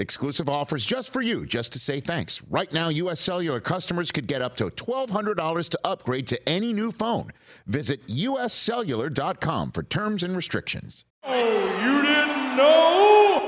Exclusive 0.00 0.48
offers 0.48 0.86
just 0.86 1.12
for 1.12 1.20
you, 1.20 1.44
just 1.44 1.74
to 1.74 1.78
say 1.78 2.00
thanks. 2.00 2.40
Right 2.48 2.72
now, 2.72 2.88
U.S. 2.88 3.20
Cellular 3.20 3.60
customers 3.60 4.10
could 4.10 4.26
get 4.26 4.40
up 4.40 4.56
to 4.56 4.70
$1,200 4.70 5.68
to 5.68 5.80
upgrade 5.84 6.26
to 6.28 6.48
any 6.48 6.72
new 6.72 6.90
phone. 6.90 7.30
Visit 7.66 8.06
uscellular.com 8.06 9.72
for 9.72 9.82
terms 9.82 10.22
and 10.22 10.34
restrictions. 10.34 11.04
Oh, 11.22 11.66
you 11.84 12.00
didn't 12.00 12.56
know? 12.56 13.46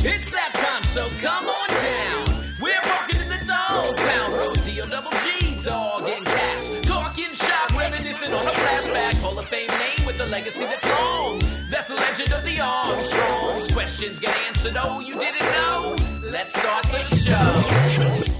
It's 0.00 0.30
that 0.32 0.52
time, 0.52 0.82
so 0.82 1.08
come 1.22 1.46
on 1.46 1.68
down. 1.68 2.42
We're 2.60 2.74
walking 2.90 3.20
in 3.20 3.28
the 3.28 3.46
dog 3.46 3.96
pound. 3.96 4.32
Road 4.34 4.64
deal, 4.64 4.86
double 4.88 5.12
G, 5.12 5.62
dog 5.62 6.02
and 6.02 6.26
cash. 6.26 6.68
Talking 6.82 7.32
shop, 7.34 7.70
reminiscing 7.70 8.32
on 8.32 8.44
a 8.44 8.50
flashback. 8.50 9.22
Hall 9.22 9.38
of 9.38 9.44
Fame 9.44 9.68
name 9.68 10.04
with 10.06 10.20
a 10.20 10.26
legacy 10.26 10.64
that's 10.64 10.84
long. 10.90 11.47
Legend 12.18 12.36
of 12.36 12.44
the 12.44 12.60
Armstrongs. 12.60 13.72
Questions 13.72 14.18
get 14.18 14.36
answered, 14.48 14.76
oh, 14.76 14.98
you 14.98 15.16
didn't 15.20 15.40
know? 15.40 15.94
Let's 16.32 16.52
start 16.52 16.82
the 16.86 17.04
show. 17.14 18.37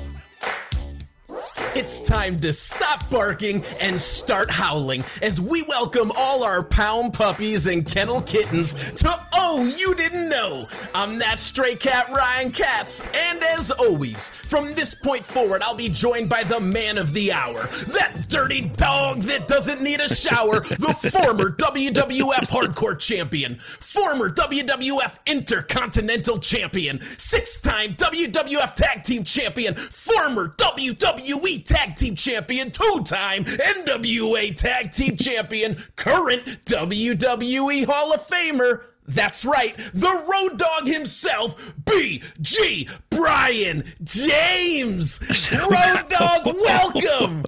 It's 1.79 2.01
time 2.01 2.41
to 2.41 2.53
stop 2.53 3.09
barking 3.09 3.65
and 3.81 4.01
start 4.01 4.51
howling 4.51 5.05
as 5.23 5.41
we 5.41 5.63
welcome 5.63 6.11
all 6.17 6.43
our 6.43 6.61
pound 6.61 7.15
puppies 7.15 7.69
and 7.69 7.87
kennel 7.87 8.21
kittens 8.21 8.75
to 8.97 9.29
Oh 9.33 9.65
You 9.65 9.95
Didn't 9.95 10.29
Know. 10.29 10.67
I'm 10.93 11.21
that 11.21 11.39
stray 11.39 11.77
cat 11.77 12.11
Ryan 12.11 12.51
Katz, 12.51 13.01
and 13.15 13.45
as 13.45 13.71
always, 13.71 14.29
from 14.29 14.75
this 14.75 14.93
point 14.93 15.25
forward, 15.25 15.63
I'll 15.63 15.77
be 15.77 15.89
joined 15.89 16.29
by 16.29 16.43
the 16.43 16.59
man 16.59 16.99
of 16.99 17.13
the 17.13 17.31
hour, 17.31 17.69
that 17.87 18.27
dirty 18.29 18.63
dog 18.63 19.23
that 19.23 19.47
doesn't 19.47 19.81
need 19.81 20.01
a 20.01 20.13
shower, 20.13 20.61
the 20.61 20.93
former 21.13 21.51
WWF 21.51 22.49
Hardcore 22.49 22.99
Champion, 22.99 23.61
former 23.79 24.29
WWF 24.29 25.19
Intercontinental 25.27 26.41
Champion, 26.41 27.01
six 27.19 27.61
time 27.61 27.95
WWF 27.95 28.75
Tag 28.75 29.05
Team 29.05 29.23
Champion, 29.23 29.77
former 29.77 30.49
WWE 30.49 31.65
Tag 31.69 31.97
Team 31.97 32.15
Champion, 32.17 32.71
two 32.71 33.03
time 33.05 33.45
NWA 33.45 34.57
Tag 34.57 34.91
Team 34.91 35.19
Champion, 35.19 35.85
current 35.97 36.65
WWE 36.65 37.85
Hall 37.85 38.11
of 38.15 38.27
Famer. 38.27 38.85
That's 39.07 39.45
right, 39.45 39.77
the 39.93 40.25
road 40.27 40.57
Dogg 40.59 40.87
himself, 40.87 41.75
BG 41.85 42.89
Brian 43.11 43.85
James. 44.03 45.21
Road 45.53 46.09
Dogg, 46.09 46.47
welcome. 46.47 47.45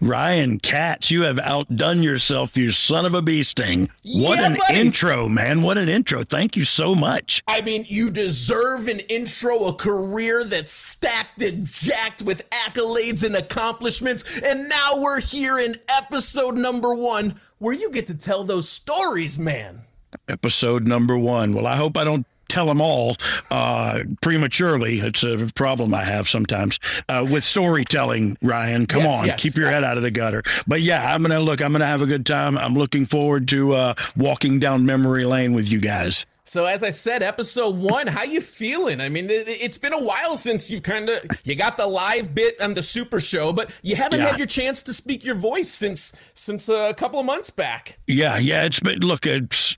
Ryan 0.00 0.58
Katz, 0.58 1.10
you 1.10 1.22
have 1.22 1.38
outdone 1.38 2.02
yourself, 2.02 2.56
you 2.56 2.70
son 2.70 3.06
of 3.06 3.14
a 3.14 3.22
bee 3.22 3.42
sting. 3.42 3.88
What 4.04 4.38
Yeah, 4.38 4.46
an 4.46 4.56
buddy. 4.58 4.80
intro, 4.80 5.28
man. 5.28 5.62
What 5.62 5.78
an 5.78 5.88
intro. 5.88 6.22
Thank 6.24 6.56
you 6.56 6.64
so 6.64 6.94
much. 6.94 7.42
I 7.46 7.60
mean, 7.62 7.84
you 7.88 8.10
deserve 8.10 8.88
an 8.88 9.00
intro, 9.00 9.64
a 9.66 9.72
career 9.74 10.44
that's 10.44 10.72
stacked 10.72 11.40
and 11.42 11.66
jacked 11.66 12.22
with 12.22 12.48
accolades 12.50 13.22
and 13.22 13.34
accomplishments. 13.36 14.24
And 14.44 14.68
now 14.68 14.96
we're 14.98 15.20
here 15.20 15.58
in 15.58 15.76
episode 15.88 16.56
number 16.58 16.94
one, 16.94 17.40
where 17.58 17.74
you 17.74 17.90
get 17.90 18.06
to 18.08 18.14
tell 18.14 18.44
those 18.44 18.68
stories, 18.68 19.38
man. 19.38 19.82
Episode 20.28 20.86
number 20.86 21.16
one. 21.18 21.54
Well, 21.54 21.66
I 21.66 21.76
hope 21.76 21.96
I 21.96 22.04
don't 22.04 22.26
tell 22.52 22.66
them 22.66 22.80
all 22.80 23.16
uh, 23.50 24.00
prematurely. 24.20 25.00
It's 25.00 25.22
a 25.24 25.48
problem 25.54 25.94
I 25.94 26.04
have 26.04 26.28
sometimes 26.28 26.78
uh, 27.08 27.26
with 27.28 27.44
storytelling, 27.44 28.36
Ryan. 28.42 28.86
Come 28.86 29.02
Yes, 29.02 29.20
on, 29.20 29.26
yes. 29.26 29.42
keep 29.42 29.54
your 29.56 29.70
head 29.70 29.84
out 29.84 29.96
of 29.96 30.02
the 30.02 30.10
gutter. 30.10 30.42
But 30.66 30.82
yeah, 30.82 31.14
I'm 31.14 31.22
going 31.22 31.32
to 31.32 31.40
look, 31.40 31.60
I'm 31.62 31.72
going 31.72 31.80
to 31.80 31.86
have 31.86 32.02
a 32.02 32.06
good 32.06 32.26
time. 32.26 32.58
I'm 32.58 32.74
looking 32.74 33.06
forward 33.06 33.48
to 33.48 33.72
uh, 33.74 33.94
walking 34.16 34.58
down 34.58 34.84
memory 34.86 35.24
lane 35.24 35.54
with 35.54 35.70
you 35.70 35.80
guys. 35.80 36.26
So 36.44 36.64
as 36.64 36.82
I 36.82 36.90
said, 36.90 37.22
episode 37.22 37.76
one, 37.76 38.08
how 38.08 38.24
you 38.24 38.40
feeling? 38.40 39.00
I 39.00 39.08
mean, 39.08 39.30
it, 39.30 39.48
it's 39.48 39.78
been 39.78 39.92
a 39.92 40.02
while 40.02 40.36
since 40.36 40.68
you've 40.70 40.82
kind 40.82 41.08
of 41.08 41.22
you 41.44 41.54
got 41.54 41.76
the 41.76 41.86
live 41.86 42.34
bit 42.34 42.60
on 42.60 42.74
the 42.74 42.82
Super 42.82 43.20
Show, 43.20 43.52
but 43.52 43.70
you 43.82 43.94
haven't 43.96 44.18
Yeah. 44.20 44.26
had 44.28 44.38
your 44.38 44.48
chance 44.48 44.82
to 44.82 44.92
speak 44.92 45.24
your 45.24 45.36
voice 45.36 45.70
since 45.70 46.12
since 46.34 46.68
uh, 46.68 46.88
a 46.90 46.94
couple 46.94 47.20
of 47.20 47.26
months 47.26 47.48
back. 47.48 47.98
Yeah, 48.08 48.38
yeah. 48.38 48.64
It's 48.64 48.80
been 48.80 48.98
look. 48.98 49.24
It's 49.24 49.76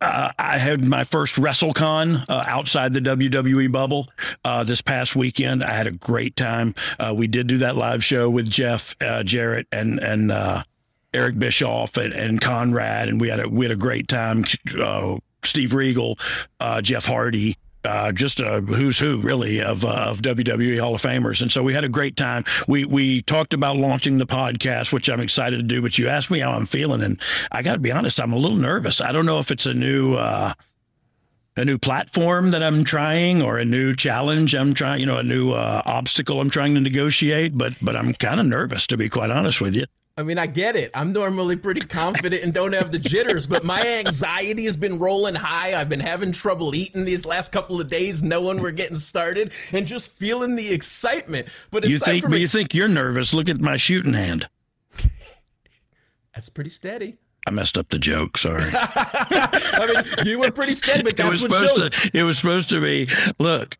uh, 0.00 0.30
I 0.38 0.58
had 0.58 0.84
my 0.84 1.04
first 1.04 1.36
WrestleCon 1.36 2.24
uh, 2.28 2.44
outside 2.46 2.92
the 2.92 3.00
WWE 3.00 3.70
bubble 3.72 4.08
uh, 4.44 4.64
this 4.64 4.82
past 4.82 5.16
weekend. 5.16 5.64
I 5.64 5.72
had 5.72 5.86
a 5.86 5.92
great 5.92 6.36
time. 6.36 6.74
Uh, 6.98 7.14
we 7.16 7.26
did 7.26 7.46
do 7.46 7.58
that 7.58 7.76
live 7.76 8.04
show 8.04 8.28
with 8.28 8.48
Jeff 8.48 8.94
uh, 9.00 9.22
Jarrett 9.22 9.66
and 9.72 9.98
and 9.98 10.30
uh, 10.30 10.62
Eric 11.14 11.38
Bischoff 11.38 11.96
and, 11.96 12.12
and 12.12 12.40
Conrad, 12.40 13.08
and 13.08 13.20
we 13.20 13.28
had 13.28 13.40
a 13.40 13.48
we 13.48 13.64
had 13.64 13.72
a 13.72 13.76
great 13.76 14.08
time. 14.08 14.44
Steve 15.42 15.74
Regal, 15.74 16.18
Jeff 16.82 17.06
Hardy. 17.06 17.56
Uh, 17.86 18.12
just 18.12 18.40
a 18.40 18.60
who's 18.60 18.98
who, 18.98 19.20
really, 19.20 19.62
of 19.62 19.84
uh, 19.84 20.06
of 20.08 20.20
WWE 20.20 20.80
Hall 20.80 20.94
of 20.94 21.02
Famers, 21.02 21.40
and 21.40 21.50
so 21.50 21.62
we 21.62 21.72
had 21.72 21.84
a 21.84 21.88
great 21.88 22.16
time. 22.16 22.44
We 22.66 22.84
we 22.84 23.22
talked 23.22 23.54
about 23.54 23.76
launching 23.76 24.18
the 24.18 24.26
podcast, 24.26 24.92
which 24.92 25.08
I'm 25.08 25.20
excited 25.20 25.56
to 25.58 25.62
do. 25.62 25.80
But 25.80 25.98
you 25.98 26.08
asked 26.08 26.30
me 26.30 26.40
how 26.40 26.52
I'm 26.52 26.66
feeling, 26.66 27.02
and 27.02 27.20
I 27.52 27.62
got 27.62 27.74
to 27.74 27.78
be 27.78 27.92
honest, 27.92 28.20
I'm 28.20 28.32
a 28.32 28.38
little 28.38 28.56
nervous. 28.56 29.00
I 29.00 29.12
don't 29.12 29.26
know 29.26 29.38
if 29.38 29.50
it's 29.50 29.66
a 29.66 29.74
new 29.74 30.14
uh, 30.14 30.52
a 31.56 31.64
new 31.64 31.78
platform 31.78 32.50
that 32.50 32.62
I'm 32.62 32.84
trying, 32.84 33.40
or 33.40 33.58
a 33.58 33.64
new 33.64 33.94
challenge 33.94 34.54
I'm 34.54 34.74
trying, 34.74 35.00
you 35.00 35.06
know, 35.06 35.18
a 35.18 35.22
new 35.22 35.52
uh, 35.52 35.82
obstacle 35.86 36.40
I'm 36.40 36.50
trying 36.50 36.74
to 36.74 36.80
negotiate. 36.80 37.56
But 37.56 37.74
but 37.80 37.96
I'm 37.96 38.12
kind 38.14 38.40
of 38.40 38.46
nervous, 38.46 38.86
to 38.88 38.96
be 38.96 39.08
quite 39.08 39.30
honest 39.30 39.60
with 39.60 39.74
you. 39.76 39.86
I 40.18 40.22
mean, 40.22 40.38
I 40.38 40.46
get 40.46 40.76
it. 40.76 40.90
I'm 40.94 41.12
normally 41.12 41.56
pretty 41.56 41.82
confident 41.82 42.42
and 42.42 42.54
don't 42.54 42.72
have 42.72 42.90
the 42.90 42.98
jitters, 42.98 43.46
but 43.46 43.64
my 43.64 43.86
anxiety 43.86 44.64
has 44.64 44.74
been 44.74 44.98
rolling 44.98 45.34
high. 45.34 45.78
I've 45.78 45.90
been 45.90 46.00
having 46.00 46.32
trouble 46.32 46.74
eating 46.74 47.04
these 47.04 47.26
last 47.26 47.52
couple 47.52 47.82
of 47.82 47.88
days, 47.90 48.22
knowing 48.22 48.62
we're 48.62 48.70
getting 48.70 48.96
started, 48.96 49.52
and 49.72 49.86
just 49.86 50.12
feeling 50.12 50.56
the 50.56 50.72
excitement. 50.72 51.48
But 51.70 51.86
You 51.86 51.98
think, 51.98 52.24
but 52.30 52.40
you 52.40 52.46
think 52.46 52.74
you're 52.74 52.88
nervous? 52.88 53.34
Look 53.34 53.50
at 53.50 53.60
my 53.60 53.76
shooting 53.76 54.14
hand. 54.14 54.48
that's 56.34 56.48
pretty 56.48 56.70
steady. 56.70 57.16
I 57.46 57.50
messed 57.50 57.76
up 57.76 57.90
the 57.90 57.98
joke. 57.98 58.38
Sorry. 58.38 58.64
I 58.74 60.02
mean, 60.16 60.26
you 60.26 60.38
were 60.38 60.50
pretty 60.50 60.72
steady, 60.72 61.02
but 61.02 61.20
it 61.20 61.28
was 61.28 61.42
supposed 61.42 61.76
shows. 61.76 61.90
to. 61.90 62.10
It 62.14 62.22
was 62.22 62.38
supposed 62.38 62.70
to 62.70 62.80
be. 62.80 63.08
Look, 63.38 63.76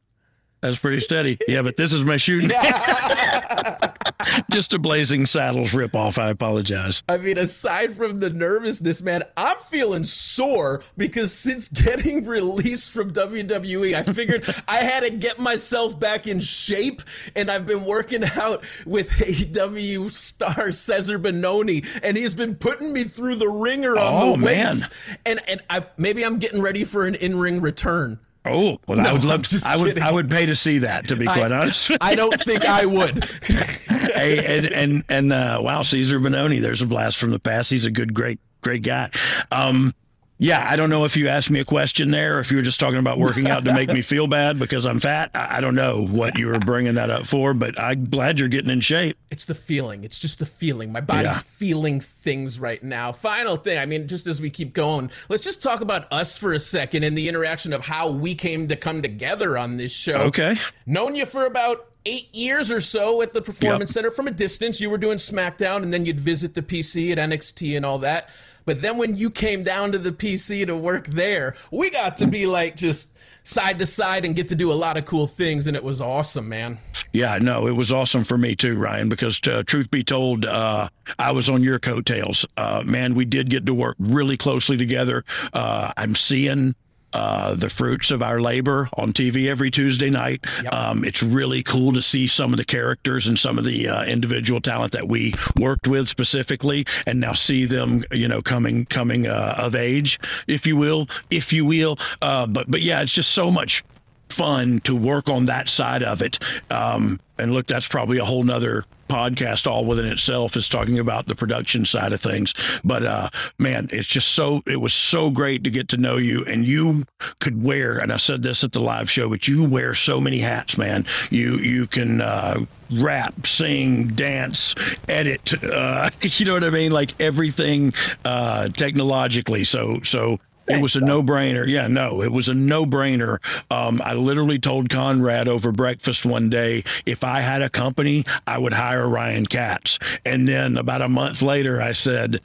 that's 0.66 0.78
pretty 0.78 1.00
steady. 1.00 1.38
Yeah, 1.48 1.62
but 1.62 1.76
this 1.76 1.92
is 1.92 2.04
my 2.04 2.16
shooting. 2.16 2.50
Just 4.50 4.74
a 4.74 4.78
blazing 4.78 5.26
saddles 5.26 5.72
rip 5.74 5.94
off. 5.94 6.18
I 6.18 6.30
apologize. 6.30 7.02
I 7.08 7.16
mean, 7.16 7.38
aside 7.38 7.96
from 7.96 8.20
the 8.20 8.30
nervousness, 8.30 9.00
man, 9.02 9.22
I'm 9.36 9.56
feeling 9.58 10.04
sore 10.04 10.82
because 10.96 11.32
since 11.32 11.68
getting 11.68 12.24
released 12.26 12.90
from 12.90 13.12
WWE, 13.12 13.94
I 13.94 14.02
figured 14.02 14.52
I 14.66 14.78
had 14.78 15.04
to 15.04 15.10
get 15.10 15.38
myself 15.38 15.98
back 15.98 16.26
in 16.26 16.40
shape, 16.40 17.02
and 17.34 17.50
I've 17.50 17.66
been 17.66 17.84
working 17.84 18.24
out 18.24 18.64
with 18.84 19.10
AEW 19.10 20.12
star 20.12 20.68
Cezar 20.70 21.18
Bononi, 21.18 21.86
and 22.02 22.16
he's 22.16 22.34
been 22.34 22.56
putting 22.56 22.92
me 22.92 23.04
through 23.04 23.36
the 23.36 23.48
ringer 23.48 23.92
on 23.96 23.98
Oh, 24.28 24.32
the 24.32 24.38
man. 24.38 24.66
weights, 24.68 24.88
and 25.24 25.40
and 25.48 25.62
I 25.70 25.86
maybe 25.96 26.24
I'm 26.24 26.38
getting 26.38 26.60
ready 26.60 26.84
for 26.84 27.06
an 27.06 27.14
in-ring 27.14 27.60
return. 27.60 28.18
Oh, 28.48 28.78
well, 28.86 29.00
I 29.00 29.02
No, 29.04 29.12
would 29.14 29.22
I'm 29.22 29.28
love. 29.28 29.42
To, 29.48 29.62
I 29.66 29.76
would. 29.76 29.86
kidding. 29.88 30.02
I 30.02 30.12
would 30.12 30.30
pay 30.30 30.46
to 30.46 30.56
see 30.56 30.78
that. 30.78 31.08
To 31.08 31.16
be 31.16 31.24
quite 31.26 31.52
honest. 31.52 31.90
I 32.00 32.14
don't 32.14 32.38
think 32.42 32.64
I 32.64 32.86
would. 32.86 33.24
hey, 33.44 34.58
and 34.58 34.66
and 34.66 35.04
and 35.08 35.32
uh, 35.32 35.58
wow, 35.62 35.82
Cezar 35.82 36.20
Bononi. 36.20 36.60
There's 36.60 36.82
a 36.82 36.86
blast 36.86 37.16
from 37.18 37.30
the 37.30 37.38
past. 37.38 37.70
He's 37.70 37.84
a 37.84 37.90
good, 37.90 38.14
great, 38.14 38.38
great 38.60 38.82
guy. 38.82 39.10
Um, 39.50 39.94
yeah, 40.38 40.66
I 40.68 40.76
don't 40.76 40.90
know 40.90 41.04
if 41.04 41.16
you 41.16 41.28
asked 41.28 41.50
me 41.50 41.60
a 41.60 41.64
question 41.64 42.10
there, 42.10 42.36
or 42.36 42.40
if 42.40 42.50
you 42.50 42.58
were 42.58 42.62
just 42.62 42.78
talking 42.78 42.98
about 42.98 43.18
working 43.18 43.46
out 43.48 43.64
to 43.64 43.72
make 43.72 43.88
me 43.88 44.02
feel 44.02 44.26
bad 44.26 44.58
because 44.58 44.84
I'm 44.84 45.00
fat. 45.00 45.30
I, 45.34 45.58
I 45.58 45.60
don't 45.60 45.74
know 45.74 46.04
what 46.06 46.36
you 46.38 46.48
were 46.48 46.58
bringing 46.58 46.94
that 46.96 47.08
up 47.10 47.26
for, 47.26 47.54
but 47.54 47.78
I'm 47.80 48.10
glad 48.10 48.38
you're 48.38 48.48
getting 48.48 48.70
in 48.70 48.80
shape. 48.80 49.16
It's 49.30 49.46
the 49.46 49.54
feeling. 49.54 50.04
It's 50.04 50.18
just 50.18 50.38
the 50.38 50.46
feeling. 50.46 50.92
My 50.92 51.00
body's 51.00 51.24
Yeah. 51.24 51.38
feeling 51.38 52.00
things 52.00 52.58
right 52.58 52.82
now. 52.82 53.12
Final 53.12 53.56
thing. 53.56 53.78
I 53.78 53.86
mean, 53.86 54.08
just 54.08 54.26
as 54.26 54.40
we 54.40 54.50
keep 54.50 54.72
going, 54.74 55.10
let's 55.28 55.42
just 55.42 55.62
talk 55.62 55.80
about 55.80 56.10
us 56.12 56.36
for 56.36 56.52
a 56.52 56.60
second 56.60 57.02
and 57.02 57.16
the 57.16 57.28
interaction 57.28 57.72
of 57.72 57.86
how 57.86 58.10
we 58.10 58.34
came 58.34 58.68
to 58.68 58.76
come 58.76 59.00
together 59.02 59.56
on 59.56 59.76
this 59.78 59.92
show. 59.92 60.14
Okay. 60.14 60.56
Known 60.84 61.14
you 61.16 61.24
for 61.26 61.46
about 61.46 61.86
eight 62.04 62.32
years 62.34 62.70
or 62.70 62.80
so 62.80 63.20
at 63.22 63.32
the 63.32 63.42
Performance 63.42 63.90
Yep. 63.90 63.94
Center 63.94 64.10
from 64.12 64.28
a 64.28 64.30
distance. 64.30 64.80
You 64.80 64.90
were 64.90 64.98
doing 64.98 65.18
SmackDown 65.18 65.82
and 65.82 65.92
then 65.92 66.04
you'd 66.06 66.20
visit 66.20 66.54
the 66.54 66.62
PC 66.62 67.10
at 67.10 67.18
NXT 67.18 67.76
and 67.76 67.84
all 67.84 67.98
that. 67.98 68.28
But 68.66 68.82
then 68.82 68.98
when 68.98 69.16
you 69.16 69.30
came 69.30 69.64
down 69.64 69.92
to 69.92 69.98
the 69.98 70.12
PC 70.12 70.66
to 70.66 70.76
work 70.76 71.06
there, 71.06 71.54
we 71.70 71.88
got 71.88 72.18
to 72.18 72.26
be 72.26 72.46
like 72.46 72.76
just 72.76 73.16
side 73.44 73.78
to 73.78 73.86
side 73.86 74.24
and 74.24 74.34
get 74.34 74.48
to 74.48 74.56
do 74.56 74.72
a 74.72 74.74
lot 74.74 74.96
of 74.96 75.04
cool 75.04 75.26
things. 75.26 75.66
And 75.66 75.76
it 75.76 75.84
was 75.84 76.00
awesome, 76.00 76.48
man. 76.48 76.78
Yeah, 77.12 77.38
no, 77.40 77.66
it 77.66 77.72
was 77.72 77.92
awesome 77.92 78.24
for 78.24 78.36
me 78.36 78.56
too, 78.56 78.76
Ryan, 78.76 79.08
because 79.08 79.40
uh, 79.46 79.62
truth 79.64 79.90
be 79.90 80.02
told, 80.02 80.44
uh, 80.44 80.88
I 81.18 81.32
was 81.32 81.48
on 81.48 81.62
your 81.62 81.78
coattails. 81.78 82.44
Uh, 82.56 82.82
man, 82.84 83.14
we 83.14 83.24
did 83.24 83.48
get 83.48 83.64
to 83.66 83.74
work 83.74 83.96
really 83.98 84.36
closely 84.36 84.76
together. 84.76 85.24
Uh, 85.52 85.92
I'm 85.96 86.14
seeing 86.14 86.74
uh, 87.12 87.54
the 87.54 87.70
fruits 87.70 88.10
of 88.10 88.22
our 88.22 88.40
labor 88.40 88.88
on 88.96 89.12
TV 89.12 89.48
every 89.48 89.70
Tuesday 89.70 90.10
night. 90.10 90.44
Yep. 90.62 90.72
Um, 90.72 91.04
it's 91.04 91.22
really 91.22 91.62
cool 91.62 91.92
to 91.92 92.02
see 92.02 92.26
some 92.26 92.52
of 92.52 92.58
the 92.58 92.64
characters 92.64 93.26
and 93.26 93.38
some 93.38 93.58
of 93.58 93.64
the 93.64 93.88
uh, 93.88 94.04
individual 94.04 94.60
talent 94.60 94.92
that 94.92 95.08
we 95.08 95.32
worked 95.58 95.88
with 95.88 96.08
specifically, 96.08 96.84
and 97.06 97.20
now 97.20 97.32
see 97.32 97.64
them, 97.64 98.04
you 98.12 98.28
know, 98.28 98.42
coming 98.42 98.84
coming 98.86 99.26
uh, 99.26 99.54
of 99.58 99.74
age, 99.74 100.18
if 100.46 100.66
you 100.66 100.76
will, 100.76 101.08
if 101.30 101.52
you 101.52 101.64
will. 101.64 101.98
Uh, 102.20 102.46
but 102.46 102.70
but 102.70 102.82
yeah, 102.82 103.00
it's 103.00 103.12
just 103.12 103.30
so 103.32 103.50
much 103.50 103.82
fun 104.28 104.80
to 104.80 104.94
work 104.94 105.28
on 105.28 105.46
that 105.46 105.68
side 105.68 106.02
of 106.02 106.22
it. 106.22 106.38
Um, 106.70 107.20
and 107.38 107.52
look, 107.52 107.66
that's 107.66 107.88
probably 107.88 108.18
a 108.18 108.24
whole 108.24 108.42
nother 108.42 108.84
podcast 109.08 109.66
all 109.66 109.84
within 109.84 110.06
itself 110.06 110.56
is 110.56 110.68
talking 110.68 110.98
about 110.98 111.26
the 111.26 111.34
production 111.34 111.84
side 111.84 112.12
of 112.12 112.20
things. 112.20 112.54
But 112.84 113.04
uh, 113.04 113.30
man, 113.58 113.88
it's 113.90 114.08
just 114.08 114.28
so 114.28 114.62
it 114.66 114.80
was 114.80 114.94
so 114.94 115.30
great 115.30 115.64
to 115.64 115.70
get 115.70 115.88
to 115.88 115.96
know 115.96 116.16
you, 116.16 116.44
and 116.44 116.64
you 116.64 117.04
could 117.40 117.62
wear. 117.62 117.98
And 117.98 118.12
I 118.12 118.16
said 118.16 118.42
this 118.42 118.64
at 118.64 118.72
the 118.72 118.80
live 118.80 119.10
show, 119.10 119.28
but 119.28 119.46
you 119.46 119.64
wear 119.64 119.94
so 119.94 120.20
many 120.20 120.38
hats, 120.38 120.78
man. 120.78 121.04
You 121.30 121.56
you 121.56 121.86
can. 121.86 122.20
Uh, 122.20 122.66
rap, 122.88 123.44
sing, 123.44 124.06
dance, 124.08 124.74
edit. 125.08 125.52
Uh, 125.64 126.08
you 126.22 126.46
know 126.46 126.54
what 126.54 126.62
I 126.62 126.70
mean? 126.70 126.92
Like 126.92 127.20
everything 127.20 127.92
uh, 128.24 128.68
technologically. 128.68 129.64
So 129.64 130.00
so 130.04 130.38
it 130.68 130.82
was 130.82 130.96
a 130.96 131.00
no 131.00 131.22
brainer. 131.22 131.66
Yeah, 131.66 131.86
no, 131.86 132.22
it 132.22 132.32
was 132.32 132.48
a 132.48 132.54
no 132.54 132.84
brainer. 132.84 133.38
Um, 133.70 134.00
I 134.02 134.14
literally 134.14 134.58
told 134.58 134.90
Conrad 134.90 135.48
over 135.48 135.72
breakfast 135.72 136.26
one 136.26 136.50
day 136.50 136.82
if 137.04 137.24
I 137.24 137.40
had 137.40 137.62
a 137.62 137.68
company, 137.68 138.24
I 138.46 138.58
would 138.58 138.72
hire 138.72 139.08
Ryan 139.08 139.46
Katz. 139.46 139.98
And 140.24 140.48
then 140.48 140.76
about 140.76 141.02
a 141.02 141.08
month 141.08 141.42
later, 141.42 141.80
I 141.80 141.92
said, 141.92 142.40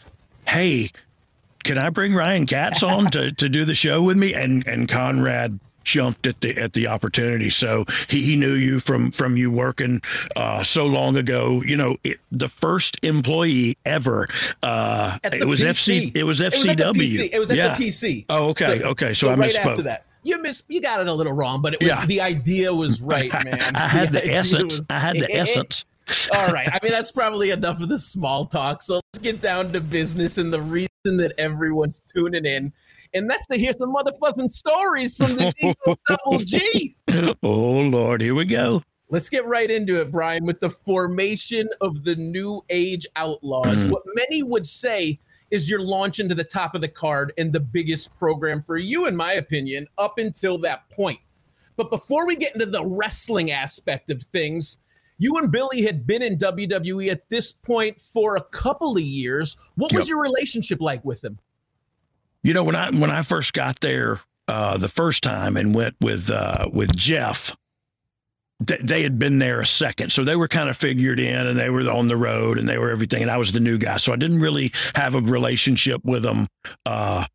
Hey, 0.47 0.89
can 1.63 1.77
I 1.77 1.89
bring 1.89 2.13
Ryan 2.13 2.45
Katz 2.45 2.83
on 2.83 3.11
to, 3.11 3.31
to 3.31 3.49
do 3.49 3.65
the 3.65 3.75
show 3.75 4.01
with 4.01 4.17
me? 4.17 4.33
And 4.33 4.65
and 4.67 4.87
Conrad 4.89 5.59
jumped 5.83 6.27
at 6.27 6.41
the 6.41 6.57
at 6.57 6.73
the 6.73 6.87
opportunity. 6.87 7.49
So 7.49 7.85
he, 8.07 8.21
he 8.21 8.35
knew 8.35 8.53
you 8.53 8.79
from 8.79 9.11
from 9.11 9.37
you 9.37 9.51
working 9.51 10.01
uh, 10.35 10.63
so 10.63 10.85
long 10.85 11.15
ago. 11.15 11.61
You 11.65 11.77
know, 11.77 11.97
it, 12.03 12.19
the 12.31 12.47
first 12.47 12.97
employee 13.03 13.77
ever. 13.85 14.27
Uh, 14.63 15.17
it 15.23 15.47
was 15.47 15.61
PC. 15.61 16.11
FC. 16.11 16.17
It 16.17 16.23
was 16.23 16.39
FCW. 16.39 17.29
It 17.31 17.39
was 17.39 17.51
at, 17.51 17.57
yeah. 17.57 17.75
the 17.75 17.83
PC. 17.83 18.25
Oh, 18.29 18.49
okay, 18.49 18.79
so, 18.79 18.89
okay. 18.89 19.13
So, 19.13 19.27
so 19.27 19.29
I 19.29 19.35
right 19.35 19.49
misspoke. 19.49 19.65
After 19.65 19.83
that. 19.83 20.05
You 20.23 20.39
miss, 20.39 20.61
you 20.67 20.81
got 20.81 20.99
it 21.01 21.07
a 21.07 21.13
little 21.13 21.33
wrong, 21.33 21.63
but 21.63 21.73
it 21.73 21.79
was, 21.79 21.87
yeah. 21.87 22.05
the 22.05 22.21
idea 22.21 22.71
was 22.71 23.01
right, 23.01 23.31
man. 23.43 23.59
I 23.75 23.87
had 23.87 24.13
the, 24.13 24.19
the 24.19 24.33
essence. 24.33 24.77
Was, 24.77 24.87
I 24.89 24.99
had 24.99 25.15
the 25.15 25.33
essence. 25.33 25.83
All 26.33 26.47
right. 26.49 26.67
I 26.67 26.79
mean, 26.83 26.91
that's 26.91 27.11
probably 27.11 27.51
enough 27.51 27.81
of 27.81 27.89
the 27.89 27.97
small 27.97 28.45
talk. 28.45 28.83
So 28.83 28.95
let's 28.95 29.23
get 29.23 29.41
down 29.41 29.71
to 29.73 29.81
business 29.81 30.37
and 30.37 30.51
the 30.51 30.61
reason 30.61 30.89
that 31.03 31.33
everyone's 31.37 32.01
tuning 32.13 32.45
in 32.45 32.73
and 33.13 33.29
that's 33.29 33.47
to 33.47 33.57
hear 33.57 33.73
some 33.73 33.93
motherfucking 33.93 34.49
stories 34.49 35.15
from 35.15 35.35
the 35.35 35.75
Double 36.07 36.37
G. 36.39 36.95
Oh 37.43 37.79
Lord, 37.81 38.21
here 38.21 38.35
we 38.35 38.45
go. 38.45 38.83
Let's 39.09 39.27
get 39.27 39.45
right 39.45 39.69
into 39.69 39.99
it, 39.99 40.09
Brian, 40.11 40.45
with 40.45 40.61
the 40.61 40.69
formation 40.69 41.69
of 41.81 42.05
the 42.05 42.15
New 42.15 42.63
Age 42.69 43.05
Outlaws. 43.15 43.85
What 43.91 44.03
many 44.15 44.41
would 44.41 44.65
say 44.65 45.19
is 45.49 45.69
your 45.69 45.81
launch 45.81 46.19
into 46.19 46.33
the 46.33 46.45
top 46.45 46.75
of 46.75 46.81
the 46.81 46.87
card 46.87 47.33
and 47.37 47.51
the 47.51 47.59
biggest 47.59 48.15
program 48.17 48.61
for 48.61 48.77
you, 48.77 49.05
in 49.07 49.15
my 49.15 49.33
opinion, 49.33 49.87
up 49.97 50.17
until 50.17 50.57
that 50.59 50.89
point. 50.89 51.19
But 51.75 51.89
before 51.89 52.25
we 52.25 52.37
get 52.37 52.53
into 52.53 52.67
the 52.67 52.85
wrestling 52.85 53.51
aspect 53.51 54.09
of 54.09 54.23
things, 54.23 54.77
you 55.17 55.35
and 55.35 55.51
Billy 55.51 55.81
had 55.81 56.07
been 56.07 56.21
in 56.21 56.37
WWE 56.37 57.11
at 57.11 57.27
this 57.29 57.51
point 57.51 57.99
for 57.99 58.37
a 58.37 58.41
couple 58.41 58.95
of 58.95 59.03
years. 59.03 59.57
What 59.75 59.93
was 59.93 60.05
yep. 60.05 60.09
your 60.09 60.21
relationship 60.21 60.79
like 60.79 61.03
with 61.03 61.23
him? 61.23 61.37
You 62.43 62.53
know, 62.53 62.63
when 62.63 62.75
I 62.75 62.89
when 62.91 63.11
I 63.11 63.21
first 63.21 63.53
got 63.53 63.79
there 63.81 64.19
uh, 64.47 64.77
the 64.77 64.87
first 64.87 65.23
time 65.23 65.57
and 65.57 65.75
went 65.75 65.95
with 66.01 66.29
uh, 66.29 66.69
with 66.73 66.95
Jeff, 66.95 67.55
th- 68.65 68.81
they 68.81 69.03
had 69.03 69.19
been 69.19 69.39
there 69.39 69.61
a 69.61 69.65
second, 69.65 70.11
so 70.11 70.23
they 70.23 70.35
were 70.35 70.47
kind 70.47 70.69
of 70.69 70.75
figured 70.75 71.19
in, 71.19 71.47
and 71.47 71.59
they 71.59 71.69
were 71.69 71.81
on 71.89 72.07
the 72.07 72.17
road, 72.17 72.57
and 72.57 72.67
they 72.67 72.77
were 72.77 72.89
everything, 72.89 73.21
and 73.21 73.31
I 73.31 73.37
was 73.37 73.51
the 73.51 73.59
new 73.59 73.77
guy, 73.77 73.97
so 73.97 74.11
I 74.11 74.15
didn't 74.15 74.39
really 74.39 74.71
have 74.95 75.13
a 75.13 75.21
relationship 75.21 76.01
with 76.03 76.23
them. 76.23 76.47
Uh, 76.85 77.25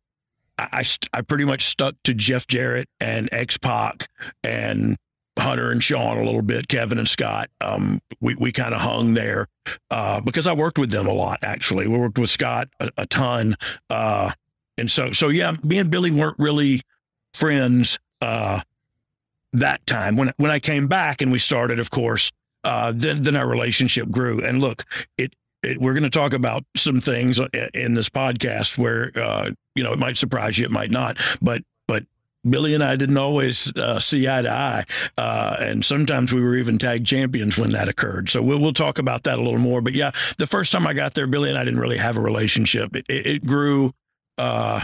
I, 0.57 0.67
I, 0.73 0.85
I 1.13 1.21
pretty 1.21 1.45
much 1.45 1.65
stuck 1.65 1.95
to 2.03 2.13
Jeff 2.13 2.47
Jarrett 2.47 2.89
and 2.99 3.29
X 3.31 3.57
Pac 3.57 4.09
and 4.43 4.97
Hunter 5.39 5.71
and 5.71 5.83
Shawn 5.83 6.17
a 6.17 6.23
little 6.23 6.41
bit, 6.41 6.67
Kevin 6.67 6.97
and 6.97 7.07
Scott. 7.07 7.49
Um, 7.61 7.99
we 8.19 8.35
we 8.35 8.51
kind 8.51 8.73
of 8.73 8.81
hung 8.81 9.13
there 9.13 9.47
uh, 9.89 10.19
because 10.21 10.47
I 10.47 10.53
worked 10.53 10.77
with 10.77 10.91
them 10.91 11.07
a 11.07 11.13
lot. 11.13 11.39
Actually, 11.43 11.87
we 11.87 11.97
worked 11.97 12.17
with 12.19 12.29
Scott 12.29 12.67
a, 12.79 12.89
a 12.97 13.05
ton. 13.05 13.55
Uh, 13.89 14.31
and 14.77 14.89
so, 14.91 15.11
so 15.11 15.29
yeah, 15.29 15.55
me 15.63 15.79
and 15.79 15.89
Billy 15.89 16.11
weren't 16.11 16.37
really 16.39 16.81
friends 17.33 17.99
uh, 18.21 18.61
that 19.53 19.85
time. 19.85 20.15
When 20.17 20.31
when 20.37 20.51
I 20.51 20.59
came 20.59 20.87
back 20.87 21.21
and 21.21 21.31
we 21.31 21.39
started, 21.39 21.79
of 21.79 21.89
course, 21.89 22.31
uh, 22.63 22.93
then 22.95 23.23
then 23.23 23.35
our 23.35 23.47
relationship 23.47 24.09
grew. 24.09 24.43
And 24.43 24.59
look, 24.59 24.85
it, 25.17 25.33
it 25.63 25.79
we're 25.79 25.93
going 25.93 26.03
to 26.03 26.09
talk 26.09 26.33
about 26.33 26.63
some 26.75 27.01
things 27.01 27.39
in 27.73 27.93
this 27.93 28.09
podcast 28.09 28.77
where 28.77 29.11
uh, 29.15 29.51
you 29.75 29.83
know 29.83 29.93
it 29.93 29.99
might 29.99 30.17
surprise 30.17 30.57
you, 30.57 30.65
it 30.65 30.71
might 30.71 30.91
not, 30.91 31.17
but 31.41 31.61
but 31.87 32.03
Billy 32.47 32.73
and 32.73 32.83
I 32.83 32.95
didn't 32.95 33.17
always 33.17 33.71
uh, 33.75 33.99
see 33.99 34.27
eye 34.27 34.41
to 34.41 34.51
eye, 34.51 34.85
uh, 35.17 35.57
and 35.59 35.83
sometimes 35.83 36.33
we 36.33 36.41
were 36.41 36.55
even 36.55 36.77
tag 36.77 37.05
champions 37.05 37.57
when 37.57 37.71
that 37.71 37.87
occurred. 37.89 38.29
So 38.29 38.41
we'll 38.41 38.59
we'll 38.59 38.73
talk 38.73 38.99
about 38.99 39.23
that 39.23 39.39
a 39.39 39.41
little 39.41 39.59
more. 39.59 39.81
But 39.81 39.93
yeah, 39.93 40.11
the 40.37 40.47
first 40.47 40.71
time 40.71 40.85
I 40.85 40.93
got 40.93 41.13
there, 41.13 41.27
Billy 41.27 41.49
and 41.49 41.57
I 41.57 41.63
didn't 41.63 41.79
really 41.79 41.97
have 41.97 42.17
a 42.17 42.21
relationship. 42.21 42.95
It, 42.95 43.05
it 43.09 43.45
grew 43.45 43.91
uh, 44.37 44.81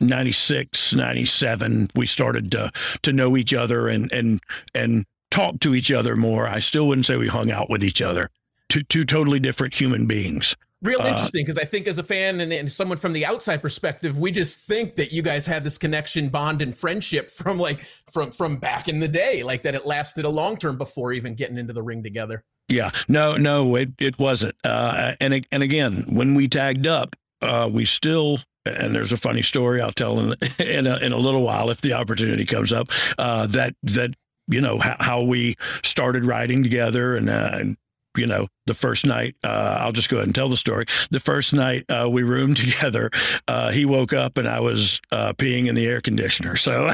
96, 0.00 0.94
97, 0.94 1.88
we 1.94 2.06
started 2.06 2.50
to, 2.52 2.70
to 3.02 3.12
know 3.12 3.36
each 3.36 3.54
other 3.54 3.88
and, 3.88 4.10
and, 4.12 4.40
and 4.74 5.04
talk 5.30 5.60
to 5.60 5.74
each 5.74 5.90
other 5.90 6.16
more. 6.16 6.46
I 6.46 6.60
still 6.60 6.88
wouldn't 6.88 7.06
say 7.06 7.16
we 7.16 7.28
hung 7.28 7.50
out 7.50 7.70
with 7.70 7.84
each 7.84 8.02
other. 8.02 8.28
Two, 8.68 8.82
two 8.82 9.04
totally 9.04 9.38
different 9.38 9.74
human 9.74 10.06
beings. 10.06 10.56
Real 10.82 11.00
uh, 11.00 11.08
interesting 11.08 11.44
because 11.44 11.58
I 11.58 11.64
think 11.64 11.86
as 11.86 11.98
a 11.98 12.02
fan 12.02 12.40
and, 12.40 12.52
and, 12.52 12.70
someone 12.70 12.98
from 12.98 13.12
the 13.12 13.24
outside 13.24 13.62
perspective, 13.62 14.18
we 14.18 14.32
just 14.32 14.60
think 14.60 14.96
that 14.96 15.12
you 15.12 15.22
guys 15.22 15.46
had 15.46 15.62
this 15.62 15.78
connection, 15.78 16.28
bond, 16.28 16.60
and 16.60 16.76
friendship 16.76 17.30
from 17.30 17.56
like 17.58 17.86
from 18.10 18.32
from 18.32 18.56
back 18.56 18.88
in 18.88 18.98
the 18.98 19.06
day, 19.06 19.44
like 19.44 19.62
that 19.62 19.76
it 19.76 19.86
lasted 19.86 20.24
a 20.24 20.28
long 20.28 20.56
term 20.56 20.76
before 20.76 21.12
even 21.12 21.36
getting 21.36 21.56
into 21.56 21.72
the 21.72 21.82
ring 21.82 22.02
together. 22.02 22.42
Yeah, 22.68 22.90
no, 23.06 23.36
no, 23.36 23.76
it 23.76 23.90
it 24.00 24.18
wasn't. 24.18 24.56
Uh, 24.64 25.14
and 25.20 25.46
and 25.52 25.62
again, 25.62 26.04
when 26.08 26.34
we 26.34 26.48
tagged 26.48 26.88
up, 26.88 27.14
uh, 27.42 27.70
we 27.72 27.84
still 27.84 28.40
and 28.66 28.94
there's 28.94 29.12
a 29.12 29.16
funny 29.16 29.42
story 29.42 29.80
I'll 29.80 29.92
tell 29.92 30.18
in 30.20 30.34
in 30.58 30.86
a, 30.86 30.96
in 30.98 31.12
a 31.12 31.18
little 31.18 31.42
while 31.42 31.70
if 31.70 31.80
the 31.80 31.94
opportunity 31.94 32.44
comes 32.44 32.72
up. 32.72 32.88
Uh, 33.18 33.46
that 33.48 33.74
that 33.82 34.14
you 34.48 34.60
know 34.60 34.78
how, 34.78 34.96
how, 34.98 35.22
we 35.22 35.56
started 35.82 36.24
writing 36.24 36.62
together 36.62 37.16
and. 37.16 37.28
Uh, 37.28 37.50
and 37.52 37.76
you 38.14 38.26
know, 38.26 38.46
the 38.66 38.74
first 38.74 39.06
night, 39.06 39.36
uh, 39.42 39.78
I'll 39.80 39.92
just 39.92 40.10
go 40.10 40.16
ahead 40.16 40.28
and 40.28 40.34
tell 40.34 40.50
the 40.50 40.56
story. 40.58 40.84
The 41.10 41.18
first 41.18 41.54
night 41.54 41.84
uh, 41.88 42.10
we 42.10 42.22
roomed 42.22 42.56
together, 42.58 43.10
uh, 43.48 43.70
he 43.70 43.86
woke 43.86 44.12
up 44.12 44.36
and 44.36 44.46
I 44.46 44.60
was 44.60 45.00
uh, 45.10 45.32
peeing 45.32 45.66
in 45.66 45.74
the 45.74 45.86
air 45.86 46.02
conditioner. 46.02 46.56
So 46.56 46.90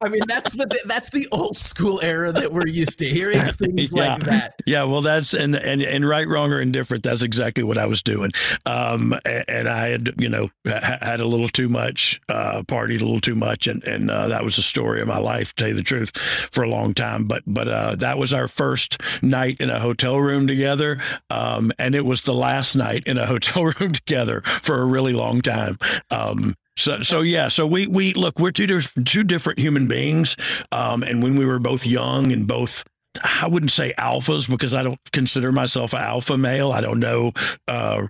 I 0.00 0.08
mean, 0.08 0.22
that's 0.28 0.52
the 0.52 0.80
that's 0.84 1.10
the 1.10 1.26
old 1.32 1.56
school 1.56 2.00
era 2.02 2.30
that 2.30 2.52
we're 2.52 2.68
used 2.68 3.00
to 3.00 3.08
hearing 3.08 3.40
things 3.52 3.90
yeah. 3.92 4.14
like 4.14 4.24
that. 4.24 4.54
Yeah, 4.64 4.84
well, 4.84 5.00
that's 5.00 5.34
and 5.34 5.56
and 5.56 5.82
and 5.82 6.08
right, 6.08 6.26
wrong, 6.28 6.52
or 6.52 6.60
indifferent. 6.60 7.02
That's 7.02 7.22
exactly 7.22 7.64
what 7.64 7.78
I 7.78 7.86
was 7.86 8.02
doing. 8.02 8.30
Um, 8.64 9.14
and, 9.24 9.44
and 9.48 9.68
I 9.68 9.88
had 9.88 10.14
you 10.18 10.28
know 10.28 10.50
had 10.64 11.18
a 11.18 11.26
little 11.26 11.48
too 11.48 11.68
much, 11.68 12.20
uh, 12.28 12.62
partied 12.62 13.00
a 13.00 13.04
little 13.04 13.20
too 13.20 13.34
much, 13.34 13.66
and 13.66 13.82
and 13.84 14.10
uh, 14.10 14.28
that 14.28 14.44
was 14.44 14.56
the 14.56 14.62
story 14.62 15.00
of 15.00 15.08
my 15.08 15.18
life, 15.18 15.54
to 15.54 15.62
tell 15.62 15.68
you 15.68 15.74
the 15.74 15.82
truth, 15.82 16.16
for 16.16 16.62
a 16.62 16.70
long 16.70 16.94
time. 16.94 17.24
But 17.24 17.42
but 17.46 17.66
uh, 17.66 17.96
that 17.96 18.18
was 18.18 18.32
our 18.32 18.46
first 18.46 18.98
night 19.22 19.60
in 19.60 19.68
a 19.68 19.80
hotel 19.80 20.18
room 20.18 20.46
together, 20.46 21.00
um, 21.28 21.72
and 21.76 21.96
it 21.96 22.04
was 22.04 22.22
the 22.22 22.34
last 22.34 22.76
night 22.76 23.04
in 23.06 23.18
a 23.18 23.26
hotel 23.38 23.64
room 23.64 23.90
together 23.90 24.42
for 24.42 24.80
a 24.80 24.86
really 24.86 25.12
long 25.12 25.40
time. 25.40 25.76
Um, 26.10 26.54
so, 26.78 27.02
so 27.02 27.20
yeah. 27.20 27.48
So 27.48 27.66
we 27.66 27.86
we 27.86 28.14
look. 28.14 28.38
We're 28.38 28.52
two 28.52 28.66
different 28.66 29.08
two 29.08 29.24
different 29.24 29.58
human 29.58 29.86
beings. 29.86 30.36
Um, 30.72 31.02
and 31.02 31.22
when 31.22 31.36
we 31.36 31.44
were 31.44 31.58
both 31.58 31.86
young 31.86 32.32
and 32.32 32.46
both 32.46 32.84
I 33.22 33.46
wouldn't 33.48 33.72
say 33.72 33.94
alphas 33.98 34.48
because 34.48 34.74
I 34.74 34.82
don't 34.82 35.00
consider 35.12 35.52
myself 35.52 35.92
an 35.92 36.00
alpha 36.00 36.36
male. 36.36 36.72
I 36.72 36.80
don't 36.80 37.00
know, 37.00 37.32
uh, 37.66 38.06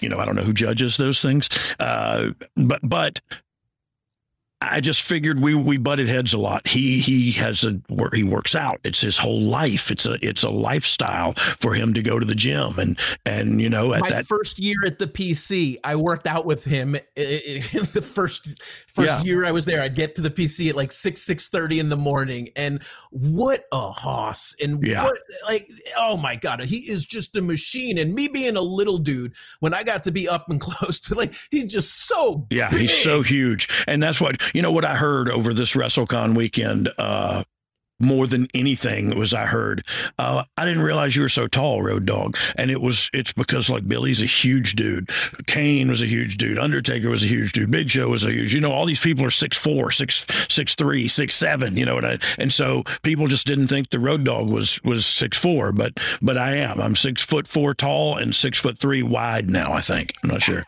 you 0.00 0.08
know, 0.08 0.18
I 0.18 0.24
don't 0.24 0.36
know 0.36 0.42
who 0.42 0.52
judges 0.52 0.96
those 0.96 1.20
things. 1.20 1.48
Uh, 1.78 2.30
but 2.56 2.80
but 2.82 3.20
I 4.60 4.80
just 4.80 5.02
figured 5.02 5.38
we 5.38 5.54
we 5.54 5.76
butted 5.76 6.08
heads 6.08 6.32
a 6.32 6.38
lot. 6.38 6.66
He 6.66 6.98
he 6.98 7.30
has 7.32 7.62
a 7.62 7.80
where 7.88 8.10
he 8.12 8.24
works 8.24 8.56
out. 8.56 8.80
It's 8.82 9.00
his 9.00 9.16
whole 9.16 9.40
life. 9.40 9.88
It's 9.88 10.04
a 10.04 10.18
it's 10.20 10.42
a 10.42 10.50
lifestyle 10.50 11.34
for 11.34 11.74
him 11.74 11.94
to 11.94 12.02
go 12.02 12.18
to 12.18 12.26
the 12.26 12.34
gym 12.34 12.76
and 12.78 12.98
and 13.24 13.60
you 13.60 13.68
know 13.68 13.92
at 13.94 14.00
My 14.00 14.08
that 14.08 14.26
first 14.26 14.58
year 14.58 14.74
at 14.84 14.98
the 14.98 15.06
PC, 15.06 15.76
I 15.84 15.94
worked 15.94 16.26
out 16.26 16.44
with 16.44 16.64
him. 16.64 16.96
i- 16.96 17.00
i- 17.16 17.78
the 17.92 18.02
first 18.02 18.48
first 18.88 19.06
Yeah. 19.08 19.22
year 19.22 19.44
I 19.44 19.52
was 19.52 19.64
there, 19.64 19.80
I'd 19.80 19.94
get 19.94 20.16
to 20.16 20.22
the 20.22 20.30
PC 20.30 20.68
at 20.70 20.74
like 20.74 20.90
six 20.90 21.22
six 21.22 21.46
thirty 21.46 21.78
in 21.78 21.88
the 21.88 21.96
morning, 21.96 22.48
and 22.56 22.82
what 23.10 23.64
a 23.70 23.92
hoss! 23.92 24.56
And 24.60 24.84
Yeah. 24.84 25.04
what 25.04 25.18
like 25.46 25.70
oh 25.96 26.16
my 26.16 26.34
god, 26.34 26.64
he 26.64 26.78
is 26.90 27.04
just 27.04 27.36
a 27.36 27.42
machine. 27.42 27.96
And 27.96 28.12
me 28.12 28.26
being 28.26 28.56
a 28.56 28.60
little 28.60 28.98
dude, 28.98 29.34
when 29.60 29.72
I 29.72 29.84
got 29.84 30.02
to 30.04 30.10
be 30.10 30.28
up 30.28 30.50
and 30.50 30.60
close 30.60 30.98
to 31.00 31.14
like, 31.14 31.32
he's 31.52 31.66
just 31.72 32.06
so 32.08 32.48
Yeah, 32.50 32.70
he's 32.70 32.92
so 32.96 33.22
huge. 33.22 33.68
And 33.86 34.02
that's 34.02 34.20
what, 34.20 34.42
you 34.54 34.62
know, 34.62 34.72
what 34.72 34.84
I 34.84 34.96
heard 34.96 35.28
over 35.28 35.52
this 35.52 35.74
WrestleCon 35.74 36.36
weekend, 36.36 36.88
uh, 36.98 37.42
more 38.00 38.26
than 38.26 38.46
anything 38.54 39.18
was 39.18 39.34
I 39.34 39.46
heard, 39.46 39.84
uh, 40.18 40.44
I 40.56 40.64
didn't 40.64 40.82
realize 40.82 41.16
you 41.16 41.22
were 41.22 41.28
so 41.28 41.46
tall, 41.46 41.82
Road 41.82 42.06
Dogg. 42.06 42.36
And 42.56 42.70
it 42.70 42.80
was, 42.80 43.10
it's 43.12 43.32
because 43.32 43.68
like 43.68 43.86
Billy's 43.88 44.22
a 44.22 44.26
huge 44.26 44.74
dude. 44.74 45.10
Kane 45.46 45.88
was 45.88 46.02
a 46.02 46.06
huge 46.06 46.36
dude. 46.36 46.58
Undertaker 46.58 47.10
was 47.10 47.24
a 47.24 47.26
huge 47.26 47.52
dude. 47.52 47.70
Big 47.70 47.90
Show 47.90 48.08
was 48.08 48.24
a 48.24 48.32
huge, 48.32 48.54
you 48.54 48.60
know, 48.60 48.72
all 48.72 48.86
these 48.86 49.00
people 49.00 49.24
are 49.24 49.30
six 49.30 49.56
four, 49.56 49.90
six, 49.90 50.26
six 50.48 50.74
three, 50.74 51.08
six 51.08 51.34
seven, 51.34 51.76
you 51.76 51.84
know 51.84 51.94
what 51.94 52.04
I, 52.04 52.18
and 52.38 52.52
so 52.52 52.84
people 53.02 53.26
just 53.26 53.46
didn't 53.46 53.68
think 53.68 53.90
the 53.90 53.98
Road 53.98 54.24
Dogg 54.24 54.50
was, 54.50 54.82
was 54.84 55.06
six 55.06 55.36
four, 55.36 55.72
but, 55.72 55.98
but 56.22 56.36
I 56.38 56.56
am. 56.56 56.80
I'm 56.80 56.96
six 56.96 57.22
foot 57.22 57.46
four 57.48 57.74
tall 57.74 58.16
and 58.16 58.34
six 58.34 58.58
foot 58.58 58.78
three 58.78 59.02
wide 59.02 59.50
now, 59.50 59.72
I 59.72 59.80
think. 59.80 60.14
I'm 60.22 60.30
not 60.30 60.42
sure. 60.42 60.64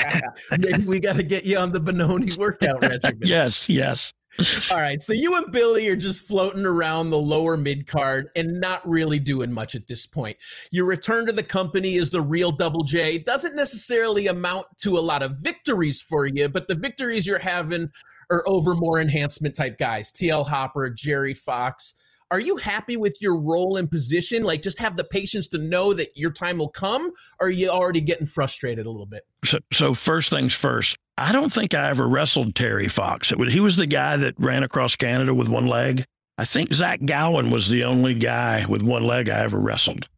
Maybe 0.58 0.84
we 0.84 1.00
got 1.00 1.16
to 1.16 1.22
get 1.22 1.44
you 1.44 1.58
on 1.58 1.72
the 1.72 1.80
Bononi 1.80 2.36
workout 2.36 2.82
regimen. 2.82 3.20
yes, 3.22 3.68
yes. 3.68 4.12
All 4.70 4.78
right, 4.78 5.00
so 5.00 5.12
you 5.12 5.36
and 5.36 5.52
Billy 5.52 5.88
are 5.88 5.96
just 5.96 6.26
floating 6.26 6.66
around 6.66 7.10
the 7.10 7.18
lower 7.18 7.56
mid 7.56 7.86
card 7.86 8.30
and 8.34 8.60
not 8.60 8.86
really 8.88 9.18
doing 9.18 9.52
much 9.52 9.74
at 9.74 9.86
this 9.86 10.06
point. 10.06 10.36
Your 10.70 10.86
return 10.86 11.26
to 11.26 11.32
the 11.32 11.42
company 11.42 11.96
as 11.98 12.10
the 12.10 12.20
real 12.20 12.50
Double 12.50 12.82
J 12.82 13.18
doesn't 13.18 13.54
necessarily 13.54 14.26
amount 14.26 14.66
to 14.78 14.98
a 14.98 15.00
lot 15.00 15.22
of 15.22 15.36
victories 15.36 16.02
for 16.02 16.26
you, 16.26 16.48
but 16.48 16.66
the 16.68 16.74
victories 16.74 17.26
you're 17.26 17.38
having 17.38 17.90
are 18.30 18.42
over 18.46 18.74
more 18.74 19.00
enhancement 19.00 19.54
type 19.54 19.78
guys, 19.78 20.10
TL 20.10 20.46
Hopper, 20.46 20.90
Jerry 20.90 21.34
Fox. 21.34 21.94
Are 22.30 22.40
you 22.40 22.56
happy 22.56 22.96
with 22.96 23.18
your 23.20 23.38
role 23.38 23.76
and 23.76 23.88
position? 23.88 24.42
Like, 24.42 24.62
just 24.62 24.80
have 24.80 24.96
the 24.96 25.04
patience 25.04 25.46
to 25.48 25.58
know 25.58 25.92
that 25.92 26.16
your 26.16 26.32
time 26.32 26.58
will 26.58 26.70
come, 26.70 27.12
or 27.38 27.46
are 27.46 27.50
you 27.50 27.68
already 27.68 28.00
getting 28.00 28.26
frustrated 28.26 28.86
a 28.86 28.90
little 28.90 29.06
bit? 29.06 29.26
So, 29.44 29.58
so 29.72 29.94
first 29.94 30.30
things 30.30 30.54
first. 30.54 30.96
I 31.16 31.30
don't 31.30 31.52
think 31.52 31.74
I 31.74 31.90
ever 31.90 32.08
wrestled 32.08 32.54
Terry 32.54 32.88
Fox. 32.88 33.34
Was, 33.34 33.52
he 33.52 33.60
was 33.60 33.76
the 33.76 33.86
guy 33.86 34.16
that 34.16 34.34
ran 34.38 34.64
across 34.64 34.96
Canada 34.96 35.32
with 35.32 35.48
one 35.48 35.66
leg. 35.66 36.04
I 36.36 36.44
think 36.44 36.72
Zach 36.72 37.04
Gowen 37.04 37.50
was 37.50 37.68
the 37.68 37.84
only 37.84 38.14
guy 38.14 38.66
with 38.66 38.82
one 38.82 39.04
leg 39.04 39.28
I 39.28 39.38
ever 39.40 39.60
wrestled. 39.60 40.08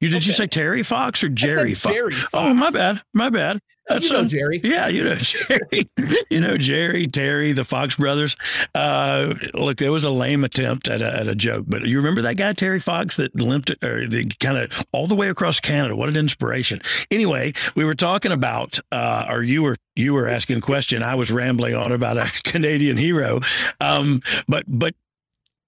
You 0.00 0.08
did 0.10 0.26
you 0.26 0.32
say 0.32 0.46
Terry 0.46 0.82
Fox 0.82 1.22
or 1.22 1.26
I 1.26 1.28
said 1.28 1.36
Jerry 1.36 1.74
Fox? 1.74 1.96
Oh, 2.34 2.52
my 2.52 2.70
bad. 2.70 3.00
My 3.14 3.30
bad. 3.30 3.60
That's 3.88 4.06
you 4.06 4.12
know 4.14 4.20
a- 4.20 4.26
Jerry. 4.26 4.60
Yeah, 4.64 4.88
you 4.88 5.04
know 5.04 5.14
Jerry. 5.18 5.88
you 6.30 6.40
know 6.40 6.56
Jerry, 6.56 7.06
Terry, 7.06 7.52
the 7.52 7.64
Fox 7.64 7.96
brothers. 7.96 8.34
Uh, 8.74 9.34
look, 9.52 9.82
it 9.82 9.90
was 9.90 10.04
a 10.04 10.10
lame 10.10 10.42
attempt 10.42 10.88
at 10.88 11.02
a, 11.02 11.20
at 11.20 11.28
a 11.28 11.34
joke, 11.34 11.66
but 11.68 11.82
you 11.82 11.98
remember 11.98 12.22
that 12.22 12.36
guy 12.38 12.52
Terry 12.54 12.80
Fox 12.80 13.16
that 13.16 13.38
limped 13.38 13.70
or 13.84 14.06
kind 14.40 14.56
of 14.58 14.86
all 14.92 15.06
the 15.06 15.14
way 15.14 15.28
across 15.28 15.60
Canada. 15.60 15.96
What 15.96 16.08
an 16.08 16.16
inspiration! 16.16 16.80
Anyway, 17.10 17.52
we 17.74 17.84
were 17.84 17.94
talking 17.94 18.32
about, 18.32 18.78
uh, 18.90 19.26
or 19.28 19.42
you 19.42 19.62
were 19.62 19.76
you 19.96 20.14
were 20.14 20.28
asking 20.28 20.58
a 20.58 20.62
question. 20.62 21.02
I 21.02 21.14
was 21.14 21.30
rambling 21.30 21.74
on 21.74 21.92
about 21.92 22.16
a 22.16 22.24
Canadian 22.44 22.96
hero, 22.96 23.40
um, 23.82 24.22
but 24.48 24.64
but 24.66 24.94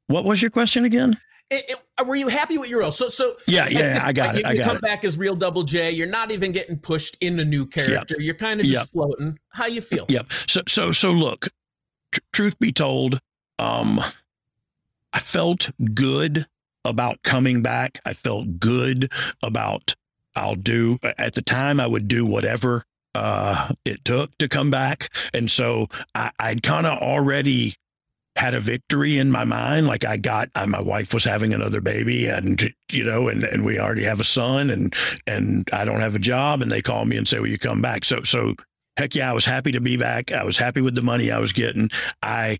what 0.06 0.24
was 0.24 0.40
your 0.40 0.50
question 0.50 0.86
again? 0.86 1.18
It- 1.50 1.64
it- 1.70 2.06
were 2.06 2.16
you 2.16 2.28
happy 2.28 2.58
with 2.58 2.68
your 2.68 2.80
role? 2.80 2.92
So, 2.92 3.08
so 3.08 3.36
Yeah, 3.46 3.68
yeah, 3.68 3.94
this 3.94 4.04
I 4.04 4.12
got 4.12 4.26
point, 4.26 4.38
it. 4.38 4.40
You, 4.42 4.46
I 4.48 4.52
you 4.52 4.58
got 4.58 4.66
come 4.66 4.76
it. 4.76 4.82
back 4.82 5.04
as 5.04 5.16
real 5.16 5.36
Double 5.36 5.62
J. 5.62 5.92
You're 5.92 6.08
not 6.08 6.30
even 6.30 6.50
getting 6.52 6.76
pushed 6.78 7.16
in 7.20 7.38
a 7.38 7.44
new 7.44 7.66
character. 7.66 8.16
You're 8.20 8.34
kind 8.34 8.60
of 8.60 8.66
just 8.66 8.80
Yep. 8.80 8.88
floating. 8.88 9.38
How 9.50 9.66
you 9.66 9.80
feel? 9.80 10.06
Yep. 10.08 10.26
So 10.48 10.62
so 10.68 10.92
so 10.92 11.10
look, 11.10 11.48
tr- 12.12 12.20
truth 12.32 12.58
be 12.58 12.72
told, 12.72 13.20
um, 13.58 14.00
I 15.12 15.20
felt 15.20 15.70
good 15.94 16.46
about 16.84 17.22
coming 17.22 17.62
back. 17.62 18.00
I 18.04 18.12
felt 18.12 18.58
good 18.60 19.10
about 19.42 19.94
I'll 20.34 20.54
do 20.56 20.98
at 21.02 21.34
the 21.34 21.42
time 21.42 21.80
I 21.80 21.86
would 21.86 22.08
do 22.08 22.26
whatever 22.26 22.84
uh 23.14 23.72
it 23.86 24.04
took 24.04 24.36
to 24.38 24.48
come 24.48 24.70
back. 24.70 25.08
And 25.32 25.50
so 25.50 25.86
I, 26.14 26.30
I'd 26.38 26.62
kind 26.62 26.86
of 26.86 26.98
already 26.98 27.76
had 28.36 28.54
a 28.54 28.60
victory 28.60 29.18
in 29.18 29.30
my 29.30 29.44
mind. 29.44 29.86
Like 29.86 30.04
I 30.04 30.16
got, 30.16 30.50
I, 30.54 30.66
my 30.66 30.80
wife 30.80 31.14
was 31.14 31.24
having 31.24 31.54
another 31.54 31.80
baby, 31.80 32.26
and 32.28 32.72
you 32.92 33.04
know, 33.04 33.28
and 33.28 33.42
and 33.44 33.64
we 33.64 33.78
already 33.78 34.04
have 34.04 34.20
a 34.20 34.24
son, 34.24 34.70
and 34.70 34.94
and 35.26 35.68
I 35.72 35.84
don't 35.84 36.00
have 36.00 36.14
a 36.14 36.20
job, 36.20 36.62
and 36.62 36.70
they 36.70 36.82
call 36.82 37.04
me 37.06 37.16
and 37.16 37.26
say, 37.26 37.40
"Will 37.40 37.48
you 37.48 37.58
come 37.58 37.80
back?" 37.82 38.04
So 38.04 38.22
so 38.22 38.54
heck 38.96 39.14
yeah, 39.14 39.30
I 39.30 39.32
was 39.32 39.44
happy 39.44 39.72
to 39.72 39.80
be 39.80 39.96
back. 39.96 40.32
I 40.32 40.44
was 40.44 40.58
happy 40.58 40.80
with 40.80 40.94
the 40.94 41.02
money 41.02 41.30
I 41.30 41.38
was 41.38 41.52
getting. 41.52 41.90
I 42.22 42.58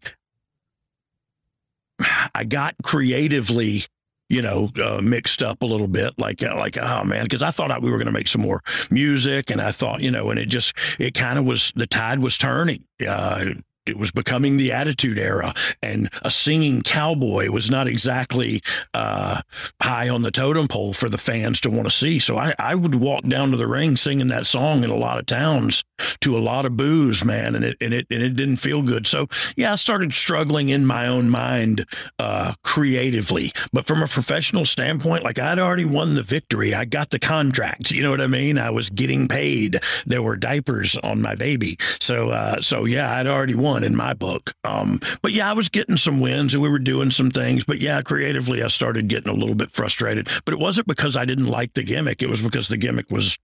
I 2.35 2.45
got 2.45 2.75
creatively, 2.83 3.83
you 4.28 4.42
know, 4.42 4.71
uh, 4.83 5.00
mixed 5.02 5.42
up 5.42 5.62
a 5.62 5.66
little 5.66 5.88
bit. 5.88 6.18
Like 6.18 6.42
uh, 6.42 6.56
like 6.56 6.78
oh 6.78 7.04
man, 7.04 7.25
because 7.25 7.42
I 7.42 7.50
thought 7.50 7.83
we 7.83 7.90
were 7.90 7.99
going 7.99 8.06
to 8.06 8.12
make 8.12 8.28
some 8.28 8.42
more 8.42 8.62
music, 8.90 9.50
and 9.50 9.61
I 9.61 9.73
thought 9.73 10.00
you 10.00 10.11
know, 10.11 10.30
and 10.30 10.38
it 10.38 10.47
just 10.47 10.75
it 10.99 11.14
kind 11.14 11.38
of 11.38 11.45
was 11.45 11.73
the 11.76 11.87
tide 11.87 12.21
was 12.21 12.38
turning. 12.38 12.85
Uh, 13.06 13.45
it 13.86 13.96
was 13.96 14.10
becoming 14.10 14.56
the 14.56 14.72
attitude 14.72 15.18
era 15.18 15.54
and 15.82 16.10
a 16.22 16.30
singing 16.30 16.82
cowboy 16.82 17.50
was 17.50 17.70
not 17.70 17.86
exactly 17.86 18.60
uh, 18.94 19.40
high 19.80 20.08
on 20.08 20.22
the 20.22 20.30
totem 20.30 20.68
pole 20.68 20.92
for 20.92 21.08
the 21.08 21.18
fans 21.18 21.60
to 21.60 21.70
want 21.70 21.86
to 21.86 21.90
see. 21.90 22.18
So 22.18 22.36
I, 22.36 22.54
I 22.58 22.74
would 22.74 22.96
walk 22.96 23.24
down 23.26 23.52
to 23.52 23.56
the 23.56 23.66
ring 23.66 23.96
singing 23.96 24.28
that 24.28 24.46
song 24.46 24.82
in 24.82 24.90
a 24.90 24.96
lot 24.96 25.18
of 25.18 25.26
towns 25.26 25.84
to 26.20 26.36
a 26.36 26.40
lot 26.40 26.66
of 26.66 26.76
booze 26.76 27.24
man 27.24 27.54
and 27.54 27.64
it 27.64 27.76
and 27.80 27.94
it, 27.94 28.06
and 28.10 28.22
it 28.22 28.36
didn't 28.36 28.56
feel 28.56 28.82
good. 28.82 29.06
So 29.06 29.28
yeah 29.56 29.72
i 29.72 29.76
started 29.76 30.12
struggling 30.12 30.68
in 30.68 30.84
my 30.84 31.06
own 31.06 31.30
mind 31.30 31.86
uh, 32.18 32.54
creatively. 32.62 33.52
But 33.72 33.86
from 33.86 34.02
a 34.02 34.08
professional 34.08 34.64
standpoint 34.64 35.24
like 35.24 35.38
i'd 35.38 35.58
already 35.58 35.84
won 35.84 36.14
the 36.14 36.22
victory. 36.22 36.74
I 36.74 36.84
got 36.84 37.10
the 37.10 37.18
contract 37.18 37.90
you 37.90 38.02
know 38.02 38.10
what 38.10 38.20
i 38.20 38.26
mean? 38.26 38.58
I 38.58 38.70
was 38.70 38.90
getting 38.90 39.28
paid. 39.28 39.78
There 40.06 40.22
were 40.22 40.36
diapers 40.36 40.96
on 40.96 41.22
my 41.22 41.34
baby. 41.34 41.76
So 42.00 42.30
uh, 42.30 42.60
so 42.60 42.84
yeah 42.84 43.16
i'd 43.16 43.26
already 43.26 43.54
won 43.54 43.75
in 43.85 43.97
my 43.97 44.14
book. 44.14 44.52
Um, 44.64 45.00
but 45.23 45.33
yeah, 45.33 45.49
I 45.50 45.52
was 45.52 45.68
getting 45.68 45.97
some 45.97 46.21
wins 46.21 46.54
and 46.54 46.62
we 46.62 46.68
were 46.68 46.78
doing 46.78 47.11
some 47.11 47.30
things. 47.30 47.64
But 47.64 47.78
yeah, 47.78 48.02
creatively, 48.02 48.62
I 48.62 48.68
started 48.68 49.09
getting 49.09 49.33
a 49.33 49.37
little 49.37 49.54
bit 49.54 49.71
frustrated. 49.71 50.28
But 50.45 50.54
it 50.54 50.61
wasn't 50.61 50.87
because 50.87 51.16
I 51.16 51.25
didn't 51.25 51.47
like 51.47 51.75
the 51.75 51.85
gimmick. 51.85 52.23
It 52.23 52.28
was 52.28 52.42
because 52.42 52.68
the 52.68 52.76
gimmick 52.76 53.11
was 53.11 53.37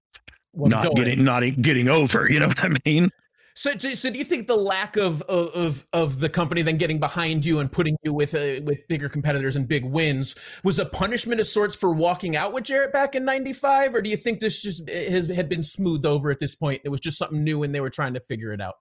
Wasn't 0.55 0.71
not 0.77 0.95
going. 0.95 0.97
getting 0.97 1.25
not 1.25 1.43
getting 1.61 1.89
over. 1.89 2.31
You 2.31 2.41
know 2.41 2.49
what 2.49 2.65
I 2.65 2.69
mean? 2.85 3.11
So, 3.55 3.77
so, 3.77 4.09
do 4.09 4.19
you 4.19 4.25
think 4.25 4.47
the 4.47 4.57
lack 4.57 4.97
of, 4.97 5.21
of 5.23 5.49
of 5.55 5.87
of 5.93 6.21
the 6.21 6.31
company 6.31 6.63
then 6.63 6.79
getting 6.79 6.99
behind 6.99 7.45
you 7.45 7.59
and 7.59 7.71
putting 7.71 7.99
you 8.03 8.11
with 8.15 8.35
uh, 8.35 8.63
with 8.65 8.79
bigger 8.89 9.11
competitors 9.11 9.57
and 9.57 9.69
big 9.69 9.85
wins 9.85 10.35
was 10.65 10.79
a 10.79 10.87
punishment 10.87 11.39
of 11.39 11.47
sorts 11.47 11.77
for 11.77 11.93
walking 11.93 12.35
out 12.35 12.55
with 12.55 12.65
Jarrett 12.65 12.95
back 12.95 13.15
in 13.15 13.27
'95, 13.27 13.95
or 13.95 14.01
do 14.01 14.09
you 14.09 14.17
think 14.17 14.41
this 14.41 14.63
just 14.63 14.89
has 14.89 15.27
had 15.29 15.51
been 15.51 15.63
smoothed 15.63 16.07
over 16.07 16.31
at 16.31 16.39
this 16.41 16.55
point? 16.55 16.81
It 16.83 16.89
was 16.89 17.01
just 17.01 17.19
something 17.19 17.45
new 17.45 17.63
and 17.63 17.75
they 17.75 17.83
were 17.83 17.91
trying 17.91 18.15
to 18.15 18.21
figure 18.21 18.53
it 18.55 18.61
out. 18.63 18.77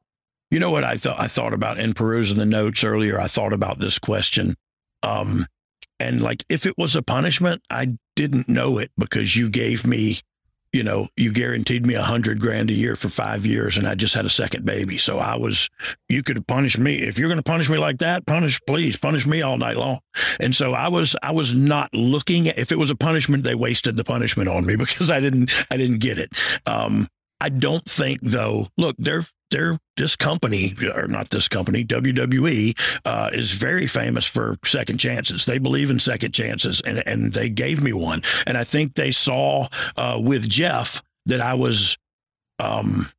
You 0.51 0.59
know 0.59 0.69
what 0.69 0.83
I 0.83 0.97
thought 0.97 1.19
I 1.19 1.27
thought 1.27 1.53
about 1.53 1.79
in 1.79 1.93
perusing 1.93 2.37
the 2.37 2.45
notes 2.45 2.83
earlier. 2.83 3.19
I 3.19 3.27
thought 3.27 3.53
about 3.53 3.79
this 3.79 3.97
question, 3.97 4.55
um, 5.01 5.47
and 5.97 6.21
like 6.21 6.43
if 6.49 6.65
it 6.65 6.77
was 6.77 6.95
a 6.95 7.01
punishment, 7.01 7.61
I 7.69 7.95
didn't 8.17 8.49
know 8.49 8.77
it 8.77 8.91
because 8.97 9.37
you 9.37 9.49
gave 9.49 9.87
me, 9.87 10.19
you 10.73 10.83
know, 10.83 11.07
you 11.15 11.31
guaranteed 11.31 11.85
me 11.85 11.93
a 11.93 12.01
hundred 12.01 12.41
grand 12.41 12.69
a 12.69 12.73
year 12.73 12.97
for 12.97 13.07
five 13.07 13.45
years, 13.45 13.77
and 13.77 13.87
I 13.87 13.95
just 13.95 14.13
had 14.13 14.25
a 14.25 14.29
second 14.29 14.65
baby. 14.65 14.97
So 14.97 15.19
I 15.19 15.37
was, 15.37 15.69
you 16.09 16.21
could 16.21 16.45
punish 16.47 16.77
me 16.77 16.95
if 16.95 17.17
you're 17.17 17.29
going 17.29 17.37
to 17.37 17.43
punish 17.43 17.69
me 17.69 17.77
like 17.77 17.99
that. 17.99 18.25
Punish, 18.25 18.59
please, 18.67 18.97
punish 18.97 19.25
me 19.25 19.41
all 19.41 19.57
night 19.57 19.77
long. 19.77 19.99
And 20.39 20.53
so 20.53 20.73
I 20.73 20.89
was, 20.89 21.15
I 21.23 21.31
was 21.31 21.55
not 21.55 21.93
looking. 21.93 22.49
At, 22.49 22.59
if 22.59 22.73
it 22.73 22.77
was 22.77 22.89
a 22.89 22.95
punishment, 22.95 23.45
they 23.45 23.55
wasted 23.55 23.95
the 23.95 24.03
punishment 24.03 24.49
on 24.49 24.65
me 24.65 24.75
because 24.77 25.09
I 25.09 25.21
didn't, 25.21 25.51
I 25.71 25.77
didn't 25.77 25.99
get 25.99 26.17
it. 26.17 26.33
Um, 26.65 27.07
I 27.41 27.49
don't 27.49 27.83
think 27.85 28.19
though. 28.21 28.67
Look, 28.77 28.95
they're 28.99 29.23
they're 29.49 29.79
this 29.97 30.15
company 30.15 30.75
or 30.95 31.07
not 31.07 31.31
this 31.31 31.47
company 31.47 31.83
WWE 31.83 32.79
uh, 33.03 33.31
is 33.33 33.51
very 33.51 33.87
famous 33.87 34.25
for 34.25 34.57
second 34.63 34.99
chances. 34.99 35.45
They 35.45 35.57
believe 35.57 35.89
in 35.89 35.99
second 35.99 36.33
chances, 36.33 36.81
and 36.81 37.05
and 37.07 37.33
they 37.33 37.49
gave 37.49 37.81
me 37.81 37.93
one. 37.93 38.21
And 38.45 38.57
I 38.57 38.63
think 38.63 38.93
they 38.93 39.11
saw 39.11 39.67
uh, 39.97 40.21
with 40.23 40.47
Jeff 40.47 41.01
that 41.25 41.41
I 41.41 41.55
was. 41.55 41.97
Um, 42.59 43.09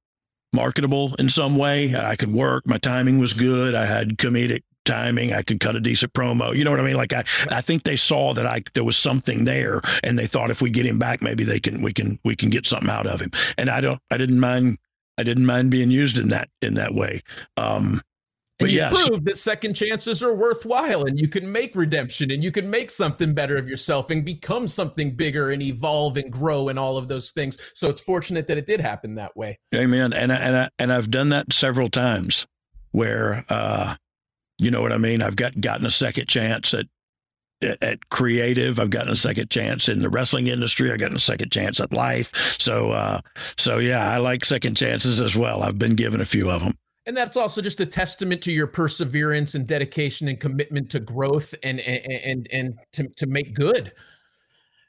marketable 0.55 1.15
in 1.19 1.31
some 1.31 1.57
way 1.57 1.97
i 1.97 2.15
could 2.15 2.31
work 2.31 2.67
my 2.67 2.77
timing 2.77 3.19
was 3.19 3.33
good 3.33 3.75
i 3.75 3.87
had 3.87 4.19
comedic 4.19 4.61
timing 4.85 5.33
i 5.33 5.43
could 5.43 5.61
cut 5.61 5.77
a 5.77 5.81
decent 5.81 6.13
promo 6.13 6.55
you 6.55 6.65
know 6.65 6.71
what 6.71 6.81
i 6.81 6.85
mean 6.85 6.95
like 6.95 7.13
i 7.13 7.25
i 7.51 7.61
think 7.61 7.83
they 7.85 7.97
saw 7.97 8.33
that 8.35 8.47
i 8.47 8.63
there 8.75 8.85
was 8.85 8.97
something 8.97 9.45
there 9.45 9.81
and 10.03 10.19
they 10.19 10.27
thought 10.27 10.51
if 10.51 10.61
we 10.61 10.71
get 10.71 10.87
him 10.87 10.99
back 10.99 11.23
maybe 11.23 11.45
they 11.45 11.61
can 11.61 11.83
we 11.83 11.93
can 11.93 12.19
we 12.25 12.35
can 12.35 12.51
get 12.51 12.67
something 12.67 12.91
out 12.91 13.07
of 13.07 13.21
him 13.21 13.31
and 13.57 13.71
i 13.71 13.81
don't 13.81 14.01
i 14.11 14.17
didn't 14.17 14.41
mind 14.41 14.79
i 15.19 15.23
didn't 15.23 15.47
mind 15.47 15.71
being 15.71 15.91
used 15.91 16.19
in 16.19 16.29
that 16.29 16.49
in 16.61 16.75
that 16.75 16.95
way 16.95 17.21
um 17.57 18.01
And 18.59 18.67
But 18.67 18.71
you 18.71 18.77
yes. 18.79 19.09
prove 19.09 19.25
that 19.25 19.39
second 19.39 19.75
chances 19.75 20.23
are 20.23 20.35
worthwhile 20.35 21.05
and 21.05 21.19
you 21.19 21.27
can 21.27 21.51
make 21.51 21.75
redemption 21.75 22.31
and 22.31 22.45
you 22.45 22.53
can 22.53 22.69
make 22.71 22.91
something 22.91 23.35
better 23.35 23.57
of 23.57 23.69
yourself 23.69 24.11
and 24.11 24.25
become 24.25 24.69
something 24.69 25.17
bigger 25.17 25.51
and 25.51 25.63
evolve 25.63 26.17
and 26.17 26.31
grow 26.31 26.69
and 26.69 26.79
all 26.79 26.97
of 26.97 27.09
those 27.09 27.31
things. 27.33 27.59
So 27.75 27.89
it's 27.89 28.01
fortunate 28.01 28.47
that 28.49 28.59
it 28.59 28.67
did 28.67 28.81
happen 28.81 29.15
that 29.17 29.37
way. 29.37 29.59
Amen. 29.75 30.13
And 30.13 30.33
I, 30.33 30.37
and 30.37 30.57
I, 30.57 30.69
and 30.79 30.93
I've 30.93 31.11
done 31.11 31.31
that 31.31 31.53
several 31.53 31.89
times, 31.89 32.47
where 32.93 33.45
uh, 33.49 33.97
you 34.63 34.71
know 34.71 34.81
what 34.81 34.93
I 34.93 34.99
mean. 34.99 35.23
I've 35.23 35.37
got 35.37 35.61
gotten 35.61 35.87
a 35.87 35.91
second 35.91 36.29
chance 36.29 36.73
at 36.75 36.87
at 37.81 38.09
creative. 38.11 38.81
I've 38.81 38.91
gotten 38.91 39.13
a 39.13 39.17
second 39.17 39.51
chance 39.51 39.89
in 39.89 40.01
the 40.01 40.09
wrestling 40.09 40.49
industry. 40.49 40.91
I've 40.91 40.99
gotten 40.99 41.17
a 41.17 41.21
second 41.21 41.53
chance 41.53 41.81
at 41.81 41.93
life. 41.93 42.57
So 42.59 42.91
uh, 42.91 43.21
so 43.57 43.79
yeah, 43.79 44.11
I 44.11 44.19
like 44.19 44.45
second 44.45 44.77
chances 44.77 45.21
as 45.21 45.37
well. 45.37 45.63
I've 45.63 45.79
been 45.79 45.95
given 45.95 46.21
a 46.21 46.25
few 46.25 46.51
of 46.51 46.63
them. 46.63 46.75
And 47.05 47.17
that's 47.17 47.37
also 47.37 47.61
just 47.61 47.81
a 47.81 47.87
testament 47.87 48.43
to 48.43 48.53
your 48.53 48.69
perseverance 48.69 49.57
and 49.57 49.67
dedication 49.67 50.29
and 50.29 50.39
commitment 50.39 50.91
to 50.91 51.01
growth 51.01 51.55
and 51.63 51.81
and 51.81 52.07
and, 52.07 52.49
and 52.53 52.79
to, 52.93 53.09
to 53.17 53.27
make 53.27 53.55
good. 53.55 53.93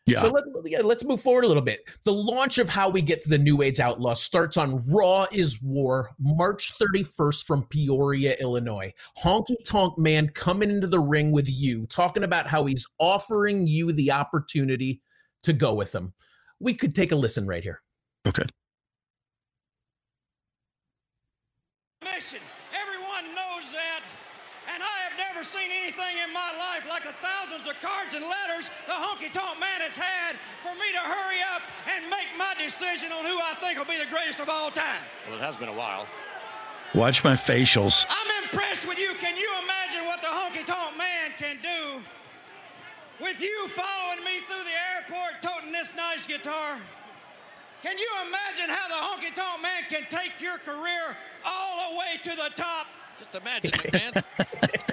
Yeah. 0.06 0.20
So 0.20 0.30
let, 0.30 0.44
yeah, 0.66 0.82
let's 0.82 1.06
move 1.06 1.22
forward 1.22 1.46
a 1.46 1.48
little 1.48 1.64
bit. 1.64 1.88
The 2.04 2.12
launch 2.12 2.58
of 2.58 2.68
How 2.68 2.90
We 2.90 3.02
Get 3.02 3.22
to 3.22 3.30
the 3.30 3.38
New 3.38 3.62
Age 3.62 3.80
Outlaw 3.80 4.16
starts 4.16 4.58
on 4.58 4.84
Raw 4.86 5.28
is 5.32 5.62
War, 5.62 6.10
March 6.20 6.74
31st 6.78 7.46
from 7.46 7.64
Peoria, 7.68 8.36
Illinois. 8.42 8.94
Honky 9.18 9.56
Tonk 9.66 9.98
Man 9.98 10.28
coming 10.30 10.70
into 10.70 10.88
the 10.88 11.00
ring 11.00 11.32
with 11.32 11.50
you, 11.50 11.86
talking 11.88 12.24
about 12.24 12.48
how 12.48 12.66
he's 12.66 12.86
offering 13.00 13.66
you 13.66 13.94
the 13.94 14.12
opportunity 14.12 15.02
to 15.44 15.54
go 15.54 15.74
with 15.74 15.96
him. 15.96 16.14
We 16.60 16.74
could 16.74 16.96
take 16.96 17.14
a 17.14 17.16
listen 17.16 17.48
right 17.48 17.64
here. 17.64 17.82
okay. 18.28 18.44
mission. 22.24 22.40
Everyone 22.72 23.36
knows 23.36 23.72
that. 23.72 24.04
And 24.74 24.82
I 24.82 24.98
have 25.10 25.18
never 25.18 25.44
seen 25.44 25.70
anything 25.72 26.16
in 26.23 26.23
my 26.34 26.52
life 26.58 26.84
like 26.90 27.04
the 27.04 27.16
thousands 27.22 27.70
of 27.70 27.80
cards 27.80 28.14
and 28.14 28.26
letters 28.26 28.70
the 28.88 28.94
honky 28.94 29.32
tonk 29.32 29.60
man 29.60 29.80
has 29.80 29.96
had 29.96 30.36
for 30.66 30.74
me 30.76 30.90
to 30.92 31.00
hurry 31.00 31.42
up 31.54 31.62
and 31.94 32.10
make 32.10 32.28
my 32.38 32.54
decision 32.58 33.12
on 33.12 33.24
who 33.24 33.38
I 33.38 33.54
think 33.62 33.78
will 33.78 33.86
be 33.86 34.00
the 34.02 34.10
greatest 34.10 34.40
of 34.40 34.50
all 34.50 34.72
time. 34.72 35.02
Well, 35.30 35.38
it 35.38 35.42
has 35.42 35.56
been 35.56 35.70
a 35.70 35.74
while. 35.78 36.08
Watch 36.94 37.24
my 37.24 37.34
facials. 37.34 38.06
I'm 38.10 38.44
impressed 38.44 38.88
with 38.88 39.00
you. 39.00 39.14
Can 39.16 39.38
you 39.38 39.50
imagine 39.64 40.06
what 40.06 40.22
the 40.22 40.28
honky 40.28 40.66
tonk 40.66 40.98
man 40.98 41.32
can 41.38 41.58
do 41.62 42.02
with 43.20 43.42
you 43.42 43.68
following 43.70 44.24
me 44.26 44.42
through 44.46 44.64
the 44.66 44.78
airport 44.94 45.42
toting 45.42 45.72
this 45.72 45.94
nice 45.96 46.28
guitar? 46.28 46.78
Can 47.82 47.98
you 47.98 48.10
imagine 48.28 48.70
how 48.70 48.88
the 48.88 48.96
honky 48.96 49.34
tonk 49.36 49.62
man 49.62 49.84
can 49.90 50.06
take 50.10 50.40
your 50.40 50.58
career 50.58 51.18
all 51.46 51.92
the 51.92 51.98
way 52.00 52.18
to 52.24 52.30
the 52.30 52.50
top? 52.56 52.88
Just 53.18 53.36
imagine, 53.36 53.72
McMahon. 53.72 54.24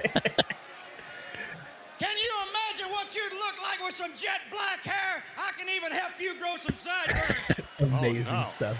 Can 2.11 2.19
you 2.19 2.31
imagine 2.49 2.91
what 2.93 3.15
you'd 3.15 3.31
look 3.31 3.55
like 3.63 3.85
with 3.85 3.95
some 3.95 4.11
jet 4.15 4.41
black 4.51 4.81
hair? 4.81 5.23
I 5.37 5.51
can 5.57 5.69
even 5.69 5.93
help 5.93 6.19
you 6.19 6.37
grow 6.37 6.57
some 6.59 6.75
sideburns. 6.75 7.61
Amazing 7.79 8.27
oh, 8.27 8.33
no. 8.39 8.43
stuff. 8.43 8.77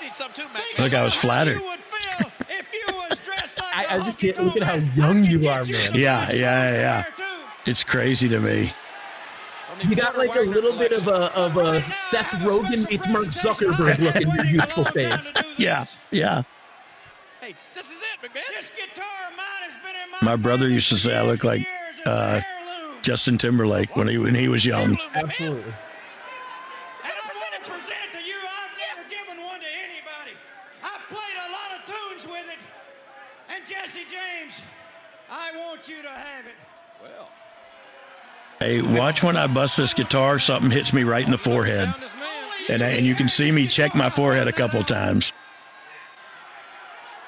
you 0.00 0.06
need 0.06 0.14
some 0.14 0.32
too, 0.32 0.44
man. 0.54 0.62
Look, 0.78 0.94
I 0.94 1.02
was 1.02 1.12
flattered. 1.12 1.56
How 1.56 1.60
you 1.62 1.68
would 1.68 1.80
feel 1.80 2.32
if 2.48 2.66
you 2.72 2.94
was 2.94 3.18
dressed 3.24 3.58
like 3.60 3.76
I- 3.90 3.94
a 3.96 4.00
I 4.00 4.04
just 4.06 4.18
honky 4.18 4.34
can't- 4.34 4.46
look 4.46 4.56
at 4.56 4.62
how 4.62 4.74
young 4.96 5.18
I 5.18 5.26
can 5.26 5.42
you 5.42 5.48
are, 5.50 5.56
man. 5.56 5.66
some 5.66 5.94
Yeah, 6.00 6.32
yeah, 6.32 6.72
yeah. 6.72 7.04
It's 7.66 7.84
crazy 7.84 8.26
to 8.30 8.40
me. 8.40 8.72
You 9.86 9.94
got 9.96 10.16
like 10.16 10.34
a 10.36 10.40
little 10.40 10.78
bit 10.78 10.92
of 10.92 11.06
a 11.08 11.30
of 11.34 11.58
a 11.58 11.80
now, 11.80 11.90
Seth 11.90 12.34
I 12.34 12.38
a 12.38 12.46
Rogen 12.46 12.66
special 12.68 12.90
meets 12.90 13.08
Mark. 13.08 13.24
Zuckerberg 13.26 13.90
I've 13.90 14.00
look 14.00 14.16
in 14.16 14.30
your 14.36 14.44
youthful 14.46 14.84
face. 14.86 15.30
Yeah, 15.58 15.84
yeah. 16.10 16.42
Hey, 17.42 17.54
this 17.74 17.84
is 17.90 17.98
it, 18.00 18.22
McMahon. 18.26 18.42
This 18.56 18.70
guitar 18.70 19.04
My 20.24 20.32
my 20.32 20.36
brother 20.36 20.68
used 20.68 20.88
to 20.88 20.96
say 20.96 21.14
I 21.16 21.22
years 21.22 21.32
look 21.32 21.44
like, 21.44 21.66
uh. 22.06 22.40
Justin 23.02 23.36
Timberlake 23.36 23.94
when 23.96 24.08
he 24.08 24.16
when 24.16 24.34
he 24.34 24.48
was 24.48 24.64
young. 24.64 24.96
Absolutely. 25.14 25.60
And 25.62 25.74
I 27.04 27.26
want 27.26 27.52
to 27.64 27.70
present 27.70 28.12
to 28.12 28.18
you. 28.18 28.34
I've 28.34 28.96
never 28.96 29.08
given 29.10 29.44
one 29.44 29.60
to 29.60 29.66
anybody. 29.66 30.32
I've 30.82 31.06
played 31.10 31.36
a 31.46 31.50
lot 31.52 31.78
of 31.78 31.84
tunes 31.84 32.24
with 32.26 32.46
it. 32.50 32.58
And 33.54 33.66
Jesse 33.66 34.04
James, 34.04 34.54
I 35.30 35.52
want 35.54 35.86
you 35.86 36.00
to 36.02 36.08
have 36.08 36.46
it. 36.46 36.54
Well, 37.02 37.28
Hey, 38.60 38.80
watch 38.80 39.22
when 39.22 39.36
I 39.36 39.46
bust 39.48 39.76
this 39.76 39.92
guitar, 39.92 40.38
something 40.38 40.70
hits 40.70 40.94
me 40.94 41.04
right 41.04 41.24
in 41.26 41.30
the 41.30 41.36
forehead. 41.36 41.90
found 41.90 42.02
this 42.02 42.14
man. 42.14 42.70
And, 42.70 42.82
and 42.82 43.04
you 43.06 43.14
can 43.14 43.28
see 43.28 43.52
me 43.52 43.66
check 43.68 43.94
my 43.94 44.08
forehead 44.08 44.48
a 44.48 44.52
couple 44.52 44.82
times. 44.82 45.30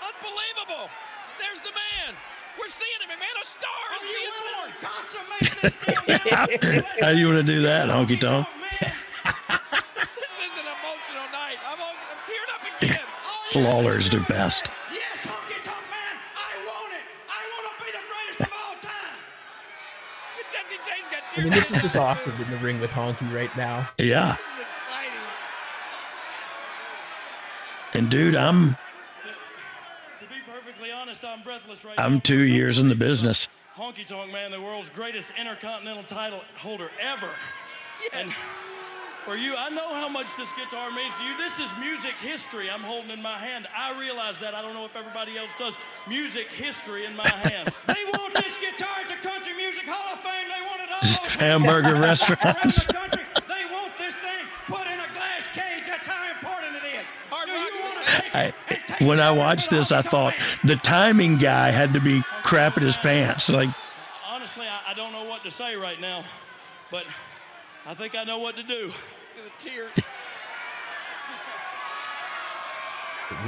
Unbelievable. 0.00 0.88
There's 1.38 1.60
the 1.60 1.72
man. 1.72 2.14
We're 2.58 2.68
seeing 2.68 3.00
him, 3.04 3.10
McMahon. 3.10 3.42
A 3.42 3.44
star 3.44 3.70
is 3.96 4.02
Are 4.02 4.06
you 4.06 4.14
being 4.14 4.30
willing 4.40 4.72
born. 4.80 5.06
to 5.42 5.45
consummate 5.60 6.60
this 6.60 6.60
deal 6.60 6.80
now? 6.80 7.06
How 7.06 7.08
you 7.10 7.26
want 7.26 7.38
to 7.38 7.52
do 7.52 7.62
that, 7.62 7.88
honky 7.88 8.18
tonk? 8.18 8.46
Oh, 8.48 8.60
man, 8.60 8.92
This 10.16 10.34
is 10.40 10.52
an 10.60 10.66
emotional 10.66 11.26
night. 11.32 11.58
I'm, 11.66 11.80
on, 11.80 11.94
I'm 12.10 12.20
tearing 12.26 12.50
up 12.54 12.82
again. 12.82 13.00
Oh, 13.54 13.60
Lawler's 13.60 14.10
the 14.10 14.20
best. 14.28 14.70
Yes, 14.92 15.24
honky 15.24 15.62
tonk 15.62 15.80
man, 15.88 16.16
I 16.36 16.66
want 16.66 16.92
it. 16.92 17.00
I 17.30 17.40
want 17.52 17.78
to 17.78 17.84
be 17.84 17.90
the 17.92 18.04
greatest 18.10 18.40
of 18.40 18.52
all 18.52 18.74
time. 18.82 19.16
Jesse 20.52 20.76
James 20.86 21.08
got 21.10 21.22
I 21.38 21.42
mean, 21.42 21.52
this 21.52 21.70
is 21.70 21.80
just 21.82 21.96
awesome 21.96 22.32
in 22.42 22.50
the 22.50 22.58
ring 22.58 22.80
with 22.80 22.90
Honky 22.90 23.32
right 23.32 23.54
now. 23.56 23.88
Yeah. 23.98 24.36
This 24.56 24.58
is 24.58 24.66
exciting. 24.84 25.20
And 27.94 28.10
dude, 28.10 28.34
I'm 28.36 28.70
To 28.70 28.76
be 30.28 30.34
perfectly 30.46 30.90
honest, 30.92 31.24
I'm 31.24 31.42
breathless 31.42 31.84
right 31.84 31.96
now. 31.96 32.04
I'm 32.04 32.14
now. 32.14 32.20
two 32.24 32.42
years 32.42 32.78
in 32.78 32.88
the 32.88 32.94
business. 32.96 33.48
Honky 33.76 34.06
Tonk 34.06 34.32
Man, 34.32 34.50
the 34.50 34.60
world's 34.60 34.88
greatest 34.88 35.32
intercontinental 35.38 36.02
title 36.04 36.40
holder 36.56 36.90
ever. 36.98 37.28
And 38.14 38.32
for 39.26 39.36
you, 39.36 39.54
I 39.54 39.68
know 39.68 39.92
how 39.92 40.08
much 40.08 40.34
this 40.38 40.50
guitar 40.52 40.90
means 40.92 41.12
to 41.18 41.24
you. 41.24 41.36
This 41.36 41.60
is 41.60 41.68
music 41.78 42.14
history 42.14 42.70
I'm 42.70 42.80
holding 42.80 43.10
in 43.10 43.20
my 43.20 43.36
hand. 43.36 43.68
I 43.76 43.92
realize 44.00 44.38
that. 44.40 44.54
I 44.54 44.62
don't 44.62 44.72
know 44.72 44.86
if 44.86 44.96
everybody 44.96 45.36
else 45.36 45.50
does. 45.58 45.76
Music 46.08 46.50
history 46.50 47.04
in 47.04 47.14
my 47.14 47.28
hands. 47.28 47.76
They 47.86 48.00
want 48.16 48.32
this 48.32 48.56
guitar 48.56 48.96
at 49.02 49.08
the 49.08 49.20
Country 49.28 49.52
Music 49.52 49.84
Hall 49.84 50.14
of 50.14 50.20
Fame. 50.24 50.48
They 50.48 50.62
want 50.64 50.80
it 50.80 50.88
all 50.96 51.26
over. 51.26 51.38
Hamburger 51.38 52.00
restaurants. 52.00 52.86
the 52.86 52.94
country. 52.94 53.24
They 53.34 53.64
want 53.68 53.92
this 53.98 54.16
thing 54.16 54.48
put 54.68 54.86
in 54.88 54.98
a 55.00 55.10
glass 55.12 55.48
cage. 55.52 55.84
That's 55.84 56.06
how 56.06 56.32
important 56.32 56.80
it 56.80 56.96
is. 56.96 57.06
Hard 57.28 57.46
Do 57.46 57.52
you 57.52 57.84
want 57.84 58.06
to 58.06 58.22
take 58.22 58.34
I, 58.34 58.42
and 58.42 58.54
take 58.68 58.85
when 59.00 59.20
I 59.20 59.30
watched 59.30 59.70
this, 59.70 59.92
I 59.92 60.02
thought 60.02 60.34
the 60.64 60.74
timing 60.76 61.36
guy 61.38 61.70
had 61.70 61.94
to 61.94 62.00
be 62.00 62.20
crapping 62.42 62.82
his 62.82 62.96
pants. 62.96 63.48
Like, 63.48 63.68
Honestly, 64.28 64.66
I, 64.66 64.90
I 64.92 64.94
don't 64.94 65.12
know 65.12 65.24
what 65.24 65.42
to 65.44 65.50
say 65.50 65.76
right 65.76 66.00
now, 66.00 66.24
but 66.90 67.04
I 67.86 67.94
think 67.94 68.14
I 68.16 68.24
know 68.24 68.38
what 68.38 68.56
to 68.56 68.62
do. 68.62 68.92
The 69.36 69.50
tears. 69.68 69.90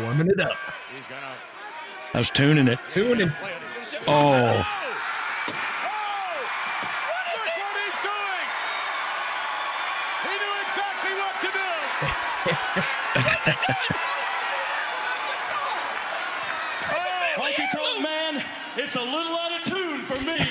Warming 0.00 0.28
it 0.28 0.40
up. 0.40 0.56
He's 0.96 1.06
gonna 1.06 1.34
I 2.14 2.18
was 2.18 2.30
tuning 2.30 2.66
it. 2.68 2.78
Tuning. 2.90 3.30
play 3.30 3.50
it. 3.52 3.56
He's 3.80 3.92
gonna 3.92 4.04
show- 4.04 4.10
Oh, 4.10 4.64
Look 5.46 5.54
what 7.46 7.76
he's 7.84 8.00
doing! 8.02 8.46
He 10.24 10.34
knew 10.42 10.54
exactly 10.66 11.12
what 11.14 11.34
to 11.40 11.48
do. 11.52 11.68
Honky 17.36 17.66
Tonk 17.72 18.02
Man, 18.02 18.42
it's 18.76 18.87
a 18.98 19.04
little 19.04 19.36
out 19.36 19.52
of 19.60 19.62
tune 19.64 20.02
for 20.02 20.20
me. 20.24 20.38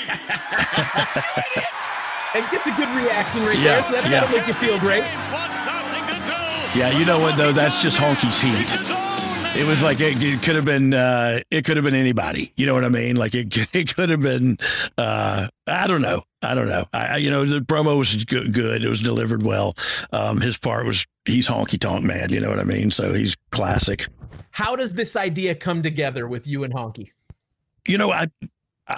It 2.35 2.51
gets 2.51 2.67
a 2.67 2.71
good 2.71 2.89
reaction 2.89 3.43
right 3.45 3.57
Yeah, 3.57 3.81
there, 3.81 3.83
so 3.85 3.91
that's 3.93 4.09
yeah. 4.09 4.21
gotta 4.21 4.37
make 4.37 4.47
you 4.47 4.53
feel 4.53 4.79
great. 4.79 5.01
James 5.03 5.33
wants 5.33 5.55
nothing 5.55 6.05
to 6.05 6.13
do. 6.73 6.79
Yeah, 6.79 6.91
you 6.99 7.03
know 7.05 7.17
what, 7.19 7.35
though? 7.35 7.51
That's 7.51 7.81
just 7.81 7.97
Honky's 7.97 8.39
heat. 8.39 8.69
His 8.69 8.91
own 8.91 9.07
it 9.57 9.65
was 9.65 9.81
like 9.81 9.99
it, 10.01 10.21
it 10.21 10.43
could 10.43 10.55
have 10.55 10.65
been. 10.65 10.93
Uh, 10.93 11.39
it 11.49 11.65
could 11.65 11.77
have 11.77 11.83
been 11.83 11.95
anybody. 11.95 12.53
You 12.57 12.67
know 12.67 12.75
what 12.75 12.83
I 12.85 12.89
mean? 12.89 13.15
Like 13.15 13.33
it. 13.33 13.47
It 13.73 13.95
could 13.95 14.09
have 14.11 14.19
been. 14.21 14.57
Uh, 14.99 15.47
I 15.65 15.87
don't 15.87 16.01
know. 16.03 16.21
I 16.43 16.53
don't 16.53 16.67
know. 16.67 16.85
I, 16.93 17.07
I- 17.07 17.17
you 17.17 17.31
know, 17.31 17.43
the 17.43 17.59
promo 17.61 17.97
was 17.97 18.23
good. 18.25 18.53
good. 18.53 18.83
It 18.83 18.89
was 18.89 19.01
delivered 19.01 19.41
well. 19.41 19.73
Um, 20.11 20.39
his 20.41 20.57
part 20.57 20.85
was. 20.85 21.07
He's 21.25 21.47
honky 21.47 21.79
tonk 21.79 22.03
man. 22.03 22.29
You 22.31 22.39
know 22.41 22.49
what 22.49 22.59
I 22.59 22.65
mean? 22.65 22.91
So 22.91 23.13
he's 23.13 23.35
classic. 23.51 24.05
How 24.51 24.75
does 24.75 24.93
this 24.93 25.15
idea 25.15 25.55
come 25.55 25.81
together 25.81 26.27
with 26.27 26.45
you 26.45 26.63
and 26.63 26.73
Honky? 26.73 27.11
You 27.87 27.97
know, 27.97 28.11
I 28.11 28.27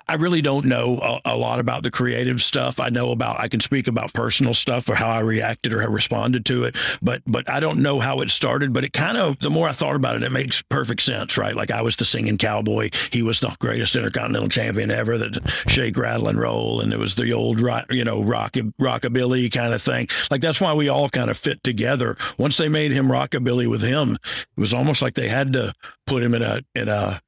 I 0.07 0.15
really 0.15 0.41
don't 0.41 0.65
know 0.65 0.99
a, 1.25 1.33
a 1.33 1.37
lot 1.37 1.59
about 1.59 1.81
the 1.81 1.89
creative 1.89 2.41
stuff. 2.41 2.79
I 2.79 2.89
know 2.89 3.11
about 3.11 3.39
I 3.39 3.47
can 3.47 3.59
speak 3.59 3.87
about 3.87 4.13
personal 4.13 4.53
stuff 4.53 4.87
or 4.87 4.93
how 4.93 5.09
I 5.09 5.21
reacted 5.21 5.73
or 5.73 5.81
how 5.81 5.87
responded 5.87 6.45
to 6.47 6.65
it, 6.65 6.75
but 7.01 7.23
but 7.25 7.49
I 7.49 7.59
don't 7.59 7.81
know 7.81 7.99
how 7.99 8.21
it 8.21 8.29
started. 8.29 8.71
But 8.71 8.83
it 8.83 8.93
kind 8.93 9.17
of 9.17 9.39
the 9.39 9.49
more 9.49 9.67
I 9.67 9.71
thought 9.71 9.95
about 9.95 10.15
it, 10.15 10.23
it 10.23 10.31
makes 10.31 10.61
perfect 10.61 11.01
sense, 11.01 11.37
right? 11.37 11.55
Like 11.55 11.71
I 11.71 11.81
was 11.81 11.95
the 11.95 12.05
singing 12.05 12.37
cowboy. 12.37 12.91
He 13.11 13.23
was 13.23 13.39
the 13.39 13.55
greatest 13.59 13.95
intercontinental 13.95 14.49
champion 14.49 14.91
ever. 14.91 15.17
That 15.17 15.49
shake, 15.67 15.97
rattle, 15.97 16.27
and 16.27 16.39
roll, 16.39 16.81
and 16.81 16.93
it 16.93 16.99
was 16.99 17.15
the 17.15 17.33
old 17.33 17.59
rock, 17.59 17.91
you 17.91 18.03
know, 18.03 18.21
rock 18.21 18.53
rockabilly 18.79 19.51
kind 19.51 19.73
of 19.73 19.81
thing. 19.81 20.07
Like 20.29 20.41
that's 20.41 20.61
why 20.61 20.73
we 20.73 20.89
all 20.89 21.09
kind 21.09 21.31
of 21.31 21.37
fit 21.37 21.63
together. 21.63 22.15
Once 22.37 22.57
they 22.57 22.69
made 22.69 22.91
him 22.91 23.07
rockabilly 23.07 23.67
with 23.67 23.81
him, 23.81 24.17
it 24.21 24.59
was 24.61 24.73
almost 24.73 25.01
like 25.01 25.15
they 25.15 25.29
had 25.29 25.53
to 25.53 25.73
put 26.05 26.21
him 26.21 26.35
in 26.35 26.43
a 26.43 26.61
in 26.75 26.89
a 26.89 27.21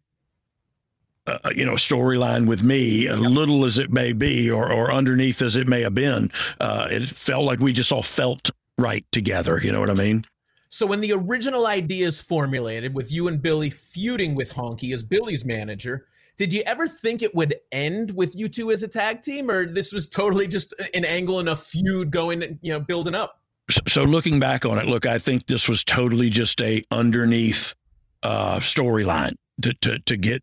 uh, 1.43 1.51
you 1.55 1.65
know, 1.65 1.73
storyline 1.73 2.47
with 2.47 2.63
me, 2.63 3.05
yep. 3.05 3.19
little 3.19 3.65
as 3.65 3.77
it 3.77 3.91
may 3.91 4.13
be, 4.13 4.49
or, 4.49 4.71
or 4.71 4.91
underneath 4.91 5.41
as 5.41 5.55
it 5.55 5.67
may 5.67 5.81
have 5.81 5.95
been. 5.95 6.31
Uh, 6.59 6.87
it 6.89 7.09
felt 7.09 7.45
like 7.45 7.59
we 7.59 7.73
just 7.73 7.91
all 7.91 8.03
felt 8.03 8.49
right 8.77 9.05
together. 9.11 9.59
You 9.61 9.71
know 9.71 9.79
what 9.79 9.89
I 9.89 9.95
mean? 9.95 10.25
So 10.69 10.85
when 10.85 11.01
the 11.01 11.11
original 11.11 11.67
idea 11.67 12.07
is 12.07 12.21
formulated 12.21 12.93
with 12.93 13.11
you 13.11 13.27
and 13.27 13.41
Billy 13.41 13.69
feuding 13.69 14.35
with 14.35 14.53
Honky 14.53 14.93
as 14.93 15.03
Billy's 15.03 15.43
manager, 15.43 16.07
did 16.37 16.53
you 16.53 16.61
ever 16.65 16.87
think 16.87 17.21
it 17.21 17.35
would 17.35 17.55
end 17.71 18.15
with 18.15 18.35
you 18.35 18.47
two 18.47 18.71
as 18.71 18.81
a 18.81 18.87
tag 18.87 19.21
team, 19.21 19.51
or 19.51 19.65
this 19.65 19.91
was 19.91 20.07
totally 20.07 20.47
just 20.47 20.73
an 20.93 21.03
angle 21.05 21.39
and 21.39 21.49
a 21.49 21.55
feud 21.55 22.09
going, 22.09 22.57
you 22.61 22.71
know, 22.71 22.79
building 22.79 23.13
up? 23.13 23.41
So 23.87 24.03
looking 24.03 24.39
back 24.39 24.65
on 24.65 24.77
it, 24.77 24.87
look, 24.87 25.05
I 25.05 25.19
think 25.19 25.45
this 25.45 25.67
was 25.67 25.83
totally 25.83 26.29
just 26.29 26.61
a 26.61 26.83
underneath 26.89 27.75
uh, 28.23 28.59
storyline 28.59 29.35
to, 29.61 29.73
to 29.81 29.99
to 29.99 30.17
get 30.17 30.41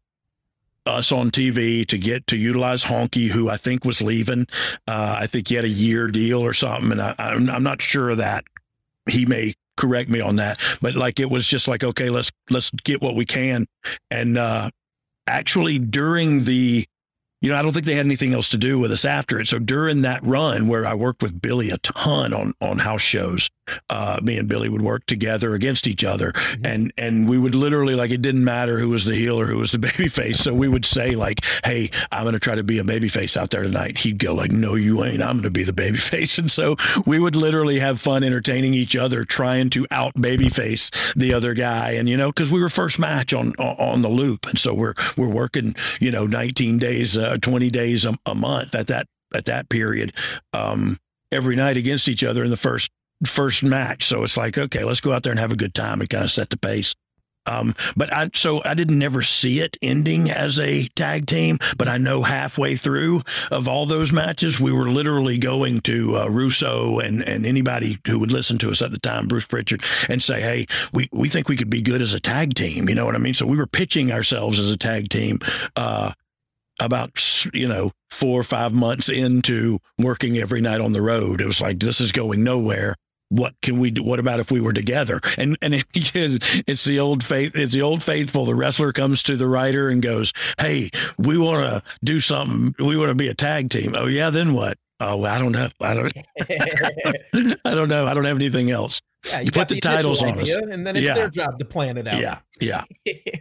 us 0.89 1.13
on 1.13 1.31
TV 1.31 1.87
to 1.87 1.99
get 1.99 2.27
to 2.29 2.37
utilize 2.37 2.85
Honky, 2.85 3.29
who 3.29 3.49
I 3.49 3.57
think 3.57 3.85
was 3.85 4.03
leaving. 4.03 4.47
Uh, 4.87 5.17
I 5.19 5.27
think 5.27 5.49
he 5.49 5.55
had 5.55 5.65
a 5.65 5.69
year 5.69 6.09
deal 6.09 6.41
or 6.41 6.53
something, 6.53 6.93
and 6.93 7.03
I, 7.03 7.15
I'm, 7.19 7.49
I'm 7.51 7.63
not 7.63 7.83
sure 7.83 8.11
of 8.11 8.19
that. 8.19 8.45
He 9.09 9.27
may 9.27 9.55
correct 9.77 10.11
me 10.11 10.21
on 10.21 10.37
that, 10.37 10.59
but 10.83 10.97
like 10.97 11.21
it 11.21 11.31
was 11.31 11.47
just 11.47 11.69
like 11.69 11.85
okay, 11.85 12.11
let's 12.11 12.31
let's 12.51 12.71
get 12.71 13.01
what 13.01 13.15
we 13.15 13.25
can, 13.25 13.67
and 14.11 14.37
uh, 14.37 14.71
actually 15.27 15.79
during 15.79 16.45
the 16.45 16.85
you 17.41 17.51
know, 17.51 17.57
I 17.57 17.63
don't 17.63 17.73
think 17.73 17.87
they 17.87 17.95
had 17.95 18.05
anything 18.05 18.35
else 18.35 18.49
to 18.51 18.57
do 18.57 18.79
with 18.81 18.91
us 18.91 19.05
after 19.05 19.41
it. 19.41 19.47
So 19.47 19.61
during 19.61 20.03
that 20.03 20.23
run 20.25 20.67
where 20.67 20.85
I 20.85 20.95
worked 20.95 21.23
with 21.23 21.41
Billy 21.41 21.71
a 21.71 21.79
ton 21.79 22.33
on 22.33 22.53
on 22.61 22.79
house 22.79 23.03
shows, 23.03 23.49
uh, 23.91 24.21
me 24.23 24.39
and 24.39 24.49
Billy 24.49 24.69
would 24.69 24.83
work 24.83 25.07
together 25.07 25.55
against 25.55 25.87
each 25.87 26.05
other, 26.05 26.33
mm-hmm. 26.33 26.67
and 26.67 26.93
and 26.99 27.29
we 27.29 27.39
would 27.39 27.55
literally 27.55 27.95
like 27.95 28.11
it 28.11 28.23
didn't 28.23 28.45
matter 28.45 28.79
who 28.79 28.91
was 28.91 29.05
the 29.05 29.15
heel 29.15 29.39
or 29.39 29.47
who 29.47 29.59
was 29.59 29.73
the 29.73 29.79
baby 29.89 30.09
face. 30.09 30.39
So 30.39 30.55
we 30.55 30.69
would 30.69 30.85
say 30.85 31.17
like, 31.17 31.45
"Hey, 31.65 31.91
I'm 32.11 32.25
going 32.25 32.35
to 32.35 32.41
try 32.41 32.55
to 32.55 32.65
be 32.65 32.79
a 32.79 32.85
baby 32.85 33.09
face 33.09 33.37
out 33.37 33.51
there 33.51 33.63
tonight." 33.63 33.99
He'd 33.99 34.19
go 34.19 34.35
like, 34.35 34.53
"No, 34.53 34.75
you 34.75 35.05
ain't. 35.05 35.23
I'm 35.23 35.37
going 35.37 35.43
to 35.43 35.51
be 35.51 35.65
the 35.65 35.73
baby 35.73 35.99
face." 35.99 36.39
And 36.39 36.51
so 36.51 36.77
we 37.07 37.19
would 37.19 37.37
literally 37.37 37.79
have 37.79 38.01
fun 38.01 38.25
entertaining 38.25 38.75
each 38.75 38.97
other, 38.97 39.25
trying 39.25 39.71
to 39.71 39.87
out 39.91 40.21
baby 40.21 40.49
face 40.49 40.91
the 41.15 41.35
other 41.35 41.55
guy, 41.55 41.93
and 41.93 42.09
you 42.09 42.17
know, 42.17 42.31
because 42.31 42.53
we 42.53 42.61
were 42.61 42.69
first 42.69 42.99
match 42.99 43.33
on 43.33 43.53
on 43.59 44.03
the 44.03 44.09
loop, 44.09 44.47
and 44.47 44.59
so 44.59 44.75
we're 44.75 44.95
we're 45.17 45.29
working, 45.29 45.75
you 46.01 46.11
know, 46.11 46.27
19 46.27 46.79
days. 46.79 47.17
Uh, 47.17 47.37
20 47.49 47.71
days 47.71 48.05
a, 48.05 48.17
a, 48.27 48.35
month 48.35 48.75
at 48.75 48.89
that 48.89 49.07
at 49.35 49.47
that 49.47 49.69
period 49.69 50.13
um, 50.53 50.99
every 51.33 51.57
night 51.57 51.77
against 51.77 52.09
each 52.09 52.25
other 52.25 52.45
in 52.45 52.51
the 52.51 52.57
first 52.57 52.91
first 53.27 53.63
match. 53.63 54.05
So 54.05 54.23
it's 54.23 54.37
like, 54.37 54.59
okay, 54.59 54.85
let's 54.85 55.01
go 55.01 55.13
out 55.13 55.23
there 55.23 55.33
and 55.33 55.41
have 55.41 55.53
a 55.53 55.57
good 55.57 55.75
time 55.75 56.01
and 56.01 56.09
kind 56.09 56.25
of 56.25 56.31
set 56.31 56.51
the 56.51 56.57
pace. 56.57 56.95
Um, 57.49 57.75
but 57.97 58.13
I 58.13 58.31
so 58.35 58.63
I 58.65 58.75
didn't 58.75 58.99
never 58.99 59.23
see 59.23 59.61
it 59.61 59.77
ending 59.81 60.31
as 60.31 60.59
a 60.59 60.87
tag 60.89 61.27
team, 61.27 61.59
but 61.79 61.89
I 61.89 61.97
know 61.97 62.23
halfway 62.23 62.77
through 62.77 63.23
of 63.51 63.67
all 63.67 63.87
those 63.87 64.13
matches, 64.13 64.61
we 64.61 64.73
were 64.73 64.91
literally 64.91 65.39
going 65.39 65.81
to 65.83 66.17
uh, 66.17 66.29
Russo 66.29 66.99
and 66.99 67.27
and 67.27 67.47
anybody 67.47 67.99
who 68.07 68.19
would 68.21 68.33
listen 68.33 68.59
to 68.59 68.71
us 68.71 68.83
at 68.83 68.91
the 68.91 68.99
time, 68.99 69.29
Bruce 69.29 69.47
Prichard, 69.47 69.83
and 70.09 70.23
say, 70.23 70.41
hey, 70.41 70.67
we 70.93 71.09
we 71.11 71.29
think 71.29 71.49
we 71.49 71.57
could 71.57 71.71
be 71.71 71.81
good 71.81 72.03
as 72.03 72.13
a 72.13 72.21
tag 72.21 72.55
team. 72.55 72.89
You 72.89 72.95
know 72.95 73.07
what 73.07 73.15
I 73.15 73.19
mean? 73.19 73.35
So 73.35 73.47
we 73.47 73.57
were 73.57 73.67
pitching 73.67 74.13
ourselves 74.13 74.59
as 74.59 74.71
a 74.71 74.77
tag 74.77 75.09
team. 75.09 75.39
Uh, 75.75 76.13
about 76.81 77.45
you 77.53 77.67
know 77.67 77.91
four 78.09 78.39
or 78.39 78.45
five 78.45 78.73
months 78.73 79.09
into 79.09 79.81
working 79.99 80.39
every 80.39 80.61
night 80.61 80.81
on 80.81 80.93
the 80.93 81.03
road 81.03 81.41
it 81.41 81.47
was 81.47 81.61
like 81.61 81.81
this 81.81 82.01
is 82.01 82.13
going 82.13 82.45
nowhere 82.45 82.95
what 83.29 83.55
can 83.61 83.79
we 83.79 83.91
do? 83.91 84.03
What 84.03 84.19
about 84.19 84.41
if 84.41 84.51
we 84.51 84.61
were 84.61 84.73
together? 84.73 85.21
And 85.37 85.57
and 85.63 85.75
it, 85.95 86.65
it's 86.67 86.85
the 86.85 87.01
old 87.01 87.25
faith 87.25 87.53
it's 87.55 87.73
the 87.73 87.83
old 87.83 88.03
faithful. 88.03 88.45
The 88.45 88.55
wrestler 88.55 88.93
comes 88.93 89.23
to 89.25 89.37
the 89.37 89.49
writer 89.49 89.89
and 89.89 90.03
goes 90.03 90.33
hey 90.59 90.91
we 91.19 91.39
want 91.39 91.63
to 91.63 91.83
do 92.05 92.21
something. 92.21 92.75
We 92.85 92.97
want 92.97 93.11
to 93.11 93.15
be 93.15 93.29
a 93.29 93.35
tag 93.35 93.71
team. 93.71 93.95
Oh 93.97 94.07
yeah 94.07 94.31
then 94.31 94.55
what? 94.55 94.79
Oh 95.01 95.25
i 95.25 95.39
don't 95.39 95.53
know. 95.53 95.69
I 95.81 95.95
don't 95.95 96.13
i 97.65 97.75
don't 97.75 97.89
know. 97.89 98.07
I 98.07 98.15
don't 98.15 98.25
have 98.25 98.37
anything 98.37 98.71
else. 98.71 99.01
Yeah, 99.27 99.41
you, 99.41 99.47
you 99.47 99.53
put 99.53 99.69
the, 99.69 99.75
the 99.75 99.81
titles 99.81 100.23
on 100.23 100.39
us, 100.39 100.55
and 100.55 100.87
then 100.87 100.95
it's 100.97 101.05
yeah. 101.05 101.15
their 101.15 101.29
job 101.29 101.59
to 101.59 101.65
plan 101.65 101.97
it 101.97 102.07
out. 102.07 102.21
Yeah, 102.21 102.39
yeah. 102.61 102.85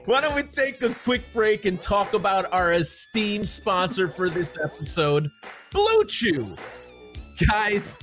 Why 0.06 0.22
don't 0.22 0.34
we 0.36 0.42
take 0.42 0.82
a 0.82 0.90
quick 0.90 1.22
break 1.34 1.66
and 1.66 1.80
talk 1.80 2.14
about 2.14 2.52
our 2.52 2.74
esteemed 2.74 3.48
sponsor 3.48 4.10
for 4.10 4.28
this 4.28 4.58
episode, 4.62 5.30
Blue 5.72 6.04
Chew, 6.06 6.48
guys. 7.48 8.00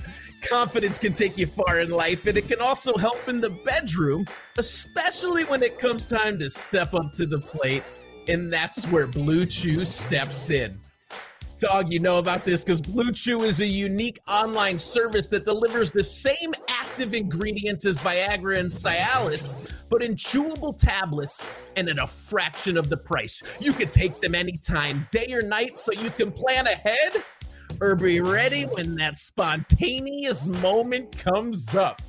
Confidence 0.49 0.97
can 0.97 1.13
take 1.13 1.37
you 1.37 1.47
far 1.47 1.79
in 1.79 1.89
life, 1.89 2.27
and 2.27 2.37
it 2.37 2.47
can 2.47 2.61
also 2.61 2.95
help 2.97 3.27
in 3.27 3.41
the 3.41 3.49
bedroom, 3.49 4.25
especially 4.57 5.43
when 5.45 5.63
it 5.63 5.79
comes 5.79 6.05
time 6.05 6.37
to 6.39 6.49
step 6.49 6.93
up 6.93 7.13
to 7.13 7.25
the 7.25 7.39
plate. 7.39 7.83
And 8.27 8.51
that's 8.51 8.85
where 8.87 9.07
Blue 9.07 9.45
Chew 9.45 9.85
steps 9.85 10.49
in. 10.49 10.79
Dogg, 11.59 11.91
you 11.91 11.99
know 11.99 12.19
about 12.19 12.43
this 12.43 12.63
because 12.63 12.81
Blue 12.81 13.11
Chew 13.11 13.43
is 13.43 13.61
a 13.61 13.65
unique 13.65 14.19
online 14.27 14.77
service 14.77 15.27
that 15.27 15.45
delivers 15.45 15.89
the 15.89 16.03
same 16.03 16.53
active 16.67 17.13
ingredients 17.13 17.85
as 17.85 17.99
Viagra 17.99 18.59
and 18.59 18.69
Cialis, 18.69 19.55
but 19.89 20.03
in 20.03 20.15
chewable 20.15 20.77
tablets 20.77 21.49
and 21.75 21.87
at 21.87 21.97
a 21.97 22.07
fraction 22.07 22.77
of 22.77 22.89
the 22.89 22.97
price. 22.97 23.41
You 23.59 23.71
can 23.71 23.87
take 23.87 24.19
them 24.19 24.35
anytime, 24.35 25.07
day 25.11 25.31
or 25.31 25.41
night, 25.41 25.77
so 25.77 25.93
you 25.93 26.09
can 26.09 26.31
plan 26.31 26.67
ahead 26.67 27.23
or 27.81 27.95
be 27.95 28.21
ready 28.21 28.63
when 28.63 28.95
that 28.95 29.17
spontaneous 29.17 30.45
moment 30.45 31.17
comes 31.17 31.75
up. 31.75 32.01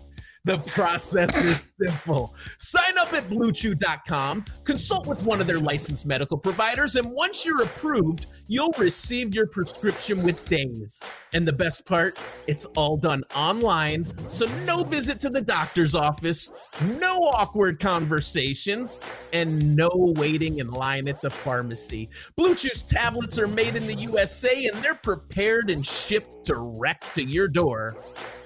The 0.47 0.59
process 0.59 1.37
is 1.39 1.67
simple. 1.83 2.33
Sign 2.59 2.97
up 2.99 3.13
at 3.13 3.25
bluechew.com, 3.25 4.45
consult 4.63 5.05
with 5.09 5.21
one 5.25 5.41
of 5.41 5.49
their 5.49 5.59
licensed 5.59 6.07
medical 6.07 6.39
providers, 6.39 6.95
and 6.95 7.11
once 7.11 7.45
you're 7.45 7.65
approved, 7.65 8.27
you'll 8.47 8.73
receive 8.79 9.35
your 9.35 9.49
prescription 9.49 10.23
with 10.23 10.49
days. 10.49 11.03
And 11.33 11.49
the 11.49 11.53
best 11.53 11.85
part, 11.85 12.17
it's 12.47 12.65
all 12.77 12.97
done 12.97 13.25
online, 13.35 14.07
so 14.29 14.47
no 14.65 14.85
visit 14.85 15.19
to 15.21 15.31
the 15.31 15.43
doctor's 15.43 15.97
office, 15.97 16.53
no 17.01 17.17
awkward 17.17 17.81
conversations, 17.81 19.01
and 19.33 19.75
no 19.75 19.91
waiting 20.17 20.61
in 20.61 20.71
line 20.71 21.09
at 21.09 21.21
the 21.21 21.31
pharmacy. 21.31 22.09
Blue 22.37 22.55
Chew's 22.55 22.83
tablets 22.83 23.37
are 23.37 23.49
made 23.49 23.75
in 23.75 23.85
the 23.89 23.95
USA 23.95 24.67
and 24.67 24.77
they're 24.81 24.95
prepared 24.95 25.71
and 25.71 25.85
shipped 25.85 26.45
direct 26.45 27.13
to 27.17 27.25
your 27.25 27.49
door 27.49 27.97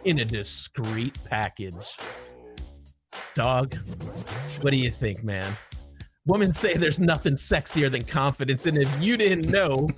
in 0.04 0.20
a 0.20 0.24
discreet 0.24 1.18
package. 1.24 1.96
Dogg, 3.34 3.74
what 4.60 4.70
do 4.70 4.76
you 4.76 4.90
think, 4.90 5.22
man? 5.22 5.56
Women 6.26 6.52
say 6.52 6.74
there's 6.74 6.98
nothing 6.98 7.34
sexier 7.34 7.90
than 7.90 8.04
confidence, 8.04 8.66
and 8.66 8.76
if 8.76 8.90
you 9.00 9.16
didn't 9.16 9.50
know, 9.50 9.88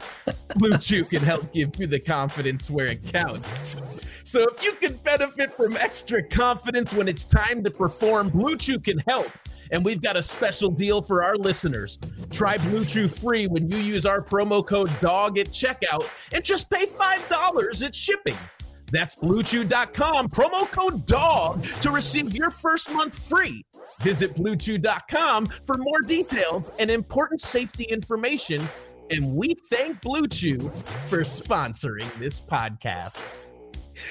Blue 0.57 0.79
Chew 0.79 1.05
can 1.05 1.23
help 1.23 1.53
give 1.53 1.71
you 1.79 1.87
the 1.87 1.99
confidence 2.01 2.71
where 2.71 2.87
it 2.87 3.05
counts. 3.05 3.77
So 4.25 4.47
if 4.49 4.63
you 4.63 4.73
can 4.73 4.95
benefit 4.99 5.53
from 5.53 5.77
extra 5.77 6.23
confidence 6.23 6.95
when 6.95 7.09
it's 7.09 7.25
time 7.25 7.65
to 7.65 7.71
perform, 7.71 8.29
Blue 8.29 8.57
Chew 8.57 8.79
can 8.79 8.99
help. 9.01 9.31
And 9.73 9.85
we've 9.85 10.03
got 10.03 10.17
a 10.17 10.23
special 10.23 10.71
deal 10.71 11.03
for 11.03 11.25
our 11.25 11.37
listeners. 11.37 11.99
Try 12.31 12.59
Blue 12.59 12.85
Chew 12.85 13.09
free 13.09 13.47
when 13.47 13.71
you 13.71 13.79
use 13.79 14.07
our 14.07 14.23
promo 14.23 14.65
code 14.65 14.91
DOGG 15.01 15.39
at 15.39 15.47
checkout 15.49 16.09
and 16.33 16.45
just 16.45 16.71
pay 16.71 16.87
$5 16.87 17.85
at 17.85 17.95
shipping. 17.95 18.37
That's 18.93 19.17
bluechew.com, 19.17 20.29
promo 20.29 20.71
code 20.71 21.07
DOGG 21.07 21.65
to 21.81 21.91
receive 21.91 22.37
your 22.37 22.51
first 22.51 22.93
month 22.93 23.19
free. 23.19 23.65
Visit 24.03 24.35
bluechew.com 24.37 25.47
for 25.47 25.77
more 25.79 26.01
details 26.07 26.71
and 26.79 26.91
important 26.91 27.41
safety 27.41 27.85
information. 27.85 28.63
And 29.11 29.35
we 29.35 29.57
thank 29.71 30.01
Blue 30.03 30.29
Chew 30.29 30.71
for 31.09 31.21
sponsoring 31.21 32.13
this 32.19 32.41
podcast. 32.41 33.25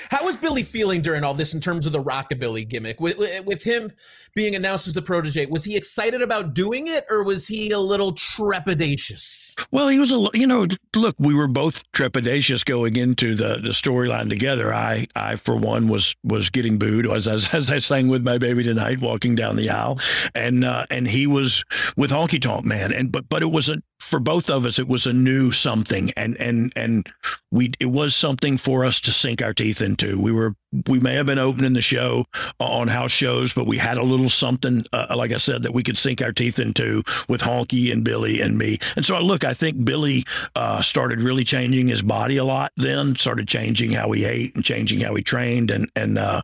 How 0.10 0.26
was 0.26 0.36
Billy 0.36 0.63
feeling 0.63 1.02
during 1.02 1.24
all 1.24 1.34
this 1.34 1.54
in 1.54 1.60
terms 1.60 1.86
of 1.86 1.91
the 1.91 2.04
rockabilly 2.04 2.67
gimmick? 2.67 3.00
With, 3.00 3.17
with 3.46 3.63
him 3.63 3.91
being 4.36 4.56
announced 4.56 4.88
as 4.88 4.94
the 4.94 5.02
protege, 5.02 5.48
was 5.48 5.63
he 5.63 5.76
excited 5.76 6.22
about 6.22 6.54
doing 6.54 6.88
it 6.88 7.06
or 7.10 7.24
was 7.24 7.48
he 7.48 7.72
a 7.72 7.80
little 7.80 8.13
trepidatious? 8.13 9.51
Well, 9.72 9.88
he 9.88 10.00
was 10.00 10.12
a 10.12 10.30
you 10.34 10.48
know 10.48 10.68
look, 10.96 11.16
we 11.20 11.34
were 11.34 11.48
both 11.48 11.90
trepidatious 11.92 12.66
going 12.66 12.96
into 12.96 13.36
the 13.36 13.58
the 13.62 13.70
storyline 13.70 14.30
together. 14.30 14.74
I 14.74 15.08
I 15.16 15.36
for 15.36 15.56
one 15.56 15.88
was 15.88 16.16
was 16.24 16.50
getting 16.50 16.78
booed 16.78 17.08
as 17.08 17.28
as, 17.28 17.54
as 17.54 17.70
I 17.70 17.80
sang 17.80 18.08
with 18.08 18.24
my 18.24 18.38
baby 18.38 18.64
tonight, 18.64 19.00
walking 19.00 19.36
down 19.36 19.56
the 19.56 19.70
aisle, 19.70 20.00
and 20.36 20.64
uh, 20.64 20.86
and 20.90 21.08
he 21.08 21.28
was 21.28 21.64
with 21.96 22.12
Honky 22.12 22.42
Tonk 22.42 22.66
Man, 22.66 22.94
and 22.94 23.12
but 23.12 23.30
but 23.30 23.42
it 23.42 23.52
was 23.52 23.70
a 23.70 23.82
for 24.00 24.20
both 24.20 24.50
of 24.50 24.66
us 24.66 24.80
it 24.80 24.88
was 24.88 25.06
a 25.06 25.14
new 25.14 25.52
something, 25.52 26.12
and 26.18 26.36
and 26.40 26.72
and 26.76 27.08
we 27.52 27.72
it 27.80 27.88
was 27.88 28.16
something 28.16 28.58
for 28.58 28.86
us 28.86 29.00
to 29.02 29.12
sink 29.12 29.42
our 29.42 29.54
teeth 29.54 29.82
into. 29.82 30.20
We 30.20 30.32
were 30.32 30.56
we 30.88 31.00
may 31.00 31.16
have 31.16 31.26
been 31.26 31.40
opening 31.40 31.74
the 31.74 31.82
show 31.82 32.26
on 32.60 32.88
house 32.88 33.12
shows, 33.12 33.54
but 33.54 33.68
we 33.68 33.78
had 33.78 33.98
a 33.98 34.04
little 34.04 34.30
something, 34.30 34.86
uh, 34.94 35.14
like 35.18 35.34
I 35.34 35.38
said, 35.38 35.64
that 35.64 35.74
we 35.74 35.84
could 35.84 35.98
sink 35.98 36.22
our 36.22 36.32
teeth 36.32 36.60
into 36.60 37.04
with 37.28 37.42
Honky 37.42 37.92
and 37.92 38.06
Billy 38.06 38.40
and 38.40 38.58
me. 38.58 38.78
And 38.96 39.06
so, 39.06 39.16
I 39.16 39.20
look, 39.20 39.40
I 39.43 39.54
think 39.54 39.84
Billy 39.84 40.23
uh, 40.56 40.82
started 40.82 41.21
really 41.21 41.43
changing 41.43 41.88
his 41.88 42.01
body 42.01 42.38
a 42.38 42.43
lot. 42.43 42.71
Then 42.75 43.15
started 43.15 43.47
changing 43.47 43.91
how 43.91 44.12
he 44.12 44.25
ate 44.25 44.56
and 44.56 44.63
changing 44.63 45.01
how 45.01 45.15
he 45.15 45.23
trained, 45.23 45.71
and 45.71 45.89
and 45.95 46.17
uh, 46.17 46.41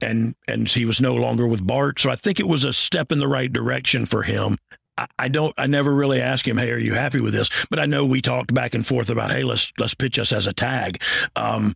and 0.00 0.34
and 0.48 0.68
he 0.68 0.84
was 0.84 1.00
no 1.00 1.14
longer 1.14 1.46
with 1.46 1.66
Bart. 1.66 2.00
So 2.00 2.10
I 2.10 2.16
think 2.16 2.40
it 2.40 2.48
was 2.48 2.64
a 2.64 2.72
step 2.72 3.12
in 3.12 3.18
the 3.18 3.28
right 3.28 3.52
direction 3.52 4.06
for 4.06 4.22
him. 4.22 4.56
I, 4.98 5.06
I 5.18 5.28
don't. 5.28 5.54
I 5.58 5.66
never 5.66 5.94
really 5.94 6.20
asked 6.20 6.46
him, 6.46 6.56
"Hey, 6.56 6.70
are 6.70 6.78
you 6.78 6.94
happy 6.94 7.20
with 7.20 7.32
this?" 7.32 7.50
But 7.70 7.78
I 7.78 7.86
know 7.86 8.04
we 8.04 8.20
talked 8.20 8.52
back 8.54 8.74
and 8.74 8.86
forth 8.86 9.10
about, 9.10 9.30
"Hey, 9.30 9.42
let's 9.42 9.72
let's 9.78 9.94
pitch 9.94 10.18
us 10.18 10.32
as 10.32 10.46
a 10.46 10.52
tag." 10.52 11.02
Um, 11.34 11.74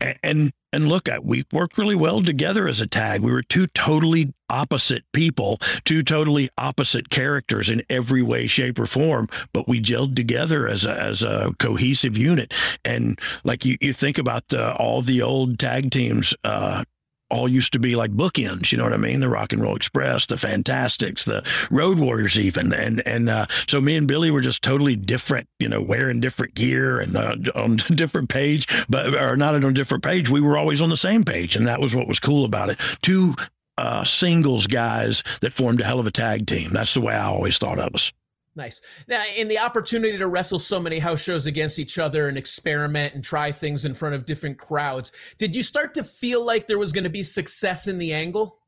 and 0.00 0.52
and 0.72 0.88
look, 0.88 1.08
at 1.08 1.24
we 1.24 1.44
worked 1.52 1.78
really 1.78 1.94
well 1.94 2.22
together 2.22 2.68
as 2.68 2.80
a 2.80 2.86
tag. 2.86 3.22
We 3.22 3.32
were 3.32 3.42
two 3.42 3.66
totally 3.68 4.34
opposite 4.50 5.04
people, 5.12 5.58
two 5.84 6.02
totally 6.02 6.50
opposite 6.58 7.08
characters 7.08 7.70
in 7.70 7.82
every 7.88 8.22
way, 8.22 8.46
shape, 8.46 8.78
or 8.78 8.86
form, 8.86 9.28
but 9.52 9.66
we 9.66 9.80
gelled 9.80 10.14
together 10.14 10.68
as 10.68 10.84
a, 10.84 10.92
as 10.92 11.22
a 11.22 11.54
cohesive 11.58 12.18
unit. 12.18 12.52
And 12.84 13.18
like 13.44 13.64
you, 13.64 13.76
you 13.80 13.92
think 13.92 14.18
about 14.18 14.48
the, 14.48 14.74
all 14.74 15.00
the 15.00 15.22
old 15.22 15.58
tag 15.58 15.90
teams, 15.90 16.34
uh, 16.44 16.84
all 17.30 17.48
used 17.48 17.72
to 17.74 17.78
be 17.78 17.94
like 17.94 18.10
bookends. 18.12 18.72
You 18.72 18.78
know 18.78 18.84
what 18.84 18.92
I 18.92 18.98
mean? 18.98 19.20
The 19.20 19.28
Rock 19.28 19.52
and 19.52 19.62
Roll 19.62 19.76
Express, 19.76 20.26
the 20.26 20.36
Fantastics, 20.36 21.24
the 21.24 21.44
Road 21.70 21.98
Warriors, 21.98 22.38
even. 22.38 22.72
And 22.72 23.06
and 23.06 23.28
uh, 23.28 23.46
so 23.66 23.80
me 23.80 23.96
and 23.96 24.08
Billy 24.08 24.30
were 24.30 24.40
just 24.40 24.62
totally 24.62 24.96
different. 24.96 25.48
You 25.58 25.68
know, 25.68 25.82
wearing 25.82 26.20
different 26.20 26.54
gear 26.54 27.00
and 27.00 27.16
uh, 27.16 27.36
on 27.54 27.72
a 27.72 27.76
different 27.94 28.28
page, 28.28 28.66
but 28.88 29.14
or 29.14 29.36
not 29.36 29.54
on 29.54 29.64
a 29.64 29.72
different 29.72 30.04
page. 30.04 30.28
We 30.28 30.40
were 30.40 30.58
always 30.58 30.80
on 30.80 30.88
the 30.88 30.96
same 30.96 31.24
page, 31.24 31.56
and 31.56 31.66
that 31.66 31.80
was 31.80 31.94
what 31.94 32.08
was 32.08 32.20
cool 32.20 32.44
about 32.44 32.70
it. 32.70 32.78
Two 33.02 33.34
uh, 33.76 34.04
singles 34.04 34.66
guys 34.66 35.22
that 35.40 35.52
formed 35.52 35.80
a 35.80 35.84
hell 35.84 36.00
of 36.00 36.06
a 36.06 36.10
tag 36.10 36.46
team. 36.46 36.70
That's 36.70 36.94
the 36.94 37.00
way 37.00 37.14
I 37.14 37.26
always 37.26 37.58
thought 37.58 37.78
of 37.78 37.94
us. 37.94 38.12
Nice. 38.58 38.80
Now, 39.06 39.22
in 39.36 39.46
the 39.46 39.60
opportunity 39.60 40.18
to 40.18 40.26
wrestle 40.26 40.58
so 40.58 40.80
many 40.80 40.98
house 40.98 41.20
shows 41.20 41.46
against 41.46 41.78
each 41.78 41.96
other 41.96 42.28
and 42.28 42.36
experiment 42.36 43.14
and 43.14 43.22
try 43.22 43.52
things 43.52 43.84
in 43.84 43.94
front 43.94 44.16
of 44.16 44.26
different 44.26 44.58
crowds, 44.58 45.12
did 45.38 45.54
you 45.54 45.62
start 45.62 45.94
to 45.94 46.02
feel 46.02 46.44
like 46.44 46.66
there 46.66 46.76
was 46.76 46.90
going 46.90 47.04
to 47.04 47.10
be 47.10 47.22
success 47.22 47.86
in 47.86 47.98
the 47.98 48.12
angle? 48.12 48.58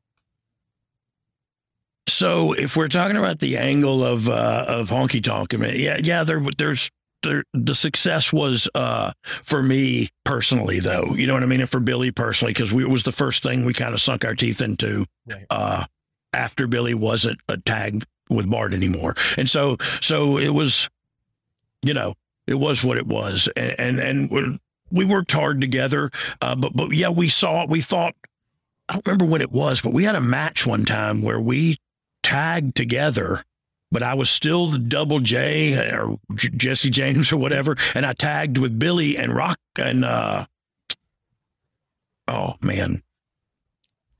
So, 2.07 2.53
if 2.53 2.77
we're 2.77 2.87
talking 2.87 3.17
about 3.17 3.39
the 3.39 3.57
angle 3.57 4.01
of 4.05 4.29
uh, 4.29 4.65
of 4.65 4.89
honky 4.89 5.21
tonk, 5.21 5.53
I 5.53 5.57
mean, 5.57 5.75
yeah, 5.75 5.99
yeah, 6.01 6.23
there, 6.23 6.41
there's 6.57 6.89
there, 7.23 7.43
the 7.53 7.75
success 7.75 8.31
was 8.31 8.69
uh, 8.73 9.11
for 9.23 9.61
me 9.61 10.07
personally, 10.23 10.79
though. 10.79 11.13
You 11.15 11.27
know 11.27 11.33
what 11.33 11.43
I 11.43 11.47
mean, 11.47 11.59
and 11.59 11.69
for 11.69 11.81
Billy 11.81 12.11
personally, 12.11 12.53
because 12.53 12.71
it 12.71 12.89
was 12.89 13.03
the 13.03 13.11
first 13.11 13.43
thing 13.43 13.65
we 13.65 13.73
kind 13.73 13.93
of 13.93 13.99
sunk 13.99 14.23
our 14.23 14.35
teeth 14.35 14.61
into. 14.61 15.05
Right. 15.27 15.45
Uh, 15.49 15.85
after 16.33 16.65
Billy 16.65 16.93
wasn't 16.93 17.41
a 17.49 17.57
tag 17.57 18.05
with 18.31 18.49
Bart 18.49 18.73
anymore. 18.73 19.15
And 19.37 19.49
so, 19.49 19.77
so 20.01 20.37
it 20.37 20.49
was, 20.49 20.89
you 21.81 21.93
know, 21.93 22.15
it 22.47 22.55
was 22.55 22.83
what 22.83 22.97
it 22.97 23.07
was. 23.07 23.47
And, 23.55 23.99
and, 23.99 23.99
and 23.99 24.59
we 24.91 25.05
worked 25.05 25.31
hard 25.31 25.61
together. 25.61 26.11
Uh, 26.41 26.55
but, 26.55 26.73
but 26.75 26.91
yeah, 26.91 27.09
we 27.09 27.29
saw, 27.29 27.65
we 27.65 27.81
thought, 27.81 28.15
I 28.89 28.93
don't 28.93 29.05
remember 29.05 29.25
when 29.25 29.41
it 29.41 29.51
was, 29.51 29.81
but 29.81 29.93
we 29.93 30.03
had 30.03 30.15
a 30.15 30.21
match 30.21 30.65
one 30.65 30.83
time 30.83 31.21
where 31.21 31.39
we 31.39 31.77
tagged 32.23 32.75
together 32.75 33.43
but 33.91 34.01
I 34.01 34.13
was 34.13 34.29
still 34.29 34.67
the 34.67 34.79
double 34.79 35.19
J 35.19 35.73
or 35.91 36.17
Jesse 36.35 36.89
James 36.89 37.31
or 37.31 37.37
whatever, 37.37 37.75
and 37.93 38.05
I 38.05 38.13
tagged 38.13 38.57
with 38.57 38.79
Billy 38.79 39.17
and 39.17 39.35
Rock 39.35 39.59
and 39.77 40.05
uh, 40.05 40.45
oh 42.27 42.55
man, 42.61 43.03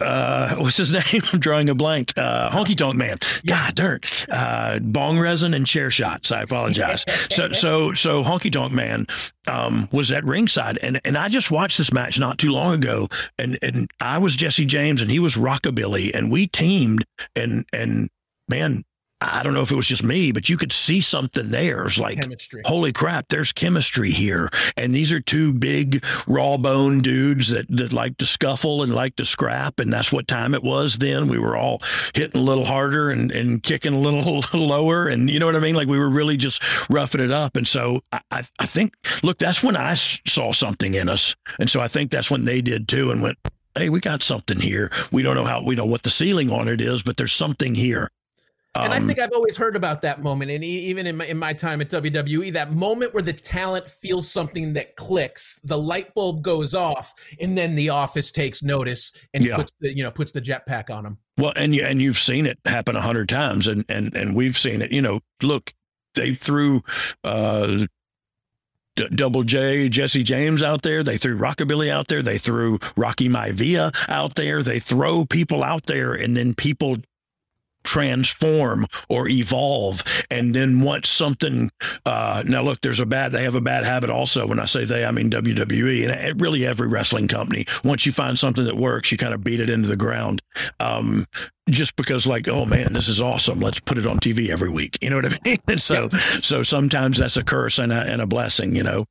uh, 0.01 0.55
what's 0.57 0.77
his 0.77 0.91
name? 0.91 1.21
I'm 1.33 1.39
drawing 1.39 1.69
a 1.69 1.75
blank. 1.75 2.13
Uh, 2.17 2.49
Honky 2.49 2.75
Tonk 2.75 2.95
Man. 2.95 3.17
God, 3.45 3.75
dirt. 3.75 4.25
Uh, 4.29 4.79
bong 4.79 5.19
resin 5.19 5.53
and 5.53 5.65
chair 5.65 5.91
shots. 5.91 6.31
I 6.31 6.41
apologize. 6.41 7.05
so, 7.29 7.51
so, 7.51 7.93
so 7.93 8.23
Honky 8.23 8.51
Tonk 8.51 8.73
Man 8.73 9.07
um, 9.47 9.87
was 9.91 10.11
at 10.11 10.23
ringside, 10.23 10.77
and 10.81 10.99
and 11.03 11.17
I 11.17 11.27
just 11.27 11.51
watched 11.51 11.77
this 11.77 11.93
match 11.93 12.19
not 12.19 12.37
too 12.37 12.51
long 12.51 12.75
ago, 12.75 13.07
and 13.37 13.57
and 13.61 13.89
I 13.99 14.17
was 14.17 14.35
Jesse 14.35 14.65
James, 14.65 15.01
and 15.01 15.09
he 15.09 15.19
was 15.19 15.35
Rockabilly, 15.35 16.11
and 16.13 16.31
we 16.31 16.47
teamed, 16.47 17.05
and 17.35 17.65
and 17.73 18.09
man, 18.47 18.83
I 19.21 19.43
don't 19.43 19.53
know 19.53 19.61
if 19.61 19.71
it 19.71 19.75
was 19.75 19.87
just 19.87 20.03
me, 20.03 20.31
but 20.31 20.49
you 20.49 20.57
could 20.57 20.73
see 20.73 20.99
something 20.99 21.51
there. 21.51 21.85
It's 21.85 21.99
like, 21.99 22.19
chemistry. 22.19 22.63
holy 22.65 22.91
crap, 22.91 23.27
there's 23.27 23.51
chemistry 23.51 24.09
here. 24.09 24.49
And 24.75 24.95
these 24.95 25.11
are 25.11 25.19
two 25.19 25.53
big, 25.53 26.03
raw 26.27 26.57
bone 26.57 27.01
dudes 27.01 27.49
that, 27.49 27.67
that 27.69 27.93
like 27.93 28.17
to 28.17 28.25
scuffle 28.25 28.81
and 28.81 28.93
like 28.93 29.15
to 29.17 29.25
scrap. 29.25 29.79
And 29.79 29.93
that's 29.93 30.11
what 30.11 30.27
time 30.27 30.55
it 30.55 30.63
was 30.63 30.97
then. 30.97 31.27
We 31.27 31.37
were 31.37 31.55
all 31.55 31.81
hitting 32.15 32.41
a 32.41 32.43
little 32.43 32.65
harder 32.65 33.11
and, 33.11 33.31
and 33.31 33.61
kicking 33.61 33.93
a 33.93 33.99
little 33.99 34.43
lower. 34.59 35.07
And 35.07 35.29
you 35.29 35.39
know 35.39 35.45
what 35.45 35.55
I 35.55 35.59
mean? 35.59 35.75
Like 35.75 35.87
we 35.87 35.99
were 35.99 36.09
really 36.09 36.37
just 36.37 36.89
roughing 36.89 37.21
it 37.21 37.31
up. 37.31 37.55
And 37.55 37.67
so 37.67 38.01
I, 38.11 38.43
I 38.59 38.65
think, 38.65 38.95
look, 39.21 39.37
that's 39.37 39.61
when 39.61 39.77
I 39.77 39.93
saw 39.93 40.51
something 40.51 40.95
in 40.95 41.09
us. 41.09 41.35
And 41.59 41.69
so 41.69 41.79
I 41.79 41.87
think 41.87 42.09
that's 42.09 42.31
when 42.31 42.45
they 42.45 42.61
did 42.61 42.87
too 42.87 43.11
and 43.11 43.21
went, 43.21 43.37
hey, 43.75 43.89
we 43.89 43.99
got 43.99 44.23
something 44.23 44.59
here. 44.59 44.91
We 45.11 45.21
don't 45.21 45.35
know 45.35 45.45
how, 45.45 45.63
we 45.63 45.75
know 45.75 45.85
what 45.85 46.03
the 46.03 46.09
ceiling 46.09 46.51
on 46.51 46.67
it 46.67 46.81
is, 46.81 47.03
but 47.03 47.17
there's 47.17 47.33
something 47.33 47.75
here. 47.75 48.09
And 48.73 48.93
um, 48.93 49.03
I 49.03 49.05
think 49.05 49.19
I've 49.19 49.33
always 49.33 49.57
heard 49.57 49.75
about 49.75 50.01
that 50.03 50.23
moment, 50.23 50.49
and 50.49 50.63
even 50.63 51.05
in 51.05 51.17
my, 51.17 51.25
in 51.25 51.37
my 51.37 51.51
time 51.51 51.81
at 51.81 51.89
WWE, 51.89 52.53
that 52.53 52.71
moment 52.71 53.13
where 53.13 53.23
the 53.23 53.33
talent 53.33 53.89
feels 53.89 54.31
something 54.31 54.73
that 54.73 54.95
clicks, 54.95 55.59
the 55.65 55.77
light 55.77 56.13
bulb 56.13 56.41
goes 56.41 56.73
off, 56.73 57.13
and 57.41 57.57
then 57.57 57.75
the 57.75 57.89
office 57.89 58.31
takes 58.31 58.63
notice 58.63 59.11
and 59.33 59.43
yeah. 59.43 59.57
puts 59.57 59.73
the 59.81 59.93
you 59.93 60.03
know 60.03 60.11
puts 60.11 60.31
the 60.31 60.41
jetpack 60.41 60.89
on 60.89 61.03
them. 61.03 61.17
Well, 61.37 61.51
and 61.57 61.75
you 61.75 61.83
and 61.83 62.01
you've 62.01 62.17
seen 62.17 62.45
it 62.45 62.59
happen 62.63 62.95
a 62.95 63.01
hundred 63.01 63.27
times, 63.27 63.67
and 63.67 63.83
and 63.89 64.15
and 64.15 64.37
we've 64.37 64.57
seen 64.57 64.81
it. 64.81 64.91
You 64.93 65.01
know, 65.01 65.19
look, 65.43 65.73
they 66.15 66.33
threw. 66.33 66.81
Uh, 67.23 67.87
D- 68.97 69.07
Double 69.07 69.43
J, 69.43 69.87
Jesse 69.87 70.21
James 70.21 70.61
out 70.61 70.81
there. 70.81 71.01
They 71.01 71.17
threw 71.17 71.37
Rockabilly 71.39 71.89
out 71.89 72.09
there. 72.09 72.21
They 72.21 72.37
threw 72.37 72.77
Rocky 72.97 73.29
Maivia 73.29 73.95
out 74.09 74.35
there. 74.35 74.61
They 74.61 74.79
throw 74.79 75.23
people 75.23 75.63
out 75.63 75.85
there, 75.85 76.13
and 76.13 76.35
then 76.35 76.53
people 76.53 76.97
transform 77.83 78.85
or 79.09 79.27
evolve. 79.27 80.03
And 80.29 80.53
then 80.53 80.81
once 80.81 81.09
something 81.09 81.71
uh, 82.05 82.43
now 82.45 82.61
look 82.61 82.81
there's 82.81 82.99
a 82.99 83.05
bad 83.05 83.31
they 83.31 83.43
have 83.43 83.55
a 83.55 83.61
bad 83.61 83.83
habit 83.83 84.09
also 84.09 84.47
when 84.47 84.59
i 84.59 84.65
say 84.65 84.85
they 84.85 85.05
i 85.05 85.11
mean 85.11 85.29
wwe 85.29 86.09
and 86.09 86.41
really 86.41 86.65
every 86.65 86.87
wrestling 86.87 87.27
company. 87.27 87.65
Once 87.83 88.05
you 88.05 88.11
find 88.11 88.37
something 88.37 88.65
that 88.65 88.77
works 88.77 89.11
you 89.11 89.17
kind 89.17 89.33
of 89.33 89.43
beat 89.43 89.59
it 89.59 89.69
into 89.69 89.87
the 89.87 89.97
ground 89.97 90.41
um, 90.79 91.25
just 91.69 91.95
because 91.95 92.25
like 92.25 92.47
oh 92.47 92.65
man 92.65 92.93
this 92.93 93.07
is 93.07 93.21
awesome. 93.21 93.59
Let's 93.59 93.79
put 93.79 93.97
it 93.97 94.05
on 94.05 94.19
tv 94.19 94.49
every 94.49 94.69
week. 94.69 94.97
You 95.01 95.09
know 95.09 95.17
what 95.17 95.25
i 95.25 95.37
mean? 95.45 95.57
And 95.67 95.81
so 95.81 96.09
so 96.39 96.63
sometimes 96.63 97.17
that's 97.17 97.37
a 97.37 97.43
curse 97.43 97.79
and 97.79 97.91
a, 97.91 98.01
and 98.01 98.21
a 98.21 98.27
blessing 98.27 98.75
you 98.75 98.83
know 98.83 99.05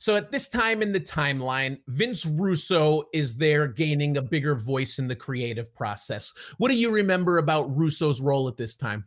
so 0.00 0.16
at 0.16 0.32
this 0.32 0.48
time 0.48 0.80
in 0.80 0.92
the 0.92 1.00
timeline, 1.00 1.78
Vince 1.86 2.24
Russo 2.24 3.04
is 3.12 3.36
there 3.36 3.66
gaining 3.66 4.16
a 4.16 4.22
bigger 4.22 4.54
voice 4.54 4.98
in 4.98 5.08
the 5.08 5.14
creative 5.14 5.74
process. 5.74 6.32
What 6.56 6.68
do 6.68 6.74
you 6.74 6.90
remember 6.90 7.36
about 7.36 7.76
Russo's 7.76 8.18
role 8.18 8.48
at 8.48 8.56
this 8.56 8.74
time? 8.74 9.04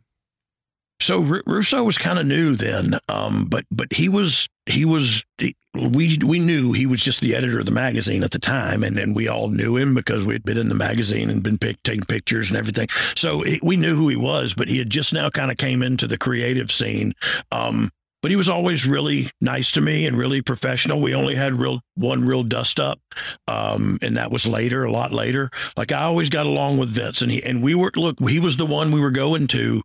So 1.00 1.24
R- 1.24 1.42
Russo 1.46 1.82
was 1.82 1.98
kind 1.98 2.20
of 2.20 2.26
new 2.26 2.54
then, 2.54 2.94
um, 3.08 3.46
but 3.46 3.64
but 3.72 3.92
he 3.92 4.08
was 4.08 4.48
he 4.66 4.84
was 4.84 5.24
he, 5.38 5.56
we 5.74 6.16
we 6.24 6.38
knew 6.38 6.72
he 6.72 6.86
was 6.86 7.02
just 7.02 7.20
the 7.20 7.34
editor 7.34 7.58
of 7.58 7.66
the 7.66 7.72
magazine 7.72 8.22
at 8.22 8.30
the 8.30 8.38
time, 8.38 8.84
and 8.84 8.96
and 8.96 9.16
we 9.16 9.26
all 9.26 9.48
knew 9.48 9.76
him 9.76 9.94
because 9.94 10.24
we 10.24 10.34
had 10.34 10.44
been 10.44 10.56
in 10.56 10.68
the 10.68 10.76
magazine 10.76 11.28
and 11.28 11.42
been 11.42 11.58
pick, 11.58 11.82
taking 11.82 12.04
pictures 12.04 12.48
and 12.48 12.56
everything. 12.56 12.86
So 13.16 13.42
he, 13.42 13.58
we 13.64 13.76
knew 13.76 13.96
who 13.96 14.08
he 14.08 14.16
was, 14.16 14.54
but 14.54 14.68
he 14.68 14.78
had 14.78 14.90
just 14.90 15.12
now 15.12 15.28
kind 15.28 15.50
of 15.50 15.56
came 15.56 15.82
into 15.82 16.06
the 16.06 16.16
creative 16.16 16.70
scene. 16.70 17.14
Um, 17.50 17.90
but 18.24 18.30
he 18.30 18.36
was 18.38 18.48
always 18.48 18.86
really 18.86 19.28
nice 19.42 19.70
to 19.70 19.82
me 19.82 20.06
and 20.06 20.16
really 20.16 20.40
professional. 20.40 20.98
We 20.98 21.14
only 21.14 21.34
had 21.34 21.60
real 21.60 21.82
one 21.94 22.24
real 22.24 22.42
dust 22.42 22.80
up, 22.80 22.98
um, 23.46 23.98
and 24.00 24.16
that 24.16 24.32
was 24.32 24.46
later, 24.46 24.82
a 24.82 24.90
lot 24.90 25.12
later. 25.12 25.50
Like 25.76 25.92
I 25.92 26.04
always 26.04 26.30
got 26.30 26.46
along 26.46 26.78
with 26.78 26.88
Vince, 26.88 27.20
and 27.20 27.30
he 27.30 27.42
and 27.42 27.62
we 27.62 27.74
were 27.74 27.92
look, 27.94 28.16
he 28.26 28.40
was 28.40 28.56
the 28.56 28.64
one 28.64 28.92
we 28.92 29.00
were 29.00 29.10
going 29.10 29.46
to 29.48 29.82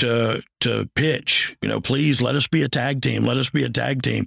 to 0.00 0.42
to 0.60 0.88
pitch. 0.94 1.56
You 1.62 1.68
know, 1.68 1.80
please 1.80 2.20
let 2.20 2.34
us 2.34 2.46
be 2.46 2.62
a 2.62 2.68
tag 2.68 3.00
team. 3.00 3.24
Let 3.24 3.36
us 3.36 3.50
be 3.50 3.64
a 3.64 3.68
tag 3.68 4.02
team. 4.02 4.26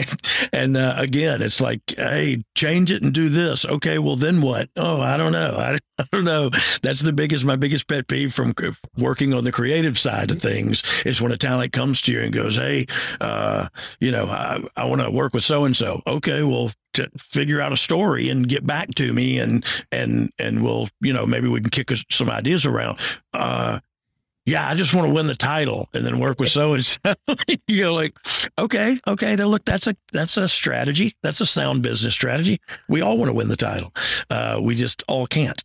and, 0.52 0.76
uh, 0.76 0.94
again, 0.96 1.42
it's 1.42 1.60
like, 1.60 1.80
hey, 1.96 2.44
change 2.54 2.90
it 2.90 3.02
and 3.02 3.12
do 3.12 3.28
this. 3.28 3.64
Okay, 3.66 3.98
well 3.98 4.16
then 4.16 4.40
what? 4.40 4.68
Oh, 4.76 5.00
I 5.00 5.16
don't 5.16 5.32
know. 5.32 5.56
I, 5.58 5.78
I 5.98 6.04
don't 6.12 6.24
know. 6.24 6.50
That's 6.82 7.00
the 7.00 7.12
biggest 7.12 7.44
my 7.44 7.56
biggest 7.56 7.88
pet 7.88 8.06
peeve 8.06 8.32
from 8.32 8.54
working 8.96 9.34
on 9.34 9.44
the 9.44 9.52
creative 9.52 9.98
side 9.98 10.30
of 10.30 10.40
things 10.40 10.82
is 11.04 11.20
when 11.20 11.32
a 11.32 11.36
talent 11.36 11.72
comes 11.72 12.00
to 12.02 12.12
you 12.12 12.20
and 12.20 12.32
goes, 12.32 12.56
hey, 12.56 12.86
uh, 13.20 13.68
you 14.00 14.10
know, 14.10 14.26
I, 14.26 14.62
I 14.76 14.84
want 14.84 15.02
to 15.02 15.10
work 15.10 15.34
with 15.34 15.44
so 15.44 15.64
and 15.64 15.76
so. 15.76 16.00
Okay, 16.06 16.42
well, 16.42 16.70
to 16.94 17.08
figure 17.16 17.60
out 17.60 17.72
a 17.72 17.76
story 17.76 18.28
and 18.28 18.48
get 18.48 18.66
back 18.66 18.90
to 18.94 19.12
me 19.12 19.38
and 19.38 19.64
and 19.90 20.30
and 20.38 20.62
we'll 20.62 20.88
you 21.00 21.10
know 21.10 21.26
maybe 21.26 21.48
we 21.48 21.58
can 21.58 21.70
kick 21.70 21.90
some 22.10 22.28
ideas 22.28 22.66
around 22.66 22.98
uh 23.32 23.78
yeah, 24.44 24.68
I 24.68 24.74
just 24.74 24.92
want 24.92 25.06
to 25.06 25.14
win 25.14 25.28
the 25.28 25.36
title 25.36 25.88
and 25.94 26.04
then 26.04 26.18
work 26.18 26.40
with 26.40 26.48
so 26.50 26.74
and 26.74 26.84
so. 26.84 26.98
you 27.68 27.84
go 27.84 27.94
like, 27.94 28.16
okay, 28.58 28.98
okay, 29.06 29.36
then 29.36 29.46
look, 29.46 29.64
that's 29.64 29.86
a 29.86 29.96
that's 30.12 30.36
a 30.36 30.48
strategy. 30.48 31.14
That's 31.22 31.40
a 31.40 31.46
sound 31.46 31.82
business 31.82 32.12
strategy. 32.12 32.60
We 32.88 33.02
all 33.02 33.18
want 33.18 33.28
to 33.28 33.34
win 33.34 33.48
the 33.48 33.56
title. 33.56 33.92
Uh, 34.30 34.58
we 34.60 34.74
just 34.74 35.04
all 35.06 35.28
can't. 35.28 35.62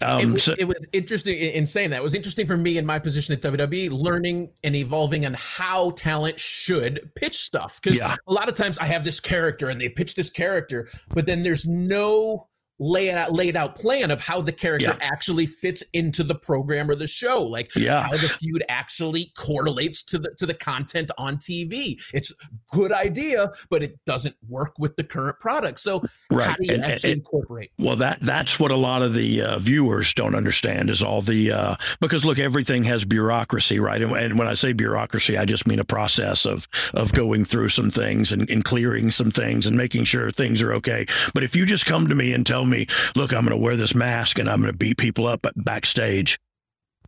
Um, 0.00 0.36
it, 0.36 0.40
so, 0.40 0.54
it 0.58 0.66
was 0.66 0.86
interesting 0.92 1.36
in 1.36 1.66
saying 1.66 1.90
that. 1.90 1.96
It 1.96 2.02
was 2.02 2.14
interesting 2.14 2.46
for 2.46 2.56
me 2.56 2.78
in 2.78 2.86
my 2.86 3.00
position 3.00 3.32
at 3.32 3.42
WWE, 3.42 3.90
learning 3.90 4.50
and 4.62 4.76
evolving 4.76 5.26
on 5.26 5.34
how 5.34 5.90
talent 5.90 6.38
should 6.38 7.10
pitch 7.16 7.42
stuff. 7.42 7.80
Because 7.82 7.98
yeah. 7.98 8.14
a 8.28 8.32
lot 8.32 8.48
of 8.48 8.54
times 8.54 8.78
I 8.78 8.84
have 8.84 9.04
this 9.04 9.18
character 9.18 9.68
and 9.68 9.80
they 9.80 9.88
pitch 9.88 10.14
this 10.14 10.30
character, 10.30 10.88
but 11.08 11.26
then 11.26 11.42
there's 11.42 11.66
no 11.66 12.46
lay 12.80 13.10
out 13.12 13.32
laid 13.32 13.56
out 13.56 13.76
plan 13.76 14.10
of 14.10 14.20
how 14.20 14.40
the 14.40 14.50
character 14.52 14.86
Yeah. 14.98 15.06
actually 15.12 15.44
fits 15.46 15.84
into 15.92 16.24
the 16.24 16.34
program 16.34 16.90
or 16.90 16.94
the 16.94 17.06
show 17.06 17.42
like 17.42 17.70
Yeah. 17.76 18.02
how 18.04 18.10
the 18.12 18.18
feud 18.40 18.64
actually 18.70 19.32
correlates 19.36 20.02
to 20.04 20.18
the 20.18 20.30
to 20.38 20.46
the 20.46 20.54
content 20.54 21.10
on 21.18 21.36
TV 21.36 22.00
it's 22.14 22.32
good 22.72 22.90
idea 22.90 23.52
but 23.68 23.82
it 23.82 23.98
doesn't 24.06 24.34
work 24.48 24.72
with 24.78 24.96
the 24.96 25.04
current 25.04 25.38
product 25.40 25.78
so 25.78 26.00
how 26.00 26.36
Right. 26.36 26.56
do 26.58 26.66
you 26.68 26.74
and- 26.74 26.84
actually 26.84 27.12
and- 27.12 27.18
incorporate 27.20 27.70
Well, 27.78 27.96
that 27.96 28.18
that's 28.22 28.58
what 28.58 28.70
a 28.70 28.76
lot 28.76 29.02
of 29.02 29.12
the 29.14 29.42
uh, 29.42 29.58
viewers 29.58 30.14
don't 30.14 30.34
understand 30.34 30.88
is 30.88 31.02
all 31.02 31.20
the 31.20 31.52
uh, 31.52 31.74
because 32.00 32.24
look, 32.24 32.38
everything 32.38 32.84
has 32.84 33.04
bureaucracy, 33.04 33.78
right? 33.78 34.00
And, 34.02 34.12
and 34.12 34.38
when 34.38 34.48
I 34.48 34.54
say 34.54 34.72
bureaucracy, 34.72 35.36
I 35.36 35.44
just 35.44 35.66
mean 35.66 35.78
a 35.80 35.84
process 35.84 36.46
of 36.46 36.66
of 36.94 37.12
going 37.12 37.44
through 37.44 37.68
some 37.68 37.90
things 37.90 38.32
and, 38.32 38.48
and 38.50 38.64
clearing 38.64 39.10
some 39.10 39.30
things 39.30 39.66
and 39.66 39.76
making 39.76 40.04
sure 40.04 40.30
things 40.30 40.62
are 40.62 40.72
okay. 40.74 41.04
But 41.34 41.44
if 41.44 41.54
you 41.54 41.66
just 41.66 41.84
come 41.84 42.08
to 42.08 42.14
me 42.14 42.32
and 42.32 42.46
tell 42.46 42.64
me, 42.64 42.69
look, 43.14 43.32
I'm 43.32 43.44
going 43.44 43.56
to 43.56 43.62
wear 43.62 43.76
this 43.76 43.94
mask 43.94 44.38
and 44.38 44.48
I'm 44.48 44.60
going 44.60 44.72
to 44.72 44.76
beat 44.78 44.98
people 44.98 45.26
up 45.26 45.46
backstage, 45.56 46.38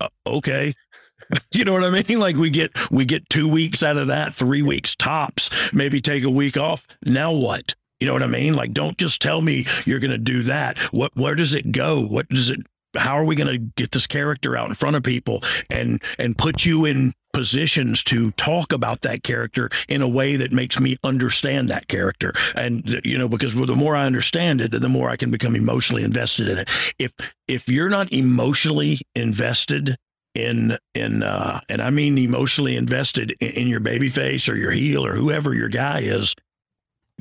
uh, 0.00 0.08
okay. 0.26 0.74
You 1.52 1.64
know 1.64 1.72
what 1.72 1.84
I 1.84 1.90
mean? 1.90 2.18
Like 2.18 2.36
we 2.36 2.50
get 2.50 2.72
we 2.90 3.04
get 3.04 3.30
two 3.30 3.48
weeks 3.48 3.82
out 3.82 3.96
of 3.96 4.08
that, 4.08 4.34
three 4.34 4.60
weeks 4.60 4.94
tops. 4.94 5.72
Maybe 5.72 6.00
take 6.00 6.24
a 6.24 6.30
week 6.30 6.56
off. 6.56 6.86
Now 7.06 7.32
what? 7.32 7.74
You 8.00 8.06
know 8.06 8.12
what 8.12 8.22
I 8.22 8.26
mean? 8.26 8.54
Like 8.54 8.72
don't 8.72 8.98
just 8.98 9.22
tell 9.22 9.40
me 9.40 9.64
you're 9.84 10.00
going 10.00 10.10
to 10.10 10.18
do 10.18 10.42
that. 10.42 10.76
What 10.92 11.12
where 11.16 11.34
does 11.34 11.54
it 11.54 11.72
go? 11.72 12.02
What 12.04 12.28
does 12.28 12.50
it? 12.50 12.60
How 12.96 13.14
are 13.14 13.24
we 13.24 13.36
going 13.36 13.52
to 13.52 13.58
get 13.76 13.92
this 13.92 14.06
character 14.06 14.56
out 14.56 14.68
in 14.68 14.74
front 14.74 14.96
of 14.96 15.02
people 15.02 15.42
and 15.70 16.02
and 16.18 16.36
put 16.36 16.64
you 16.64 16.84
in 16.84 17.12
positions 17.32 18.04
to 18.04 18.30
talk 18.32 18.72
about 18.72 19.00
that 19.00 19.22
character 19.22 19.70
in 19.88 20.02
a 20.02 20.08
way 20.08 20.36
that 20.36 20.52
makes 20.52 20.78
me 20.78 20.96
understand 21.02 21.68
that 21.68 21.88
character? 21.88 22.32
And 22.54 23.00
you 23.04 23.18
know 23.18 23.28
because 23.28 23.54
the 23.54 23.76
more 23.76 23.96
i 23.96 24.04
understand 24.04 24.60
it 24.60 24.70
the 24.70 24.88
more 24.88 25.10
i 25.10 25.16
can 25.16 25.30
become 25.30 25.56
emotionally 25.56 26.04
invested 26.04 26.48
in 26.48 26.58
it. 26.58 26.70
If 26.98 27.12
if 27.48 27.68
you're 27.68 27.88
not 27.88 28.12
emotionally 28.12 28.98
invested 29.14 29.96
in 30.34 30.76
in 30.94 31.22
uh 31.22 31.60
and 31.68 31.82
I 31.82 31.90
mean 31.90 32.18
emotionally 32.18 32.76
invested 32.76 33.34
in, 33.40 33.50
in 33.50 33.68
your 33.68 33.80
baby 33.80 34.08
face 34.08 34.48
or 34.48 34.56
your 34.56 34.70
heel 34.70 35.04
or 35.04 35.14
whoever 35.14 35.54
your 35.54 35.68
guy 35.68 36.00
is, 36.00 36.34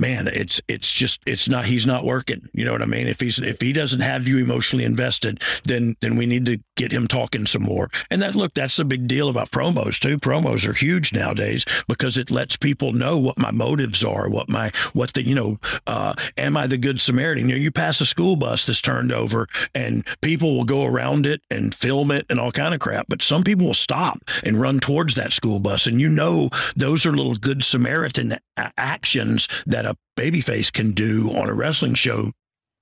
man, 0.01 0.27
it's 0.27 0.59
it's 0.67 0.91
just 0.91 1.21
it's 1.25 1.47
not 1.47 1.65
he's 1.65 1.85
not 1.85 2.03
working. 2.03 2.49
You 2.53 2.65
know 2.65 2.71
what 2.73 2.81
I 2.81 2.85
mean? 2.87 3.07
If 3.07 3.21
he's 3.21 3.39
if 3.39 3.61
he 3.61 3.71
doesn't 3.71 4.01
have 4.01 4.27
you 4.27 4.39
emotionally 4.39 4.83
invested, 4.83 5.41
then 5.63 5.95
then 6.01 6.17
we 6.17 6.25
need 6.25 6.45
to 6.47 6.57
get 6.75 6.91
him 6.91 7.07
talking 7.07 7.45
some 7.45 7.61
more. 7.61 7.89
And 8.09 8.21
that 8.21 8.35
look, 8.35 8.53
that's 8.53 8.75
the 8.75 8.83
big 8.83 9.07
deal 9.07 9.29
about 9.29 9.51
promos 9.51 9.99
too. 9.99 10.17
Promos 10.17 10.67
are 10.67 10.73
huge 10.73 11.13
nowadays 11.13 11.63
because 11.87 12.17
it 12.17 12.31
lets 12.31 12.57
people 12.57 12.91
know 12.91 13.17
what 13.17 13.37
my 13.37 13.51
motives 13.51 14.03
are, 14.03 14.29
what 14.29 14.49
my 14.49 14.71
what 14.93 15.13
the 15.13 15.23
you 15.23 15.35
know, 15.35 15.57
uh, 15.87 16.13
am 16.37 16.57
I 16.57 16.67
the 16.67 16.77
good 16.77 16.99
Samaritan? 16.99 17.47
You 17.47 17.55
know, 17.55 17.61
you 17.61 17.71
pass 17.71 18.01
a 18.01 18.05
school 18.05 18.35
bus 18.35 18.65
that's 18.65 18.81
turned 18.81 19.13
over 19.13 19.47
and 19.75 20.05
people 20.21 20.57
will 20.57 20.65
go 20.65 20.83
around 20.83 21.25
it 21.25 21.41
and 21.51 21.73
film 21.75 22.09
it 22.09 22.25
and 22.29 22.39
all 22.39 22.51
kind 22.51 22.73
of 22.73 22.79
crap, 22.79 23.05
but 23.07 23.21
some 23.21 23.43
people 23.43 23.67
will 23.67 23.73
stop 23.75 24.19
and 24.43 24.59
run 24.59 24.79
towards 24.79 25.13
that 25.15 25.31
school 25.31 25.59
bus, 25.59 25.85
and 25.85 26.01
you 26.01 26.09
know 26.09 26.49
those 26.75 27.05
are 27.05 27.11
little 27.11 27.35
good 27.35 27.63
Samaritan 27.63 28.37
actions 28.77 29.47
that 29.65 29.85
a 29.91 30.19
babyface 30.19 30.71
can 30.71 30.91
do 30.91 31.29
on 31.35 31.49
a 31.49 31.53
wrestling 31.53 31.93
show 31.93 32.31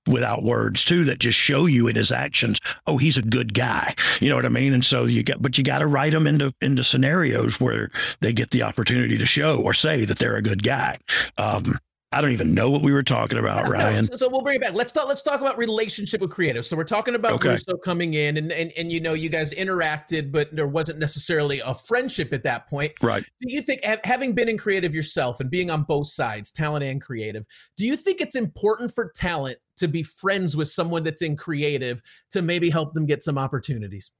without 0.08 0.42
words 0.42 0.84
too 0.84 1.04
that 1.04 1.18
just 1.18 1.38
show 1.38 1.66
you 1.66 1.86
in 1.86 1.94
his 1.94 2.10
actions 2.10 2.58
oh 2.86 2.96
he's 2.96 3.18
a 3.18 3.22
good 3.22 3.52
guy. 3.52 3.94
You 4.20 4.30
know 4.30 4.36
what 4.36 4.46
i 4.46 4.48
mean? 4.48 4.72
And 4.72 4.84
so 4.84 5.04
you 5.04 5.22
got 5.22 5.42
but 5.42 5.58
you 5.58 5.64
got 5.64 5.80
to 5.80 5.86
write 5.86 6.12
them 6.12 6.26
into 6.26 6.52
into 6.60 6.82
scenarios 6.82 7.60
where 7.60 7.90
they 8.20 8.32
get 8.32 8.50
the 8.50 8.62
opportunity 8.62 9.18
to 9.18 9.26
show 9.26 9.60
or 9.60 9.74
say 9.74 10.04
that 10.04 10.18
they're 10.18 10.36
a 10.36 10.42
good 10.42 10.62
guy. 10.62 10.98
Um 11.36 11.78
i 12.12 12.20
don't 12.20 12.32
even 12.32 12.54
know 12.54 12.70
what 12.70 12.82
we 12.82 12.92
were 12.92 13.02
talking 13.02 13.38
about 13.38 13.68
ryan 13.68 14.04
so, 14.04 14.16
so 14.16 14.28
we'll 14.28 14.42
bring 14.42 14.56
it 14.56 14.60
back. 14.60 14.74
Let's 14.74 14.92
talk. 14.92 15.08
Let's 15.08 15.22
talk 15.22 15.40
about 15.40 15.58
relationship 15.58 16.20
with 16.20 16.30
creative. 16.30 16.64
So 16.66 16.76
we're 16.76 16.84
talking 16.84 17.14
about 17.14 17.32
Okay. 17.32 17.50
Russo 17.50 17.76
coming 17.76 18.14
in, 18.14 18.36
and, 18.36 18.50
and 18.50 18.72
and 18.76 18.90
you 18.90 19.00
know 19.00 19.12
you 19.14 19.28
guys 19.28 19.52
interacted, 19.54 20.32
but 20.32 20.54
there 20.54 20.66
wasn't 20.66 20.98
necessarily 20.98 21.60
a 21.60 21.74
friendship 21.74 22.32
at 22.32 22.42
that 22.44 22.68
point. 22.68 22.92
right 23.02 23.22
Do 23.22 23.52
you 23.52 23.62
think, 23.62 23.84
ha- 23.84 23.98
having 24.04 24.32
been 24.34 24.48
in 24.48 24.58
creative 24.58 24.94
yourself 24.94 25.40
and 25.40 25.50
being 25.50 25.70
on 25.70 25.82
both 25.82 26.08
sides, 26.08 26.50
talent 26.50 26.84
and 26.84 27.00
creative, 27.00 27.46
do 27.76 27.86
you 27.86 27.96
think 27.96 28.20
it's 28.20 28.34
important 28.34 28.92
for 28.94 29.12
talent 29.14 29.58
to 29.78 29.88
be 29.88 30.02
friends 30.02 30.56
with 30.56 30.68
someone 30.68 31.02
that's 31.04 31.22
in 31.22 31.36
creative 31.36 32.02
to 32.32 32.42
maybe 32.42 32.70
help 32.70 32.94
them 32.94 33.06
get 33.06 33.22
some 33.22 33.38
opportunities? 33.38 34.10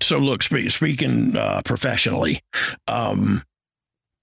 so 0.00 0.18
look 0.18 0.42
spe- 0.42 0.68
speaking 0.68 1.36
uh, 1.36 1.60
professionally 1.64 2.40
um 2.86 3.42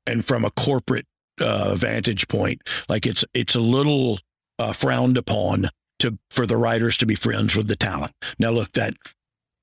and 0.08 0.23
from 0.23 0.45
a 0.45 0.51
corporate 0.51 1.06
uh, 1.39 1.75
vantage 1.75 2.27
point. 2.27 2.61
Like 2.89 3.05
it's 3.05 3.25
it's 3.33 3.55
a 3.55 3.59
little 3.59 4.19
uh, 4.59 4.73
frowned 4.73 5.17
upon 5.17 5.69
to 5.99 6.17
for 6.29 6.45
the 6.45 6.57
writers 6.57 6.97
to 6.97 7.05
be 7.05 7.15
friends 7.15 7.55
with 7.55 7.67
the 7.67 7.75
talent. 7.75 8.13
Now 8.39 8.51
look 8.51 8.71
that 8.73 8.93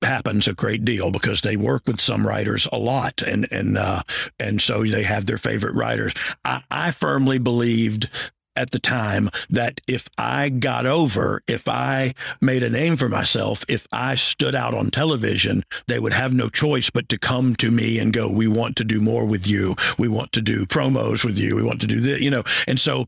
happens 0.01 0.47
a 0.47 0.53
great 0.53 0.83
deal 0.83 1.11
because 1.11 1.41
they 1.41 1.55
work 1.55 1.83
with 1.87 2.01
some 2.01 2.27
writers 2.27 2.67
a 2.73 2.77
lot 2.77 3.21
and 3.21 3.47
and 3.51 3.77
uh 3.77 4.03
and 4.37 4.61
so 4.61 4.83
they 4.83 5.03
have 5.03 5.25
their 5.25 5.37
favorite 5.37 5.75
writers. 5.75 6.13
I, 6.43 6.61
I 6.69 6.91
firmly 6.91 7.37
believed 7.37 8.09
at 8.55 8.71
the 8.71 8.79
time 8.79 9.29
that 9.49 9.81
if 9.87 10.07
I 10.17 10.49
got 10.49 10.85
over, 10.85 11.41
if 11.47 11.67
I 11.67 12.13
made 12.41 12.63
a 12.63 12.69
name 12.69 12.97
for 12.97 13.09
myself, 13.09 13.63
if 13.67 13.87
I 13.91 14.15
stood 14.15 14.55
out 14.55 14.73
on 14.73 14.91
television, 14.91 15.63
they 15.87 15.99
would 15.99 16.13
have 16.13 16.33
no 16.33 16.49
choice 16.49 16.89
but 16.89 17.09
to 17.09 17.17
come 17.17 17.55
to 17.57 17.71
me 17.71 17.99
and 17.99 18.13
go, 18.13 18.29
"We 18.29 18.47
want 18.47 18.75
to 18.77 18.83
do 18.83 19.01
more 19.01 19.25
with 19.25 19.47
you. 19.47 19.75
We 19.97 20.07
want 20.07 20.31
to 20.33 20.41
do 20.41 20.65
promos 20.65 21.23
with 21.23 21.37
you. 21.37 21.55
We 21.55 21.63
want 21.63 21.81
to 21.81 21.87
do 21.87 21.99
this," 21.99 22.21
you 22.21 22.29
know. 22.29 22.43
And 22.67 22.79
so 22.79 23.05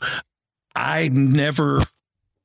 I 0.76 1.10
never 1.10 1.86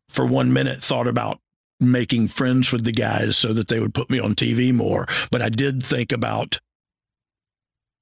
for 0.08 0.26
one 0.26 0.52
minute 0.52 0.82
thought 0.82 1.06
about 1.06 1.40
making 1.78 2.28
friends 2.28 2.72
with 2.72 2.84
the 2.84 2.92
guys 2.92 3.36
so 3.36 3.52
that 3.52 3.68
they 3.68 3.80
would 3.80 3.94
put 3.94 4.10
me 4.10 4.18
on 4.18 4.34
TV 4.34 4.72
more, 4.72 5.06
but 5.30 5.40
I 5.40 5.48
did 5.48 5.82
think 5.82 6.12
about 6.12 6.58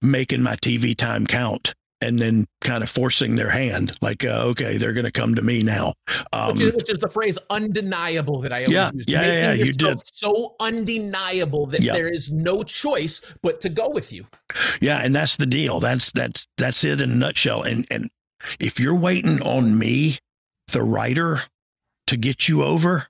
making 0.03 0.43
my 0.43 0.57
TV 0.57 0.97
time 0.97 1.27
count 1.27 1.75
and 2.01 2.19
then 2.19 2.47
kind 2.61 2.83
of 2.85 2.89
forcing 2.91 3.35
their 3.37 3.51
hand 3.51 3.93
like 4.01 4.25
uh, 4.25 4.45
okay 4.45 4.77
they're 4.77 4.93
going 4.93 5.05
to 5.05 5.11
come 5.13 5.35
to 5.35 5.43
me 5.43 5.63
now 5.63 5.93
um, 6.33 6.53
which, 6.53 6.61
is, 6.63 6.73
which 6.75 6.91
is 6.91 6.99
the 6.99 7.09
phrase 7.09 7.37
undeniable 7.51 8.41
that 8.41 8.53
I 8.53 8.59
always 8.65 8.73
Yeah, 8.73 8.91
use. 8.95 9.05
yeah, 9.09 9.23
yeah, 9.23 9.31
Making 9.49 9.59
yeah, 9.59 9.65
you 9.65 9.73
did. 9.73 9.99
So 10.13 10.55
undeniable 10.61 11.67
that 11.67 11.83
Yeah. 11.83 11.95
there 11.95 12.09
is 12.09 12.31
no 12.31 12.63
choice 12.63 13.21
but 13.43 13.61
to 13.63 13.69
go 13.69 13.89
with 13.89 14.13
you. 14.13 14.27
yeah 14.81 14.99
and 14.99 15.15
that's 15.15 15.37
the 15.37 15.47
deal 15.47 15.81
that's 15.81 16.13
that's 16.13 16.47
that's 16.57 16.85
it 16.85 17.01
in 17.01 17.11
a 17.11 17.15
nutshell 17.15 17.63
and 17.63 17.87
and 17.91 18.09
if 18.61 18.79
you're 18.79 18.95
waiting 18.95 19.43
on 19.43 19.79
me 19.79 20.19
the 20.73 20.83
writer 20.83 21.41
to 22.07 22.17
get 22.17 22.49
you 22.49 22.63
over 22.63 23.07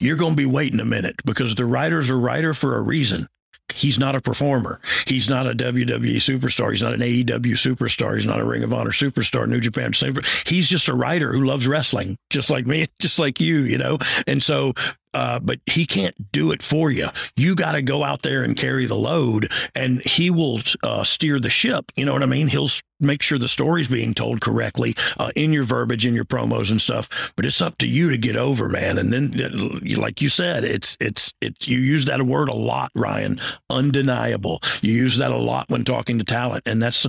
you're 0.00 0.16
going 0.16 0.32
to 0.32 0.36
be 0.36 0.44
waiting 0.46 0.80
a 0.80 0.84
minute 0.84 1.16
because 1.24 1.54
the 1.54 1.64
writer's 1.64 2.10
a 2.10 2.16
writer 2.16 2.52
for 2.52 2.76
a 2.76 2.82
reason 2.82 3.26
He's 3.72 3.98
not 3.98 4.14
a 4.14 4.20
performer. 4.20 4.80
He's 5.06 5.28
not 5.28 5.46
a 5.46 5.54
WWE 5.54 6.16
superstar. 6.16 6.70
He's 6.70 6.82
not 6.82 6.94
an 6.94 7.00
AEW 7.00 7.54
superstar. 7.54 8.14
He's 8.14 8.26
not 8.26 8.40
a 8.40 8.44
Ring 8.44 8.62
of 8.62 8.72
Honor 8.72 8.90
superstar, 8.90 9.48
New 9.48 9.60
Japan 9.60 9.92
super. 9.92 10.20
He's 10.46 10.68
just 10.68 10.88
a 10.88 10.94
writer 10.94 11.32
who 11.32 11.44
loves 11.44 11.66
wrestling, 11.66 12.16
just 12.30 12.50
like 12.50 12.66
me, 12.66 12.86
just 13.00 13.18
like 13.18 13.40
you, 13.40 13.60
you 13.60 13.78
know. 13.78 13.98
And 14.26 14.42
so, 14.42 14.74
uh, 15.14 15.40
but 15.40 15.60
he 15.66 15.86
can't 15.86 16.32
do 16.32 16.52
it 16.52 16.62
for 16.62 16.90
you. 16.90 17.08
You 17.36 17.54
got 17.54 17.72
to 17.72 17.82
go 17.82 18.04
out 18.04 18.22
there 18.22 18.42
and 18.42 18.56
carry 18.56 18.86
the 18.86 18.94
load, 18.94 19.50
and 19.74 20.02
he 20.02 20.30
will 20.30 20.60
uh, 20.82 21.04
steer 21.04 21.38
the 21.38 21.50
ship. 21.50 21.92
You 21.96 22.04
know 22.04 22.12
what 22.12 22.22
I 22.22 22.26
mean? 22.26 22.48
He'll 22.48 22.68
make 23.00 23.22
sure 23.22 23.38
the 23.38 23.48
story's 23.48 23.88
being 23.88 24.14
told 24.14 24.40
correctly 24.40 24.94
uh, 25.18 25.30
in 25.36 25.52
your 25.52 25.64
verbiage, 25.64 26.06
in 26.06 26.14
your 26.14 26.24
promos 26.24 26.70
and 26.70 26.80
stuff. 26.80 27.32
But 27.36 27.46
it's 27.46 27.60
up 27.60 27.78
to 27.78 27.86
you 27.86 28.10
to 28.10 28.18
get 28.18 28.36
over, 28.36 28.68
man. 28.68 28.98
And 28.98 29.12
then, 29.12 29.32
uh, 29.40 30.00
like 30.00 30.20
you 30.20 30.28
said, 30.28 30.64
it's 30.64 30.96
it's 31.00 31.32
it's 31.40 31.68
you 31.68 31.78
use 31.78 32.06
that 32.06 32.22
word 32.22 32.48
a 32.48 32.56
lot, 32.56 32.90
Ryan. 32.94 33.40
Undeniable. 33.70 34.60
You 34.80 34.92
use 34.92 35.18
that 35.18 35.30
a 35.30 35.36
lot 35.36 35.66
when 35.68 35.84
talking 35.84 36.18
to 36.18 36.24
talent, 36.24 36.62
and 36.66 36.82
that's 36.82 37.06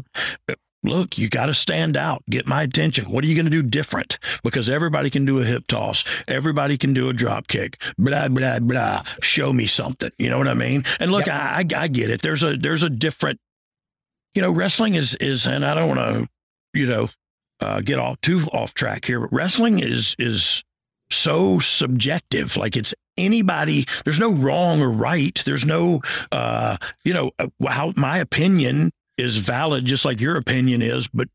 look, 0.86 1.18
you 1.18 1.30
got 1.30 1.48
to 1.48 1.54
stand 1.54 1.98
out, 1.98 2.24
get 2.30 2.46
my 2.46 2.64
attention. 2.64 3.06
What 3.06 3.24
are 3.24 3.28
you 3.28 3.36
going 3.36 3.46
to 3.46 3.52
do 3.52 3.64
different? 3.64 4.18
Because 4.44 4.70
everybody 4.70 5.10
can 5.10 5.26
do 5.26 5.40
a 5.40 5.44
hip 5.44 5.68
toss, 5.68 6.04
everybody 6.28 6.78
can 6.78 6.94
do 6.94 7.10
a 7.10 7.14
drop 7.14 7.48
kick, 7.48 7.82
blah 7.98 8.28
blah 8.28 8.60
blah. 8.60 9.04
Show 9.22 9.54
me 9.54 9.68
something. 9.68 10.12
You 10.18 10.30
know 10.30 10.38
what 10.38 10.48
I 10.48 10.54
mean? 10.54 10.84
And 11.00 11.12
look, 11.12 11.28
I, 11.28 11.66
I 11.76 11.84
I 11.84 11.88
get 11.88 12.10
it. 12.10 12.22
There's 12.22 12.44
a 12.44 12.56
there's 12.56 12.84
a 12.84 12.90
different, 12.90 13.40
you 14.34 14.42
know, 14.42 14.52
wrestling 14.52 14.96
is 14.96 15.16
is, 15.16 15.46
and 15.46 15.66
I 15.66 15.74
don't 15.74 15.96
want 15.96 16.00
to, 16.00 16.80
you 16.80 16.88
know, 16.88 17.10
uh, 17.60 17.82
get 17.82 18.00
off 18.00 18.20
too 18.22 18.40
off 18.54 18.74
track 18.74 19.06
here, 19.06 19.20
but 19.20 19.32
wrestling 19.32 19.80
is 19.80 20.16
is 20.20 20.64
so 21.12 21.60
subjective. 21.60 22.58
Like 22.58 22.76
it's 22.76 22.94
anybody. 23.18 23.86
There's 24.04 24.20
no 24.20 24.32
wrong 24.32 24.82
or 24.82 24.90
right. 24.90 25.42
There's 25.46 25.66
no, 25.66 26.02
uh, 26.32 26.78
you 27.04 27.14
know, 27.14 27.32
uh, 27.40 27.48
how 27.68 27.94
my 27.96 28.18
opinion 28.18 28.92
is 29.18 29.38
valid, 29.38 29.86
just 29.86 30.06
like 30.06 30.22
your 30.22 30.36
opinion 30.36 30.82
is. 30.82 31.08
But 31.08 31.30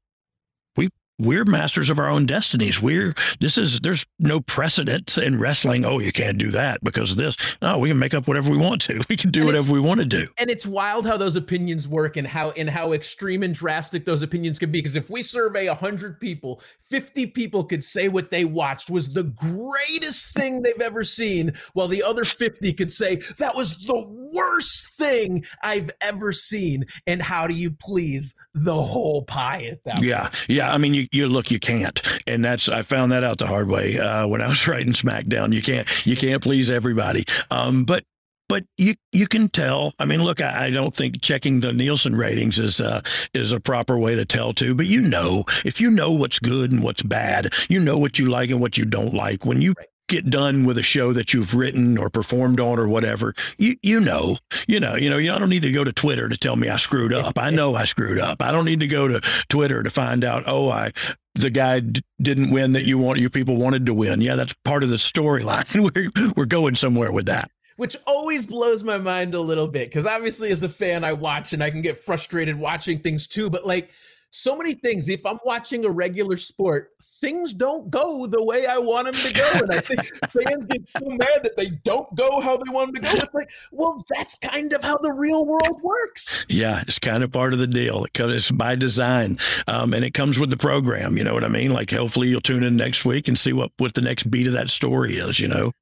we're 1.20 1.44
masters 1.44 1.90
of 1.90 1.98
our 1.98 2.08
own 2.08 2.26
destinies. 2.26 2.80
We're 2.82 3.14
this 3.38 3.58
is 3.58 3.80
there's 3.80 4.04
no 4.18 4.40
precedent 4.40 5.16
in 5.18 5.38
wrestling. 5.38 5.84
Oh, 5.84 5.98
you 5.98 6.12
can't 6.12 6.38
do 6.38 6.50
that 6.50 6.82
because 6.82 7.12
of 7.12 7.16
this. 7.16 7.36
No, 7.62 7.78
we 7.78 7.88
can 7.90 7.98
make 7.98 8.14
up 8.14 8.26
whatever 8.26 8.50
we 8.50 8.58
want 8.58 8.80
to. 8.82 9.00
We 9.10 9.16
can 9.16 9.30
do 9.30 9.40
And 9.40 9.46
whatever 9.48 9.72
we 9.72 9.80
want 9.80 10.00
to 10.00 10.06
do. 10.06 10.28
and 10.38 10.50
it's 10.50 10.64
wild 10.64 11.06
how 11.06 11.16
those 11.16 11.34
opinions 11.36 11.86
work 11.88 12.16
and 12.16 12.26
how 12.26 12.50
and 12.52 12.70
how 12.70 12.92
extreme 12.92 13.42
and 13.42 13.54
drastic 13.54 14.04
those 14.04 14.22
opinions 14.22 14.58
can 14.58 14.70
be 14.70 14.78
because 14.78 14.94
if 14.96 15.10
we 15.10 15.22
survey 15.22 15.66
100 15.68 16.20
people 16.20 16.60
50 16.88 17.26
people 17.26 17.64
could 17.64 17.82
say 17.84 18.08
what 18.08 18.30
they 18.30 18.44
watched 18.44 18.88
was 18.88 19.08
the 19.12 19.24
greatest 19.24 20.32
thing 20.34 20.62
they've 20.62 20.80
ever 20.80 21.04
seen 21.04 21.52
while 21.72 21.88
the 21.88 22.02
other 22.02 22.24
50 22.24 22.72
could 22.74 22.92
say 22.92 23.16
that 23.38 23.54
was 23.56 23.76
the 23.86 24.04
worst 24.32 24.88
thing 24.96 25.44
i've 25.62 25.90
ever 26.00 26.32
seen 26.32 26.84
and 27.06 27.20
how 27.22 27.46
do 27.46 27.54
you 27.54 27.70
please 27.70 28.34
the 28.55 28.74
whole 28.74 29.22
pie 29.22 29.64
at 29.70 29.84
that 29.84 30.03
Yeah, 30.03 30.30
yeah. 30.48 30.72
I 30.72 30.78
mean, 30.78 30.94
you, 30.94 31.07
you 31.12 31.28
look, 31.28 31.51
you 31.51 31.61
can't, 31.61 32.01
and 32.26 32.44
that's 32.44 32.68
I 32.68 32.82
found 32.82 33.12
that 33.12 33.24
out 33.24 33.38
the 33.38 33.46
hard 33.46 33.68
way 33.68 33.98
uh, 33.98 34.26
when 34.26 34.42
I 34.42 34.48
was 34.48 34.66
writing 34.68 34.92
SmackDown. 34.92 35.55
You 35.55 35.62
can't, 35.62 36.07
you 36.07 36.16
can't 36.16 36.42
please 36.42 36.70
everybody. 36.70 37.24
Um, 37.51 37.84
but 37.84 38.05
but 38.51 38.64
you 38.76 38.94
you 39.12 39.28
can 39.28 39.48
tell. 39.48 39.94
I 40.01 40.05
mean, 40.05 40.24
look, 40.24 40.42
I, 40.42 40.66
I 40.66 40.70
don't 40.70 40.94
think 40.94 41.22
checking 41.22 41.61
the 41.61 41.72
Nielsen 41.72 42.16
ratings 42.16 42.59
is 42.59 42.80
uh, 42.80 43.01
is 43.32 43.53
a 43.53 43.61
proper 43.61 43.96
way 43.96 44.16
to 44.16 44.24
tell 44.24 44.53
too. 44.53 44.74
But 44.74 44.86
you 44.86 45.01
know, 45.01 45.44
if 45.64 45.80
you 45.80 45.88
know 45.88 46.11
what's 46.11 46.40
good 46.40 46.72
and 46.72 46.82
what's 46.82 47.05
bad, 47.05 47.55
you 47.68 47.78
know 47.78 47.96
what 47.96 48.18
you 48.18 48.28
like 48.28 48.51
and 48.51 48.61
what 48.61 48.76
you 48.76 48.84
don't 48.84 49.14
like. 49.14 49.46
When 49.46 49.62
you 49.62 49.76
get 50.11 50.28
done 50.28 50.66
with 50.66 50.76
a 50.76 50.82
show 50.82 51.14
that 51.14 51.32
you've 51.32 51.54
written 51.54 51.96
or 51.96 52.11
performed 52.11 52.61
on 52.61 52.78
or 52.78 52.86
whatever, 52.86 53.34
you 53.56 53.76
you 53.82 53.98
know, 54.00 54.36
you 54.68 54.78
know, 54.78 54.94
you 54.96 55.08
know, 55.08 55.16
you 55.16 55.32
I 55.32 55.38
don't 55.38 55.48
need 55.48 55.62
to 55.62 55.72
go 55.72 55.84
to 55.84 55.92
Twitter 55.92 56.28
to 56.28 56.36
tell 56.36 56.56
me 56.56 56.68
I 56.68 56.76
screwed 56.76 57.14
up. 57.14 57.38
I 57.38 57.48
know 57.50 57.74
I 57.74 57.84
screwed 57.84 58.18
up. 58.18 58.42
I 58.42 58.52
don't 58.52 58.66
need 58.66 58.80
to 58.80 58.86
go 58.86 59.08
to 59.08 59.20
Twitter 59.48 59.82
to 59.82 59.88
find 59.90 60.22
out, 60.24 60.42
oh, 60.46 60.68
I 60.68 60.90
the 61.36 61.48
guy 61.50 61.80
d- 61.80 62.02
didn't 62.20 62.50
win 62.50 62.72
that 62.72 62.84
you 62.84 62.98
want 62.98 63.20
your 63.20 63.30
people 63.30 63.56
wanted 63.56 63.86
to 63.86 63.94
win. 63.94 64.20
Yeah, 64.20 64.34
that's 64.36 64.52
part 64.64 64.82
of 64.82 64.90
the 64.90 64.96
storyline. 64.96 65.64
We're 65.94 66.32
we're 66.36 66.44
going 66.46 66.74
somewhere 66.74 67.12
with 67.12 67.26
that. 67.26 67.50
which 67.76 67.96
always 68.06 68.44
blows 68.46 68.82
my 68.82 68.98
mind 68.98 69.32
a 69.34 69.40
little 69.40 69.68
bit 69.68 69.88
because 69.88 70.04
obviously 70.06 70.50
as 70.50 70.62
a 70.62 70.68
fan 70.68 71.02
i 71.04 71.12
watch 71.14 71.54
and 71.54 71.62
i 71.64 71.70
can 71.70 71.80
get 71.80 71.96
frustrated 71.96 72.56
watching 72.58 72.98
things 72.98 73.26
too 73.26 73.48
but 73.48 73.64
like 73.66 73.88
so 74.31 74.57
many 74.57 74.74
things 74.74 75.09
if 75.09 75.24
i'm 75.26 75.39
watching 75.45 75.85
a 75.85 75.91
regular 75.91 76.37
sport 76.37 76.91
things 77.20 77.53
don't 77.53 77.91
go 77.91 78.26
the 78.26 78.43
way 78.43 78.66
i 78.66 78.78
want 78.78 79.07
them 79.07 79.14
to 79.14 79.33
go 79.33 79.51
and 79.55 79.72
i 79.72 79.81
think 79.81 80.01
fans 80.31 80.66
get 80.66 80.87
so 80.87 81.01
mad 81.05 81.43
that 81.43 81.57
they 81.57 81.70
don't 81.85 82.12
go 82.14 82.41
how 82.41 82.57
they 82.57 82.70
want 82.72 82.93
them 82.93 83.03
to 83.03 83.11
go 83.11 83.16
it's 83.16 83.35
like 83.35 83.51
well 83.72 84.05
that's 84.14 84.37
kind 84.37 84.72
of 84.72 84.83
how 84.83 84.97
the 84.99 85.12
real 85.12 85.45
world 85.45 85.81
works 85.83 86.41
Yeah, 86.49 86.83
it's 86.83 86.99
kind 86.99 87.22
of 87.22 87.33
part 87.33 87.53
of 87.53 87.59
the 87.59 87.66
deal. 87.66 88.05
It 88.05 88.12
comes 88.12 88.35
it's 88.35 88.51
by 88.51 88.74
design, 88.74 89.39
um, 89.66 89.95
and 89.95 90.05
it 90.05 90.14
comes 90.14 90.39
with 90.39 90.51
the 90.51 90.57
program. 90.57 91.16
You 91.16 91.24
know 91.24 91.35
what 91.35 91.45
I 91.45 91.49
mean? 91.49 91.72
Like, 91.72 91.91
hopefully, 91.91 92.28
you'll 92.28 92.41
tune 92.41 92.62
in 92.62 92.76
next 92.76 93.05
week 93.05 93.28
and 93.28 93.39
see 93.39 93.53
what 93.53 93.72
what 93.78 93.95
the 93.95 94.01
next 94.01 94.31
beat 94.31 94.47
of 94.47 94.53
that 94.55 94.70
story 94.70 95.16
is. 95.16 95.39
You 95.39 95.49
know? 95.49 95.72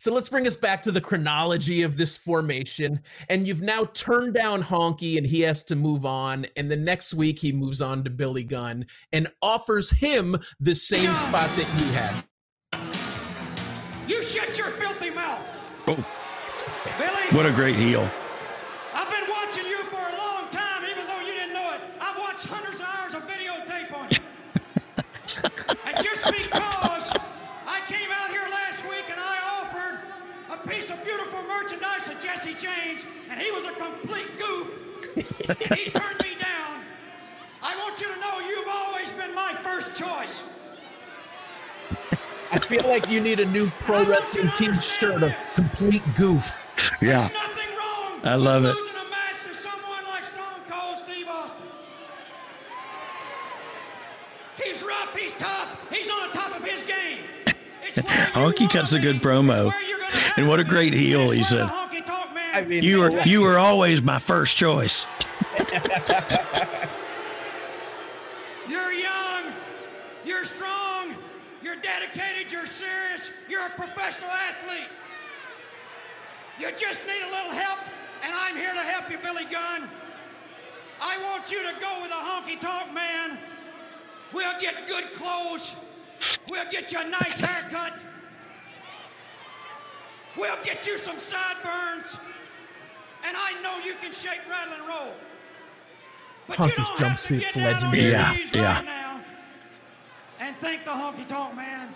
So 0.00 0.12
let's 0.12 0.28
bring 0.28 0.46
us 0.46 0.54
back 0.54 0.80
to 0.82 0.92
the 0.92 1.00
chronology 1.00 1.82
of 1.82 1.96
this 1.96 2.16
formation. 2.16 3.00
And 3.28 3.48
you've 3.48 3.62
now 3.62 3.86
turned 3.94 4.32
down 4.32 4.62
Honky 4.62 5.18
and 5.18 5.26
he 5.26 5.40
has 5.40 5.64
to 5.64 5.74
move 5.74 6.06
on. 6.06 6.46
And 6.56 6.70
the 6.70 6.76
next 6.76 7.14
week 7.14 7.40
he 7.40 7.50
moves 7.50 7.80
on 7.82 8.04
to 8.04 8.10
Billy 8.10 8.44
Gunn 8.44 8.86
and 9.12 9.26
offers 9.42 9.90
him 9.90 10.36
the 10.60 10.76
same 10.76 11.12
spot 11.16 11.50
that 11.56 11.68
you 11.80 11.86
had. 11.92 12.22
You 14.06 14.22
shut 14.22 14.56
your 14.56 14.68
filthy 14.68 15.10
mouth. 15.10 15.42
Oh, 15.88 15.96
Billy, 16.96 17.36
what 17.36 17.46
a 17.46 17.50
great 17.50 17.74
heel! 17.74 18.08
I've 18.94 19.10
been 19.10 19.28
watching 19.28 19.66
you 19.66 19.82
for 19.84 19.96
a 19.96 20.16
long 20.16 20.48
time, 20.52 20.84
even 20.88 21.08
though 21.08 21.20
you 21.22 21.34
didn't 21.34 21.54
know 21.54 21.74
it. 21.74 21.80
I've 22.00 22.16
watched 22.18 22.46
hundreds 22.46 22.78
of 22.78 22.86
hours 22.86 23.14
of 23.14 23.22
videotape 23.26 23.92
on 23.98 24.08
you. 24.12 24.18
and 25.86 26.04
just 26.04 26.24
because 26.24 27.12
I 27.68 27.80
came 27.86 28.10
out 28.10 28.30
here 28.30 28.48
last 28.50 28.82
week 28.88 29.04
and 29.10 29.20
I 29.20 29.36
offered 29.60 30.00
a 30.50 30.68
piece 30.68 30.88
of 30.90 31.04
beautiful 31.04 31.42
merchandise 31.62 32.04
to 32.08 32.14
Jesse 32.24 32.54
James, 32.54 33.02
and 33.30 33.40
he 33.40 33.50
was 33.50 33.64
a 33.64 33.72
complete 33.72 34.30
goof, 34.38 35.48
and 35.48 35.58
he 35.78 35.90
turned 35.90 36.18
me 36.22 36.34
down. 36.38 36.80
I 37.62 37.74
want 37.76 38.00
you 38.00 38.06
to 38.06 38.20
know 38.20 38.38
you've 38.48 38.68
always 38.68 39.10
been 39.12 39.34
my 39.34 39.54
first 39.62 39.96
choice. 39.96 40.42
I 42.50 42.58
feel 42.60 42.84
like 42.84 43.10
you 43.10 43.20
need 43.20 43.40
a 43.40 43.44
new 43.46 43.70
pro 43.80 44.04
wrestling 44.04 44.50
team 44.56 44.74
shirt 44.74 45.22
of 45.22 45.34
complete 45.54 46.02
goof. 46.14 46.56
Yeah, 47.02 47.28
There's 47.28 47.32
nothing 47.32 47.68
wrong 47.76 48.20
I 48.24 48.34
love 48.36 48.64
it. 48.64 48.74
losing 48.74 48.94
a 48.96 49.10
match 49.10 49.42
to 49.48 49.54
someone 49.54 50.04
like 50.10 50.24
Stone 50.24 50.62
Cold 50.70 50.96
Steve 51.06 51.26
Austin. 51.28 51.66
He's 54.62 54.82
rough, 54.82 55.14
he's 55.16 55.32
tough, 55.32 55.92
he's 55.92 56.08
on 56.10 56.28
the 56.30 56.38
top 56.38 56.56
of 56.58 56.64
his 56.64 56.82
game. 56.84 57.18
It's 57.82 57.98
Honky 58.32 58.70
cuts 58.70 58.92
a 58.92 59.00
good 59.00 59.16
promo. 59.16 59.70
And 60.38 60.46
what 60.46 60.60
a 60.60 60.64
great 60.64 60.92
be. 60.92 60.98
heel 60.98 61.30
he 61.30 61.42
said. 61.42 61.62
the 61.62 61.64
honky 61.64 62.06
tonk 62.06 62.32
man 62.32 62.54
I 62.54 62.64
mean, 62.64 62.84
you 62.84 63.00
were 63.00 63.10
you 63.22 63.40
were 63.42 63.58
always 63.58 64.00
my 64.00 64.20
first 64.20 64.56
choice. 64.56 65.04
You're 68.68 68.92
young, 68.92 69.52
you're 70.26 70.44
strong, 70.44 71.16
you're 71.62 71.76
dedicated, 71.76 72.52
you're 72.52 72.66
serious, 72.66 73.30
you're 73.48 73.66
a 73.66 73.70
professional 73.70 74.28
athlete. 74.28 74.86
You 76.60 76.68
just 76.76 77.02
need 77.06 77.22
a 77.22 77.30
little 77.30 77.52
help, 77.52 77.78
and 78.22 78.34
I'm 78.34 78.54
here 78.54 78.74
to 78.74 78.80
help 78.80 79.10
you, 79.10 79.16
Billy 79.18 79.46
Gunn. 79.50 79.88
I 81.00 81.16
want 81.30 81.50
you 81.50 81.62
to 81.62 81.80
go 81.80 82.02
with 82.02 82.10
a 82.10 82.14
honky 82.14 82.60
tonk 82.60 82.92
man. 82.92 83.38
We'll 84.34 84.60
get 84.60 84.86
good 84.86 85.04
clothes. 85.14 85.74
We'll 86.46 86.70
get 86.70 86.92
you 86.92 87.00
a 87.00 87.08
nice 87.08 87.40
haircut. 87.40 87.94
We'll 90.38 90.62
get 90.64 90.86
you 90.86 90.98
some 90.98 91.18
sideburns. 91.18 92.16
And 93.26 93.36
I 93.36 93.60
know 93.62 93.84
you 93.84 93.94
can 94.00 94.12
shake, 94.12 94.40
rattle, 94.48 94.74
and 94.74 94.88
roll. 94.88 95.14
But 96.46 96.58
you 96.58 96.64
Honky's 96.66 96.76
don't 96.76 97.08
have 97.08 97.22
to 97.24 97.38
get 97.38 97.54
down 97.54 97.82
on 97.82 97.94
your 97.94 98.12
legendary. 98.12 98.36
knees 98.36 98.54
Yeah, 98.54 98.74
right 98.76 98.84
now 98.84 99.08
and 100.40 100.56
thank 100.56 100.84
the 100.84 100.90
honky 100.90 101.26
tonk 101.26 101.56
man 101.56 101.88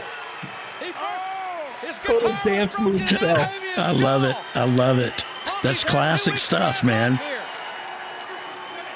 Oh, 1.02 1.76
his 1.80 1.98
Total 1.98 2.34
dance 2.44 2.78
move 2.78 3.08
his 3.08 3.22
I 3.76 3.92
love 3.92 4.24
it. 4.24 4.36
I 4.54 4.64
love 4.64 4.98
it. 4.98 5.24
That's 5.62 5.80
Honky's 5.80 5.84
got 5.84 5.90
two 5.90 5.90
classic 5.90 6.38
stuff, 6.38 6.80
to 6.80 6.86
man. 6.86 7.39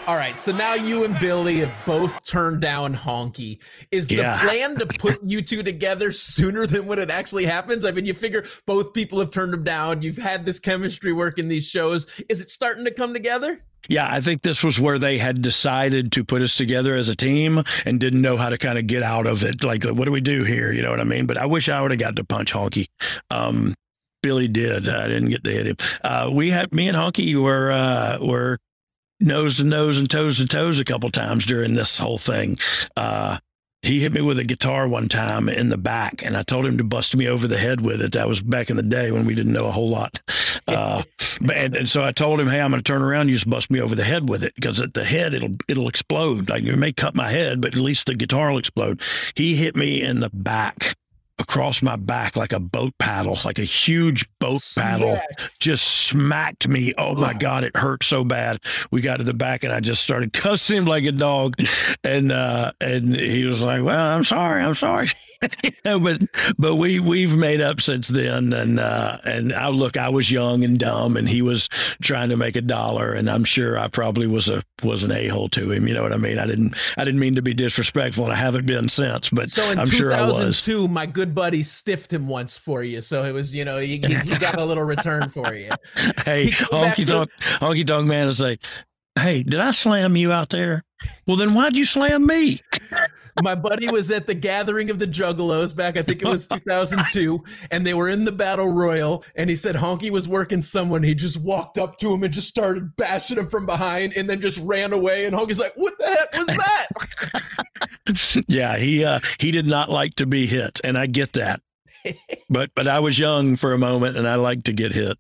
All 0.07 0.17
right, 0.17 0.37
so 0.37 0.53
now 0.53 0.75
you 0.75 1.05
and 1.05 1.19
Billy 1.19 1.61
have 1.61 1.73
both 1.87 2.23
turned 2.27 2.61
down 2.61 2.95
Honky. 2.95 3.59
Is 3.91 4.07
the 4.07 4.17
Yeah. 4.17 4.39
plan 4.39 4.77
to 4.77 4.85
put 4.87 5.19
you 5.25 5.41
two 5.41 5.63
together 5.63 6.13
sooner 6.13 6.67
than 6.67 6.85
when 6.85 6.99
it 6.99 7.11
actually 7.11 7.47
happens? 7.47 7.87
I 7.87 7.91
mean, 7.91 8.05
you 8.05 8.13
figure 8.13 8.45
both 8.67 8.93
people 8.93 9.19
have 9.21 9.31
turned 9.31 9.55
them 9.55 9.65
down. 9.65 10.03
You've 10.03 10.19
had 10.19 10.45
this 10.45 10.59
chemistry 10.59 11.15
work 11.15 11.39
in 11.39 11.49
these 11.49 11.67
shows. 11.67 12.07
Is 12.29 12.43
it 12.43 12.51
starting 12.51 12.85
to 12.85 12.91
come 12.91 13.15
together? 13.15 13.61
Yeah, 13.89 14.07
I 14.11 14.21
think 14.21 14.43
this 14.43 14.63
was 14.63 14.79
where 14.79 14.99
they 14.99 15.17
had 15.17 15.41
decided 15.41 16.13
to 16.13 16.23
put 16.25 16.43
us 16.43 16.55
together 16.55 16.95
as 16.95 17.09
a 17.09 17.17
team 17.17 17.63
and 17.87 17.99
didn't 17.99 18.21
know 18.21 18.37
how 18.37 18.51
to 18.51 18.59
kind 18.59 18.77
of 18.79 18.87
get 18.87 19.03
out 19.03 19.27
of 19.27 19.43
it. 19.43 19.65
Like, 19.65 19.85
what 19.85 20.05
do 20.05 20.13
we 20.13 20.21
do 20.21 20.45
here? 20.45 20.71
You 20.71 20.83
know 20.83 20.91
what 20.91 21.01
I 21.01 21.05
mean? 21.05 21.25
But 21.25 21.39
I 21.39 21.47
wish 21.47 21.71
I 21.71 21.81
would 21.81 21.93
have 21.93 22.01
got 22.01 22.17
to 22.17 22.25
punch 22.25 22.53
Honky. 22.53 22.87
Um, 23.31 23.73
Billy 24.23 24.49
did. 24.49 24.87
I 24.87 25.09
didn't 25.09 25.31
get 25.31 25.45
to 25.45 25.51
hit 25.51 25.67
him. 25.67 25.77
Uh, 26.03 26.29
we 26.31 26.51
had 26.51 26.75
me 26.75 26.89
and 26.89 26.97
Honky 26.97 27.35
were 27.37 27.71
uh, 27.71 28.19
were 28.21 28.59
nose 29.25 29.57
to 29.57 29.65
nose 29.65 29.99
and 29.99 30.09
toes 30.09 30.39
to 30.39 30.47
toes 30.47 30.79
a 30.79 30.85
couple 30.85 31.09
times 31.09 31.47
during 31.47 31.75
this 31.75 31.99
whole 31.99 32.19
thing. 32.19 32.57
Uh, 32.97 33.39
he 33.83 34.01
hit 34.01 34.13
me 34.13 34.23
with 34.23 34.39
a 34.39 34.45
guitar 34.45 34.89
one 34.89 35.09
time 35.09 35.49
in 35.49 35.69
the 35.69 35.77
back, 35.77 36.25
and 36.25 36.37
I 36.37 36.43
told 36.43 36.65
him 36.65 36.79
to 36.79 36.85
bust 36.85 37.15
me 37.15 37.29
over 37.29 37.47
the 37.47 37.59
head 37.59 37.83
with 37.83 38.01
it. 38.01 38.13
That 38.13 38.29
was 38.29 38.41
back 38.41 38.71
in 38.71 38.77
the 38.77 38.83
day 38.83 39.11
when 39.11 39.27
we 39.27 39.35
didn't 39.35 39.53
know 39.53 39.67
a 39.67 39.73
whole 39.73 39.89
lot. 39.89 40.21
Uh, 40.67 41.03
and, 41.55 41.77
and 41.77 41.89
so 41.89 42.03
I 42.03 42.11
told 42.11 42.41
him, 42.41 42.49
"Hey, 42.49 42.61
I'm 42.61 42.71
going 42.71 42.83
to 42.83 42.93
turn 42.93 43.03
around. 43.03 43.29
You 43.29 43.35
just 43.35 43.51
bust 43.51 43.71
me 43.71 43.81
over 43.81 43.95
the 43.95 44.05
head 44.05 44.29
with 44.29 44.43
it 44.43 44.55
because 44.55 44.81
at 44.81 44.95
the 44.95 45.05
head 45.05 45.35
it'll 45.35 45.57
it'll 45.69 45.89
explode. 45.89 46.49
Like 46.49 46.63
you 46.63 46.77
may 46.77 46.93
cut 46.93 47.15
my 47.15 47.31
head, 47.31 47.61
but 47.61 47.75
at 47.75 47.81
least 47.81 48.07
the 48.07 48.15
guitar 48.15 48.51
will 48.51 48.59
explode." 48.59 49.03
He 49.35 49.57
hit 49.57 49.77
me 49.77 50.01
in 50.01 50.21
the 50.21 50.31
back 50.33 50.95
across 51.39 51.83
my 51.83 51.97
back 51.97 52.37
like 52.37 52.53
a 52.53 52.61
boat 52.61 52.93
paddle, 52.99 53.37
like 53.45 53.59
a 53.59 53.65
huge 53.65 54.27
boat 54.39 54.63
paddle, 54.77 55.19
just 55.59 55.85
smacked 55.85 56.69
me. 56.69 56.93
Oh 56.97 57.15
my 57.15 57.33
God, 57.35 57.65
it 57.65 57.77
hurt 57.77 58.05
so 58.05 58.25
bad. 58.25 58.59
We 58.91 59.01
got 59.01 59.19
to 59.19 59.25
the 59.25 59.35
back 59.35 59.65
and 59.65 59.73
I 59.73 59.81
just 59.81 60.03
started 60.03 60.33
cussing 60.33 60.77
him 60.79 60.85
like 60.85 61.05
a 61.05 61.13
dog. 61.13 61.55
And 62.05 62.31
uh 62.31 62.73
and 62.81 63.15
he 63.15 63.45
was 63.47 63.61
like, 63.61 63.83
Well, 63.83 63.99
I'm 63.99 64.25
sorry, 64.25 64.63
I'm 64.63 64.75
sorry. 64.75 65.09
you 65.63 65.71
know, 65.85 65.99
but 65.99 66.23
but 66.57 66.77
we 66.77 67.01
we've 67.01 67.37
made 67.37 67.61
up 67.61 67.81
since 67.81 68.09
then 68.09 68.53
and 68.53 68.79
uh 68.79 69.19
and 69.25 69.53
I 69.53 69.69
look, 69.69 69.97
I 69.97 70.11
was 70.11 70.31
young 70.31 70.63
and 70.65 70.79
dumb 70.79 71.17
and 71.17 71.29
he 71.29 71.43
was 71.43 71.69
trying 72.03 72.29
to 72.29 72.37
make 72.37 72.57
a 72.57 72.63
dollar 72.63 73.13
and 73.13 73.29
I'm 73.29 73.45
sure 73.45 73.79
I 73.79 73.89
probably 73.89 74.27
was 74.27 74.49
a 74.49 74.63
was 74.83 75.03
an 75.03 75.13
a 75.13 75.29
hole 75.29 75.49
to 75.51 75.71
him. 75.73 75.89
You 75.89 75.95
know 75.95 76.03
what 76.03 76.13
I 76.13 76.17
mean? 76.19 76.39
I 76.39 76.47
didn't 76.47 76.77
I 76.97 77.05
didn't 77.05 77.21
mean 77.21 77.35
to 77.35 77.43
be 77.43 77.55
disrespectful 77.55 78.25
and 78.25 78.33
I 78.33 78.37
haven't 78.37 78.67
been 78.67 78.89
since, 78.89 79.31
but 79.31 79.51
So 79.51 79.63
I'm 79.65 79.89
sure 79.89 80.13
I 80.13 80.23
was. 80.23 80.63
2002, 80.65 80.89
my 80.89 81.07
good 81.07 81.24
buddy 81.27 81.63
stiffed 81.63 82.13
him 82.13 82.29
once 82.29 82.57
for 82.57 82.83
you. 82.83 83.01
So 83.01 83.25
it 83.25 83.33
was, 83.33 83.55
you 83.55 83.65
know, 83.65 83.79
he, 83.79 84.01
he, 84.05 84.39
got 84.39 84.59
a 84.59 84.65
little 84.65 84.85
return 84.85 85.29
for 85.29 85.55
you. 85.55 85.71
Hey, 86.25 86.47
He 86.47 86.51
come 86.53 86.81
back 86.83 86.97
honky 86.97 87.07
to- 87.07 87.13
tonk, 87.13 87.31
honky 87.41 87.87
tonk 87.87 88.07
man 88.07 88.27
will 88.27 88.35
like, 88.41 88.65
Hey, 89.19 89.43
did 89.43 89.61
I 89.61 89.71
slam 89.71 90.17
you 90.17 90.33
out 90.33 90.49
there? 90.51 90.83
Well, 91.27 91.37
then 91.37 91.55
why'd 91.55 91.77
you 91.77 91.85
slam 91.85 92.27
me? 92.27 92.61
My 93.43 93.55
buddy 93.55 93.89
was 93.89 94.11
at 94.11 94.27
the 94.27 94.35
gathering 94.35 94.91
of 94.91 94.99
the 94.99 95.07
Juggalos 95.07 95.75
back, 95.75 95.97
I 95.97 96.03
think 96.03 96.23
it 96.23 96.29
was 96.29 96.47
2002, 96.49 97.43
and 97.71 97.87
they 97.87 97.95
were 97.95 98.09
in 98.09 98.25
the 98.25 98.33
battle 98.33 98.69
royal. 98.69 99.25
And 99.35 99.51
he 99.51 99.57
said 99.57 99.77
Honky 99.77 100.11
was 100.11 100.29
working 100.29 100.63
someone. 100.63 101.03
He 101.03 101.15
just 101.15 101.39
walked 101.39 101.79
up 101.79 101.99
to 101.99 102.13
him 102.13 102.23
and 102.23 102.33
just 102.33 102.49
started 102.49 102.97
bashing 102.97 103.39
him 103.39 103.49
from 103.49 103.67
behind, 103.67 104.13
and 104.17 104.29
then 104.29 104.41
just 104.41 104.59
ran 104.59 104.93
away. 104.93 105.27
And 105.27 105.35
Honky's 105.35 105.59
like, 105.61 105.75
"What 105.75 105.99
the 105.99 106.07
heck 106.07 106.33
was 106.39 106.47
that?" 106.47 108.45
yeah, 108.49 108.77
he 108.77 109.05
uh, 109.05 109.21
he 109.39 109.51
did 109.51 109.67
not 109.67 109.91
like 109.91 110.15
to 110.17 110.27
be 110.27 110.47
hit, 110.47 110.81
and 110.85 110.97
I 110.97 111.07
get 111.07 111.33
that. 111.33 111.61
but 112.51 112.71
but 112.75 112.89
I 112.89 113.01
was 113.01 113.19
young 113.19 113.57
for 113.57 113.73
a 113.73 113.79
moment, 113.79 114.17
and 114.17 114.29
I 114.29 114.37
like 114.37 114.65
to 114.65 114.73
get 114.73 114.93
hit. 114.93 115.19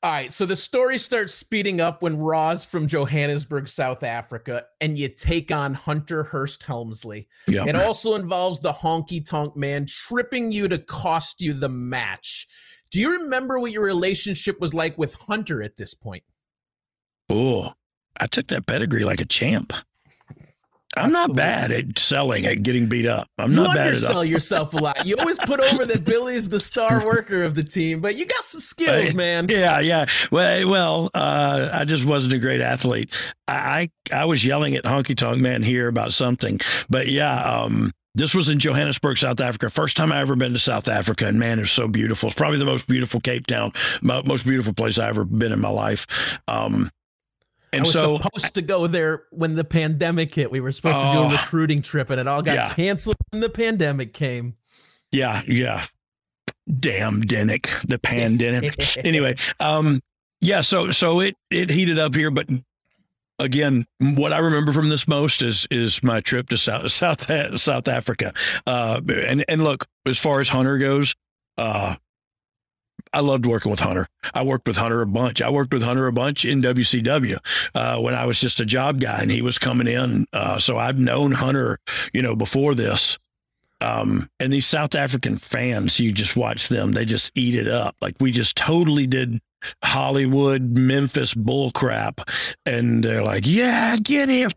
All 0.00 0.12
right, 0.12 0.32
so 0.32 0.46
the 0.46 0.54
story 0.54 0.96
starts 0.96 1.34
speeding 1.34 1.80
up 1.80 2.02
when 2.02 2.18
Raw's 2.18 2.64
from 2.64 2.86
Johannesburg, 2.86 3.66
South 3.66 4.04
Africa, 4.04 4.66
and 4.80 4.96
you 4.96 5.08
take 5.08 5.50
on 5.50 5.74
Hunter 5.74 6.22
Hearst 6.22 6.62
Helmsley. 6.62 7.26
Yeah. 7.48 7.64
It 7.64 7.74
also 7.74 8.14
involves 8.14 8.60
the 8.60 8.72
honky 8.72 9.24
tonk 9.24 9.56
man 9.56 9.86
tripping 9.86 10.52
you 10.52 10.68
to 10.68 10.78
cost 10.78 11.40
you 11.40 11.52
the 11.52 11.68
match. 11.68 12.46
Do 12.92 13.00
you 13.00 13.22
remember 13.22 13.58
what 13.58 13.72
your 13.72 13.82
relationship 13.82 14.60
was 14.60 14.72
like 14.72 14.96
with 14.96 15.16
Hunter 15.16 15.64
at 15.64 15.76
this 15.76 15.94
point? 15.94 16.22
Oh, 17.28 17.72
I 18.20 18.28
took 18.28 18.46
that 18.48 18.66
pedigree 18.66 19.04
like 19.04 19.20
a 19.20 19.26
champ. 19.26 19.72
I'm 20.98 21.12
not 21.12 21.34
bad 21.34 21.70
at 21.70 21.98
selling 21.98 22.46
at 22.46 22.62
getting 22.62 22.86
beat 22.86 23.06
up. 23.06 23.28
I'm 23.38 23.50
you 23.50 23.56
not 23.56 23.74
bad 23.74 23.88
at 23.88 24.00
You 24.00 24.06
undersell 24.06 24.24
yourself 24.24 24.74
a 24.74 24.78
lot. 24.78 25.06
You 25.06 25.16
always 25.16 25.38
put 25.38 25.60
over 25.60 25.84
that 25.86 26.04
Billy's 26.04 26.48
the 26.48 26.60
star 26.60 27.04
worker 27.06 27.42
of 27.42 27.54
the 27.54 27.64
team, 27.64 28.00
but 28.00 28.16
you 28.16 28.26
got 28.26 28.44
some 28.44 28.60
skills, 28.60 29.14
man. 29.14 29.48
Yeah, 29.48 29.80
yeah. 29.80 30.06
Well, 30.30 30.68
well, 30.68 31.10
uh, 31.14 31.70
I 31.72 31.84
just 31.84 32.04
wasn't 32.04 32.34
a 32.34 32.38
great 32.38 32.60
athlete. 32.60 33.14
I, 33.46 33.90
I, 34.12 34.20
I 34.20 34.24
was 34.24 34.44
yelling 34.44 34.74
at 34.74 34.84
Honky 34.84 35.16
Tonk 35.16 35.40
Man 35.40 35.62
here 35.62 35.88
about 35.88 36.12
something, 36.12 36.60
but 36.88 37.08
yeah, 37.08 37.42
um, 37.42 37.92
this 38.14 38.34
was 38.34 38.48
in 38.48 38.58
Johannesburg, 38.58 39.16
South 39.16 39.40
Africa. 39.40 39.70
First 39.70 39.96
time 39.96 40.10
I 40.10 40.20
ever 40.20 40.34
been 40.34 40.52
to 40.52 40.58
South 40.58 40.88
Africa, 40.88 41.26
and 41.26 41.38
man, 41.38 41.58
it's 41.60 41.70
so 41.70 41.86
beautiful. 41.86 42.28
It's 42.28 42.36
probably 42.36 42.58
the 42.58 42.64
most 42.64 42.88
beautiful 42.88 43.20
Cape 43.20 43.46
Town, 43.46 43.72
most 44.02 44.44
beautiful 44.44 44.72
place 44.72 44.98
I 44.98 45.08
ever 45.08 45.24
been 45.24 45.52
in 45.52 45.60
my 45.60 45.70
life. 45.70 46.38
Um, 46.48 46.90
I 47.72 47.76
and 47.78 47.84
was 47.84 47.92
so 47.92 48.18
supposed 48.18 48.54
to 48.54 48.62
go 48.62 48.86
there 48.86 49.24
when 49.30 49.52
the 49.56 49.64
pandemic 49.64 50.34
hit. 50.34 50.50
We 50.50 50.60
were 50.60 50.72
supposed 50.72 50.96
to 50.98 51.12
do 51.12 51.18
Oh. 51.18 51.28
a 51.28 51.32
recruiting 51.32 51.82
trip, 51.82 52.10
and 52.10 52.20
it 52.20 52.26
all 52.26 52.42
got 52.42 52.54
Yeah. 52.54 52.74
canceled 52.74 53.16
when 53.30 53.40
the 53.40 53.48
pandemic 53.50 54.12
came. 54.14 54.54
Yeah, 55.12 55.42
yeah. 55.46 55.84
Damn 56.80 57.22
Denick, 57.22 57.68
the 57.86 57.98
pandemic. 57.98 58.74
anyway, 59.04 59.36
um, 59.60 60.00
yeah, 60.40 60.60
so 60.60 60.90
so 60.90 61.20
it 61.20 61.34
it 61.50 61.70
heated 61.70 61.98
up 61.98 62.14
here, 62.14 62.30
but 62.30 62.46
again, 63.38 63.86
what 64.00 64.32
I 64.32 64.38
remember 64.38 64.72
from 64.72 64.88
this 64.88 65.08
most 65.08 65.40
is 65.42 65.66
is 65.70 66.02
my 66.02 66.20
trip 66.20 66.48
to 66.50 66.58
South 66.58 66.90
South 66.90 67.58
South 67.60 67.88
Africa. 67.88 68.32
Uh, 68.66 69.00
and 69.08 69.44
and 69.48 69.64
look, 69.64 69.86
as 70.06 70.18
far 70.18 70.40
as 70.40 70.48
Hunter 70.50 70.76
goes, 70.78 71.14
uh, 71.56 71.96
I 73.12 73.20
loved 73.20 73.46
working 73.46 73.70
with 73.70 73.80
Hunter. 73.80 74.06
I 74.34 74.42
worked 74.42 74.66
with 74.66 74.76
Hunter 74.76 75.00
a 75.02 75.06
bunch. 75.06 75.40
I 75.42 75.50
worked 75.50 75.72
with 75.72 75.82
Hunter 75.82 76.06
a 76.06 76.12
bunch 76.12 76.44
in 76.44 76.60
WCW 76.62 77.36
uh, 77.74 77.98
when 78.00 78.14
I 78.14 78.24
was 78.26 78.40
just 78.40 78.60
a 78.60 78.66
job 78.66 79.00
guy, 79.00 79.20
and 79.20 79.30
he 79.30 79.42
was 79.42 79.58
coming 79.58 79.86
in. 79.86 80.26
Uh, 80.32 80.58
so 80.58 80.76
I've 80.78 80.98
known 80.98 81.32
Hunter, 81.32 81.78
you 82.12 82.22
know, 82.22 82.36
before 82.36 82.74
this. 82.74 83.18
Um, 83.80 84.28
and 84.40 84.52
these 84.52 84.66
South 84.66 84.94
African 84.96 85.36
fans, 85.36 86.00
you 86.00 86.10
just 86.12 86.36
watch 86.36 86.68
them; 86.68 86.92
they 86.92 87.04
just 87.04 87.30
eat 87.36 87.54
it 87.54 87.68
up. 87.68 87.94
Like 88.00 88.16
we 88.18 88.32
just 88.32 88.56
totally 88.56 89.06
did 89.06 89.38
Hollywood, 89.84 90.62
Memphis 90.76 91.32
bull 91.32 91.70
crap, 91.70 92.20
and 92.66 93.04
they're 93.04 93.22
like, 93.22 93.44
"Yeah, 93.46 93.96
get 93.96 94.28
him." 94.28 94.50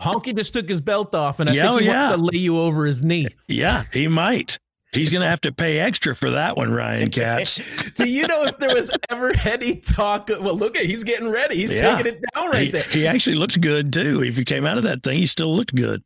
Honky 0.00 0.36
just 0.36 0.52
took 0.52 0.68
his 0.68 0.82
belt 0.82 1.14
off, 1.14 1.40
and 1.40 1.48
I 1.48 1.54
Yeah, 1.54 1.68
think 1.70 1.80
he 1.82 1.86
yeah. 1.86 2.10
wants 2.10 2.16
to 2.18 2.36
lay 2.36 2.42
you 2.42 2.58
over 2.58 2.84
his 2.84 3.02
knee. 3.02 3.28
Yeah, 3.48 3.84
he 3.92 4.06
might. 4.06 4.58
He's 4.92 5.12
gonna 5.12 5.28
have 5.28 5.40
to 5.42 5.52
pay 5.52 5.78
extra 5.78 6.14
for 6.14 6.30
that 6.30 6.56
one, 6.56 6.72
Ryan 6.72 7.10
Katz. 7.10 7.60
Do 7.96 8.08
you 8.08 8.26
know 8.26 8.44
if 8.44 8.58
there 8.58 8.74
was 8.74 8.90
ever 9.10 9.32
any 9.44 9.76
talk? 9.76 10.28
Well, 10.28 10.56
look 10.56 10.76
at 10.76 10.84
he's 10.86 11.04
getting 11.04 11.28
ready. 11.30 11.56
He's 11.56 11.72
Yeah. 11.72 11.96
taking 11.96 12.14
it 12.14 12.24
down 12.34 12.50
right 12.50 12.62
he, 12.62 12.70
there. 12.70 12.82
he 12.84 13.06
actually 13.06 13.36
looked 13.36 13.60
good 13.60 13.92
too. 13.92 14.22
If 14.22 14.36
he 14.36 14.44
came 14.44 14.64
out 14.64 14.78
of 14.78 14.84
that 14.84 15.02
thing, 15.02 15.18
he 15.18 15.26
still 15.26 15.54
looked 15.54 15.74
good. 15.74 16.02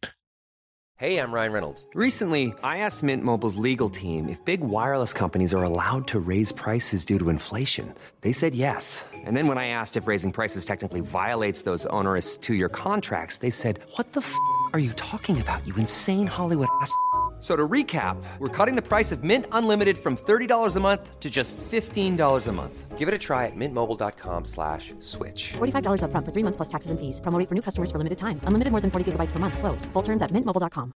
Hey, 0.96 1.16
I'm 1.18 1.32
Ryan 1.32 1.52
Reynolds. 1.52 1.86
Recently, 1.94 2.52
I 2.62 2.78
asked 2.78 3.02
Mint 3.02 3.24
Mobile's 3.24 3.56
legal 3.56 3.88
team 3.88 4.28
if 4.28 4.44
big 4.44 4.60
wireless 4.60 5.14
companies 5.14 5.54
are 5.54 5.62
allowed 5.62 6.06
to 6.08 6.20
raise 6.20 6.52
prices 6.52 7.06
due 7.06 7.18
to 7.18 7.30
inflation. 7.30 7.94
They 8.20 8.32
said 8.32 8.54
yes. 8.54 9.02
And 9.24 9.34
then 9.34 9.46
when 9.46 9.56
I 9.56 9.68
asked 9.68 9.96
if 9.96 10.06
raising 10.06 10.30
prices 10.30 10.66
technically 10.66 11.00
violates 11.00 11.62
those 11.62 11.86
onerous 11.86 12.36
two 12.36 12.52
year 12.54 12.68
contracts, 12.68 13.38
they 13.38 13.48
said, 13.50 13.80
What 13.96 14.12
the 14.12 14.20
f 14.20 14.34
are 14.74 14.78
you 14.78 14.92
talking 14.92 15.40
about, 15.40 15.66
you 15.66 15.74
insane 15.76 16.26
Hollywood 16.26 16.68
ass? 16.82 16.92
F- 17.40 17.42
So 17.42 17.56
to 17.56 17.66
recap, 17.66 18.22
we're 18.38 18.48
cutting 18.48 18.76
the 18.76 18.82
price 18.82 19.12
of 19.12 19.24
Mint 19.24 19.46
Unlimited 19.52 19.96
from 19.96 20.14
$30 20.16 20.76
a 20.76 20.80
month 20.80 21.18
to 21.20 21.30
just 21.30 21.56
$15 21.70 22.46
a 22.46 22.52
month. 22.52 22.98
Give 22.98 23.08
it 23.08 23.14
a 23.14 23.18
try 23.18 23.46
at 23.46 23.56
mintmobile.com 23.56 24.44
slash 24.44 24.92
switch. 25.00 25.54
$45 25.54 26.02
upfront 26.02 26.26
for 26.26 26.32
three 26.32 26.42
months 26.44 26.58
plus 26.58 26.68
taxes 26.68 26.90
and 26.90 27.00
fees. 27.00 27.18
Promo 27.20 27.42
for 27.48 27.54
new 27.54 27.62
customers 27.62 27.90
for 27.90 27.96
limited 27.96 28.18
time. 28.18 28.40
Unlimited 28.44 28.72
more 28.72 28.82
than 28.82 28.90
40 28.90 29.12
gigabytes 29.12 29.32
per 29.32 29.38
month. 29.38 29.56
Slows. 29.58 29.86
Full 29.94 30.02
terms 30.02 30.20
at 30.22 30.30
mintmobile.com. 30.32 30.92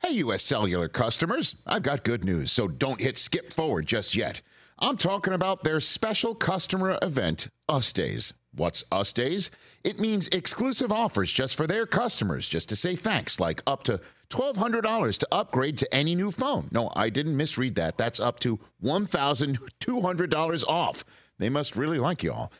Hey, 0.00 0.12
U.S. 0.24 0.42
Cellular 0.42 0.88
customers, 0.88 1.56
I've 1.66 1.82
got 1.84 2.04
good 2.04 2.24
news, 2.24 2.50
so 2.52 2.66
don't 2.68 3.00
hit 3.00 3.18
skip 3.18 3.52
forward 3.52 3.84
just 3.86 4.16
yet. 4.16 4.40
I'm 4.80 4.96
talking 4.96 5.32
about 5.34 5.62
their 5.62 5.78
special 5.78 6.34
customer 6.34 6.98
event, 7.02 7.48
Us 7.68 7.92
Days. 7.92 8.32
What's 8.54 8.84
Us 8.92 9.14
Days? 9.14 9.50
It 9.82 9.98
means 9.98 10.28
exclusive 10.28 10.92
offers 10.92 11.32
just 11.32 11.56
for 11.56 11.66
their 11.66 11.86
customers, 11.86 12.46
just 12.46 12.68
to 12.68 12.76
say 12.76 12.94
thanks, 12.94 13.40
like 13.40 13.62
up 13.66 13.82
to 13.84 13.98
$1,200 14.28 15.18
to 15.18 15.28
upgrade 15.32 15.78
to 15.78 15.94
any 15.94 16.14
new 16.14 16.30
phone. 16.30 16.68
No, 16.70 16.92
I 16.94 17.08
didn't 17.08 17.36
misread 17.36 17.76
that. 17.76 17.96
That's 17.96 18.20
up 18.20 18.40
to 18.40 18.60
$1,200 18.84 20.64
off. 20.68 21.04
They 21.38 21.48
must 21.48 21.76
really 21.76 21.98
like 21.98 22.22
you 22.22 22.32
all. 22.32 22.52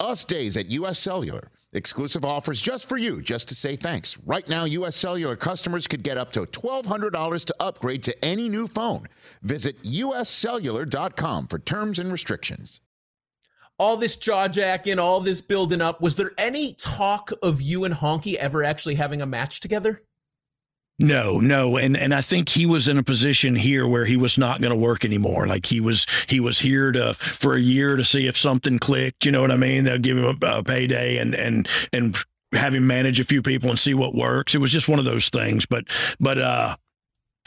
Us 0.00 0.24
Days 0.24 0.56
at 0.56 0.70
U.S. 0.70 0.98
Cellular. 0.98 1.50
Exclusive 1.72 2.24
offers 2.24 2.60
just 2.60 2.88
for 2.88 2.96
you, 2.96 3.20
just 3.20 3.48
to 3.48 3.54
say 3.54 3.76
thanks. 3.76 4.16
Right 4.24 4.48
now, 4.48 4.64
U.S. 4.64 4.96
Cellular 4.96 5.36
customers 5.36 5.86
could 5.86 6.02
get 6.02 6.16
up 6.16 6.32
to 6.32 6.46
$1,200 6.46 7.44
to 7.44 7.54
upgrade 7.60 8.02
to 8.04 8.24
any 8.24 8.48
new 8.48 8.66
phone. 8.66 9.06
Visit 9.42 9.82
uscellular.com 9.82 11.46
for 11.46 11.58
terms 11.58 11.98
and 11.98 12.10
restrictions. 12.12 12.80
All 13.78 13.96
this 13.96 14.16
jaw 14.16 14.48
jacking, 14.48 14.98
all 14.98 15.20
this 15.20 15.40
building 15.40 15.80
up. 15.80 16.00
Was 16.00 16.16
there 16.16 16.32
any 16.36 16.74
talk 16.74 17.32
of 17.42 17.62
you 17.62 17.84
and 17.84 17.94
Honky 17.94 18.34
ever 18.34 18.64
actually 18.64 18.96
having 18.96 19.22
a 19.22 19.26
match 19.26 19.60
together? 19.60 20.02
No, 21.00 21.38
no, 21.38 21.76
and 21.76 21.96
and 21.96 22.12
I 22.12 22.22
think 22.22 22.48
he 22.48 22.66
was 22.66 22.88
in 22.88 22.98
a 22.98 23.04
position 23.04 23.54
here 23.54 23.86
where 23.86 24.04
he 24.04 24.16
was 24.16 24.36
not 24.36 24.60
going 24.60 24.72
to 24.72 24.78
work 24.78 25.04
anymore. 25.04 25.46
Like 25.46 25.64
he 25.64 25.80
was 25.80 26.06
he 26.26 26.40
was 26.40 26.58
here 26.58 26.90
to 26.90 27.14
for 27.14 27.54
a 27.54 27.60
year 27.60 27.94
to 27.94 28.04
see 28.04 28.26
if 28.26 28.36
something 28.36 28.80
clicked. 28.80 29.24
You 29.24 29.30
know 29.30 29.40
what 29.40 29.52
I 29.52 29.56
mean? 29.56 29.84
They'll 29.84 29.98
give 29.98 30.16
him 30.16 30.24
a, 30.42 30.58
a 30.58 30.64
payday 30.64 31.18
and 31.18 31.36
and 31.36 31.68
and 31.92 32.16
have 32.52 32.74
him 32.74 32.88
manage 32.88 33.20
a 33.20 33.24
few 33.24 33.42
people 33.42 33.70
and 33.70 33.78
see 33.78 33.94
what 33.94 34.12
works. 34.12 34.56
It 34.56 34.58
was 34.58 34.72
just 34.72 34.88
one 34.88 34.98
of 34.98 35.04
those 35.04 35.28
things. 35.28 35.66
But 35.66 35.84
but 36.18 36.38
uh, 36.38 36.76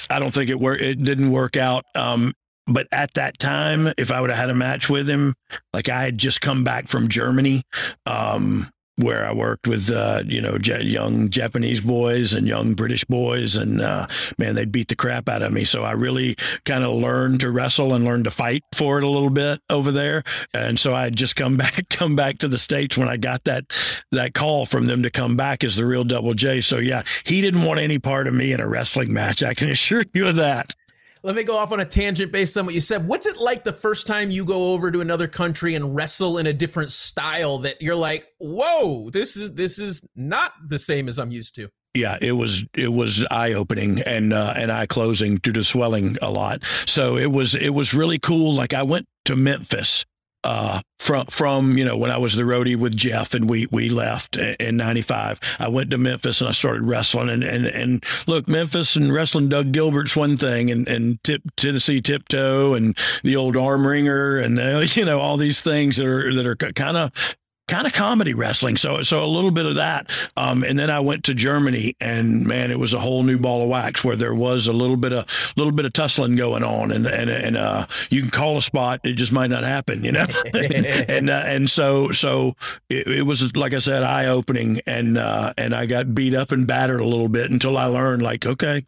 I 0.10 0.20
don't 0.20 0.34
think 0.34 0.50
it 0.50 0.60
worked. 0.60 0.82
It 0.82 1.04
didn't 1.04 1.32
work 1.32 1.58
out. 1.58 1.84
Um, 1.94 2.34
but 2.68 2.88
at 2.92 3.14
that 3.16 3.40
time, 3.40 3.92
if 3.98 4.12
I 4.12 4.22
would 4.22 4.30
have 4.30 4.40
had 4.40 4.50
a 4.50 4.56
match 4.56 4.90
with 4.90 5.10
him, 5.10 5.36
like 5.74 5.90
I 5.90 6.04
had 6.04 6.18
just 6.18 6.42
come 6.42 6.64
back 6.64 6.88
from 6.88 7.08
Germany, 7.08 7.64
um, 8.06 8.72
where 8.98 9.28
I 9.28 9.34
worked 9.34 9.68
with, 9.68 9.90
uh, 9.90 10.24
you 10.26 10.42
know, 10.42 10.58
young 10.62 11.30
Japanese 11.30 11.82
boys 11.82 12.34
and 12.34 12.48
young 12.48 12.74
British 12.74 13.04
boys, 13.06 13.56
and 13.56 13.82
uh, 13.82 14.08
man, 14.38 14.56
they'd 14.56 14.72
beat 14.72 14.90
the 14.90 14.96
crap 14.96 15.28
out 15.28 15.42
of 15.42 15.52
me. 15.52 15.64
So 15.64 15.84
I 15.84 15.94
really 15.94 16.36
kind 16.66 16.84
of 16.84 16.92
learned 16.92 17.40
to 17.40 17.52
wrestle 17.52 17.94
and 17.94 18.06
learned 18.06 18.26
to 18.26 18.32
fight 18.32 18.64
for 18.74 18.98
it 18.98 19.04
a 19.04 19.10
little 19.10 19.30
bit 19.30 19.60
over 19.70 19.92
there. 19.92 20.24
And 20.54 20.80
so 20.80 20.94
I 20.94 21.04
had 21.04 21.16
just 21.16 21.36
come 21.36 21.58
back, 21.58 21.90
come 21.90 22.16
back 22.16 22.38
to 22.40 22.48
the 22.48 22.60
states 22.60 22.98
when 22.98 23.08
I 23.08 23.18
got 23.18 23.44
that 23.46 23.66
that 24.12 24.34
call 24.34 24.66
from 24.66 24.88
them 24.88 25.04
to 25.04 25.10
come 25.10 25.36
back 25.36 25.64
as 25.64 25.76
the 25.76 25.86
real 25.86 26.04
Double 26.04 26.34
J. 26.34 26.62
So 26.62 26.78
yeah, 26.78 27.04
he 27.24 27.42
didn't 27.42 27.64
want 27.64 27.80
any 27.80 27.98
part 27.98 28.28
of 28.28 28.34
me 28.34 28.54
in 28.54 28.60
a 28.60 28.68
wrestling 28.68 29.14
match. 29.14 29.42
I 29.42 29.54
can 29.54 29.70
assure 29.72 30.04
you 30.14 30.28
of 30.28 30.36
that. 30.36 30.76
Let 31.24 31.36
me 31.36 31.44
go 31.44 31.58
off 31.58 31.72
on 31.72 31.80
a 31.80 31.86
tangent 31.86 32.32
based 32.32 32.58
on 32.58 32.66
what 32.66 32.74
you 32.74 32.82
said. 32.82 33.08
What's 33.08 33.28
it 33.28 33.38
like 33.38 33.64
the 33.64 33.74
first 33.74 34.08
time 34.08 34.32
you 34.32 34.44
go 34.44 34.74
over 34.74 34.92
to 34.92 35.02
another 35.02 35.28
country 35.28 35.76
and 35.76 35.96
wrestle 35.96 36.38
in 36.38 36.48
a 36.48 36.54
different 36.54 36.92
style 36.92 37.60
that 37.60 37.82
you're 37.82 37.96
like, 37.96 38.28
"Whoa, 38.40 39.10
this 39.12 39.38
is 39.38 39.54
this 39.54 39.78
is 39.78 40.02
not 40.16 40.54
the 40.68 40.80
same 40.80 41.08
as 41.08 41.20
I'm 41.20 41.32
used 41.32 41.56
to." 41.56 41.70
yeah, 41.94 42.18
it 42.22 42.32
was 42.34 42.64
it 42.74 42.92
was 42.92 43.26
eye 43.30 43.54
opening 43.54 44.00
and 44.02 44.34
uh, 44.34 44.54
and 44.56 44.72
eye 44.72 44.86
closing 44.86 45.38
due 45.38 45.52
to 45.54 45.64
swelling 45.64 46.18
a 46.22 46.32
lot. 46.32 46.64
So 46.86 47.18
it 47.18 47.32
was 47.32 47.54
it 47.56 47.72
was 47.72 47.94
really 47.94 48.20
cool. 48.20 48.54
Like 48.54 48.74
I 48.74 48.84
went 48.84 49.08
to 49.26 49.36
Memphis 49.36 50.06
uh, 50.44 50.82
from 51.00 51.26
from 51.28 51.78
you 51.78 51.86
know 51.86 51.98
when 51.98 52.12
I 52.12 52.18
was 52.18 52.36
the 52.36 52.44
roadie 52.44 52.76
with 52.76 52.96
Jeff 52.96 53.34
and 53.34 53.50
we 53.50 53.68
we 53.72 53.90
left 53.90 54.38
in 54.38 54.78
'95. 54.78 55.40
I 55.60 55.68
went 55.68 55.92
to 55.92 55.98
Memphis 55.98 56.42
and 56.42 56.50
I 56.50 56.52
started 56.54 56.84
wrestling 56.84 57.30
and 57.30 57.44
and 57.44 57.66
and 57.66 58.04
look, 58.28 58.48
Memphis 58.48 58.96
and 58.96 59.14
wrestling 59.14 59.50
Doug 59.50 59.72
Gilbert's 59.72 60.16
one 60.16 60.38
thing 60.38 60.72
and 60.72 60.88
and 60.88 61.24
tip, 61.24 61.42
Tennessee 61.58 62.02
Tiptoe 62.02 62.74
and 62.74 62.98
the 63.24 63.36
old 63.36 63.58
arm 63.58 63.86
wringer 63.86 64.38
and 64.38 64.60
uh, 64.60 64.84
you 64.94 65.06
know 65.06 65.20
all 65.20 65.38
these 65.38 65.62
things 65.62 65.98
that 65.98 66.08
are 66.08 66.34
that 66.34 66.46
are 66.46 66.56
kind 66.56 66.98
of 66.98 67.36
kind 67.72 67.88
of 67.88 67.94
comedy 67.94 68.34
wrestling. 68.34 68.76
So 68.76 69.02
so 69.02 69.24
a 69.24 69.26
little 69.26 69.50
bit 69.50 69.66
of 69.66 69.76
that. 69.76 70.12
Um, 70.36 70.64
and 70.64 70.78
then 70.78 70.90
I 70.90 71.00
went 71.00 71.24
to 71.26 71.34
Germany, 71.34 71.96
and 72.02 72.46
man, 72.46 72.70
it 72.70 72.78
was 72.78 72.94
a 72.94 73.00
whole 73.00 73.24
new 73.24 73.38
ball 73.38 73.64
of 73.64 73.70
wax 73.70 74.04
where 74.04 74.18
there 74.18 74.36
was 74.36 74.68
a 74.68 74.74
little 74.74 74.98
bit 74.98 75.14
of 75.14 75.54
little 75.56 75.72
bit 75.72 75.86
of 75.86 75.94
tussling 75.94 76.36
going 76.36 76.64
on, 76.64 76.92
and 76.92 77.08
and 77.08 77.30
and 77.30 77.58
uh, 77.58 77.88
you 78.10 78.22
can 78.22 78.30
call 78.30 78.58
a 78.58 78.62
spot, 78.62 79.00
it 79.04 79.14
just 79.14 79.32
might 79.32 79.50
not 79.50 79.64
happen, 79.64 80.04
you 80.04 80.12
know. 80.12 80.26
and 80.54 81.30
uh, 81.30 81.44
and 81.46 81.70
so 81.70 82.12
so 82.12 82.56
it, 82.90 83.08
it, 83.08 83.22
was 83.24 83.56
like 83.56 83.74
I 83.74 83.80
said, 83.80 84.04
eye 84.04 84.28
opening, 84.28 84.82
and 84.86 85.18
uh, 85.18 85.54
and 85.58 85.74
I 85.74 85.86
got 85.86 86.14
beat 86.14 86.34
up 86.34 86.52
and 86.52 86.68
battered 86.68 87.00
a 87.00 87.06
little 87.06 87.30
bit 87.30 87.50
until 87.50 87.78
I 87.78 87.86
learned 87.86 88.22
like 88.22 88.46
okay. 88.46 88.84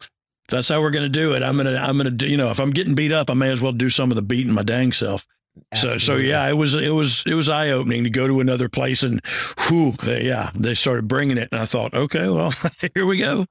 that's 0.48 0.68
how 0.68 0.82
we're 0.82 0.90
going 0.90 1.04
to 1.04 1.08
do 1.08 1.34
it. 1.34 1.42
I'm 1.42 1.56
going 1.56 1.66
to, 1.66 1.80
I'm 1.80 1.96
going 1.96 2.18
to, 2.18 2.28
you 2.28 2.36
know, 2.36 2.50
if 2.50 2.60
I'm 2.60 2.70
getting 2.70 2.94
beat 2.94 3.12
up, 3.12 3.30
I 3.30 3.34
may 3.34 3.50
as 3.50 3.62
well 3.62 3.72
do 3.72 3.88
some 3.88 4.10
of 4.10 4.16
the 4.16 4.22
beating 4.22 4.52
my 4.52 4.62
dang 4.62 4.92
self. 4.92 5.26
Absolutely. 5.72 6.00
So, 6.00 6.06
so 6.06 6.16
yeah, 6.16 6.48
it 6.48 6.54
was 6.54 6.74
it 6.74 6.90
was 6.90 7.24
it 7.26 7.34
was 7.34 7.48
eye 7.48 7.70
opening 7.70 8.04
to 8.04 8.10
go 8.10 8.26
to 8.26 8.40
another 8.40 8.68
place 8.68 9.02
and, 9.02 9.20
whew, 9.66 9.94
yeah, 10.04 10.50
they 10.54 10.74
started 10.74 11.08
bringing 11.08 11.36
it, 11.36 11.48
and 11.52 11.60
I 11.60 11.66
thought, 11.66 11.94
okay, 11.94 12.28
well, 12.28 12.52
here 12.94 13.06
we 13.06 13.18
go. 13.18 13.46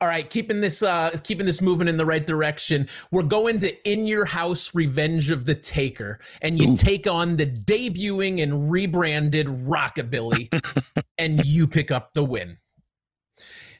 All 0.00 0.08
right, 0.08 0.28
keeping 0.28 0.60
this 0.60 0.82
uh 0.82 1.16
keeping 1.22 1.46
this 1.46 1.60
moving 1.60 1.86
in 1.86 1.96
the 1.96 2.04
right 2.04 2.26
direction. 2.26 2.88
We're 3.12 3.22
going 3.22 3.60
to 3.60 3.90
In 3.90 4.06
Your 4.08 4.24
House 4.24 4.74
Revenge 4.74 5.30
of 5.30 5.44
the 5.44 5.54
Taker 5.54 6.18
and 6.40 6.58
you 6.58 6.72
Ooh. 6.72 6.76
take 6.76 7.06
on 7.06 7.36
the 7.36 7.46
debuting 7.46 8.42
and 8.42 8.68
rebranded 8.68 9.46
Rockabilly 9.46 10.52
and 11.18 11.44
you 11.44 11.68
pick 11.68 11.92
up 11.92 12.14
the 12.14 12.24
win. 12.24 12.58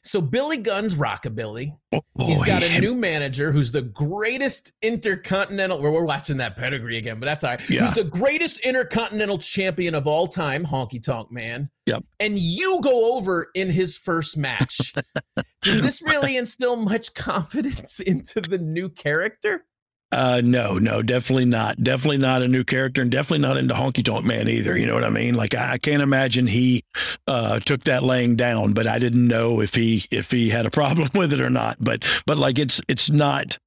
So 0.05 0.19
Billy 0.19 0.57
Gunn's 0.57 0.95
Rockabilly. 0.95 1.77
Oh, 1.93 2.01
He's 2.19 2.43
got 2.43 2.61
a 2.61 2.79
new 2.81 2.93
manager 2.93 3.53
who's 3.53 3.71
the 3.71 3.81
greatest 3.81 4.73
intercontinental. 4.81 5.79
We're, 5.81 5.91
we're 5.91 6.03
watching 6.03 6.37
that 6.37 6.57
pedigree 6.57 6.97
again, 6.97 7.19
but 7.19 7.25
that's 7.25 7.43
all 7.43 7.51
right. 7.51 7.69
Yeah. 7.69 7.85
Who's 7.85 7.93
the 7.93 8.03
greatest 8.03 8.59
intercontinental 8.61 9.37
champion 9.37 9.95
of 9.95 10.05
all 10.05 10.27
time, 10.27 10.65
Honky 10.65 11.01
Tonk 11.01 11.31
Man. 11.31 11.69
Yep. 11.85 12.03
And 12.19 12.37
you 12.37 12.81
go 12.81 13.15
over 13.15 13.47
in 13.55 13.69
his 13.69 13.97
first 13.97 14.37
match. 14.37 14.93
Does 15.61 15.81
this 15.81 16.01
really 16.01 16.35
instill 16.35 16.75
much 16.75 17.13
confidence 17.15 18.01
into 18.01 18.41
the 18.41 18.57
new 18.57 18.89
character? 18.89 19.65
Uh, 20.13 20.41
no, 20.43 20.77
no, 20.77 21.01
definitely 21.01 21.45
not. 21.45 21.81
Definitely 21.81 22.19
not 22.19 22.43
a 22.43 22.47
new 22.47 22.63
character, 22.63 23.01
and 23.01 23.09
definitely 23.09 23.39
not 23.39 23.57
into 23.57 23.73
Honky 23.73 24.05
Tonk 24.05 24.23
Man 24.23 24.47
either. 24.47 24.77
You 24.77 24.85
know 24.85 24.93
what 24.93 25.03
I 25.03 25.09
mean? 25.09 25.33
Like 25.33 25.55
I, 25.55 25.73
I 25.73 25.77
can't 25.79 26.03
imagine 26.03 26.45
he 26.45 26.83
uh, 27.27 27.59
took 27.59 27.85
that 27.85 28.03
laying 28.03 28.35
down, 28.35 28.73
but 28.73 28.85
I 28.85 28.99
didn't 28.99 29.27
know 29.27 29.59
if 29.59 29.73
he 29.73 30.05
if 30.11 30.29
he 30.29 30.49
had 30.49 30.67
a 30.67 30.71
problem 30.83 31.09
with 31.15 31.33
it 31.33 31.41
or 31.41 31.49
not. 31.49 31.77
But 31.79 32.05
but 32.27 32.37
like 32.37 32.59
it's 32.59 32.79
it's 32.87 33.09
not 33.09 33.57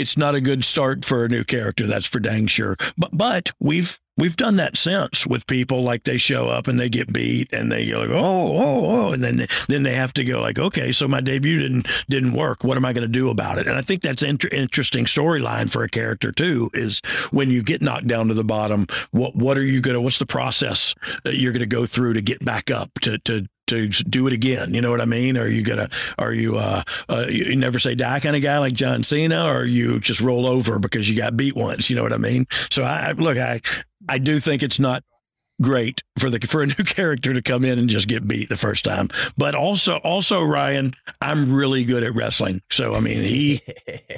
it's 0.00 0.16
not 0.16 0.34
a 0.34 0.40
good 0.40 0.64
start 0.64 1.04
for 1.04 1.24
a 1.24 1.28
new 1.28 1.44
character. 1.44 1.86
That's 1.86 2.06
for 2.06 2.20
dang 2.20 2.46
sure. 2.46 2.76
But 2.96 3.10
but 3.12 3.52
we've 3.60 4.00
we've 4.16 4.36
done 4.36 4.56
that 4.56 4.76
since 4.76 5.26
with 5.26 5.46
people 5.46 5.82
like 5.82 6.04
they 6.04 6.16
show 6.16 6.48
up 6.48 6.68
and 6.68 6.78
they 6.78 6.88
get 6.88 7.12
beat 7.12 7.52
and 7.52 7.72
they 7.72 7.88
go 7.88 8.00
like 8.00 8.10
oh 8.10 8.16
oh 8.16 8.84
oh 8.84 9.12
and 9.12 9.24
then 9.24 9.46
then 9.68 9.82
they 9.82 9.94
have 9.94 10.12
to 10.12 10.24
go 10.24 10.40
like 10.40 10.58
okay 10.58 10.92
so 10.92 11.08
my 11.08 11.20
debut 11.20 11.58
didn't 11.58 11.88
didn't 12.08 12.34
work 12.34 12.62
what 12.62 12.76
am 12.76 12.84
I 12.84 12.92
going 12.92 13.06
to 13.06 13.08
do 13.08 13.30
about 13.30 13.58
it 13.58 13.66
and 13.66 13.76
I 13.76 13.82
think 13.82 14.02
that's 14.02 14.22
inter- 14.22 14.48
interesting 14.52 15.06
storyline 15.06 15.70
for 15.70 15.82
a 15.82 15.88
character 15.88 16.32
too 16.32 16.70
is 16.74 17.00
when 17.30 17.50
you 17.50 17.62
get 17.62 17.82
knocked 17.82 18.08
down 18.08 18.28
to 18.28 18.34
the 18.34 18.44
bottom 18.44 18.86
what 19.10 19.34
what 19.36 19.56
are 19.56 19.64
you 19.64 19.80
going 19.80 19.94
to 19.94 20.00
what's 20.00 20.18
the 20.18 20.26
process 20.26 20.94
that 21.24 21.36
you're 21.36 21.52
going 21.52 21.60
to 21.60 21.66
go 21.66 21.86
through 21.86 22.12
to 22.14 22.22
get 22.22 22.44
back 22.44 22.70
up 22.70 22.92
to 23.00 23.18
to 23.18 23.46
to 23.70 23.88
do 23.88 24.26
it 24.26 24.32
again. 24.32 24.74
You 24.74 24.80
know 24.80 24.90
what 24.90 25.00
I 25.00 25.06
mean? 25.06 25.36
Are 25.36 25.48
you 25.48 25.62
gonna? 25.62 25.88
Are 26.18 26.32
you? 26.32 26.56
Uh, 26.56 26.82
uh, 27.08 27.26
you 27.28 27.56
never 27.56 27.78
say 27.78 27.94
die 27.94 28.20
kind 28.20 28.36
of 28.36 28.42
guy 28.42 28.58
like 28.58 28.74
John 28.74 29.02
Cena, 29.02 29.46
or 29.46 29.64
you 29.64 29.98
just 30.00 30.20
roll 30.20 30.46
over 30.46 30.78
because 30.78 31.08
you 31.08 31.16
got 31.16 31.36
beat 31.36 31.56
once? 31.56 31.90
You 31.90 31.96
know 31.96 32.02
what 32.02 32.12
I 32.12 32.18
mean? 32.18 32.46
So 32.70 32.82
I 32.82 33.12
look, 33.12 33.38
I 33.38 33.60
I 34.08 34.18
do 34.18 34.40
think 34.40 34.62
it's 34.62 34.78
not 34.78 35.02
great 35.60 36.02
for 36.18 36.30
the 36.30 36.38
for 36.46 36.62
a 36.62 36.66
new 36.66 36.74
character 36.84 37.34
to 37.34 37.42
come 37.42 37.64
in 37.64 37.78
and 37.78 37.88
just 37.88 38.08
get 38.08 38.26
beat 38.26 38.48
the 38.48 38.56
first 38.56 38.84
time. 38.84 39.08
But 39.36 39.54
also 39.54 39.96
also 39.98 40.42
Ryan, 40.42 40.94
I'm 41.20 41.52
really 41.54 41.84
good 41.84 42.02
at 42.02 42.14
wrestling. 42.14 42.60
So 42.70 42.94
I 42.94 43.00
mean 43.00 43.22
he 43.22 43.62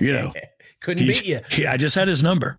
you 0.01 0.13
know 0.13 0.33
couldn't 0.81 1.07
beat 1.07 1.27
you. 1.27 1.41
He, 1.51 1.67
I 1.67 1.77
just 1.77 1.95
had 1.95 2.09
his 2.09 2.23
number. 2.23 2.59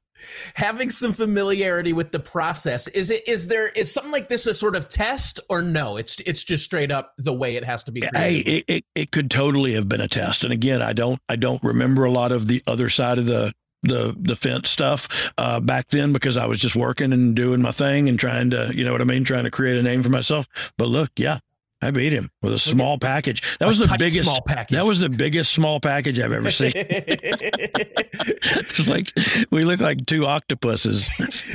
Having 0.55 0.91
some 0.91 1.13
familiarity 1.13 1.93
with 1.93 2.11
the 2.11 2.19
process, 2.19 2.87
is 2.89 3.09
it 3.09 3.27
is 3.27 3.47
there 3.47 3.67
is 3.69 3.91
something 3.91 4.11
like 4.11 4.29
this 4.29 4.45
a 4.45 4.53
sort 4.53 4.75
of 4.75 4.89
test 4.89 5.39
or 5.49 5.61
no? 5.61 5.97
It's 5.97 6.17
it's 6.25 6.43
just 6.43 6.63
straight 6.63 6.91
up 6.91 7.13
the 7.17 7.33
way 7.33 7.55
it 7.55 7.63
has 7.63 7.83
to 7.85 7.91
be. 7.91 8.03
Hey, 8.13 8.37
it, 8.37 8.65
it, 8.67 8.85
it 8.95 9.11
could 9.11 9.29
totally 9.29 9.73
have 9.73 9.87
been 9.87 10.01
a 10.01 10.07
test. 10.07 10.43
And 10.43 10.53
again, 10.53 10.81
I 10.81 10.93
don't 10.93 11.19
I 11.29 11.35
don't 11.35 11.63
remember 11.63 12.03
a 12.03 12.11
lot 12.11 12.31
of 12.31 12.47
the 12.47 12.61
other 12.67 12.89
side 12.89 13.17
of 13.17 13.25
the 13.25 13.53
the 13.83 14.15
the 14.17 14.35
fence 14.35 14.69
stuff 14.69 15.31
uh, 15.37 15.59
back 15.59 15.89
then 15.89 16.13
because 16.13 16.37
I 16.37 16.45
was 16.45 16.59
just 16.59 16.75
working 16.75 17.13
and 17.13 17.35
doing 17.35 17.61
my 17.61 17.71
thing 17.71 18.09
and 18.09 18.19
trying 18.19 18.49
to, 18.51 18.71
you 18.73 18.83
know 18.83 18.91
what 18.91 19.01
I 19.01 19.05
mean, 19.05 19.23
trying 19.23 19.43
to 19.43 19.51
create 19.51 19.77
a 19.77 19.83
name 19.83 20.01
for 20.01 20.09
myself. 20.09 20.47
But 20.77 20.87
look, 20.87 21.11
yeah, 21.17 21.39
I 21.83 21.91
beat 21.91 22.13
him 22.13 22.29
with 22.41 22.53
a 22.53 22.59
small 22.59 22.97
package. 22.97 23.57
That 23.59 23.67
was 23.67 23.79
the 23.79 23.95
biggest 23.97 24.23
small 24.23 24.41
package. 24.41 24.77
That 24.77 24.85
was 24.85 24.99
the 24.99 25.09
biggest 25.09 25.51
small 25.51 25.79
package 25.79 26.19
I've 26.19 26.31
ever 26.31 26.51
seen. 26.51 26.71
it's 26.75 28.89
like 28.89 29.11
we 29.51 29.65
look 29.65 29.81
like 29.81 30.05
two 30.05 30.25
octopuses. 30.25 31.09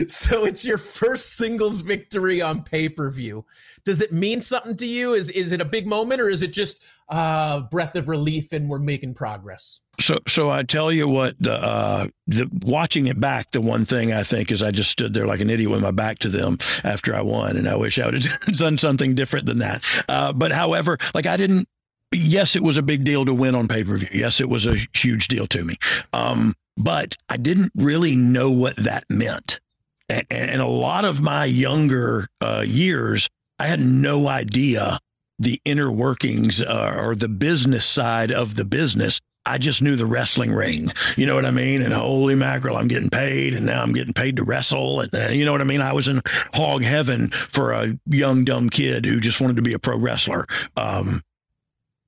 so 0.09 0.45
it's 0.45 0.65
your 0.65 0.79
first 0.79 1.37
singles 1.37 1.81
victory 1.81 2.43
on 2.43 2.63
pay 2.63 2.89
per 2.89 3.11
view. 3.11 3.45
Does 3.85 4.01
it 4.01 4.13
mean 4.13 4.43
something 4.43 4.77
to 4.77 4.87
you? 4.87 5.15
Is 5.15 5.31
is 5.31 5.53
it 5.53 5.61
a 5.61 5.65
big 5.65 5.87
moment 5.87 6.21
or 6.21 6.29
is 6.29 6.43
it 6.43 6.53
just 6.53 6.83
a 6.83 6.85
uh, 7.09 7.61
breath 7.61 7.97
of 7.97 8.09
relief 8.09 8.53
and 8.53 8.69
we're 8.69 8.79
making 8.79 9.15
progress? 9.15 9.81
So, 10.01 10.19
so 10.29 10.51
I 10.51 10.63
tell 10.63 10.93
you 10.93 11.09
what, 11.09 11.37
the, 11.41 11.55
uh, 11.55 12.07
the 12.27 12.49
watching 12.65 13.07
it 13.07 13.19
back, 13.19 13.51
the 13.51 13.61
one 13.61 13.85
thing 13.85 14.13
I 14.13 14.23
think 14.23 14.53
is 14.53 14.63
I 14.63 14.71
just 14.71 14.91
stood 14.91 15.13
there 15.13 15.27
like 15.27 15.41
an 15.41 15.51
idiot 15.51 15.71
with 15.71 15.83
my 15.83 15.91
back 15.91 16.21
to 16.21 16.29
them 16.29 16.59
after 16.85 17.15
I 17.15 17.21
won, 17.23 17.57
and 17.57 17.69
I 17.69 17.77
wish 17.77 17.99
I 17.99 18.07
would 18.07 18.23
have 18.23 18.41
done 18.59 18.79
something 18.79 19.15
different 19.15 19.47
than 19.47 19.59
that. 19.59 19.85
Uh, 20.09 20.33
but 20.33 20.53
however, 20.53 20.99
like 21.15 21.27
I 21.27 21.37
didn't. 21.37 21.69
Yes, 22.11 22.57
it 22.57 22.63
was 22.63 22.79
a 22.79 22.83
big 22.83 23.05
deal 23.05 23.27
to 23.27 23.35
win 23.35 23.55
on 23.55 23.69
pay 23.69 23.85
per 23.85 23.99
view. 23.99 24.09
Yes, 24.13 24.41
it 24.41 24.49
was 24.49 24.67
a 24.67 24.77
huge 24.95 25.29
deal 25.29 25.47
to 25.49 25.63
me. 25.63 25.75
Um, 26.15 26.55
but 26.79 27.17
I 27.29 27.37
didn't 27.37 27.73
really 27.75 28.17
know 28.17 28.51
what 28.51 28.77
that 28.77 29.05
meant. 29.11 29.61
And, 30.09 30.25
and 30.31 30.63
a 30.63 30.67
lot 30.67 31.05
of 31.05 31.21
my 31.21 31.45
younger 31.45 32.29
uh, 32.41 32.65
years, 32.67 33.29
I 33.59 33.67
had 33.67 33.81
no 33.81 34.29
idea 34.29 34.99
the 35.39 35.61
inner 35.65 35.91
workings 35.91 36.61
uh, 36.61 36.95
or 36.97 37.15
the 37.15 37.29
business 37.29 37.85
side 37.85 38.33
of 38.33 38.57
the 38.57 38.65
business 38.65 39.21
I 39.49 39.57
just 39.57 39.81
knew 39.81 39.97
the 39.97 40.07
wrestling 40.07 40.53
ring. 40.53 40.93
You 41.17 41.25
know 41.25 41.35
what 41.35 41.47
I 41.47 41.51
mean? 41.51 41.81
And 41.81 41.93
holy 41.95 42.35
mackerel, 42.35 42.77
I'm 42.77 42.87
getting 42.87 43.09
paid, 43.09 43.55
and 43.55 43.65
now 43.65 43.83
I'm 43.83 43.95
getting 43.95 44.13
paid 44.13 44.37
to 44.37 44.45
wrestle. 44.45 45.01
And 45.01 45.15
uh, 45.15 45.29
you 45.29 45.47
know 45.47 45.53
what 45.53 45.63
I 45.63 45.65
mean? 45.65 45.81
I 45.81 45.95
was 45.95 46.07
in 46.07 46.21
hog 46.53 46.83
heaven 46.85 47.31
for 47.31 47.73
a 47.73 47.99
young 48.07 48.45
dumb 48.45 48.69
kid 48.69 49.07
who 49.07 49.21
just 49.21 49.41
wanted 49.41 49.57
to 49.57 49.63
be 49.63 49.73
a 49.73 49.79
pro 49.79 49.97
wrestler. 49.97 50.47
Um, 50.77 51.23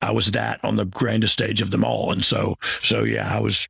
I 0.02 0.10
was 0.10 0.32
that 0.32 0.62
on 0.62 0.76
the 0.76 0.84
grandest 0.84 1.32
stage 1.32 1.62
of 1.62 1.70
them 1.70 1.84
all, 1.84 2.12
and 2.12 2.24
so 2.24 2.56
so 2.60 3.04
yeah, 3.04 3.34
I 3.34 3.40
was 3.40 3.68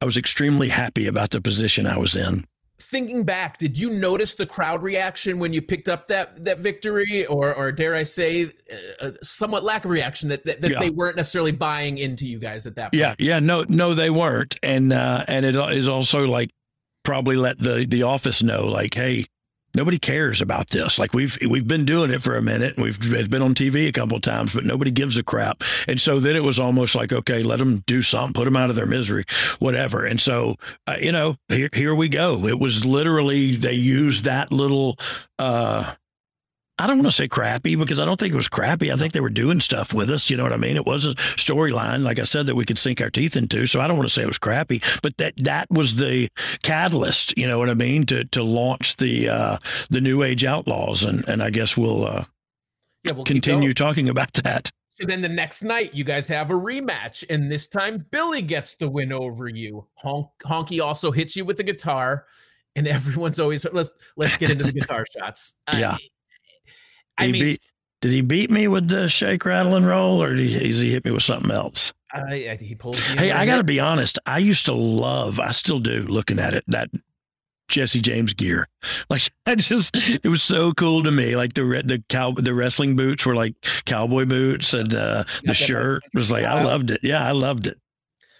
I 0.00 0.06
was 0.06 0.16
extremely 0.16 0.68
happy 0.68 1.06
about 1.06 1.30
the 1.30 1.42
position 1.42 1.86
I 1.86 1.98
was 1.98 2.16
in 2.16 2.44
thinking 2.90 3.24
back, 3.24 3.58
did 3.58 3.78
you 3.78 3.90
notice 3.90 4.34
the 4.34 4.46
crowd 4.46 4.82
reaction 4.82 5.38
when 5.38 5.52
you 5.52 5.62
picked 5.62 5.88
up 5.88 6.08
that 6.08 6.44
that 6.44 6.58
victory, 6.58 7.24
or 7.26 7.54
or 7.54 7.72
dare 7.72 7.94
I 7.94 8.02
say, 8.02 8.46
uh, 8.46 9.06
uh, 9.06 9.10
somewhat 9.22 9.62
lack 9.62 9.84
of 9.84 9.90
reaction 9.90 10.28
that 10.30 10.44
that, 10.44 10.60
that 10.60 10.70
yeah. 10.72 10.78
they 10.80 10.90
weren't 10.90 11.16
necessarily 11.16 11.52
buying 11.52 11.98
into 11.98 12.26
you 12.26 12.38
guys 12.38 12.66
at 12.66 12.74
that 12.76 12.92
point? 12.92 13.00
Yeah, 13.00 13.14
yeah, 13.18 13.38
no, 13.38 13.64
no, 13.68 13.94
they 13.94 14.10
weren't, 14.10 14.56
and 14.62 14.92
uh, 14.92 15.24
and 15.28 15.46
it 15.46 15.56
is 15.56 15.88
also 15.88 16.26
like 16.26 16.50
probably 17.04 17.36
let 17.36 17.58
the 17.58 17.86
the 17.88 18.02
office 18.02 18.42
know, 18.42 18.66
like, 18.66 18.94
hey, 18.94 19.26
nobody 19.74 19.98
cares 19.98 20.40
about 20.42 20.68
this. 20.70 20.98
Like 20.98 21.14
we've 21.14 21.38
we've 21.48 21.66
been 21.66 21.84
doing 21.84 22.10
it 22.10 22.22
for 22.22 22.36
a 22.36 22.42
minute. 22.42 22.76
We've 22.78 22.98
been 23.30 23.42
on 23.42 23.54
TV 23.54 23.88
a 23.88 23.92
couple 23.92 24.16
of 24.16 24.22
times, 24.22 24.54
but 24.54 24.64
nobody 24.64 24.90
gives 24.90 25.16
a 25.18 25.22
crap. 25.22 25.62
And 25.88 26.00
so 26.00 26.20
then 26.20 26.36
it 26.36 26.44
was 26.44 26.58
almost 26.58 26.94
like, 26.94 27.12
okay, 27.12 27.42
let 27.42 27.58
them 27.58 27.82
do 27.86 28.02
something, 28.02 28.32
put 28.32 28.44
them 28.44 28.56
out 28.56 28.70
of 28.70 28.76
their 28.76 28.86
misery, 28.86 29.24
whatever. 29.58 30.04
And 30.04 30.20
so, 30.20 30.56
uh, 30.86 30.96
you 31.00 31.12
know, 31.12 31.36
here 31.48 31.68
here 31.72 31.94
we 31.94 32.08
go. 32.08 32.46
It 32.46 32.58
was 32.58 32.84
literally 32.84 33.56
they 33.56 33.72
used 33.74 34.24
that 34.24 34.52
little. 34.52 34.98
uh 35.38 35.94
I 36.80 36.86
don't 36.86 36.96
want 36.96 37.08
to 37.08 37.12
say 37.12 37.28
crappy 37.28 37.74
because 37.74 38.00
I 38.00 38.06
don't 38.06 38.18
think 38.18 38.32
it 38.32 38.36
was 38.36 38.48
crappy. 38.48 38.90
I 38.90 38.96
think 38.96 39.12
they 39.12 39.20
were 39.20 39.28
doing 39.28 39.60
stuff 39.60 39.92
with 39.92 40.08
us. 40.08 40.30
You 40.30 40.38
know 40.38 40.44
what 40.44 40.54
I 40.54 40.56
mean? 40.56 40.76
It 40.76 40.86
was 40.86 41.04
a 41.04 41.14
storyline, 41.14 42.02
like 42.02 42.18
I 42.18 42.24
said, 42.24 42.46
that 42.46 42.54
we 42.54 42.64
could 42.64 42.78
sink 42.78 43.02
our 43.02 43.10
teeth 43.10 43.36
into. 43.36 43.66
So 43.66 43.82
I 43.82 43.86
don't 43.86 43.98
want 43.98 44.08
to 44.08 44.14
say 44.14 44.22
it 44.22 44.28
was 44.28 44.38
crappy, 44.38 44.80
but 45.02 45.14
that 45.18 45.34
that 45.44 45.70
was 45.70 45.96
the 45.96 46.28
catalyst. 46.62 47.36
You 47.36 47.46
know 47.46 47.58
what 47.58 47.68
I 47.68 47.74
mean? 47.74 48.06
To 48.06 48.24
to 48.24 48.42
launch 48.42 48.96
the 48.96 49.28
uh, 49.28 49.58
the 49.90 50.00
New 50.00 50.22
Age 50.22 50.42
Outlaws, 50.42 51.04
and 51.04 51.28
and 51.28 51.42
I 51.42 51.50
guess 51.50 51.76
we'll 51.76 52.06
uh, 52.06 52.24
Yeah, 53.04 53.12
we'll 53.12 53.24
continue 53.24 53.74
talking 53.74 54.08
about 54.08 54.32
that. 54.32 54.70
So 54.92 55.06
then 55.06 55.20
the 55.20 55.28
next 55.28 55.62
night, 55.62 55.94
you 55.94 56.04
guys 56.04 56.28
have 56.28 56.50
a 56.50 56.54
rematch, 56.54 57.24
and 57.28 57.52
this 57.52 57.68
time 57.68 58.06
Billy 58.10 58.40
gets 58.40 58.76
the 58.76 58.88
win 58.88 59.12
over 59.12 59.48
you. 59.48 59.86
Honk, 59.96 60.28
Honky 60.46 60.82
also 60.82 61.10
hits 61.10 61.36
you 61.36 61.44
with 61.44 61.58
the 61.58 61.62
guitar, 61.62 62.24
and 62.74 62.88
everyone's 62.88 63.38
always 63.38 63.66
let's 63.70 63.92
let's 64.16 64.38
get 64.38 64.48
into 64.48 64.64
the 64.64 64.72
guitar 64.80 65.04
shots. 65.14 65.56
Yeah. 65.70 65.98
I 67.18 67.26
He 67.26 67.32
mean, 67.32 67.42
beat, 67.42 67.60
did 68.00 68.12
he 68.12 68.20
beat 68.20 68.50
me 68.50 68.68
with 68.68 68.88
the 68.88 69.08
shake, 69.08 69.44
rattle, 69.44 69.74
and 69.74 69.86
roll, 69.86 70.22
or 70.22 70.34
did 70.34 70.48
he, 70.48 70.72
he 70.72 70.90
hit 70.90 71.04
me 71.04 71.10
with 71.10 71.22
something 71.22 71.50
else? 71.50 71.92
I, 72.12 72.50
I, 72.50 72.56
he 72.56 72.74
pulls 72.74 72.98
you. 73.10 73.16
Hey, 73.16 73.30
I 73.30 73.46
got 73.46 73.56
to 73.56 73.64
be 73.64 73.78
honest. 73.78 74.18
I 74.26 74.38
used 74.38 74.66
to 74.66 74.72
love, 74.72 75.38
I 75.38 75.50
still 75.50 75.78
do, 75.78 76.02
looking 76.08 76.38
at 76.38 76.54
it, 76.54 76.64
that 76.68 76.90
Jesse 77.68 78.00
James 78.00 78.34
gear. 78.34 78.66
Like, 79.10 79.22
I 79.44 79.56
just, 79.56 79.90
it 79.96 80.28
was 80.28 80.42
so 80.42 80.72
cool 80.72 81.02
to 81.02 81.10
me. 81.10 81.34
Like, 81.34 81.54
the 81.54 81.64
re- 81.64 81.82
the 81.82 82.02
cow, 82.08 82.30
the 82.30 82.54
wrestling 82.54 82.94
boots 82.94 83.26
were 83.26 83.34
like 83.34 83.54
cowboy 83.84 84.24
boots, 84.24 84.72
and 84.72 84.94
uh, 84.94 85.24
the 85.42 85.52
shirt 85.52 86.02
was 86.14 86.30
like, 86.30 86.44
I 86.44 86.62
loved 86.62 86.92
it. 86.92 87.00
Yeah, 87.02 87.26
I 87.26 87.32
loved 87.32 87.66
it. 87.66 87.76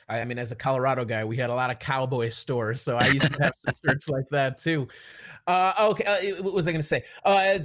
I 0.09 0.25
mean, 0.25 0.39
as 0.39 0.51
a 0.53 0.57
Colorado 0.57 1.05
guy, 1.05 1.25
we 1.25 1.37
had 1.37 1.51
a 1.51 1.55
lot 1.55 1.71
of 1.71 1.79
cowboy 1.79 2.31
stores, 2.31 2.81
so 2.83 2.97
I 2.97 3.09
used 3.09 3.33
to 3.33 3.43
have 3.43 3.53
some 3.65 3.75
shirts 3.87 4.09
like 4.09 4.29
that 4.31 4.59
too. 4.59 4.89
Uh, 5.47 5.73
okay, 5.91 6.05
uh, 6.05 6.43
what 6.43 6.55
was 6.55 6.69
I 6.69 6.73
going 6.73 6.83
to 6.83 6.87
say? 6.87 7.05
Uh, 7.25 7.59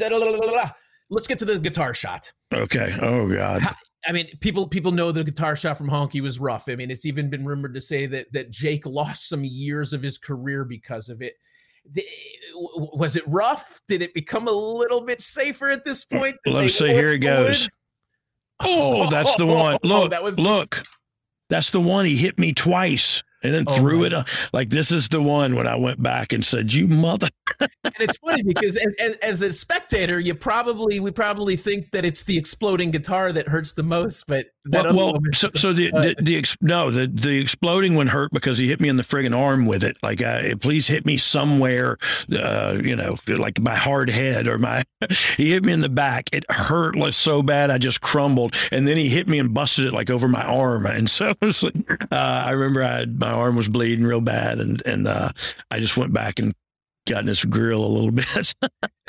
Let's 1.10 1.28
get 1.28 1.38
to 1.40 1.46
the 1.46 1.60
guitar 1.60 1.94
shot. 1.94 2.32
Okay. 2.54 2.96
Oh, 3.02 3.28
God. 3.32 3.64
I 4.08 4.12
mean, 4.12 4.28
people 4.40 4.68
people 4.68 4.92
know 4.92 5.12
the 5.12 5.24
guitar 5.24 5.56
shot 5.56 5.78
from 5.78 5.90
Honky 5.90 6.22
was 6.22 6.40
rough. 6.40 6.70
I 6.70 6.76
mean, 6.76 6.92
it's 6.92 7.06
even 7.06 7.30
been 7.30 7.46
rumored 7.46 7.74
to 7.74 7.82
say 7.82 8.06
that 8.08 8.32
that 8.34 8.52
Jake 8.52 8.86
lost 8.86 9.28
some 9.28 9.44
years 9.44 9.94
of 9.94 10.02
his 10.02 10.18
career 10.18 10.64
because 10.64 11.10
of 11.10 11.22
it. 11.22 11.34
Was 12.56 13.16
it 13.16 13.24
rough? 13.28 13.82
Did 13.88 14.02
it 14.02 14.14
become 14.14 14.48
a 14.48 14.52
little 14.52 15.02
bit 15.02 15.22
safer 15.22 15.70
at 15.70 15.86
this 15.86 16.06
point? 16.06 16.36
Did 16.46 16.54
Let 16.54 16.60
me 16.62 16.66
they 16.66 16.72
see. 16.72 16.88
Here 16.90 17.14
it 17.14 17.20
goes. 17.20 17.68
Oh, 18.60 19.10
that's 19.10 19.36
the 19.36 19.46
one. 19.46 19.78
Oh, 19.84 19.88
Look, 19.88 20.12
that 20.12 20.24
was 20.24 20.40
look. 20.40 20.84
That's 21.50 21.72
the 21.72 21.82
one. 21.82 22.06
He 22.06 22.16
hit 22.16 22.40
me 22.40 22.54
twice 22.54 23.24
and 23.46 23.54
then 23.54 23.64
Oh, 23.68 23.76
threw 23.76 24.04
it. 24.04 24.14
on- 24.14 24.26
Like, 24.54 24.70
this 24.70 24.92
is 24.92 25.08
the 25.10 25.22
one 25.22 25.56
when 25.56 25.68
I 25.68 25.76
went 25.76 26.02
back 26.02 26.34
and 26.34 26.46
said, 26.46 26.74
You 26.74 26.88
mother. 26.88 27.28
and 27.60 27.70
it's 28.00 28.18
funny 28.18 28.44
because 28.44 28.76
as, 28.78 28.94
as, 29.00 29.16
as 29.18 29.42
a 29.42 29.54
spectator, 29.54 30.20
you 30.20 30.34
probably 30.36 31.00
we 31.00 31.12
probably 31.12 31.56
think 31.56 31.92
that 31.92 32.04
it's 32.06 32.24
the 32.24 32.38
exploding 32.38 32.92
guitar 32.92 33.32
that 33.32 33.48
hurts 33.48 33.74
the 33.74 33.84
most, 33.84 34.26
but 34.28 34.48
Well, 34.68 34.96
well 34.96 35.16
so, 35.34 35.48
so 35.56 35.74
the, 35.74 35.92
the 35.92 36.16
the 36.22 36.38
ex, 36.38 36.58
no 36.62 36.90
the 36.92 37.08
the 37.08 37.40
exploding 37.40 37.96
one 37.96 38.08
hurt 38.08 38.32
because 38.34 38.58
he 38.58 38.68
hit 38.68 38.82
me 38.82 38.90
in 38.90 38.98
the 38.98 39.04
friggin' 39.04 39.38
arm 39.38 39.66
with 39.66 39.84
it. 39.84 39.98
Like, 40.04 40.22
uh, 40.22 40.56
please 40.60 40.88
hit 40.88 41.06
me 41.06 41.18
somewhere, 41.18 41.98
uh, 42.34 42.80
you 42.84 42.96
know, 42.96 43.16
like 43.28 43.60
my 43.60 43.76
hard 43.76 44.10
head 44.10 44.48
or 44.48 44.58
my. 44.58 44.84
he 45.38 45.52
hit 45.52 45.64
me 45.64 45.72
in 45.72 45.82
the 45.82 45.90
back. 45.90 46.30
It 46.34 46.46
hurt 46.50 46.96
like 46.96 47.14
so 47.14 47.44
bad 47.44 47.70
I 47.70 47.78
just 47.78 48.02
crumbled, 48.02 48.56
and 48.72 48.88
then 48.88 48.98
he 48.98 49.08
hit 49.10 49.28
me 49.28 49.40
and 49.40 49.54
busted 49.54 49.86
it 49.86 49.94
like 49.94 50.10
over 50.10 50.28
my 50.28 50.44
arm, 50.44 50.86
and 50.86 51.10
so 51.10 51.26
it 51.30 51.38
was 51.42 51.62
like, 51.64 51.76
uh, 52.12 52.44
I 52.48 52.52
remember 52.52 52.84
I 52.84 53.00
had, 53.00 53.20
my 53.20 53.32
arm 53.36 53.56
was 53.56 53.68
bleeding 53.68 54.06
real 54.06 54.22
bad, 54.22 54.60
and 54.60 54.82
and 54.86 55.08
uh, 55.08 55.30
I 55.70 55.80
just 55.80 55.98
went 55.98 56.14
back 56.14 56.40
and 56.40 56.54
got 57.08 57.20
in 57.20 57.26
this 57.28 57.46
grill 57.46 57.86
a 57.86 57.88
little 57.88 58.12
bit. 58.12 58.56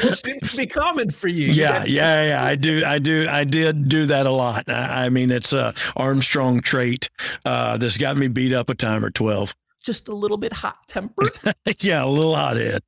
which 0.03 0.23
seems 0.23 0.53
to 0.53 0.57
be 0.59 0.67
common 0.67 1.11
for 1.11 1.29
you. 1.29 1.47
You 1.47 1.53
Yeah, 1.53 1.85
yeah, 1.85 2.25
yeah. 2.27 2.45
I 2.45 2.55
do, 2.55 2.85
I 2.85 2.99
do, 2.99 3.27
I 3.27 3.45
did 3.45 3.89
do 3.89 4.05
that 4.07 4.27
a 4.27 4.31
lot. 4.33 4.69
I, 4.69 5.07
I 5.07 5.09
mean, 5.09 5.31
it's 5.31 5.53
a 5.55 5.73
Armstrong 5.97 6.61
trait 6.61 7.09
uh, 7.47 7.79
that's 7.79 7.97
got 7.97 8.17
me 8.19 8.29
beat 8.29 8.53
up 8.53 8.69
a 8.69 8.75
time 8.75 9.05
or 9.05 9.11
twelve. 9.11 9.55
just 9.83 10.09
a 10.09 10.15
little 10.15 10.37
bit 10.37 10.53
hot 10.53 10.77
tempered. 10.89 11.31
yeah, 11.81 12.05
a 12.05 12.09
little 12.09 12.35
hothead. 12.35 12.83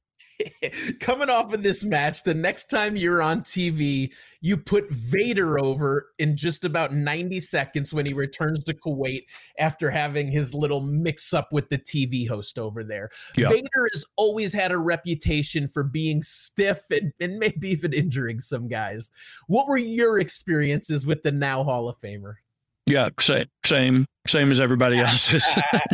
Coming 1.00 1.30
off 1.30 1.52
of 1.52 1.62
this 1.62 1.84
match, 1.84 2.22
the 2.22 2.34
next 2.34 2.66
time 2.70 2.96
you're 2.96 3.22
on 3.22 3.42
TV, 3.42 4.12
you 4.40 4.56
put 4.56 4.90
Vader 4.90 5.58
over 5.58 6.10
in 6.18 6.36
just 6.36 6.64
about 6.64 6.92
90 6.92 7.40
seconds 7.40 7.92
when 7.92 8.06
he 8.06 8.12
returns 8.12 8.62
to 8.64 8.74
Kuwait 8.74 9.26
after 9.58 9.90
having 9.90 10.30
his 10.30 10.54
little 10.54 10.80
mix 10.80 11.34
up 11.34 11.52
with 11.52 11.68
the 11.68 11.78
TV 11.78 12.28
host 12.28 12.58
over 12.58 12.84
there. 12.84 13.10
Yeah. 13.36 13.48
Vader 13.48 13.88
has 13.92 14.04
always 14.16 14.52
had 14.52 14.70
a 14.70 14.78
reputation 14.78 15.66
for 15.66 15.82
being 15.82 16.22
stiff 16.22 16.82
and, 16.90 17.12
and 17.20 17.38
maybe 17.38 17.70
even 17.70 17.92
injuring 17.92 18.40
some 18.40 18.68
guys. 18.68 19.10
What 19.46 19.68
were 19.68 19.78
your 19.78 20.18
experiences 20.20 21.06
with 21.06 21.22
the 21.22 21.32
now 21.32 21.64
Hall 21.64 21.88
of 21.88 22.00
Famer? 22.00 22.34
Yeah, 22.86 23.10
same, 23.20 23.46
same, 23.64 24.06
same 24.26 24.50
as 24.50 24.60
everybody 24.60 24.98
else's. 25.00 25.46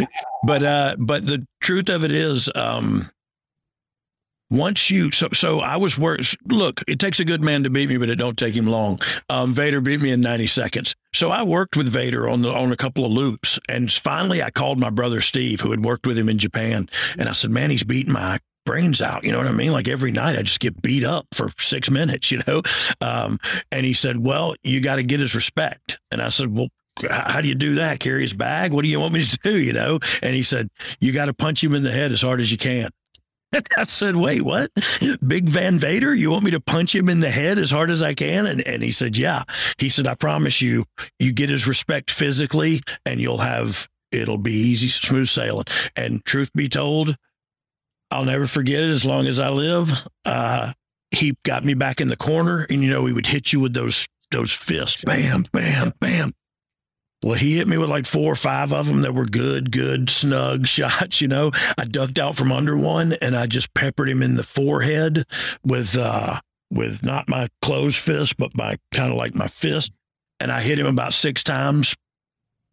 but 0.45 0.63
uh, 0.63 0.97
but 0.99 1.27
the 1.27 1.45
truth 1.61 1.89
of 1.89 2.05
it 2.05 2.13
is, 2.13 2.49
um, 2.55 3.11
once 4.51 4.91
you 4.91 5.11
so 5.11 5.29
so 5.33 5.61
I 5.61 5.77
was 5.77 5.99
work. 5.99 6.21
Look, 6.47 6.83
it 6.87 6.99
takes 6.99 7.21
a 7.21 7.25
good 7.25 7.43
man 7.43 7.65
to 7.65 7.71
beat 7.71 7.89
me, 7.89 7.97
but 7.97 8.11
it 8.11 8.17
don't 8.17 8.39
take 8.39 8.55
him 8.55 8.67
long. 8.67 9.01
Um, 9.29 9.53
Vader 9.53 9.81
beat 9.81 10.01
me 10.01 10.11
in 10.11 10.21
ninety 10.21 10.47
seconds. 10.47 10.95
So 11.13 11.31
I 11.31 11.43
worked 11.43 11.77
with 11.77 11.89
Vader 11.89 12.29
on 12.29 12.43
the 12.43 12.51
on 12.51 12.73
a 12.73 12.77
couple 12.77 13.05
of 13.05 13.13
loops, 13.13 13.59
and 13.69 13.91
finally 13.93 14.43
I 14.43 14.51
called 14.51 14.79
my 14.79 14.91
brother 14.91 15.21
Steve, 15.21 15.61
who 15.61 15.71
had 15.71 15.85
worked 15.85 16.07
with 16.07 16.19
him 16.19 16.29
in 16.29 16.39
Japan, 16.39 16.89
and 17.19 17.29
I 17.29 17.33
said, 17.33 17.51
"Man, 17.51 17.71
he's 17.71 17.85
beating 17.85 18.13
my." 18.13 18.39
brains 18.67 19.03
out 19.03 19.25
you 19.25 19.31
know 19.31 19.37
what 19.37 19.47
i 19.47 19.53
mean 19.53 19.73
like 19.73 19.89
every 19.89 20.11
night 20.11 20.39
i 20.39 20.43
just 20.43 20.59
get 20.59 20.81
beat 20.81 21.05
up 21.05 21.27
for 21.35 21.51
six 21.59 21.91
minutes 21.91 22.31
you 22.33 22.41
know 22.47 22.63
um, 23.03 23.39
and 23.71 23.85
he 23.85 23.93
said 23.93 24.17
well 24.17 24.55
you 24.63 24.81
got 24.81 24.97
to 24.97 25.03
get 25.03 25.21
his 25.21 25.35
respect 25.35 25.99
and 26.11 26.23
i 26.23 26.31
said 26.31 26.57
well 26.57 26.69
how 27.11 27.41
do 27.41 27.49
you 27.49 27.55
do 27.55 27.75
that? 27.77 28.01
Carry 28.01 28.23
his 28.23 28.33
bag? 28.33 28.73
What 28.73 28.83
do 28.83 28.89
you 28.89 29.01
want 29.01 29.15
me 29.15 29.25
to 29.25 29.39
do? 29.43 29.59
You 29.65 29.73
know? 29.73 29.99
And 30.23 30.35
he 30.35 30.43
said, 30.43 30.69
you 31.01 31.13
got 31.13 31.27
to 31.27 31.35
punch 31.35 31.65
him 31.65 31.75
in 31.75 31.83
the 31.83 31.91
head 31.91 32.13
as 32.13 32.21
hard 32.21 32.41
as 32.41 32.53
you 32.53 32.59
can. 32.59 32.91
I 33.77 33.85
said, 33.85 34.17
wait, 34.17 34.43
what? 34.43 34.71
Big 35.27 35.49
Van 35.49 35.79
Vader? 35.79 36.15
You 36.15 36.31
want 36.31 36.45
me 36.45 36.51
to 36.53 36.61
punch 36.61 36.95
him 36.95 37.09
in 37.09 37.21
the 37.21 37.31
head 37.31 37.59
as 37.59 37.71
hard 37.71 37.91
as 37.91 38.03
I 38.03 38.15
can? 38.15 38.47
And, 38.47 38.61
and 38.67 38.83
he 38.83 38.93
said, 38.93 39.17
yeah. 39.17 39.45
He 39.79 39.89
said, 39.89 40.07
I 40.07 40.15
promise 40.15 40.61
you, 40.61 40.85
you 41.19 41.33
get 41.33 41.51
his 41.51 41.67
respect 41.67 42.11
physically 42.11 42.81
and 43.05 43.21
you'll 43.21 43.39
have, 43.39 43.89
it'll 44.13 44.39
be 44.39 44.53
easy, 44.53 44.89
smooth 44.89 45.29
sailing. 45.29 45.67
And 45.97 46.25
truth 46.25 46.51
be 46.55 46.69
told, 46.69 47.17
I'll 48.11 48.25
never 48.25 48.47
forget 48.47 48.83
it 48.83 48.91
as 48.91 49.05
long 49.05 49.27
as 49.27 49.39
I 49.39 49.49
live. 49.51 49.91
Uh, 50.25 50.73
he 51.11 51.37
got 51.45 51.65
me 51.65 51.75
back 51.75 52.01
in 52.01 52.09
the 52.09 52.17
corner 52.17 52.67
and, 52.69 52.83
you 52.83 52.91
know, 52.91 53.07
he 53.07 53.13
would 53.13 53.27
hit 53.27 53.53
you 53.53 53.61
with 53.61 53.75
those, 53.75 54.07
those 54.31 54.53
fists. 54.53 55.05
Bam, 55.05 55.45
bam, 55.53 55.93
bam. 56.01 56.33
Well, 57.25 57.37
he 57.37 57.57
hit 57.57 57.67
me 57.67 57.79
with 57.79 57.89
like 57.89 58.05
four 58.05 58.31
or 58.31 58.37
five 58.37 58.71
of 58.71 58.85
them 58.85 59.01
that 59.01 59.15
were 59.15 59.25
good, 59.25 59.73
good, 59.73 60.11
snug 60.11 60.67
shots. 60.69 61.23
You 61.23 61.29
know, 61.29 61.53
I 61.79 61.87
ducked 61.87 62.19
out 62.19 62.37
from 62.37 62.53
under 62.53 62.77
one 62.77 63.15
and 63.15 63.35
I 63.35 63.47
just 63.47 63.73
peppered 63.73 64.11
him 64.11 64.23
in 64.23 64.37
the 64.37 64.43
forehead 64.43 65.25
with, 65.65 65.97
uh, 65.97 66.41
with 66.71 67.03
not 67.03 67.27
my 67.27 67.49
closed 67.63 67.97
fist, 67.97 68.37
but 68.37 68.55
my 68.55 68.77
kind 68.91 69.11
of 69.11 69.17
like 69.17 69.35
my 69.35 69.47
fist. 69.47 69.91
And 70.39 70.53
I 70.53 70.61
hit 70.61 70.79
him 70.79 70.85
about 70.85 71.15
six 71.15 71.43
times, 71.43 71.97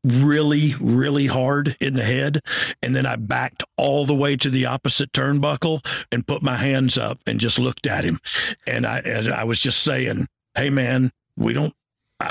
really, 0.04 0.74
really 0.82 1.28
hard 1.28 1.78
in 1.80 1.93
the 1.93 2.04
head. 2.04 2.41
And 2.84 2.93
then 2.93 3.06
I 3.06 3.16
backed 3.16 3.64
all 3.78 4.06
the 4.06 4.14
way 4.14 4.36
to 4.36 4.49
the 4.49 4.66
opposite 4.66 5.14
turnbuckle 5.14 5.80
and 6.12 6.28
put 6.28 6.43
my 6.43 6.58
hands 6.58 6.97
up 6.97 7.20
and 7.26 7.39
just 7.39 7.58
looked 7.58 7.88
at 7.88 8.04
him. 8.04 8.20
And 8.68 8.86
I, 8.86 8.99
and 8.99 9.32
I 9.32 9.45
was 9.45 9.62
just 9.62 9.82
saying, 9.82 10.28
Hey 10.56 10.70
man, 10.70 11.12
we 11.38 11.54
don't, 11.54 11.74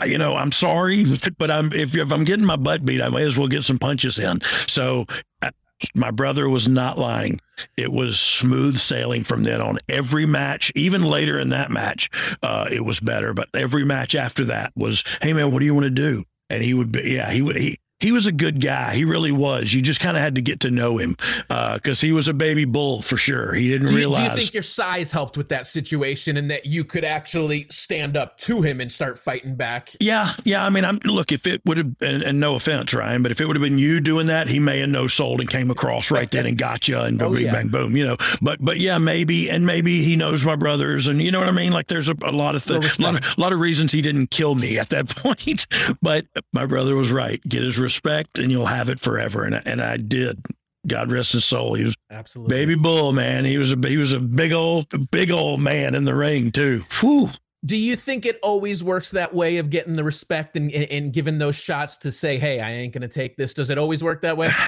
you 0.04 0.18
know, 0.18 0.36
I'm 0.36 0.52
sorry, 0.52 1.04
but 1.38 1.50
I'm 1.50 1.72
if, 1.72 1.96
if 1.96 2.12
I'm 2.12 2.24
getting 2.24 2.46
my 2.46 2.56
butt 2.56 2.84
beat, 2.84 3.02
I 3.02 3.08
may 3.08 3.22
as 3.22 3.36
well 3.36 3.48
get 3.48 3.64
some 3.64 3.78
punches 3.78 4.18
in. 4.18 4.40
So 4.66 5.06
uh, 5.42 5.50
my 5.94 6.10
brother 6.10 6.48
was 6.48 6.68
not 6.68 6.98
lying. 6.98 7.40
It 7.76 7.92
was 7.92 8.18
smooth 8.18 8.78
sailing 8.78 9.24
from 9.24 9.44
then 9.44 9.60
on. 9.60 9.78
Every 9.88 10.26
match, 10.26 10.72
even 10.74 11.02
later 11.02 11.38
in 11.38 11.50
that 11.50 11.70
match, 11.70 12.10
uh, 12.42 12.68
it 12.70 12.84
was 12.84 13.00
better. 13.00 13.34
But 13.34 13.48
every 13.54 13.84
match 13.84 14.14
after 14.14 14.44
that 14.44 14.72
was, 14.76 15.04
hey 15.22 15.32
man, 15.32 15.52
what 15.52 15.60
do 15.60 15.64
you 15.64 15.74
want 15.74 15.84
to 15.84 15.90
do? 15.90 16.24
And 16.48 16.62
he 16.62 16.74
would 16.74 16.92
be, 16.92 17.12
yeah, 17.12 17.30
he 17.30 17.42
would 17.42 17.56
he. 17.56 17.78
He 18.00 18.12
was 18.12 18.26
a 18.26 18.32
good 18.32 18.60
guy. 18.60 18.94
He 18.94 19.04
really 19.04 19.32
was. 19.32 19.72
You 19.72 19.82
just 19.82 20.00
kind 20.00 20.16
of 20.16 20.22
had 20.22 20.34
to 20.36 20.42
get 20.42 20.60
to 20.60 20.70
know 20.70 20.98
him 20.98 21.16
uh, 21.48 21.74
because 21.74 22.00
he 22.00 22.12
was 22.12 22.28
a 22.28 22.34
baby 22.34 22.64
bull 22.64 23.02
for 23.02 23.16
sure. 23.16 23.52
He 23.52 23.68
didn't 23.68 23.88
Do 23.88 23.98
you, 23.98 24.14
do 24.14 24.22
you 24.22 24.30
think 24.30 24.54
your 24.54 24.62
size 24.62 25.12
helped 25.12 25.36
with 25.36 25.48
that 25.50 25.66
situation 25.66 26.36
and 26.36 26.50
that 26.50 26.66
you 26.66 26.84
could 26.84 27.04
actually 27.04 27.66
stand 27.70 28.16
up 28.16 28.38
to 28.40 28.62
him 28.62 28.80
and 28.80 28.90
start 28.90 29.18
fighting 29.18 29.54
back? 29.54 29.90
Yeah, 30.00 30.32
yeah. 30.44 30.64
I 30.64 30.70
mean, 30.70 30.84
I'm 30.84 30.98
look. 31.04 31.32
If 31.32 31.46
it 31.46 31.60
would 31.66 31.76
have, 31.76 31.94
and, 32.00 32.22
and 32.22 32.40
no 32.40 32.54
offense, 32.54 32.92
Ryan, 32.94 33.22
but 33.22 33.32
if 33.32 33.40
it 33.40 33.46
would 33.46 33.56
have 33.56 33.62
been 33.62 33.78
you 33.78 34.00
doing 34.00 34.26
that, 34.28 34.48
he 34.48 34.58
may 34.58 34.80
have 34.80 34.88
no 34.88 35.06
sold 35.06 35.40
and 35.40 35.48
came 35.48 35.70
across 35.70 36.10
right 36.10 36.30
then 36.30 36.46
and 36.46 36.56
got 36.58 36.88
you 36.88 36.98
and 36.98 37.20
Oh, 37.30 37.32
big 37.32 37.44
yeah. 37.44 37.52
bang 37.52 37.68
boom. 37.68 37.96
You 37.96 38.06
know, 38.06 38.16
but 38.40 38.64
but 38.64 38.78
yeah, 38.78 38.98
maybe 38.98 39.50
and 39.50 39.66
maybe 39.66 40.02
he 40.02 40.16
knows 40.16 40.44
my 40.44 40.56
brothers 40.56 41.06
and 41.06 41.20
you 41.20 41.30
know 41.30 41.38
what 41.40 41.48
I 41.48 41.52
mean. 41.52 41.72
Like 41.72 41.88
there's 41.88 42.08
a, 42.08 42.16
a 42.22 42.32
lot 42.32 42.54
of 42.56 42.62
things, 42.62 42.98
a 42.98 43.02
lot 43.02 43.16
of, 43.16 43.38
lot 43.38 43.52
of 43.52 43.60
reasons 43.60 43.92
he 43.92 44.00
didn't 44.02 44.30
kill 44.30 44.54
me 44.54 44.78
at 44.78 44.88
that 44.88 45.08
point. 45.16 45.66
but 46.00 46.26
my 46.52 46.64
brother 46.66 46.96
was 46.96 47.12
right. 47.12 47.40
Get 47.46 47.62
his 47.62 47.78
respect, 47.90 48.38
and 48.38 48.50
you'll 48.52 48.66
have 48.66 48.88
it 48.88 49.00
forever. 49.00 49.44
And 49.44 49.56
I- 49.56 49.62
and 49.66 49.82
I 49.82 49.96
did. 49.96 50.38
God 50.86 51.10
rest 51.12 51.32
his 51.34 51.44
soul. 51.44 51.74
He 51.74 51.84
was 51.84 51.94
Absolutely. 52.10 52.56
baby 52.56 52.74
bull, 52.74 53.12
man. 53.12 53.44
He 53.44 53.58
was 53.58 53.72
a 53.72 53.78
he 53.86 53.98
was 53.98 54.12
a 54.14 54.20
big 54.20 54.52
old 54.52 54.86
big 55.10 55.30
old 55.30 55.60
man 55.60 55.94
in 55.94 56.04
the 56.04 56.14
ring 56.14 56.50
too. 56.52 56.84
Whew. 57.00 57.28
Do 57.64 57.76
you 57.76 57.94
think 57.94 58.24
it 58.24 58.38
always 58.42 58.82
works 58.82 59.10
that 59.10 59.34
way 59.34 59.58
of 59.58 59.68
getting 59.68 59.96
the 59.96 60.04
respect 60.04 60.56
and, 60.56 60.72
and, 60.72 60.90
and 60.90 61.12
giving 61.12 61.38
those 61.38 61.56
shots 61.56 61.98
to 61.98 62.12
say, 62.12 62.38
"Hey, 62.38 62.60
I 62.60 62.70
ain't 62.70 62.94
going 62.94 63.02
to 63.02 63.08
take 63.08 63.36
this"? 63.36 63.52
Does 63.54 63.68
it 63.68 63.78
always 63.78 64.02
work 64.02 64.22
that 64.22 64.36
way? 64.36 64.50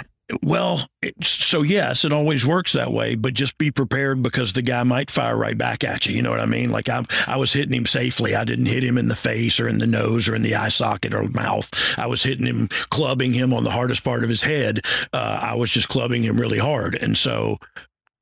Well, 0.42 0.86
so 1.22 1.60
yes, 1.60 2.06
it 2.06 2.12
always 2.12 2.46
works 2.46 2.72
that 2.72 2.90
way, 2.90 3.16
but 3.16 3.34
just 3.34 3.58
be 3.58 3.70
prepared 3.70 4.22
because 4.22 4.54
the 4.54 4.62
guy 4.62 4.82
might 4.82 5.10
fire 5.10 5.36
right 5.36 5.58
back 5.58 5.84
at 5.84 6.06
you. 6.06 6.14
You 6.14 6.22
know 6.22 6.30
what 6.30 6.40
I 6.40 6.46
mean? 6.46 6.70
Like 6.70 6.88
I, 6.88 7.04
I 7.26 7.36
was 7.36 7.52
hitting 7.52 7.74
him 7.74 7.84
safely. 7.84 8.34
I 8.34 8.44
didn't 8.44 8.66
hit 8.66 8.82
him 8.82 8.96
in 8.96 9.08
the 9.08 9.16
face 9.16 9.60
or 9.60 9.68
in 9.68 9.76
the 9.76 9.86
nose 9.86 10.30
or 10.30 10.34
in 10.34 10.40
the 10.40 10.54
eye 10.54 10.70
socket 10.70 11.12
or 11.12 11.28
mouth. 11.28 11.68
I 11.98 12.06
was 12.06 12.22
hitting 12.22 12.46
him, 12.46 12.68
clubbing 12.88 13.34
him 13.34 13.52
on 13.52 13.64
the 13.64 13.70
hardest 13.70 14.04
part 14.04 14.22
of 14.24 14.30
his 14.30 14.42
head. 14.42 14.80
Uh, 15.12 15.40
I 15.42 15.54
was 15.54 15.70
just 15.70 15.88
clubbing 15.88 16.22
him 16.22 16.40
really 16.40 16.58
hard, 16.58 16.94
and 16.94 17.18
so 17.18 17.58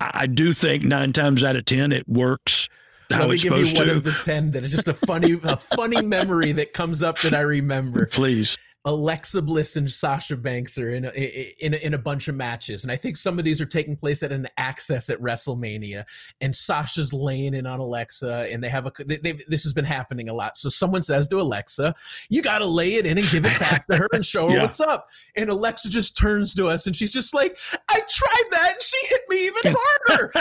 I 0.01 0.27
do 0.27 0.53
think 0.53 0.83
nine 0.83 1.13
times 1.13 1.45
out 1.45 1.57
of 1.57 1.65
ten 1.65 1.93
it 1.93 2.09
works. 2.09 2.69
Let 3.11 3.29
me 3.29 3.37
give 3.37 3.53
you 3.53 3.75
one 3.75 3.87
to. 3.87 3.93
of 3.97 4.05
the 4.05 4.13
ten 4.25 4.53
that 4.53 4.65
is 4.65 4.71
just 4.71 4.89
a 4.89 4.95
funny, 4.95 5.39
a 5.43 5.57
funny 5.57 6.01
memory 6.03 6.53
that 6.53 6.73
comes 6.73 7.03
up 7.03 7.19
that 7.21 7.35
I 7.35 7.41
remember. 7.41 8.07
Please. 8.11 8.57
Alexa 8.87 9.43
Bliss 9.43 9.77
and 9.77 9.93
Sasha 9.93 10.37
Banks 10.37 10.79
are 10.79 10.89
in 10.89 11.05
a, 11.05 11.11
in 11.59 11.75
a, 11.75 11.77
in 11.77 11.95
a 11.95 11.99
bunch 11.99 12.29
of 12.29 12.35
matches, 12.35 12.83
and 12.83 12.91
I 12.91 12.97
think 12.97 13.19
some 13.19 13.39
of 13.39 13.45
these 13.45 13.61
are 13.61 13.67
taking 13.67 13.95
place 13.95 14.23
at 14.23 14.33
an 14.33 14.49
Axxess 14.59 15.11
at 15.11 15.21
WrestleMania. 15.21 16.05
And 16.41 16.57
Sasha's 16.57 17.13
laying 17.13 17.53
in 17.53 17.67
on 17.67 17.79
Alexa, 17.79 18.49
and 18.51 18.65
they 18.65 18.71
have 18.71 18.87
a 18.87 18.93
they, 19.05 19.39
this 19.49 19.65
has 19.65 19.75
been 19.75 19.85
happening 19.85 20.31
a 20.31 20.33
lot. 20.33 20.57
So 20.57 20.71
someone 20.71 21.03
says 21.03 21.29
to 21.29 21.41
Alexa, 21.41 21.95
"You 22.31 22.41
got 22.41 22.61
to 22.61 22.65
lay 22.65 22.95
it 22.95 23.05
in 23.05 23.19
and 23.19 23.29
give 23.29 23.45
it 23.45 23.59
back 23.61 23.87
to 23.89 23.97
her 23.97 24.09
and 24.15 24.25
show 24.25 24.49
her 24.49 24.55
yeah. 24.57 24.63
what's 24.63 24.81
up." 24.81 25.09
And 25.37 25.51
Alexa 25.51 25.91
just 25.91 26.17
turns 26.17 26.55
to 26.55 26.69
us, 26.69 26.87
and 26.87 26.97
she's 26.97 27.11
just 27.11 27.35
like, 27.35 27.59
"I 27.91 28.01
tried 28.09 28.45
that, 28.53 28.73
and 28.73 28.83
she 28.83 29.07
hit 29.09 29.21
me 29.29 29.47
even 29.47 29.77
harder." 29.77 30.33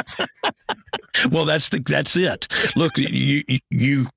well, 1.30 1.44
that's 1.44 1.68
the 1.68 1.80
that's 1.80 2.16
it. 2.16 2.48
Look, 2.78 2.98
you 2.98 3.44
you 3.70 4.08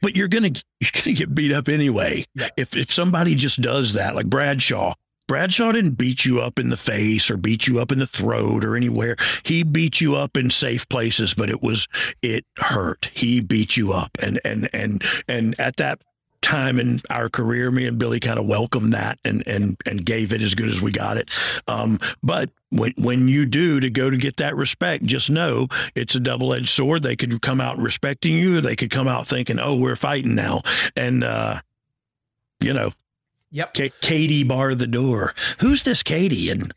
but 0.00 0.16
you're 0.16 0.28
gonna 0.28 0.50
you're 0.80 1.02
gonna 1.02 1.16
get 1.16 1.34
beat 1.34 1.52
up 1.52 1.68
anyway. 1.68 2.24
Yeah. 2.34 2.48
If 2.56 2.76
if 2.76 2.90
somebody 2.90 3.34
just 3.34 3.60
does 3.60 3.94
that, 3.94 4.14
like 4.14 4.26
Bradshaw. 4.26 4.94
Bradshaw 5.28 5.72
didn't 5.72 5.98
beat 5.98 6.24
you 6.24 6.40
up 6.40 6.56
in 6.60 6.68
the 6.68 6.76
face 6.76 7.30
or 7.32 7.36
beat 7.36 7.66
you 7.66 7.80
up 7.80 7.90
in 7.90 7.98
the 7.98 8.06
throat 8.06 8.64
or 8.64 8.76
anywhere. 8.76 9.16
He 9.42 9.64
beat 9.64 10.00
you 10.00 10.14
up 10.14 10.36
in 10.36 10.50
safe 10.50 10.88
places, 10.88 11.34
but 11.34 11.50
it 11.50 11.62
was 11.62 11.88
it 12.22 12.44
hurt. 12.58 13.10
He 13.12 13.40
beat 13.40 13.76
you 13.76 13.92
up, 13.92 14.10
and 14.22 14.40
and 14.44 14.68
and 14.72 15.02
and 15.26 15.58
at 15.58 15.76
that 15.76 16.00
time 16.46 16.78
in 16.78 17.00
our 17.10 17.28
career, 17.28 17.70
me 17.72 17.86
and 17.86 17.98
Billy 17.98 18.20
kind 18.20 18.38
of 18.38 18.46
welcomed 18.46 18.94
that 18.94 19.18
and 19.24 19.46
and 19.46 19.76
and 19.84 20.06
gave 20.06 20.32
it 20.32 20.40
as 20.40 20.54
good 20.54 20.68
as 20.68 20.80
we 20.80 20.92
got 20.92 21.16
it. 21.16 21.30
Um, 21.66 21.98
but 22.22 22.50
when 22.70 22.92
when 22.96 23.26
you 23.28 23.46
do 23.46 23.80
to 23.80 23.90
go 23.90 24.10
to 24.10 24.16
get 24.16 24.36
that 24.36 24.54
respect, 24.54 25.04
just 25.04 25.28
know 25.28 25.66
it's 25.94 26.14
a 26.14 26.20
double 26.20 26.54
edged 26.54 26.68
sword. 26.68 27.02
They 27.02 27.16
could 27.16 27.42
come 27.42 27.60
out 27.60 27.78
respecting 27.78 28.34
you, 28.34 28.60
they 28.60 28.76
could 28.76 28.90
come 28.90 29.08
out 29.08 29.26
thinking, 29.26 29.58
"Oh, 29.58 29.76
we're 29.76 29.96
fighting 29.96 30.36
now," 30.36 30.62
and 30.94 31.24
uh, 31.24 31.60
you 32.60 32.72
know, 32.72 32.92
yep. 33.50 33.74
K- 33.74 33.92
Katie 34.00 34.44
bar 34.44 34.74
the 34.76 34.86
door. 34.86 35.34
Who's 35.60 35.82
this 35.82 36.04
Katie? 36.04 36.50
And 36.50 36.72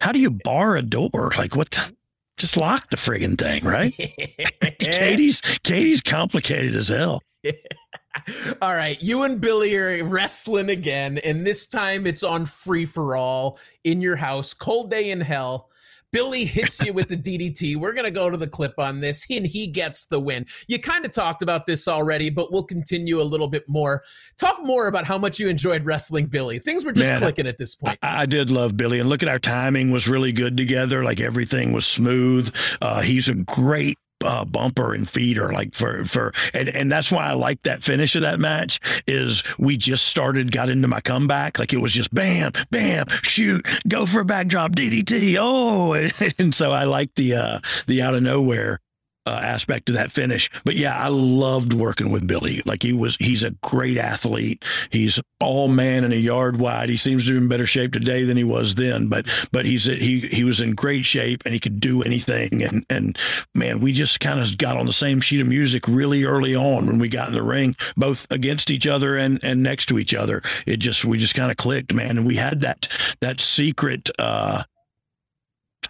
how 0.00 0.10
do 0.10 0.18
you 0.18 0.30
bar 0.30 0.76
a 0.76 0.82
door? 0.82 1.30
Like 1.38 1.54
what? 1.54 1.70
The- 1.70 1.96
just 2.38 2.56
lock 2.56 2.90
the 2.90 2.96
friggin' 2.96 3.38
thing, 3.38 3.62
right? 3.62 3.92
Katie's 4.80 5.40
Katie's 5.62 6.00
complicated 6.00 6.74
as 6.74 6.88
hell. 6.88 7.22
all 8.62 8.74
right, 8.74 9.00
you 9.02 9.22
and 9.22 9.40
Billy 9.40 9.76
are 9.76 10.04
wrestling 10.04 10.70
again, 10.70 11.18
and 11.18 11.46
this 11.46 11.66
time 11.66 12.06
it's 12.06 12.22
on 12.22 12.46
free 12.46 12.84
for 12.84 13.16
all 13.16 13.58
in 13.84 14.00
your 14.00 14.16
house. 14.16 14.54
Cold 14.54 14.90
day 14.90 15.10
in 15.10 15.20
hell. 15.20 15.68
Billy 16.12 16.44
hits 16.44 16.84
you 16.84 16.92
with 16.92 17.08
the 17.08 17.16
DDT. 17.16 17.76
We're 17.76 17.94
going 17.94 18.04
to 18.04 18.10
go 18.10 18.28
to 18.28 18.36
the 18.36 18.46
clip 18.46 18.78
on 18.78 19.00
this, 19.00 19.26
and 19.30 19.46
he 19.46 19.66
gets 19.66 20.04
the 20.04 20.20
win. 20.20 20.46
You 20.66 20.78
kind 20.78 21.06
of 21.06 21.10
talked 21.10 21.42
about 21.42 21.64
this 21.64 21.88
already, 21.88 22.28
but 22.28 22.52
we'll 22.52 22.64
continue 22.64 23.20
a 23.20 23.24
little 23.24 23.48
bit 23.48 23.66
more. 23.66 24.02
Talk 24.38 24.62
more 24.62 24.88
about 24.88 25.06
how 25.06 25.16
much 25.16 25.38
you 25.38 25.48
enjoyed 25.48 25.84
wrestling 25.86 26.26
Billy. 26.26 26.58
Things 26.58 26.84
were 26.84 26.92
just 26.92 27.08
Man, 27.08 27.18
clicking 27.18 27.46
at 27.46 27.56
this 27.56 27.74
point. 27.74 27.98
I, 28.02 28.22
I, 28.22 28.26
did 28.26 28.50
love 28.50 28.76
Billy, 28.76 29.00
and 29.00 29.08
look 29.08 29.22
at 29.22 29.28
our 29.28 29.38
timing 29.38 29.90
was 29.90 30.06
really 30.06 30.32
good 30.32 30.56
together. 30.56 31.02
Like 31.02 31.20
everything 31.20 31.72
was 31.72 31.86
smooth. 31.86 32.54
Uh, 32.82 33.00
he's 33.00 33.30
a 33.30 33.34
great 33.34 33.96
uh, 34.24 34.44
bumper 34.44 34.94
and 34.94 35.08
feeder 35.08 35.52
like 35.52 35.74
for 35.74 36.04
for 36.04 36.32
and 36.54 36.68
and 36.68 36.90
that's 36.90 37.10
why 37.10 37.26
I 37.26 37.32
like 37.32 37.62
that 37.62 37.82
finish 37.82 38.14
of 38.14 38.22
that 38.22 38.40
match 38.40 38.80
is 39.06 39.42
we 39.58 39.76
just 39.76 40.06
started 40.06 40.52
got 40.52 40.68
into 40.68 40.88
my 40.88 41.00
comeback. 41.00 41.58
Like 41.58 41.72
it 41.72 41.78
was 41.78 41.92
just 41.92 42.12
bam 42.14 42.52
bam 42.70 43.06
shoot 43.22 43.66
go 43.88 44.06
for 44.06 44.20
a 44.20 44.24
backdrop 44.24 44.72
DDT 44.72 45.36
oh 45.38 45.92
and, 45.92 46.12
and 46.38 46.54
so 46.54 46.72
I 46.72 46.84
like 46.84 47.14
the 47.14 47.34
uh 47.34 47.58
the 47.86 48.02
out 48.02 48.14
of 48.14 48.22
nowhere 48.22 48.80
uh, 49.26 49.40
aspect 49.42 49.86
to 49.86 49.92
that 49.92 50.12
finish. 50.12 50.50
But 50.64 50.76
yeah, 50.76 50.98
I 50.98 51.08
loved 51.08 51.72
working 51.72 52.10
with 52.10 52.26
Billy. 52.26 52.62
Like 52.64 52.82
he 52.82 52.92
was, 52.92 53.16
he's 53.16 53.44
a 53.44 53.52
great 53.62 53.98
athlete. 53.98 54.64
He's 54.90 55.20
all 55.40 55.68
man 55.68 56.04
and 56.04 56.12
a 56.12 56.18
yard 56.18 56.58
wide. 56.58 56.88
He 56.88 56.96
seems 56.96 57.26
to 57.26 57.32
be 57.32 57.36
in 57.38 57.48
better 57.48 57.66
shape 57.66 57.92
today 57.92 58.24
than 58.24 58.36
he 58.36 58.44
was 58.44 58.74
then. 58.74 59.08
But 59.08 59.26
but 59.52 59.66
he's 59.66 59.84
he 59.84 60.20
he 60.20 60.44
was 60.44 60.60
in 60.60 60.74
great 60.74 61.04
shape 61.04 61.42
and 61.44 61.52
he 61.54 61.60
could 61.60 61.80
do 61.80 62.02
anything. 62.02 62.62
And 62.62 62.84
and 62.88 63.18
man, 63.54 63.80
we 63.80 63.92
just 63.92 64.20
kind 64.20 64.40
of 64.40 64.56
got 64.58 64.76
on 64.76 64.86
the 64.86 64.92
same 64.92 65.20
sheet 65.20 65.40
of 65.40 65.46
music 65.46 65.86
really 65.88 66.24
early 66.24 66.54
on 66.54 66.86
when 66.86 66.98
we 66.98 67.08
got 67.08 67.28
in 67.28 67.34
the 67.34 67.42
ring, 67.42 67.76
both 67.96 68.30
against 68.30 68.70
each 68.70 68.86
other 68.86 69.16
and 69.16 69.40
and 69.42 69.62
next 69.62 69.86
to 69.86 69.98
each 69.98 70.14
other. 70.14 70.42
It 70.66 70.78
just 70.78 71.04
we 71.04 71.18
just 71.18 71.34
kind 71.34 71.50
of 71.50 71.56
clicked, 71.56 71.92
man. 71.92 72.18
And 72.18 72.26
we 72.26 72.36
had 72.36 72.60
that 72.60 72.88
that 73.20 73.40
secret. 73.40 74.10
uh 74.18 74.64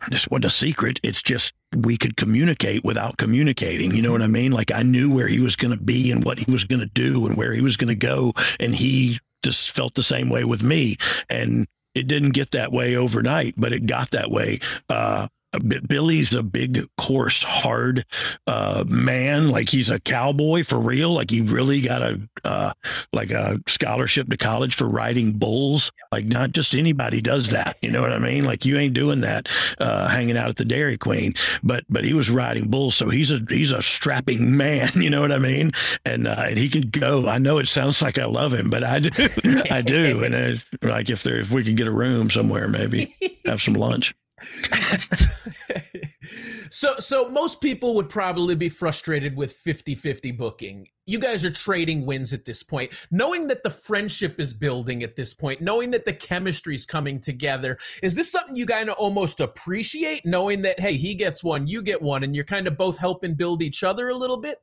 this 0.09 0.29
wasn't 0.29 0.47
a 0.47 0.51
secret. 0.51 1.01
It's 1.03 1.23
just 1.23 1.53
we 1.75 1.97
could 1.97 2.17
communicate 2.17 2.85
without 2.85 3.17
communicating. 3.17 3.93
You 3.93 4.03
know 4.03 4.13
what 4.13 4.23
I 4.23 4.27
mean? 4.27 4.53
Like 4.53 4.73
I 4.73 4.83
knew 4.83 5.13
where 5.13 5.29
he 5.29 5.41
was 5.41 5.57
going 5.57 5.77
to 5.77 5.83
be 5.83 6.11
and 6.11 6.25
what 6.25 6.39
he 6.39 6.51
was 6.51 6.65
going 6.65 6.81
to 6.81 6.87
do 6.87 7.27
and 7.27 7.37
where 7.37 7.53
he 7.53 7.61
was 7.61 7.77
going 7.77 7.89
to 7.89 7.95
go. 7.95 8.33
And 8.61 8.75
he 8.75 9.19
just 9.43 9.75
felt 9.75 9.95
the 9.95 10.03
same 10.03 10.29
way 10.29 10.45
with 10.45 10.63
me. 10.63 10.97
And 11.29 11.67
it 11.95 12.07
didn't 12.07 12.31
get 12.31 12.53
that 12.53 12.73
way 12.73 12.97
overnight, 12.97 13.55
but 13.57 13.73
it 13.73 13.87
got 13.87 14.11
that 14.13 14.31
way. 14.31 14.61
Uh, 14.89 15.29
Billy's 15.61 16.35
a 16.35 16.43
big, 16.43 16.81
coarse, 16.97 17.43
hard 17.43 18.05
uh, 18.47 18.85
man. 18.87 19.51
Like 19.51 19.69
he's 19.69 19.91
a 19.91 20.01
cowboy 20.01 20.63
for 20.65 20.79
real. 20.79 21.11
Like 21.11 21.31
he 21.31 21.41
really 21.43 21.81
got 21.81 22.03
a 22.03 22.21
uh, 22.45 22.73
like 23.13 23.31
a 23.31 23.61
scholarship 23.67 24.29
to 24.31 24.37
college 24.37 24.75
for 24.75 24.89
riding 24.89 25.33
bulls. 25.33 25.93
Like 26.11 26.25
not 26.25 26.53
just 26.53 26.75
anybody 26.75 27.21
does 27.21 27.51
that. 27.51 27.77
You 27.83 27.91
know 27.91 28.01
what 28.01 28.13
I 28.13 28.19
mean? 28.19 28.45
Like 28.45 28.65
you 28.65 28.79
ain't 28.79 28.95
doing 28.95 29.21
that 29.23 29.49
uh, 29.79 30.09
hanging 30.09 30.37
out 30.37 30.49
at 30.49 30.57
the 30.57 30.65
Dairy 30.65 30.97
Queen. 30.97 31.35
But 31.63 31.85
but 31.89 32.05
he 32.05 32.15
was 32.15 32.31
riding 32.31 32.69
bulls, 32.69 32.95
so 32.95 33.11
he's 33.11 33.31
a 33.31 33.41
he's 33.49 33.73
a 33.73 33.83
strapping 33.83 34.57
man. 34.57 34.91
You 34.95 35.11
know 35.11 35.21
what 35.21 35.33
I 35.33 35.39
mean? 35.39 35.73
And 36.05 36.27
uh, 36.27 36.45
and 36.47 36.59
he 36.59 36.69
could 36.69 36.93
go. 36.93 37.29
I 37.29 37.39
know 37.39 37.59
it 37.59 37.69
sounds 37.69 38.01
like 38.01 38.19
I 38.19 38.25
love 38.25 38.53
him, 38.55 38.71
but 38.71 38.83
I 38.85 39.01
do. 39.01 39.11
I 39.71 39.83
do. 39.83 40.25
And 40.25 40.35
uh, 40.35 40.61
like 40.83 41.11
if 41.11 41.23
there 41.23 41.37
if 41.37 41.51
we 41.51 41.63
could 41.63 41.77
get 41.77 41.87
a 41.87 41.93
room 41.93 42.31
somewhere, 42.31 42.69
maybe 42.69 43.15
have 43.45 43.61
some 43.61 43.75
lunch. 43.75 44.15
so 46.71 46.95
so 46.99 47.29
most 47.29 47.61
people 47.61 47.95
would 47.95 48.09
probably 48.09 48.55
be 48.55 48.69
frustrated 48.69 49.37
with 49.37 49.59
50-50 49.65 50.37
booking. 50.37 50.89
You 51.07 51.19
guys 51.19 51.45
are 51.45 51.51
trading 51.51 52.07
wins 52.07 52.33
at 52.33 52.45
this 52.45 52.63
point. 52.63 52.93
Knowing 53.11 53.49
that 53.49 53.63
the 53.63 53.71
friendship 53.71 54.41
is 54.41 54.55
building 54.55 55.03
at 55.03 55.17
this 55.17 55.35
point, 55.35 55.61
knowing 55.61 55.91
that 55.91 56.05
the 56.05 56.13
chemistry 56.13 56.75
is 56.75 56.87
coming 56.87 57.21
together. 57.21 57.79
Is 58.03 58.15
this 58.15 58.31
something 58.31 58.57
you 58.57 58.67
kind 58.67 58.89
of 58.89 58.97
almost 58.97 59.41
appreciate 59.41 60.25
knowing 60.25 60.63
that 60.63 60.81
hey, 60.81 60.95
he 60.95 61.15
gets 61.15 61.43
one, 61.43 61.67
you 61.67 61.83
get 61.83 62.01
one 62.01 62.23
and 62.23 62.35
you're 62.35 62.45
kind 62.45 62.67
of 62.67 62.77
both 62.77 62.99
helping 62.99 63.35
build 63.35 63.63
each 63.63 63.83
other 63.83 64.09
a 64.09 64.15
little 64.15 64.39
bit? 64.39 64.59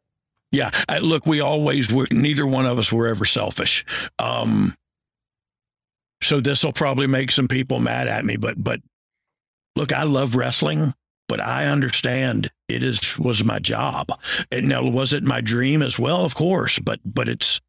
Yeah, 0.51 0.71
I, 0.87 0.97
look, 0.97 1.27
we 1.27 1.41
always 1.41 1.93
were 1.93 2.07
neither 2.11 2.47
one 2.47 2.65
of 2.65 2.79
us 2.79 2.91
were 2.91 3.07
ever 3.07 3.25
selfish. 3.25 3.85
Um 4.17 4.75
so 6.21 6.39
this 6.39 6.63
will 6.63 6.73
probably 6.73 7.07
make 7.07 7.31
some 7.31 7.47
people 7.47 7.79
mad 7.79 8.07
at 8.07 8.25
me, 8.25 8.37
but 8.37 8.61
but 8.61 8.81
look, 9.75 9.93
I 9.93 10.03
love 10.03 10.35
wrestling, 10.35 10.93
but 11.27 11.39
I 11.39 11.65
understand 11.65 12.49
it 12.67 12.83
is 12.83 13.17
was 13.17 13.43
my 13.43 13.59
job. 13.59 14.07
And 14.51 14.67
now 14.67 14.83
was 14.83 15.13
it 15.13 15.23
my 15.23 15.41
dream 15.41 15.81
as 15.81 15.97
well? 15.97 16.25
Of 16.25 16.35
course, 16.35 16.79
but 16.79 16.99
but 17.05 17.29
it's 17.29 17.61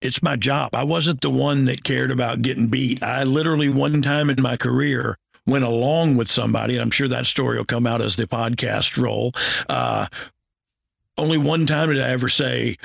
it's 0.00 0.22
my 0.22 0.36
job. 0.36 0.74
I 0.74 0.84
wasn't 0.84 1.20
the 1.20 1.30
one 1.30 1.64
that 1.66 1.84
cared 1.84 2.10
about 2.10 2.42
getting 2.42 2.66
beat. 2.66 3.02
I 3.02 3.24
literally 3.24 3.68
one 3.68 4.02
time 4.02 4.28
in 4.30 4.42
my 4.42 4.56
career 4.56 5.16
went 5.46 5.64
along 5.64 6.16
with 6.16 6.30
somebody. 6.30 6.78
I'm 6.78 6.90
sure 6.90 7.08
that 7.08 7.26
story 7.26 7.58
will 7.58 7.64
come 7.64 7.86
out 7.86 8.02
as 8.02 8.16
the 8.16 8.26
podcast 8.26 9.00
roll. 9.00 9.32
Uh, 9.68 10.06
only 11.18 11.38
one 11.38 11.66
time 11.66 11.90
did 11.90 12.00
I 12.00 12.10
ever 12.10 12.28
say, 12.28 12.76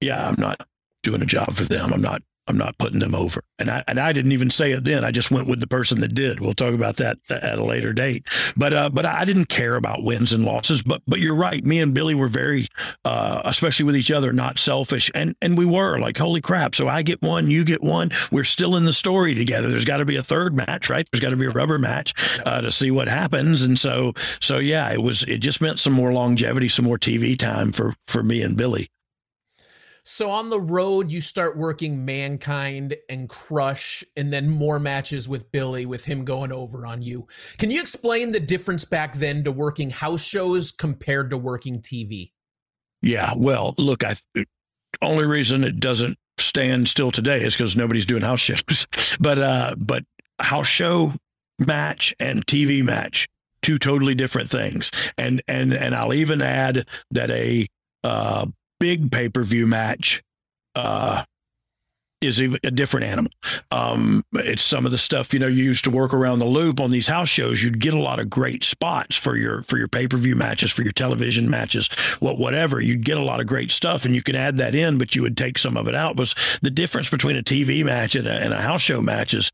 "Yeah, 0.00 0.26
I'm 0.26 0.40
not 0.40 0.66
doing 1.02 1.22
a 1.22 1.26
job 1.26 1.54
for 1.54 1.64
them. 1.64 1.92
I'm 1.92 2.02
not 2.02 2.22
I'm 2.48 2.56
not 2.56 2.78
putting 2.78 3.00
them 3.00 3.14
over. 3.14 3.42
And 3.58 3.70
I 3.70 3.82
and 3.88 3.98
I 3.98 4.12
didn't 4.12 4.32
even 4.32 4.50
say 4.50 4.72
it 4.72 4.84
then. 4.84 5.04
I 5.04 5.10
just 5.10 5.30
went 5.30 5.48
with 5.48 5.60
the 5.60 5.66
person 5.66 6.00
that 6.00 6.14
did. 6.14 6.40
We'll 6.40 6.54
talk 6.54 6.74
about 6.74 6.96
that 6.96 7.18
at 7.30 7.58
a 7.58 7.64
later 7.64 7.92
date. 7.92 8.26
But 8.56 8.72
uh, 8.72 8.90
but 8.90 9.06
I 9.06 9.24
didn't 9.24 9.48
care 9.48 9.76
about 9.76 10.04
wins 10.04 10.32
and 10.32 10.44
losses. 10.44 10.82
But 10.82 11.02
but 11.06 11.20
you're 11.20 11.34
right. 11.34 11.64
Me 11.64 11.80
and 11.80 11.94
Billy 11.94 12.14
were 12.14 12.28
very, 12.28 12.68
uh, 13.04 13.42
especially 13.44 13.84
with 13.84 13.96
each 13.96 14.10
other, 14.10 14.32
not 14.32 14.58
selfish. 14.58 15.10
And 15.14 15.34
and 15.40 15.58
we 15.58 15.66
were 15.66 15.98
like, 15.98 16.18
holy 16.18 16.40
crap! 16.40 16.74
So 16.74 16.88
I 16.88 17.02
get 17.02 17.22
one, 17.22 17.50
you 17.50 17.64
get 17.64 17.82
one. 17.82 18.10
We're 18.30 18.44
still 18.44 18.76
in 18.76 18.84
the 18.84 18.92
story 18.92 19.34
together. 19.34 19.68
There's 19.68 19.84
got 19.84 19.98
to 19.98 20.04
be 20.04 20.16
a 20.16 20.22
third 20.22 20.54
match, 20.54 20.88
right? 20.88 21.08
There's 21.10 21.22
got 21.22 21.30
to 21.30 21.36
be 21.36 21.46
a 21.46 21.50
rubber 21.50 21.78
match 21.78 22.14
uh, 22.44 22.60
to 22.60 22.70
see 22.70 22.90
what 22.90 23.08
happens. 23.08 23.62
And 23.62 23.78
so 23.78 24.12
so 24.40 24.58
yeah, 24.58 24.92
it 24.92 25.02
was. 25.02 25.22
It 25.24 25.38
just 25.38 25.60
meant 25.60 25.78
some 25.78 25.92
more 25.92 26.12
longevity, 26.12 26.68
some 26.68 26.84
more 26.84 26.98
TV 26.98 27.38
time 27.38 27.72
for 27.72 27.94
for 28.06 28.22
me 28.22 28.42
and 28.42 28.56
Billy. 28.56 28.88
So 30.08 30.30
on 30.30 30.50
the 30.50 30.60
road, 30.60 31.10
you 31.10 31.20
start 31.20 31.56
working 31.56 32.04
Mankind 32.04 32.94
and 33.08 33.28
Crush, 33.28 34.04
and 34.16 34.32
then 34.32 34.48
more 34.48 34.78
matches 34.78 35.28
with 35.28 35.50
Billy, 35.50 35.84
with 35.84 36.04
him 36.04 36.24
going 36.24 36.52
over 36.52 36.86
on 36.86 37.02
you. 37.02 37.26
Can 37.58 37.72
you 37.72 37.80
explain 37.80 38.30
the 38.30 38.38
difference 38.38 38.84
back 38.84 39.16
then 39.16 39.42
to 39.42 39.50
working 39.50 39.90
house 39.90 40.22
shows 40.22 40.70
compared 40.70 41.30
to 41.30 41.36
working 41.36 41.80
TV? 41.80 42.30
Yeah, 43.02 43.32
well, 43.36 43.74
look, 43.78 44.04
I 44.04 44.14
only 45.02 45.26
reason 45.26 45.64
it 45.64 45.80
doesn't 45.80 46.16
stand 46.38 46.88
still 46.88 47.10
today 47.10 47.38
is 47.38 47.54
because 47.54 47.76
nobody's 47.76 48.06
doing 48.06 48.22
house 48.22 48.38
shows. 48.38 48.86
but 49.20 49.40
uh, 49.40 49.74
but 49.76 50.04
house 50.38 50.68
show 50.68 51.14
match 51.58 52.14
and 52.20 52.46
TV 52.46 52.80
match, 52.80 53.26
two 53.60 53.76
totally 53.76 54.14
different 54.14 54.50
things. 54.50 54.92
And 55.18 55.42
and 55.48 55.74
and 55.74 55.96
I'll 55.96 56.14
even 56.14 56.42
add 56.42 56.86
that 57.10 57.28
a 57.32 57.66
uh, 58.04 58.46
big 58.78 59.10
pay 59.10 59.28
per 59.28 59.42
view 59.42 59.66
match 59.66 60.22
uh, 60.74 61.24
is 62.20 62.40
a, 62.40 62.48
different 62.70 63.06
animal. 63.06 63.30
Um, 63.70 64.24
it's 64.32 64.62
some 64.62 64.86
of 64.86 64.92
the 64.92 64.98
stuff 64.98 65.32
you 65.32 65.38
know 65.38 65.46
you 65.46 65.64
used 65.64 65.84
to 65.84 65.90
work 65.90 66.14
around 66.14 66.38
the 66.38 66.46
loop 66.46 66.80
on 66.80 66.90
these 66.90 67.06
house 67.06 67.28
shows. 67.28 67.62
You'd 67.62 67.80
get 67.80 67.94
a 67.94 68.00
lot 68.00 68.18
of 68.18 68.30
great 68.30 68.64
spots 68.64 69.16
for 69.16 69.36
your 69.36 69.62
for 69.62 69.76
your 69.76 69.88
pay 69.88 70.08
per 70.08 70.16
view 70.16 70.34
matches, 70.34 70.72
for 70.72 70.82
your 70.82 70.92
television 70.92 71.50
matches, 71.50 71.88
what 72.20 72.38
whatever. 72.38 72.80
You'd 72.80 73.04
get 73.04 73.18
a 73.18 73.22
lot 73.22 73.40
of 73.40 73.46
great 73.46 73.70
stuff, 73.70 74.04
and 74.04 74.14
you 74.14 74.22
could 74.22 74.36
add 74.36 74.56
that 74.58 74.74
in, 74.74 74.98
but 74.98 75.14
you 75.14 75.22
would 75.22 75.36
take 75.36 75.58
some 75.58 75.76
of 75.76 75.88
it 75.88 75.94
out. 75.94 76.16
Was 76.16 76.34
the 76.62 76.70
difference 76.70 77.10
between 77.10 77.36
a 77.36 77.42
TV 77.42 77.84
match 77.84 78.14
and 78.14 78.26
a, 78.26 78.32
and 78.32 78.52
a 78.52 78.60
house 78.62 78.82
show 78.82 79.00
match 79.00 79.34
is 79.34 79.50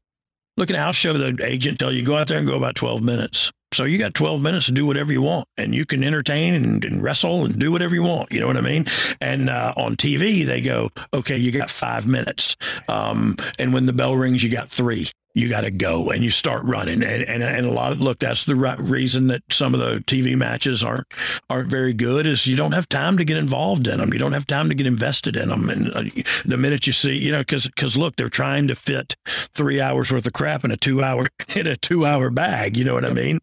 look 0.57 0.71
at 0.71 0.77
a 0.77 0.81
house 0.81 0.97
show. 0.97 1.13
The 1.13 1.37
agent 1.45 1.79
tell 1.79 1.93
you 1.93 2.05
go 2.05 2.17
out 2.17 2.29
there 2.29 2.39
and 2.39 2.47
go 2.47 2.57
about 2.57 2.77
twelve 2.77 3.03
minutes. 3.03 3.51
So 3.73 3.85
you 3.85 3.99
got 3.99 4.15
12 4.15 4.43
minutes 4.43 4.67
to 4.67 4.73
do 4.73 4.87
whatever 4.87 5.13
you 5.13 5.23
want 5.23 5.49
and 5.57 5.75
you 5.75 5.87
can 5.87 6.05
entertain 6.05 6.55
and, 6.55 6.85
and 6.85 7.03
wrestle 7.03 7.45
and 7.45 7.59
do 7.59 7.73
whatever 7.73 7.95
you 7.95 8.03
want. 8.03 8.31
You 8.31 8.41
know 8.41 8.47
what 8.47 8.57
I 8.57 8.61
mean? 8.61 8.85
And 9.21 9.49
uh, 9.49 9.73
on 9.77 9.97
TV, 9.97 10.45
they 10.45 10.61
go, 10.61 10.91
okay, 11.15 11.37
you 11.37 11.51
got 11.53 11.71
five 11.71 12.07
minutes. 12.07 12.57
Um, 12.89 13.37
and 13.59 13.73
when 13.73 13.87
the 13.87 13.93
bell 13.93 14.17
rings, 14.17 14.43
you 14.43 14.51
got 14.51 14.69
three. 14.69 15.07
You 15.35 15.49
got 15.49 15.63
to 15.63 15.71
go 15.71 16.11
and 16.11 16.23
you 16.23 16.31
start 16.31 16.63
running. 16.67 17.03
And, 17.03 17.23
and, 17.23 17.43
and 17.43 17.65
a 17.65 17.71
lot 17.71 17.93
of, 17.93 18.03
look, 18.03 18.19
that's 18.19 18.45
the 18.45 18.55
right 18.55 18.79
reason 18.79 19.29
that 19.29 19.41
some 19.51 19.73
of 19.73 19.81
the 19.81 20.01
TV 20.01 20.37
matches 20.37 20.85
aren't, 20.85 21.07
aren't 21.49 21.71
very 21.71 21.95
good 21.95 22.27
is 22.27 22.47
you 22.47 22.55
don't 22.55 22.73
have 22.73 22.87
time 22.87 23.17
to 23.17 23.25
get 23.25 23.39
involved 23.39 23.89
in 23.89 23.99
them. 23.99 24.13
You 24.13 24.19
don't 24.19 24.35
have 24.35 24.47
time 24.47 24.69
to 24.69 24.75
get 24.75 24.87
invested 24.87 25.35
in 25.35 25.49
them. 25.49 25.71
And 25.71 25.91
uh, 25.95 26.23
the 26.45 26.59
minute 26.59 26.87
you 26.87 26.93
see, 26.93 27.17
you 27.17 27.33
know, 27.33 27.43
cause, 27.45 27.67
cause 27.77 27.97
look, 27.97 28.17
they're 28.17 28.29
trying 28.29 28.69
to 28.69 28.75
fit 28.75 29.17
three 29.25 29.81
hours 29.81 30.13
worth 30.13 30.27
of 30.27 30.35
crap 30.35 30.67
in 30.67 30.71
a 30.71 30.77
two 30.77 31.03
hour, 31.03 31.29
in 31.57 31.67
a 31.67 31.77
two 31.77 32.05
hour 32.05 32.29
bag. 32.29 32.77
You 32.77 32.85
know 32.85 32.93
what 32.93 33.07
I 33.07 33.15
mean? 33.15 33.39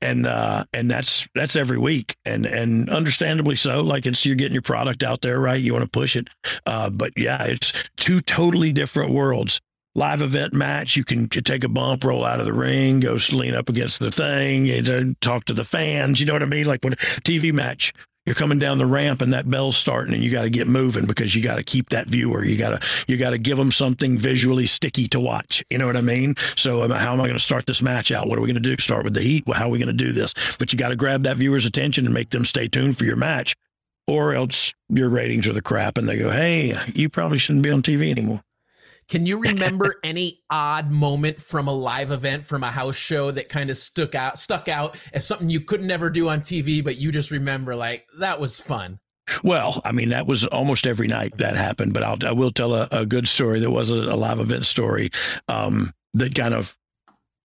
And 0.00 0.26
uh, 0.26 0.64
and 0.72 0.88
that's 0.88 1.26
that's 1.34 1.56
every 1.56 1.78
week, 1.78 2.16
and 2.24 2.46
and 2.46 2.88
understandably 2.90 3.56
so. 3.56 3.82
Like 3.82 4.06
it's 4.06 4.24
you're 4.24 4.36
getting 4.36 4.54
your 4.54 4.62
product 4.62 5.02
out 5.02 5.20
there, 5.22 5.38
right? 5.38 5.60
You 5.60 5.72
want 5.72 5.84
to 5.84 5.90
push 5.90 6.16
it, 6.16 6.28
uh, 6.66 6.90
but 6.90 7.12
yeah, 7.16 7.44
it's 7.44 7.72
two 7.96 8.20
totally 8.20 8.72
different 8.72 9.12
worlds. 9.12 9.60
Live 9.96 10.22
event 10.22 10.52
match, 10.52 10.96
you 10.96 11.02
can 11.02 11.28
take 11.28 11.64
a 11.64 11.68
bump, 11.68 12.04
roll 12.04 12.24
out 12.24 12.38
of 12.38 12.46
the 12.46 12.52
ring, 12.52 13.00
go 13.00 13.18
lean 13.32 13.54
up 13.54 13.68
against 13.68 13.98
the 13.98 14.12
thing, 14.12 15.16
talk 15.20 15.46
to 15.46 15.52
the 15.52 15.64
fans. 15.64 16.20
You 16.20 16.26
know 16.26 16.32
what 16.32 16.44
I 16.44 16.46
mean? 16.46 16.66
Like 16.66 16.84
when 16.84 16.92
TV 16.92 17.52
match, 17.52 17.92
you're 18.26 18.34
coming 18.34 18.58
down 18.58 18.78
the 18.78 18.86
ramp 18.86 19.22
and 19.22 19.32
that 19.32 19.48
bell's 19.48 19.76
starting 19.76 20.14
and 20.14 20.22
you 20.22 20.30
got 20.30 20.42
to 20.42 20.50
get 20.50 20.66
moving 20.66 21.06
because 21.06 21.34
you 21.34 21.42
got 21.42 21.56
to 21.56 21.62
keep 21.62 21.88
that 21.88 22.06
viewer. 22.06 22.44
You 22.44 22.56
got 22.56 22.80
to 22.80 22.88
you 23.08 23.16
got 23.16 23.30
to 23.30 23.38
give 23.38 23.56
them 23.56 23.72
something 23.72 24.18
visually 24.18 24.66
sticky 24.66 25.08
to 25.08 25.20
watch. 25.20 25.64
You 25.70 25.78
know 25.78 25.86
what 25.86 25.96
i 25.96 26.00
mean? 26.00 26.34
So 26.54 26.82
um, 26.82 26.90
how 26.90 27.12
am 27.12 27.20
i 27.20 27.24
going 27.24 27.38
to 27.38 27.44
start 27.44 27.66
this 27.66 27.82
match 27.82 28.12
out? 28.12 28.28
What 28.28 28.38
are 28.38 28.42
we 28.42 28.48
going 28.48 28.62
to 28.62 28.76
do? 28.76 28.80
Start 28.80 29.04
with 29.04 29.14
the 29.14 29.22
heat? 29.22 29.44
How 29.52 29.66
are 29.66 29.70
we 29.70 29.78
going 29.78 29.96
to 29.96 30.04
do 30.04 30.12
this? 30.12 30.34
But 30.58 30.72
you 30.72 30.78
got 30.78 30.90
to 30.90 30.96
grab 30.96 31.22
that 31.24 31.38
viewer's 31.38 31.64
attention 31.64 32.04
and 32.04 32.14
make 32.14 32.30
them 32.30 32.44
stay 32.44 32.68
tuned 32.68 32.98
for 32.98 33.04
your 33.04 33.16
match 33.16 33.56
or 34.06 34.34
else 34.34 34.74
your 34.88 35.08
ratings 35.08 35.46
are 35.46 35.52
the 35.52 35.62
crap 35.62 35.96
and 35.96 36.08
they 36.08 36.18
go 36.18 36.30
hey 36.30 36.76
you 36.94 37.08
probably 37.08 37.38
shouldn't 37.38 37.62
be 37.62 37.70
on 37.70 37.82
tv 37.82 38.10
anymore 38.10 38.42
can 39.10 39.26
you 39.26 39.36
remember 39.42 39.96
any 40.02 40.40
odd 40.48 40.90
moment 40.90 41.42
from 41.42 41.68
a 41.68 41.72
live 41.72 42.10
event 42.10 42.44
from 42.44 42.64
a 42.64 42.70
house 42.70 42.96
show 42.96 43.30
that 43.30 43.50
kind 43.50 43.68
of 43.68 43.76
stuck 43.76 44.14
out 44.14 44.38
stuck 44.38 44.68
out 44.68 44.96
as 45.12 45.26
something 45.26 45.50
you 45.50 45.60
could 45.60 45.82
never 45.82 46.08
do 46.08 46.30
on 46.30 46.40
TV, 46.40 46.82
but 46.82 46.96
you 46.96 47.12
just 47.12 47.30
remember 47.30 47.76
like 47.76 48.06
that 48.18 48.40
was 48.40 48.58
fun? 48.58 49.00
Well, 49.44 49.80
I 49.84 49.92
mean, 49.92 50.08
that 50.08 50.26
was 50.26 50.44
almost 50.44 50.86
every 50.86 51.06
night 51.06 51.36
that 51.38 51.54
happened, 51.56 51.92
but 51.92 52.02
I'll, 52.02 52.16
I 52.26 52.32
will 52.32 52.50
tell 52.50 52.74
a, 52.74 52.88
a 52.90 53.06
good 53.06 53.28
story. 53.28 53.60
that 53.60 53.70
was 53.70 53.90
a, 53.90 53.94
a 53.94 54.16
live 54.16 54.40
event 54.40 54.66
story 54.66 55.10
um, 55.46 55.92
that 56.14 56.34
kind 56.34 56.54
of 56.54 56.76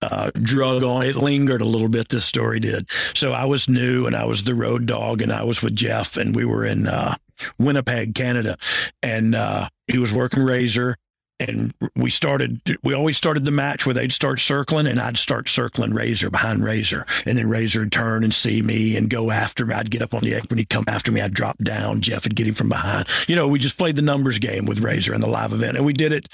uh, 0.01 0.31
drug 0.33 0.83
on. 0.83 1.03
It 1.03 1.15
lingered 1.15 1.61
a 1.61 1.65
little 1.65 1.89
bit. 1.89 2.09
This 2.09 2.25
story 2.25 2.59
did. 2.59 2.89
So 3.13 3.33
I 3.33 3.45
was 3.45 3.69
new 3.69 4.07
and 4.07 4.15
I 4.15 4.25
was 4.25 4.43
the 4.43 4.55
road 4.55 4.85
dog 4.85 5.21
and 5.21 5.31
I 5.31 5.43
was 5.43 5.61
with 5.61 5.75
Jeff 5.75 6.17
and 6.17 6.35
we 6.35 6.45
were 6.45 6.65
in 6.65 6.87
uh, 6.87 7.15
Winnipeg, 7.59 8.15
Canada. 8.15 8.57
And 9.03 9.35
uh, 9.35 9.69
he 9.87 9.97
was 9.97 10.11
working 10.11 10.43
Razor 10.43 10.97
and 11.39 11.73
we 11.95 12.09
started 12.09 12.61
we 12.83 12.93
always 12.93 13.17
started 13.17 13.45
the 13.45 13.51
match 13.51 13.85
where 13.85 13.93
they'd 13.93 14.13
start 14.13 14.39
circling 14.39 14.87
and 14.87 14.99
I'd 14.99 15.17
start 15.17 15.49
circling 15.49 15.93
Razor 15.93 16.29
behind 16.29 16.63
Razor 16.63 17.05
and 17.25 17.37
then 17.37 17.49
Razor 17.49 17.81
would 17.81 17.91
turn 17.91 18.23
and 18.23 18.33
see 18.33 18.61
me 18.61 18.95
and 18.95 19.09
go 19.09 19.31
after 19.31 19.65
me. 19.65 19.75
I'd 19.75 19.91
get 19.91 20.01
up 20.01 20.13
on 20.13 20.21
the 20.21 20.33
apron, 20.33 20.57
he'd 20.57 20.69
come 20.69 20.85
after 20.87 21.11
me, 21.11 21.21
I'd 21.21 21.33
drop 21.33 21.57
down, 21.57 22.01
Jeff 22.01 22.23
would 22.23 22.35
get 22.35 22.47
him 22.47 22.53
from 22.53 22.69
behind. 22.69 23.07
You 23.27 23.35
know, 23.35 23.47
we 23.47 23.59
just 23.59 23.77
played 23.77 23.95
the 23.95 24.01
numbers 24.01 24.39
game 24.39 24.65
with 24.65 24.79
Razor 24.79 25.13
in 25.13 25.21
the 25.21 25.27
live 25.27 25.53
event 25.53 25.77
and 25.77 25.85
we 25.85 25.93
did 25.93 26.13
it 26.13 26.29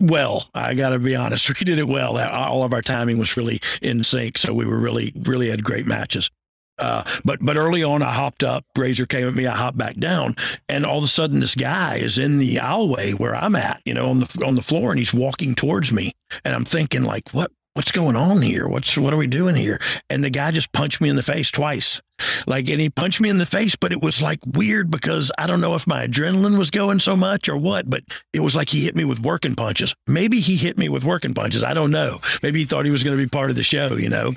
well. 0.00 0.48
I 0.54 0.74
got 0.74 0.90
to 0.90 0.98
be 0.98 1.16
honest, 1.16 1.48
we 1.60 1.64
did 1.64 1.78
it 1.78 1.88
well. 1.88 2.18
All 2.18 2.62
of 2.64 2.72
our 2.72 2.82
timing 2.82 3.18
was 3.18 3.36
really 3.36 3.60
in 3.82 4.02
sync, 4.02 4.38
so 4.38 4.54
we 4.54 4.64
were 4.64 4.78
really 4.78 5.12
really 5.14 5.50
had 5.50 5.64
great 5.64 5.86
matches. 5.86 6.30
Uh, 6.78 7.04
but 7.24 7.38
but 7.40 7.56
early 7.56 7.82
on, 7.82 8.02
I 8.02 8.12
hopped 8.12 8.42
up. 8.42 8.64
Razor 8.76 9.06
came 9.06 9.28
at 9.28 9.34
me. 9.34 9.46
I 9.46 9.56
hopped 9.56 9.78
back 9.78 9.96
down, 9.96 10.34
and 10.68 10.84
all 10.84 10.98
of 10.98 11.04
a 11.04 11.08
sudden, 11.08 11.40
this 11.40 11.54
guy 11.54 11.96
is 11.96 12.18
in 12.18 12.38
the 12.38 12.56
aisleway 12.56 13.14
where 13.14 13.34
I'm 13.34 13.56
at, 13.56 13.80
you 13.84 13.94
know, 13.94 14.10
on 14.10 14.20
the 14.20 14.44
on 14.44 14.54
the 14.54 14.62
floor, 14.62 14.90
and 14.90 14.98
he's 14.98 15.14
walking 15.14 15.54
towards 15.54 15.92
me, 15.92 16.12
and 16.44 16.54
I'm 16.54 16.64
thinking 16.64 17.04
like, 17.04 17.30
what 17.30 17.50
what's 17.74 17.92
going 17.92 18.16
on 18.16 18.40
here? 18.40 18.66
What's 18.66 18.96
what 18.96 19.12
are 19.12 19.18
we 19.18 19.26
doing 19.26 19.54
here? 19.54 19.80
And 20.08 20.24
the 20.24 20.30
guy 20.30 20.50
just 20.50 20.72
punched 20.72 21.00
me 21.00 21.08
in 21.08 21.16
the 21.16 21.22
face 21.22 21.50
twice, 21.50 22.00
like, 22.46 22.68
and 22.68 22.80
he 22.80 22.90
punched 22.90 23.20
me 23.20 23.28
in 23.28 23.38
the 23.38 23.46
face, 23.46 23.76
but 23.76 23.92
it 23.92 24.02
was 24.02 24.22
like 24.22 24.40
weird 24.46 24.90
because 24.90 25.30
I 25.38 25.46
don't 25.46 25.60
know 25.60 25.74
if 25.74 25.86
my 25.86 26.06
adrenaline 26.06 26.58
was 26.58 26.70
going 26.70 27.00
so 27.00 27.16
much 27.16 27.48
or 27.48 27.56
what, 27.56 27.88
but 27.88 28.02
it 28.32 28.40
was 28.40 28.56
like 28.56 28.68
he 28.68 28.84
hit 28.84 28.96
me 28.96 29.04
with 29.04 29.20
working 29.20 29.54
punches. 29.54 29.94
Maybe 30.06 30.40
he 30.40 30.56
hit 30.56 30.78
me 30.78 30.88
with 30.88 31.04
working 31.04 31.34
punches. 31.34 31.62
I 31.62 31.74
don't 31.74 31.90
know. 31.90 32.20
Maybe 32.42 32.60
he 32.60 32.64
thought 32.64 32.84
he 32.84 32.90
was 32.90 33.02
going 33.02 33.16
to 33.16 33.22
be 33.22 33.28
part 33.28 33.50
of 33.50 33.56
the 33.56 33.62
show, 33.62 33.96
you 33.96 34.08
know. 34.08 34.34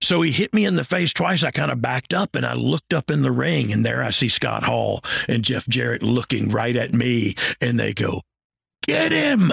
So 0.00 0.22
he 0.22 0.30
hit 0.30 0.52
me 0.54 0.64
in 0.64 0.76
the 0.76 0.84
face 0.84 1.12
twice. 1.12 1.42
I 1.42 1.50
kind 1.50 1.70
of 1.70 1.80
backed 1.80 2.12
up 2.12 2.36
and 2.36 2.44
I 2.44 2.54
looked 2.54 2.92
up 2.92 3.10
in 3.10 3.22
the 3.22 3.32
ring, 3.32 3.72
and 3.72 3.84
there 3.84 4.02
I 4.02 4.10
see 4.10 4.28
Scott 4.28 4.62
Hall 4.62 5.02
and 5.28 5.44
Jeff 5.44 5.66
Jarrett 5.68 6.02
looking 6.02 6.50
right 6.50 6.76
at 6.76 6.92
me, 6.92 7.34
and 7.60 7.78
they 7.80 7.92
go, 7.92 8.22
"Get 8.86 9.12
him!" 9.12 9.52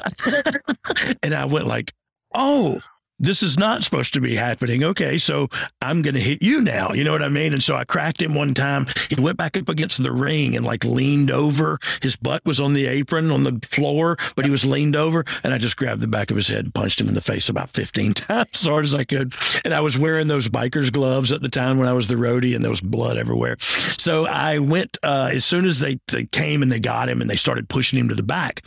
and 1.23 1.33
I 1.33 1.45
went 1.45 1.67
like, 1.67 1.93
"Oh." 2.35 2.81
This 3.23 3.41
is 3.41 3.57
not 3.57 3.83
supposed 3.83 4.13
to 4.13 4.21
be 4.21 4.35
happening. 4.35 4.83
Okay, 4.83 5.17
so 5.17 5.47
I'm 5.81 6.01
going 6.01 6.15
to 6.15 6.21
hit 6.21 6.41
you 6.41 6.61
now. 6.61 6.91
You 6.91 7.03
know 7.03 7.11
what 7.11 7.21
I 7.21 7.29
mean? 7.29 7.53
And 7.53 7.63
so 7.63 7.75
I 7.75 7.85
cracked 7.85 8.21
him 8.21 8.35
one 8.35 8.53
time. 8.53 8.85
He 9.09 9.19
went 9.19 9.37
back 9.37 9.57
up 9.57 9.69
against 9.69 10.01
the 10.03 10.11
ring 10.11 10.55
and 10.55 10.65
like 10.65 10.83
leaned 10.83 11.31
over. 11.31 11.79
His 12.01 12.15
butt 12.15 12.43
was 12.45 12.59
on 12.59 12.73
the 12.73 12.85
apron 12.87 13.31
on 13.31 13.43
the 13.43 13.59
floor, 13.65 14.17
but 14.35 14.45
he 14.45 14.51
was 14.51 14.65
leaned 14.65 14.95
over. 14.95 15.23
And 15.43 15.53
I 15.53 15.57
just 15.57 15.77
grabbed 15.77 16.01
the 16.01 16.07
back 16.07 16.31
of 16.31 16.37
his 16.37 16.47
head 16.47 16.65
and 16.65 16.73
punched 16.73 16.99
him 16.99 17.07
in 17.07 17.13
the 17.13 17.21
face 17.21 17.49
about 17.49 17.69
15 17.69 18.13
times 18.13 18.49
as 18.53 18.65
hard 18.65 18.85
as 18.85 18.93
I 18.93 19.03
could. 19.03 19.33
And 19.63 19.73
I 19.73 19.79
was 19.79 19.97
wearing 19.97 20.27
those 20.27 20.49
biker's 20.49 20.89
gloves 20.89 21.31
at 21.31 21.41
the 21.41 21.49
time 21.49 21.77
when 21.77 21.87
I 21.87 21.93
was 21.93 22.07
the 22.07 22.15
roadie 22.15 22.55
and 22.55 22.63
there 22.63 22.71
was 22.71 22.81
blood 22.81 23.17
everywhere. 23.17 23.57
So 23.59 24.25
I 24.25 24.59
went, 24.59 24.97
uh, 25.03 25.31
as 25.33 25.45
soon 25.45 25.65
as 25.65 25.79
they, 25.79 25.99
they 26.09 26.25
came 26.25 26.61
and 26.61 26.71
they 26.71 26.79
got 26.79 27.09
him 27.09 27.21
and 27.21 27.29
they 27.29 27.35
started 27.35 27.69
pushing 27.69 27.99
him 27.99 28.09
to 28.09 28.15
the 28.15 28.23
back. 28.23 28.65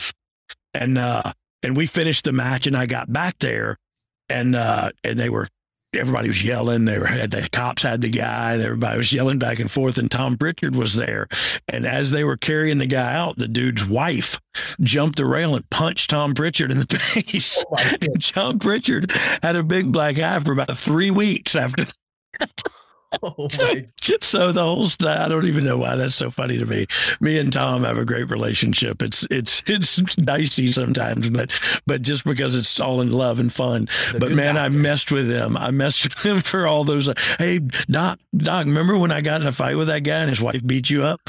And, 0.73 0.99
uh, 0.99 1.33
and 1.63 1.77
we 1.77 1.87
finished 1.87 2.25
the 2.25 2.33
match 2.33 2.67
and 2.67 2.77
I 2.77 2.87
got 2.87 3.13
back 3.13 3.39
there 3.41 3.77
and 4.29 4.57
uh, 4.57 4.91
and 5.05 5.19
they 5.19 5.31
were 5.31 5.49
everybody 5.95 6.29
was 6.29 6.45
yelling. 6.45 6.85
They 6.85 6.99
were 6.99 7.07
the 7.27 7.49
cops 7.53 7.83
had 7.83 8.03
the 8.03 8.11
guy. 8.11 8.55
Everybody 8.59 8.97
was 8.97 9.13
yelling 9.13 9.39
back 9.39 9.59
and 9.59 9.71
forth. 9.71 9.99
And 9.99 10.11
Tom 10.11 10.37
Prichard 10.37 10.77
was 10.77 10.95
there. 10.95 11.27
And 11.69 11.87
as 11.87 12.11
they 12.11 12.25
were 12.25 12.37
carrying 12.37 12.79
the 12.79 12.87
guy 12.87 13.15
out, 13.15 13.37
the 13.37 13.49
dude's 13.49 13.87
wife 13.87 14.41
jumped 14.81 15.17
the 15.17 15.27
rail 15.27 15.55
and 15.55 15.69
punched 15.71 16.11
Tom 16.11 16.35
Prichard 16.35 16.71
in 16.71 16.79
the 16.79 16.99
face. 16.99 17.65
Oh 17.71 17.77
and 18.01 18.23
Tom 18.23 18.59
Prichard 18.59 19.11
had 19.43 19.57
a 19.57 19.63
big 19.63 19.91
black 19.93 20.19
eye 20.19 20.39
for 20.41 20.53
about 20.53 20.77
three 20.77 21.11
weeks 21.11 21.57
after. 21.57 21.85
Oh 23.23 23.49
so 24.21 24.53
the 24.53 24.63
whole 24.63 24.89
style, 24.89 25.25
I 25.25 25.29
don't 25.29 25.47
even 25.47 25.65
know 25.65 25.79
why 25.79 25.97
that's 25.97 26.15
so 26.15 26.31
funny 26.31 26.59
to 26.59 26.67
me. 26.67 26.87
Me 27.21 27.39
and 27.39 27.53
Tom 27.53 27.85
have 27.85 27.99
a 27.99 28.05
great 28.05 28.31
relationship. 28.31 29.01
It's 29.01 29.27
it's 29.31 29.63
it's 29.67 30.17
dicey 30.17 30.73
sometimes, 30.73 31.31
but 31.31 31.59
but 31.87 32.03
just 32.03 32.25
because 32.25 32.55
it's 32.57 32.79
all 32.81 33.01
in 33.01 33.13
love 33.13 33.39
and 33.39 33.53
fun. 33.53 33.89
The 34.13 34.19
but 34.19 34.33
man, 34.33 34.57
doctor. 34.57 34.67
I 34.67 34.69
messed 34.71 35.13
with 35.13 35.31
him. 35.31 35.57
I 35.57 35.71
messed 35.71 36.05
with 36.05 36.27
him 36.27 36.41
for 36.41 36.67
all 36.67 36.85
those. 36.85 37.09
Hey, 37.39 37.61
Doc, 37.89 38.19
Doc, 38.37 38.67
remember 38.67 38.99
when 38.99 39.13
I 39.13 39.21
got 39.21 39.41
in 39.41 39.47
a 39.47 39.53
fight 39.53 39.77
with 39.77 39.87
that 39.87 40.01
guy 40.01 40.19
and 40.19 40.29
his 40.29 40.41
wife 40.41 40.67
beat 40.67 40.91
you 40.91 41.05
up? 41.05 41.21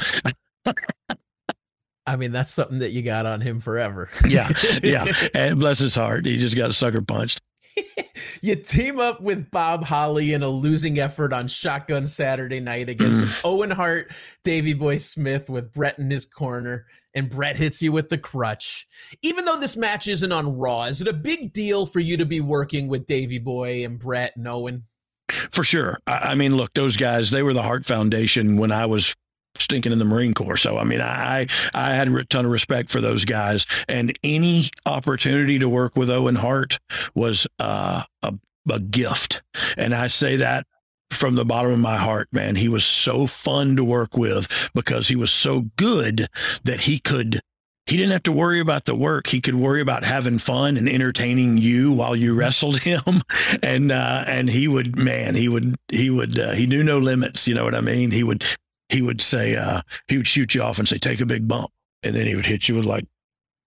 I 2.06 2.16
mean, 2.16 2.32
that's 2.32 2.52
something 2.52 2.78
that 2.78 2.92
you 2.92 3.02
got 3.02 3.26
on 3.26 3.40
him 3.40 3.60
forever. 3.60 4.08
yeah, 4.26 4.50
yeah. 4.82 5.12
And 5.34 5.58
bless 5.58 5.78
his 5.78 5.94
heart, 5.94 6.26
he 6.26 6.38
just 6.38 6.56
got 6.56 6.74
sucker 6.74 7.02
punched. 7.02 7.40
you 8.42 8.56
team 8.56 8.98
up 8.98 9.20
with 9.20 9.50
Bob 9.50 9.84
Holly 9.84 10.32
in 10.32 10.42
a 10.42 10.48
losing 10.48 10.98
effort 10.98 11.32
on 11.32 11.48
Shotgun 11.48 12.06
Saturday 12.06 12.60
night 12.60 12.88
against 12.88 13.42
Owen 13.44 13.70
Hart, 13.70 14.10
Davey 14.44 14.74
Boy 14.74 14.98
Smith 14.98 15.48
with 15.50 15.72
Bret 15.72 15.98
in 15.98 16.10
his 16.10 16.24
corner. 16.24 16.86
and 17.14 17.30
Bret 17.30 17.56
hits 17.56 17.82
you 17.82 17.90
with 17.92 18.08
the 18.08 18.18
crutch. 18.18 18.86
Even 19.22 19.44
though 19.44 19.58
this 19.58 19.76
match 19.76 20.06
isn't 20.08 20.32
on 20.32 20.56
Raw, 20.56 20.84
is 20.84 21.00
it 21.00 21.08
a 21.08 21.12
big 21.12 21.52
deal 21.52 21.86
for 21.86 22.00
you 22.00 22.16
to 22.16 22.26
be 22.26 22.40
working 22.40 22.88
with 22.88 23.06
Davey 23.06 23.38
Boy 23.38 23.84
and 23.84 23.98
Bret 23.98 24.36
and 24.36 24.46
Owen? 24.46 24.84
For 25.28 25.64
sure. 25.64 25.98
I, 26.06 26.18
I 26.18 26.34
mean, 26.34 26.56
look, 26.56 26.72
those 26.74 26.96
guys, 26.96 27.30
they 27.30 27.42
were 27.42 27.54
the 27.54 27.62
Hart 27.62 27.84
Foundation 27.84 28.56
when 28.56 28.72
I 28.72 28.86
was 28.86 29.14
stinking 29.56 29.92
in 29.92 29.98
the 29.98 30.04
Marine 30.04 30.34
Corps. 30.34 30.56
So 30.56 30.78
I 30.78 30.84
mean, 30.84 31.00
I 31.00 31.46
I 31.74 31.94
had 31.94 32.08
a 32.08 32.24
ton 32.24 32.44
of 32.44 32.50
respect 32.50 32.90
for 32.90 33.00
those 33.00 33.24
guys, 33.24 33.66
and 33.88 34.16
any 34.22 34.70
opportunity 34.86 35.58
to 35.58 35.68
work 35.68 35.96
with 35.96 36.10
Owen 36.10 36.36
Hart 36.36 36.78
was 37.14 37.46
uh, 37.58 38.02
a 38.22 38.34
a 38.70 38.80
gift. 38.80 39.42
And 39.76 39.94
I 39.94 40.08
say 40.08 40.36
that 40.36 40.66
from 41.10 41.34
the 41.34 41.44
bottom 41.44 41.72
of 41.72 41.78
my 41.78 41.96
heart, 41.96 42.28
man. 42.32 42.56
He 42.56 42.68
was 42.68 42.84
so 42.84 43.26
fun 43.26 43.76
to 43.76 43.84
work 43.84 44.16
with 44.16 44.70
because 44.74 45.08
he 45.08 45.16
was 45.16 45.32
so 45.32 45.62
good 45.76 46.26
that 46.64 46.80
he 46.80 46.98
could 46.98 47.40
he 47.86 47.96
didn't 47.96 48.12
have 48.12 48.24
to 48.24 48.32
worry 48.32 48.60
about 48.60 48.84
the 48.84 48.94
work. 48.94 49.28
He 49.28 49.40
could 49.40 49.54
worry 49.54 49.80
about 49.80 50.04
having 50.04 50.36
fun 50.36 50.76
and 50.76 50.86
entertaining 50.86 51.56
you 51.56 51.90
while 51.90 52.14
you 52.14 52.34
wrestled 52.34 52.78
him. 52.82 53.22
And 53.62 53.90
uh, 53.90 54.24
and 54.26 54.50
he 54.50 54.68
would, 54.68 54.96
man, 54.96 55.34
he 55.34 55.48
would 55.48 55.76
he 55.88 56.10
would 56.10 56.38
uh, 56.38 56.52
he 56.52 56.66
knew 56.66 56.84
no 56.84 56.98
limits. 56.98 57.48
You 57.48 57.54
know 57.54 57.64
what 57.64 57.74
I 57.74 57.80
mean? 57.80 58.10
He 58.10 58.22
would 58.22 58.44
he 58.88 59.02
would 59.02 59.20
say 59.20 59.56
uh, 59.56 59.82
he 60.06 60.16
would 60.16 60.26
shoot 60.26 60.54
you 60.54 60.62
off 60.62 60.78
and 60.78 60.88
say 60.88 60.98
take 60.98 61.20
a 61.20 61.26
big 61.26 61.46
bump, 61.46 61.70
and 62.02 62.14
then 62.14 62.26
he 62.26 62.34
would 62.34 62.46
hit 62.46 62.68
you 62.68 62.74
with 62.74 62.84
like 62.84 63.04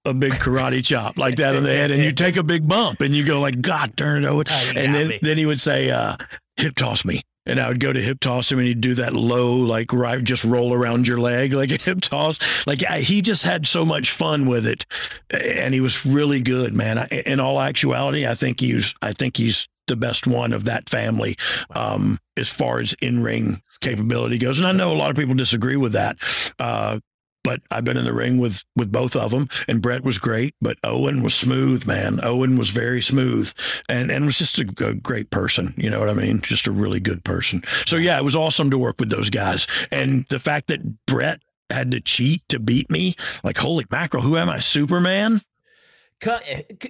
a 0.05 0.13
big 0.13 0.33
karate 0.33 0.83
chop 0.83 1.17
like 1.17 1.35
that 1.37 1.55
on 1.55 1.63
the 1.63 1.69
head, 1.69 1.91
and 1.91 2.03
you 2.03 2.11
take 2.11 2.37
a 2.37 2.43
big 2.43 2.67
bump, 2.67 3.01
and 3.01 3.13
you 3.13 3.23
go 3.23 3.39
like 3.39 3.61
God 3.61 3.95
darn 3.95 4.25
it, 4.25 4.27
Owen. 4.27 4.45
Oh, 4.49 4.71
and 4.75 4.93
then 4.95 5.07
me. 5.09 5.19
then 5.21 5.37
he 5.37 5.45
would 5.45 5.61
say 5.61 5.89
uh, 5.89 6.17
hip 6.57 6.75
toss 6.75 7.05
me. 7.05 7.21
And 7.43 7.59
I 7.59 7.69
would 7.69 7.79
go 7.79 7.91
to 7.91 7.99
hip 7.99 8.19
toss 8.19 8.51
him, 8.51 8.59
and 8.59 8.67
he'd 8.67 8.81
do 8.81 8.93
that 8.95 9.13
low, 9.13 9.55
like 9.55 9.91
right, 9.91 10.23
just 10.23 10.43
roll 10.43 10.73
around 10.73 11.07
your 11.07 11.17
leg 11.17 11.53
like 11.53 11.71
a 11.71 11.81
hip 11.81 12.01
toss. 12.01 12.67
Like 12.67 12.83
I, 12.87 12.99
he 12.99 13.23
just 13.23 13.43
had 13.43 13.65
so 13.65 13.83
much 13.83 14.11
fun 14.11 14.47
with 14.47 14.67
it, 14.67 14.85
and 15.31 15.73
he 15.73 15.81
was 15.81 16.05
really 16.05 16.41
good, 16.41 16.73
man. 16.73 16.99
I, 16.99 17.07
in 17.25 17.39
all 17.39 17.59
actuality, 17.59 18.27
I 18.27 18.35
think 18.35 18.59
he's, 18.59 18.93
I 19.01 19.13
think 19.13 19.37
he's 19.37 19.67
the 19.91 19.97
best 19.97 20.25
one 20.25 20.53
of 20.53 20.63
that 20.63 20.89
family, 20.89 21.35
um, 21.75 22.17
as 22.37 22.49
far 22.49 22.79
as 22.79 22.93
in 23.01 23.21
ring 23.21 23.61
capability 23.81 24.37
goes. 24.37 24.57
And 24.57 24.67
I 24.67 24.71
know 24.71 24.93
a 24.93 24.95
lot 24.95 25.11
of 25.11 25.17
people 25.17 25.35
disagree 25.35 25.75
with 25.75 25.91
that. 25.91 26.17
Uh, 26.57 26.99
but 27.43 27.59
I've 27.71 27.83
been 27.83 27.97
in 27.97 28.05
the 28.05 28.13
ring 28.13 28.37
with 28.37 28.63
with 28.75 28.91
both 28.91 29.15
of 29.15 29.31
them, 29.31 29.49
and 29.67 29.81
Bret 29.81 30.03
was 30.03 30.17
great, 30.17 30.55
but 30.61 30.77
Owen 30.83 31.23
was 31.23 31.33
smooth, 31.33 31.85
man. 31.87 32.19
Owen 32.23 32.57
was 32.57 32.69
very 32.69 33.01
smooth, 33.01 33.51
and 33.89 34.11
and 34.11 34.25
was 34.25 34.37
just 34.37 34.59
a, 34.59 34.65
a 34.85 34.93
great 34.93 35.31
person. 35.31 35.73
You 35.75 35.89
know 35.89 35.99
what 35.99 36.09
I 36.09 36.13
mean? 36.13 36.41
Just 36.41 36.67
a 36.67 36.71
really 36.71 36.99
good 36.99 37.23
person. 37.23 37.63
So 37.85 37.95
yeah, 37.95 38.17
it 38.17 38.23
was 38.23 38.35
awesome 38.35 38.69
to 38.69 38.77
work 38.77 38.99
with 38.99 39.09
those 39.09 39.29
guys, 39.29 39.67
and 39.91 40.25
the 40.29 40.39
fact 40.39 40.67
that 40.67 41.05
Bret 41.07 41.41
had 41.71 41.91
to 41.91 42.01
cheat 42.01 42.43
to 42.49 42.59
beat 42.59 42.91
me, 42.91 43.15
like 43.43 43.57
holy 43.57 43.85
mackerel, 43.89 44.23
who 44.23 44.37
am 44.37 44.49
I, 44.49 44.59
Superman? 44.59 45.41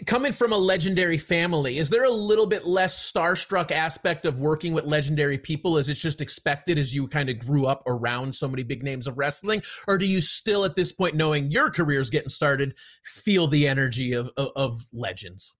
Coming 0.05 0.33
from 0.33 0.51
a 0.51 0.57
legendary 0.57 1.17
family, 1.17 1.77
is 1.77 1.89
there 1.89 2.03
a 2.03 2.09
little 2.11 2.45
bit 2.45 2.65
less 2.65 3.11
starstruck 3.11 3.71
aspect 3.71 4.25
of 4.25 4.39
working 4.39 4.73
with 4.73 4.83
legendary 4.83 5.37
people? 5.37 5.77
Is 5.77 5.87
it 5.87 5.93
just 5.93 6.19
expected 6.19 6.77
as 6.77 6.93
you 6.93 7.07
kind 7.07 7.29
of 7.29 7.39
grew 7.39 7.65
up 7.65 7.81
around 7.87 8.35
so 8.35 8.49
many 8.49 8.63
big 8.63 8.83
names 8.83 9.07
of 9.07 9.17
wrestling? 9.17 9.63
Or 9.87 9.97
do 9.97 10.05
you 10.05 10.19
still, 10.19 10.65
at 10.65 10.75
this 10.75 10.91
point, 10.91 11.15
knowing 11.15 11.49
your 11.49 11.69
career's 11.69 12.09
getting 12.09 12.27
started, 12.27 12.75
feel 13.05 13.47
the 13.47 13.69
energy 13.69 14.11
of, 14.11 14.29
of, 14.35 14.49
of 14.57 14.87
legends? 14.91 15.53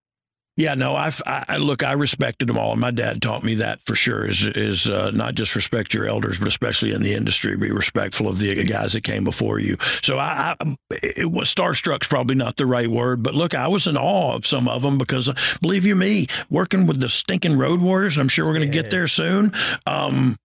Yeah, 0.62 0.76
no, 0.76 0.96
I've, 0.96 1.20
I, 1.26 1.44
I 1.50 1.58
look, 1.58 1.82
I 1.82 1.94
respected 1.94 2.48
them 2.48 2.56
all, 2.56 2.74
and 2.74 2.80
my 2.80 2.92
dad 2.92 3.20
taught 3.20 3.44
me 3.44 3.56
that 3.56 3.82
for 3.82 3.96
sure. 3.96 4.28
Is 4.28 4.46
is 4.46 4.88
uh, 4.88 5.10
not 5.10 5.34
just 5.34 5.56
respect 5.56 5.92
your 5.92 6.06
elders, 6.06 6.38
but 6.38 6.48
especially 6.48 6.94
in 6.94 7.02
the 7.02 7.16
industry, 7.16 7.58
be 7.58 7.72
respectful 7.72 8.28
of 8.28 8.38
the 8.38 8.64
guys 8.66 8.94
that 8.94 9.04
came 9.04 9.24
before 9.24 9.58
you. 9.58 9.78
So 10.04 10.20
I, 10.20 10.56
I 10.60 10.78
it 11.02 11.32
was 11.32 11.54
starstruck's 11.54 12.06
probably 12.06 12.36
not 12.36 12.58
the 12.58 12.68
right 12.68 12.88
word, 12.88 13.24
but 13.24 13.34
look, 13.34 13.56
I 13.56 13.70
was 13.70 13.88
in 13.88 13.98
awe 13.98 14.36
of 14.36 14.46
some 14.46 14.68
of 14.68 14.84
them 14.84 15.00
because, 15.00 15.28
uh, 15.28 15.34
believe 15.62 15.84
you 15.84 15.96
me, 15.96 16.28
working 16.52 16.86
with 16.86 17.00
the 17.00 17.10
stinking 17.10 17.58
Road 17.58 17.82
Warriors, 17.82 18.20
I'm 18.20 18.28
sure 18.28 18.46
we're 18.46 18.54
going 18.54 18.72
to 18.72 18.78
get 18.82 18.92
there 18.92 19.08
soon. 19.08 19.54
Um, 19.88 20.38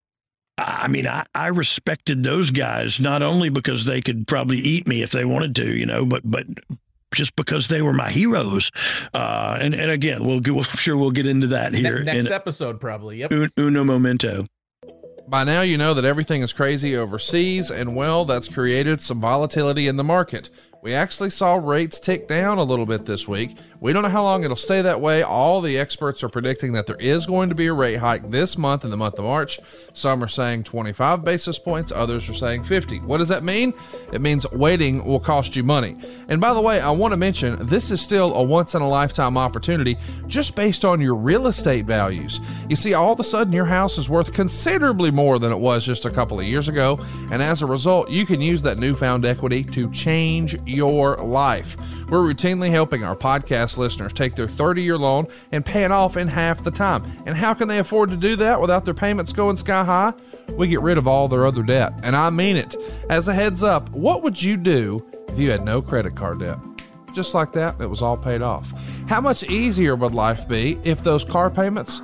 I 0.57 0.89
mean, 0.89 1.07
I, 1.07 1.27
I 1.35 1.49
respected 1.49 2.25
those 2.25 2.51
guys 2.51 2.99
not 2.99 3.23
only 3.23 3.51
because 3.51 3.85
they 3.85 4.01
could 4.01 4.27
probably 4.27 4.57
eat 4.57 4.89
me 4.89 5.03
if 5.03 5.11
they 5.11 5.27
wanted 5.27 5.55
to, 5.57 5.77
you 5.77 5.85
know, 5.85 6.07
but 6.07 6.23
but 6.25 6.47
just 7.15 7.37
because 7.37 7.69
they 7.69 7.83
were 7.83 7.93
my 7.93 8.11
heroes. 8.11 8.71
Uh, 9.15 9.59
and 9.61 9.75
and 9.75 9.91
again, 9.91 10.25
we'll, 10.27 10.41
we'll 10.45 10.59
I'm 10.59 10.77
sure 10.77 10.97
we'll 10.97 11.11
get 11.11 11.27
into 11.27 11.49
that 11.49 11.73
here 11.75 12.01
Ne- 12.01 12.05
next 12.05 12.27
in 12.27 12.33
episode, 12.33 12.81
probably. 12.81 13.19
Yep. 13.19 13.33
un, 13.33 13.51
uno 13.59 13.85
momento. 13.85 14.47
By 15.29 15.43
now, 15.43 15.63
you 15.63 15.77
know 15.77 15.93
that 15.95 16.05
everything 16.05 16.43
is 16.43 16.53
crazy 16.53 16.97
overseas, 16.97 17.71
and 17.73 17.97
well, 17.97 18.25
that's 18.25 18.49
created 18.49 19.01
some 19.01 19.21
volatility 19.21 19.89
in 19.89 19.97
the 19.97 20.05
market. 20.05 20.51
We 20.83 20.95
actually 20.95 21.31
saw 21.31 21.57
rates 21.57 21.99
tick 21.99 22.29
down 22.29 22.59
a 22.59 22.63
little 22.63 22.87
bit 22.87 23.07
this 23.07 23.27
week. 23.27 23.57
We 23.81 23.93
don't 23.93 24.03
know 24.03 24.09
how 24.09 24.23
long 24.23 24.43
it'll 24.45 24.57
stay 24.57 24.83
that 24.83 25.01
way. 25.01 25.23
All 25.23 25.61
the 25.61 25.79
experts 25.79 26.23
are 26.23 26.29
predicting 26.29 26.73
that 26.73 26.87
there 26.87 26.97
is 26.97 27.27
going 27.27 27.51
to 27.51 27.55
be 27.55 27.67
a 27.67 27.73
rate 27.73 27.97
hike 27.97 28.31
this 28.31 28.57
month 28.57 28.85
in 28.85 28.91
the 28.91 28.97
month 28.97 29.19
of 29.19 29.25
March. 29.25 29.61
Some 29.93 30.23
are 30.25 30.29
saying 30.29 30.65
25 30.65 31.25
basis 31.25 31.59
points, 31.59 31.93
others 31.93 32.29
are 32.29 32.35
saying 32.35 32.65
50. 32.65 33.01
What 33.01 33.19
does 33.19 33.29
that 33.29 33.45
mean? 33.45 33.75
It 34.13 34.21
means 34.21 34.51
waiting 34.51 35.05
will 35.05 35.21
cost 35.21 35.57
you 35.57 35.63
money. 35.63 35.97
And 36.29 36.41
by 36.41 36.55
the 36.55 36.61
way, 36.61 36.81
I 36.81 36.91
want 36.91 37.13
to 37.13 37.17
mention 37.17 37.67
this 37.67 37.91
is 37.91 38.01
still 38.01 38.35
a 38.35 38.43
once 38.43 38.75
in 38.75 38.83
a 38.83 38.89
lifetime 38.89 39.37
opportunity 39.37 39.97
just 40.27 40.55
based 40.55 40.85
on 40.85 41.01
your 41.01 41.15
real 41.15 41.47
estate 41.47 41.85
values. 41.85 42.41
You 42.69 42.77
see, 42.77 42.95
all 42.95 43.13
of 43.13 43.21
a 43.21 43.25
sudden 43.25 43.53
your 43.53 43.67
house 43.67 43.99
is 43.99 44.09
worth 44.09 44.33
considerably 44.33 45.11
more 45.11 45.39
than 45.39 45.53
it 45.53 45.59
was 45.59 45.85
just 45.85 46.07
a 46.07 46.11
couple 46.11 46.41
of 46.41 46.47
years 46.47 46.69
ago. 46.69 46.99
And 47.31 47.43
as 47.43 47.63
a 47.63 47.67
result, 47.67 48.11
you 48.11 48.25
can 48.25 48.41
use 48.41 48.63
that 48.63 48.79
newfound 48.79 49.27
equity 49.27 49.65
to 49.65 49.91
change 49.91 50.57
your 50.67 51.17
life. 51.17 51.77
We're 52.09 52.21
routinely 52.21 52.71
helping 52.71 53.03
our 53.03 53.17
podcast 53.17 53.79
listeners 53.79 54.13
take 54.13 54.37
their 54.37 54.49
30 54.49 54.83
year 54.83 54.97
loan 54.97 55.27
and 55.51 55.65
pay 55.65 55.85
it 55.85 55.91
off 55.91 56.17
in 56.17 56.29
half 56.29 56.63
the 56.63 56.71
time. 56.71 57.05
And 57.27 57.37
how 57.37 57.53
can 57.55 57.67
they 57.67 57.79
afford 57.79 58.11
to 58.11 58.17
do 58.17 58.37
that 58.37 58.61
without 58.61 58.85
their 58.85 58.95
payments 58.95 59.33
going 59.33 59.57
sky 59.57 59.85
high? 59.85 60.13
We 60.53 60.69
get 60.69 60.83
rid 60.83 60.99
of 60.99 61.09
all 61.09 61.27
their 61.27 61.47
other 61.47 61.63
debt. 61.63 61.93
And 62.03 62.15
I 62.15 62.31
mean 62.31 62.57
it. 62.57 62.77
As 63.11 63.27
a 63.27 63.35
heads 63.35 63.63
up, 63.63 63.91
what 63.91 64.23
would 64.23 64.41
you 64.41 64.57
do 64.57 65.05
if 65.29 65.39
you 65.39 65.51
had 65.51 65.65
no 65.65 65.83
credit 65.83 66.15
card 66.15 66.41
debt? 66.41 66.59
Just 67.13 67.35
like 67.35 67.53
that, 67.53 67.81
it 67.81 67.89
was 67.89 68.03
all 68.03 68.17
paid 68.17 68.43
off. 68.43 68.73
How 69.09 69.21
much 69.21 69.43
easier 69.45 69.97
would 69.97 70.13
life 70.15 70.47
be 70.49 70.79
if 70.85 71.03
those 71.03 71.25
car 71.25 71.51
payments, 71.51 72.03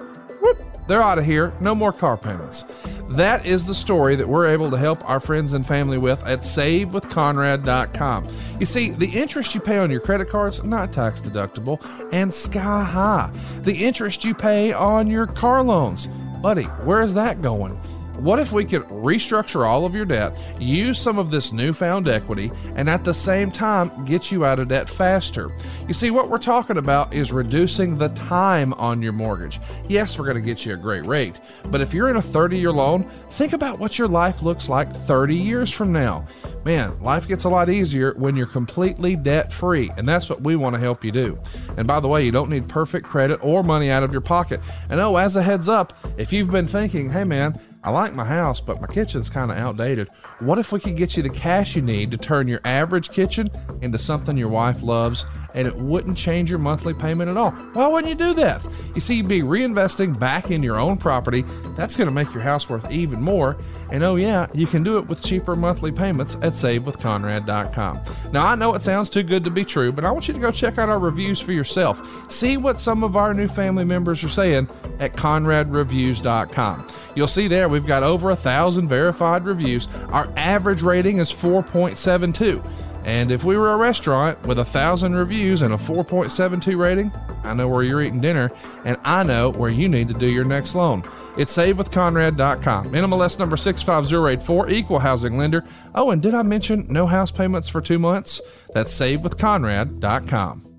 they're 0.86 1.02
out 1.02 1.18
of 1.18 1.24
here, 1.24 1.52
no 1.60 1.74
more 1.74 1.92
car 1.92 2.16
payments. 2.16 2.64
That 3.10 3.46
is 3.46 3.66
the 3.66 3.74
story 3.74 4.16
that 4.16 4.28
we're 4.28 4.48
able 4.48 4.70
to 4.70 4.78
help 4.78 5.08
our 5.08 5.20
friends 5.20 5.52
and 5.52 5.66
family 5.66 5.98
with 5.98 6.22
at 6.24 6.40
savewithconrad.com. 6.40 8.28
You 8.58 8.66
see, 8.66 8.90
the 8.90 9.08
interest 9.08 9.54
you 9.54 9.60
pay 9.60 9.78
on 9.78 9.90
your 9.90 10.00
credit 10.00 10.30
cards 10.30 10.64
not 10.64 10.92
tax 10.92 11.20
deductible 11.20 11.78
and 12.12 12.32
sky 12.32 12.84
high. 12.84 13.30
The 13.62 13.84
interest 13.84 14.24
you 14.24 14.34
pay 14.34 14.72
on 14.72 15.08
your 15.08 15.26
car 15.26 15.62
loans, 15.62 16.06
buddy, 16.40 16.64
where 16.64 17.02
is 17.02 17.14
that 17.14 17.42
going? 17.42 17.78
What 18.22 18.38
if 18.38 18.52
we 18.52 18.64
could 18.64 18.82
restructure 18.82 19.66
all 19.66 19.84
of 19.84 19.96
your 19.96 20.04
debt, 20.04 20.38
use 20.60 21.00
some 21.00 21.18
of 21.18 21.32
this 21.32 21.52
newfound 21.52 22.06
equity, 22.06 22.52
and 22.76 22.88
at 22.88 23.02
the 23.02 23.12
same 23.12 23.50
time 23.50 24.04
get 24.04 24.30
you 24.30 24.44
out 24.44 24.60
of 24.60 24.68
debt 24.68 24.88
faster? 24.88 25.50
You 25.88 25.94
see, 25.94 26.12
what 26.12 26.30
we're 26.30 26.38
talking 26.38 26.76
about 26.76 27.12
is 27.12 27.32
reducing 27.32 27.98
the 27.98 28.10
time 28.10 28.74
on 28.74 29.02
your 29.02 29.12
mortgage. 29.12 29.58
Yes, 29.88 30.16
we're 30.16 30.26
going 30.26 30.36
to 30.36 30.40
get 30.40 30.64
you 30.64 30.74
a 30.74 30.76
great 30.76 31.04
rate, 31.04 31.40
but 31.64 31.80
if 31.80 31.92
you're 31.92 32.10
in 32.10 32.16
a 32.16 32.22
30 32.22 32.56
year 32.56 32.70
loan, 32.70 33.02
think 33.30 33.54
about 33.54 33.80
what 33.80 33.98
your 33.98 34.06
life 34.06 34.40
looks 34.40 34.68
like 34.68 34.92
30 34.92 35.34
years 35.34 35.72
from 35.72 35.92
now. 35.92 36.24
Man, 36.64 36.96
life 37.02 37.26
gets 37.26 37.42
a 37.42 37.48
lot 37.48 37.70
easier 37.70 38.14
when 38.14 38.36
you're 38.36 38.46
completely 38.46 39.16
debt 39.16 39.52
free, 39.52 39.90
and 39.96 40.08
that's 40.08 40.28
what 40.28 40.42
we 40.42 40.54
want 40.54 40.76
to 40.76 40.80
help 40.80 41.04
you 41.04 41.10
do. 41.10 41.36
And 41.76 41.88
by 41.88 41.98
the 41.98 42.06
way, 42.06 42.24
you 42.24 42.30
don't 42.30 42.50
need 42.50 42.68
perfect 42.68 43.04
credit 43.04 43.40
or 43.42 43.64
money 43.64 43.90
out 43.90 44.04
of 44.04 44.12
your 44.12 44.20
pocket. 44.20 44.60
And 44.90 45.00
oh, 45.00 45.16
as 45.16 45.34
a 45.34 45.42
heads 45.42 45.68
up, 45.68 45.92
if 46.18 46.32
you've 46.32 46.52
been 46.52 46.66
thinking, 46.68 47.10
hey 47.10 47.24
man, 47.24 47.58
I 47.84 47.90
like 47.90 48.14
my 48.14 48.24
house, 48.24 48.60
but 48.60 48.80
my 48.80 48.86
kitchen's 48.86 49.28
kind 49.28 49.50
of 49.50 49.56
outdated. 49.56 50.08
What 50.38 50.58
if 50.58 50.70
we 50.70 50.78
could 50.78 50.96
get 50.96 51.16
you 51.16 51.22
the 51.24 51.30
cash 51.30 51.74
you 51.74 51.82
need 51.82 52.12
to 52.12 52.16
turn 52.16 52.46
your 52.46 52.60
average 52.64 53.10
kitchen 53.10 53.50
into 53.80 53.98
something 53.98 54.36
your 54.36 54.50
wife 54.50 54.82
loves 54.82 55.26
and 55.52 55.66
it 55.66 55.74
wouldn't 55.74 56.16
change 56.16 56.48
your 56.48 56.60
monthly 56.60 56.94
payment 56.94 57.28
at 57.28 57.36
all? 57.36 57.50
Why 57.50 57.88
wouldn't 57.88 58.08
you 58.08 58.14
do 58.14 58.34
that? 58.34 58.64
You 58.94 59.00
see, 59.00 59.16
you'd 59.16 59.26
be 59.26 59.40
reinvesting 59.40 60.16
back 60.16 60.52
in 60.52 60.62
your 60.62 60.78
own 60.78 60.96
property. 60.96 61.42
That's 61.76 61.96
going 61.96 62.06
to 62.06 62.14
make 62.14 62.32
your 62.32 62.44
house 62.44 62.68
worth 62.68 62.88
even 62.92 63.20
more. 63.20 63.56
And 63.92 64.02
oh, 64.02 64.16
yeah, 64.16 64.46
you 64.54 64.66
can 64.66 64.82
do 64.82 64.96
it 64.96 65.06
with 65.06 65.22
cheaper 65.22 65.54
monthly 65.54 65.92
payments 65.92 66.36
at 66.36 66.54
savewithconrad.com. 66.54 68.00
Now, 68.32 68.46
I 68.46 68.54
know 68.54 68.74
it 68.74 68.80
sounds 68.80 69.10
too 69.10 69.22
good 69.22 69.44
to 69.44 69.50
be 69.50 69.66
true, 69.66 69.92
but 69.92 70.06
I 70.06 70.10
want 70.10 70.28
you 70.28 70.34
to 70.34 70.40
go 70.40 70.50
check 70.50 70.78
out 70.78 70.88
our 70.88 70.98
reviews 70.98 71.40
for 71.40 71.52
yourself. 71.52 72.32
See 72.32 72.56
what 72.56 72.80
some 72.80 73.04
of 73.04 73.16
our 73.16 73.34
new 73.34 73.48
family 73.48 73.84
members 73.84 74.24
are 74.24 74.30
saying 74.30 74.70
at 74.98 75.12
conradreviews.com. 75.12 76.86
You'll 77.14 77.28
see 77.28 77.48
there 77.48 77.68
we've 77.68 77.86
got 77.86 78.02
over 78.02 78.30
a 78.30 78.36
thousand 78.36 78.88
verified 78.88 79.44
reviews. 79.44 79.88
Our 80.08 80.32
average 80.38 80.80
rating 80.80 81.18
is 81.18 81.30
4.72. 81.30 82.66
And 83.04 83.32
if 83.32 83.42
we 83.44 83.56
were 83.56 83.72
a 83.72 83.76
restaurant 83.76 84.40
with 84.46 84.58
a 84.58 84.64
thousand 84.64 85.14
reviews 85.14 85.62
and 85.62 85.74
a 85.74 85.76
4.72 85.76 86.78
rating, 86.78 87.12
I 87.42 87.54
know 87.54 87.68
where 87.68 87.82
you're 87.82 88.02
eating 88.02 88.20
dinner, 88.20 88.52
and 88.84 88.96
I 89.04 89.22
know 89.24 89.50
where 89.50 89.70
you 89.70 89.88
need 89.88 90.08
to 90.08 90.14
do 90.14 90.26
your 90.26 90.44
next 90.44 90.74
loan. 90.74 91.02
It's 91.36 91.56
savewithconrad.com. 91.56 92.92
NMLS 92.92 93.38
number 93.38 93.56
65084, 93.56 94.70
equal 94.70 94.98
housing 95.00 95.36
lender. 95.36 95.64
Oh, 95.94 96.10
and 96.10 96.22
did 96.22 96.34
I 96.34 96.42
mention 96.42 96.86
no 96.88 97.06
house 97.06 97.30
payments 97.30 97.68
for 97.68 97.80
two 97.80 97.98
months? 97.98 98.40
That's 98.74 98.98
savewithconrad.com. 98.98 100.72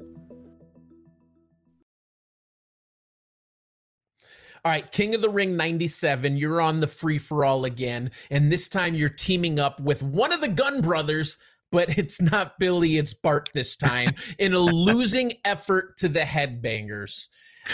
All 4.66 4.72
right, 4.72 4.90
King 4.94 5.14
of 5.14 5.22
the 5.22 5.30
Ring 5.30 5.58
97, 5.58 6.38
you're 6.38 6.62
on 6.62 6.80
the 6.80 6.88
free 6.88 7.18
for 7.18 7.44
all 7.44 7.66
again. 7.66 8.12
And 8.32 8.50
this 8.50 8.70
time 8.70 8.96
you're 8.96 9.10
teaming 9.10 9.60
up 9.60 9.82
with 9.82 10.02
one 10.02 10.32
of 10.32 10.40
the 10.40 10.48
Gun 10.48 10.80
Brothers, 10.80 11.38
but 11.74 11.98
it's 11.98 12.22
not 12.22 12.58
Billy, 12.60 12.98
it's 12.98 13.14
Bart 13.14 13.50
this 13.54 13.76
time, 13.78 14.12
in 14.38 14.54
a 14.54 14.60
losing 14.60 15.34
effort 15.44 15.98
to 15.98 16.08
the 16.08 16.22
Headbangers. 16.22 17.28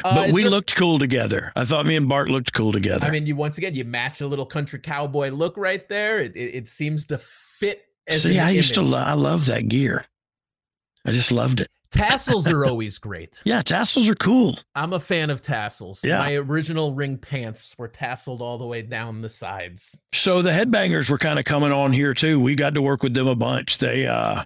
Uh, 0.03 0.15
but 0.15 0.31
we 0.31 0.43
there... 0.43 0.51
looked 0.51 0.75
cool 0.75 0.97
together. 0.97 1.51
I 1.55 1.65
thought 1.65 1.85
me 1.85 1.95
and 1.95 2.07
Bart 2.07 2.29
looked 2.29 2.53
cool 2.53 2.71
together. 2.71 3.05
I 3.05 3.11
mean, 3.11 3.27
you 3.27 3.35
once 3.35 3.57
again, 3.57 3.75
you 3.75 3.85
match 3.85 4.21
a 4.21 4.27
little 4.27 4.45
country 4.45 4.79
cowboy 4.79 5.29
look 5.29 5.57
right 5.57 5.87
there. 5.89 6.19
It, 6.19 6.35
it, 6.35 6.55
it 6.55 6.67
seems 6.67 7.05
to 7.07 7.17
fit. 7.19 7.85
See, 8.09 8.39
I 8.39 8.51
used 8.51 8.73
to, 8.75 8.81
lo- 8.81 8.97
I 8.97 9.13
love 9.13 9.45
that 9.47 9.67
gear. 9.67 10.05
I 11.05 11.11
just 11.11 11.31
loved 11.31 11.61
it. 11.61 11.69
Tassels 11.91 12.47
are 12.47 12.65
always 12.65 12.97
great. 12.99 13.41
Yeah, 13.45 13.61
tassels 13.61 14.07
are 14.09 14.15
cool. 14.15 14.57
I'm 14.75 14.93
a 14.93 14.99
fan 14.99 15.29
of 15.29 15.41
tassels. 15.41 16.03
Yeah. 16.03 16.19
My 16.19 16.35
original 16.35 16.93
ring 16.93 17.17
pants 17.17 17.73
were 17.77 17.87
tasseled 17.87 18.41
all 18.41 18.59
the 18.59 18.65
way 18.65 18.83
down 18.83 19.21
the 19.21 19.29
sides. 19.29 19.99
So 20.13 20.41
the 20.43 20.51
headbangers 20.51 21.09
were 21.09 21.17
kind 21.17 21.39
of 21.39 21.45
coming 21.45 21.71
on 21.71 21.91
here 21.91 22.13
too. 22.13 22.39
We 22.39 22.55
got 22.55 22.75
to 22.75 22.81
work 22.81 23.01
with 23.01 23.15
them 23.15 23.27
a 23.27 23.35
bunch. 23.35 23.79
They 23.79 24.05
uh 24.05 24.43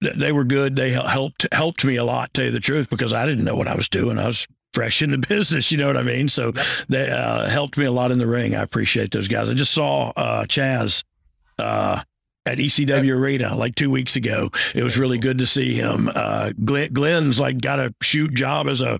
they 0.00 0.32
were 0.32 0.44
good. 0.44 0.74
They 0.74 0.90
helped 0.90 1.46
helped 1.52 1.84
me 1.84 1.96
a 1.96 2.04
lot, 2.04 2.34
tell 2.34 2.46
you 2.46 2.50
the 2.50 2.60
truth, 2.60 2.90
because 2.90 3.12
I 3.12 3.24
didn't 3.24 3.44
know 3.44 3.56
what 3.56 3.68
I 3.68 3.76
was 3.76 3.88
doing. 3.88 4.18
I 4.18 4.26
was 4.26 4.46
fresh 4.72 5.02
in 5.02 5.10
the 5.10 5.18
business, 5.28 5.70
you 5.70 5.78
know 5.78 5.86
what 5.86 5.96
I 5.96 6.02
mean? 6.02 6.28
So 6.28 6.52
yep. 6.54 6.66
they 6.88 7.10
uh, 7.10 7.48
helped 7.48 7.76
me 7.76 7.84
a 7.84 7.92
lot 7.92 8.10
in 8.10 8.18
the 8.18 8.26
ring. 8.26 8.54
I 8.54 8.62
appreciate 8.62 9.12
those 9.12 9.28
guys. 9.28 9.48
I 9.50 9.54
just 9.54 9.72
saw 9.72 10.12
uh, 10.16 10.44
Chaz 10.44 11.04
uh, 11.58 12.02
at 12.48 12.58
ECW 12.58 13.16
Arena 13.16 13.54
like 13.54 13.74
two 13.74 13.90
weeks 13.90 14.16
ago. 14.16 14.50
It 14.74 14.82
was 14.82 14.98
really 14.98 15.18
good 15.18 15.38
to 15.38 15.46
see 15.46 15.74
him. 15.74 16.10
Uh, 16.14 16.52
Glenn, 16.64 16.92
Glenn's 16.92 17.38
like 17.38 17.60
got 17.60 17.78
a 17.78 17.94
shoot 18.02 18.34
job 18.34 18.68
as 18.68 18.80
a 18.80 18.98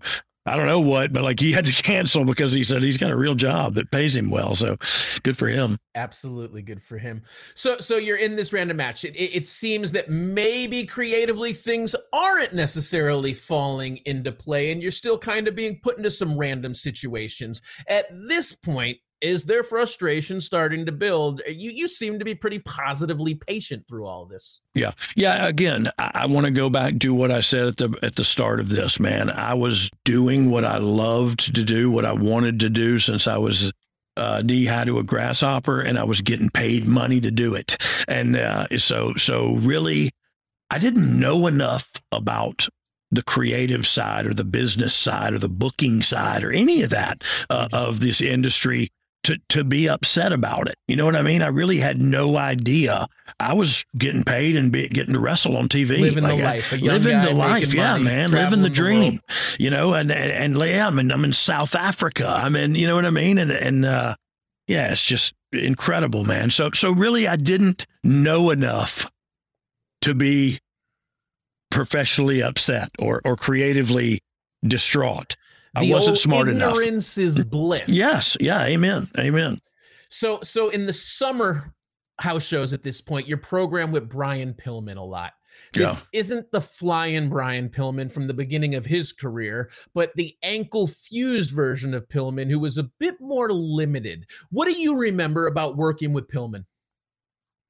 I 0.49 0.57
don't 0.57 0.67
know 0.67 0.81
what, 0.81 1.13
but 1.13 1.23
like 1.23 1.41
he 1.41 1.53
had 1.53 1.67
to 1.67 1.73
cancel 1.83 2.25
because 2.25 2.53
he 2.53 2.65
said 2.65 2.83
he's 2.83 2.97
got 2.97 3.11
a 3.11 3.17
real 3.17 3.35
job 3.35 3.75
that 3.75 3.91
pays 3.91 4.17
him 4.17 4.31
well. 4.31 4.55
So 4.55 4.77
good 5.23 5.37
for 5.37 5.47
him. 5.47 5.79
Absolutely 5.95 6.63
good 6.63 6.83
for 6.83 6.97
him. 6.99 7.23
So 7.55 7.79
so 7.79 7.97
you're 7.97 8.17
in 8.17 8.37
this 8.37 8.53
random 8.53 8.79
match. 8.79 9.05
It, 9.05 9.15
it, 9.15 9.37
it 9.37 9.47
seems 9.47 9.93
that 9.93 10.09
maybe 10.09 10.87
creatively 10.87 11.53
things 11.53 11.95
aren't 12.13 12.55
necessarily 12.55 13.35
falling 13.35 13.99
into 14.07 14.33
play, 14.33 14.73
and 14.73 14.81
you're 14.81 14.91
still 14.91 15.19
kind 15.19 15.49
of 15.49 15.55
being 15.55 15.81
put 15.83 15.99
into 15.99 16.11
some 16.11 16.39
random 16.39 16.75
situations. 16.75 17.61
At 17.87 18.07
this 18.11 18.53
point, 18.53 18.99
is 19.21 19.45
their 19.45 19.63
frustration 19.63 20.41
starting 20.41 20.87
to 20.87 20.93
build? 20.93 21.43
You 21.49 21.71
you 21.71 21.89
seem 21.89 22.19
to 22.19 22.25
be 22.25 22.35
pretty 22.35 22.59
positively 22.59 23.35
patient 23.35 23.87
through 23.89 24.07
all 24.07 24.27
this. 24.27 24.61
Yeah, 24.75 24.93
yeah. 25.17 25.47
Again, 25.47 25.87
I, 25.99 26.11
I 26.15 26.27
want 26.27 26.47
to 26.47 26.53
go 26.53 26.71
back 26.71 26.99
to 27.01 27.15
what 27.15 27.31
I 27.31 27.41
said 27.41 27.67
at 27.67 27.77
the 27.77 27.99
at 28.03 28.17
the 28.17 28.25
start 28.25 28.61
of 28.61 28.69
this. 28.69 29.01
Man, 29.01 29.31
I 29.31 29.55
was 29.55 29.91
doing 30.05 30.51
what 30.51 30.65
I 30.65 30.79
loved 30.79 31.55
to 31.55 31.65
do, 31.65 31.91
what 31.91 32.05
I 32.05 32.13
wanted 32.13 32.61
to 32.61 32.71
do 32.71 32.99
since 32.99 33.27
I 33.27 33.39
was 33.39 33.73
uh, 34.17 34.43
knee 34.45 34.67
high 34.67 34.85
to 34.85 34.99
a 34.99 35.05
grasshopper, 35.05 35.81
and 35.81 35.99
I 35.99 36.05
was 36.05 36.21
getting 36.21 36.51
paid 36.51 36.87
money 36.87 37.21
to 37.21 37.31
do 37.31 37.55
it. 37.55 37.77
And 38.07 38.37
uh, 38.37 38.67
so 38.79 39.15
so 39.15 39.57
really, 39.57 40.11
I 40.71 40.79
didn't 40.79 41.19
know 41.19 41.47
enough 41.47 41.91
about 42.13 42.69
the 43.11 43.23
creative 43.23 43.87
side 43.87 44.27
or 44.27 44.35
the 44.35 44.45
business 44.45 44.95
side 44.95 45.33
or 45.33 45.39
the 45.39 45.49
booking 45.49 46.03
side 46.03 46.45
or 46.45 46.53
any 46.53 46.83
of 46.83 46.91
that 46.91 47.25
uh, 47.49 47.67
of 47.73 48.01
this 48.01 48.21
industry 48.21 48.91
to 49.25 49.39
to 49.49 49.65
be 49.65 49.89
upset 49.89 50.33
about 50.33 50.69
it. 50.69 50.77
You 50.87 50.97
know 50.97 51.05
what 51.05 51.17
I 51.17 51.23
mean? 51.23 51.43
I 51.43 51.49
really 51.49 51.79
had 51.79 52.01
no 52.01 52.37
idea. 52.37 53.07
I 53.41 53.53
was 53.53 53.85
getting 53.97 54.25
paid 54.25 54.57
and 54.57 54.73
be, 54.73 54.89
getting 54.89 55.15
to 55.15 55.21
wrestle 55.21 55.57
on 55.57 55.69
TV, 55.69 56.01
living 56.01 56.25
like 56.25 56.37
the 56.37 56.45
life, 56.45 56.73
living 56.73 57.21
the 57.21 57.31
life. 57.33 57.75
Yeah, 57.75 57.93
money, 57.93 58.05
man, 58.05 58.31
living 58.31 58.63
the 58.63 58.71
dream. 58.71 59.21
The 59.57 59.65
you 59.65 59.71
know, 59.71 59.95
and 59.95 60.11
and, 60.11 60.57
and 60.57 60.69
yeah, 60.69 60.87
I'm 60.87 60.99
in, 60.99 61.11
I'm 61.11 61.25
in 61.25 61.33
South 61.33 61.75
Africa. 61.75 62.29
I'm 62.29 62.57
in, 62.57 62.75
you 62.75 62.87
know 62.87 62.95
what 62.95 63.05
I 63.05 63.11
mean? 63.11 63.39
And 63.39 63.51
and 63.51 63.85
uh, 63.85 64.15
yeah, 64.67 64.93
it's 64.93 65.05
just 65.05 65.35
incredible, 65.53 66.25
man. 66.25 66.51
So 66.51 66.71
so 66.73 66.93
really, 66.93 67.27
I 67.27 67.37
didn't 67.37 67.87
know 68.03 68.51
enough 68.51 69.11
to 70.03 70.15
be 70.15 70.61
professionally 71.71 72.43
upset 72.43 72.91
or 72.99 73.21
or 73.25 73.37
creatively 73.37 74.21
distraught. 74.65 75.37
I 75.79 75.91
wasn't 75.91 76.19
smart 76.19 76.49
ignorance 76.49 76.63
enough. 76.63 76.79
Ignorance 76.79 77.19
is 77.19 77.45
bliss. 77.45 77.89
Yes. 77.89 78.37
Yeah. 78.41 78.65
Amen. 78.65 79.09
Amen. 79.19 79.61
So, 80.11 80.41
so 80.43 80.69
in 80.71 80.87
the 80.87 80.93
summer 80.93 81.75
house 82.19 82.45
shows 82.45 82.73
at 82.73 82.83
this 82.83 83.01
point, 83.01 83.29
you're 83.29 83.39
programmed 83.39 83.93
with 83.93 84.09
Brian 84.09 84.55
Pillman 84.55 84.97
a 84.97 85.03
lot. 85.03 85.33
This 85.73 85.97
yeah. 85.97 86.03
isn't 86.13 86.51
the 86.53 86.61
flying 86.61 87.29
Brian 87.29 87.69
Pillman 87.69 88.11
from 88.11 88.27
the 88.27 88.35
beginning 88.35 88.75
of 88.75 88.87
his 88.87 89.13
career, 89.13 89.71
but 89.95 90.13
the 90.15 90.37
ankle 90.43 90.87
fused 90.87 91.51
version 91.51 91.95
of 91.95 92.09
Pillman, 92.09 92.51
who 92.51 92.61
was 92.61 92.79
a 92.79 92.91
bit 92.99 93.21
more 93.21 93.53
limited. 93.53 94.27
What 94.51 94.67
do 94.67 94.81
you 94.81 94.97
remember 94.97 95.47
about 95.47 95.77
working 95.77 96.13
with 96.13 96.29
Pillman? 96.29 96.65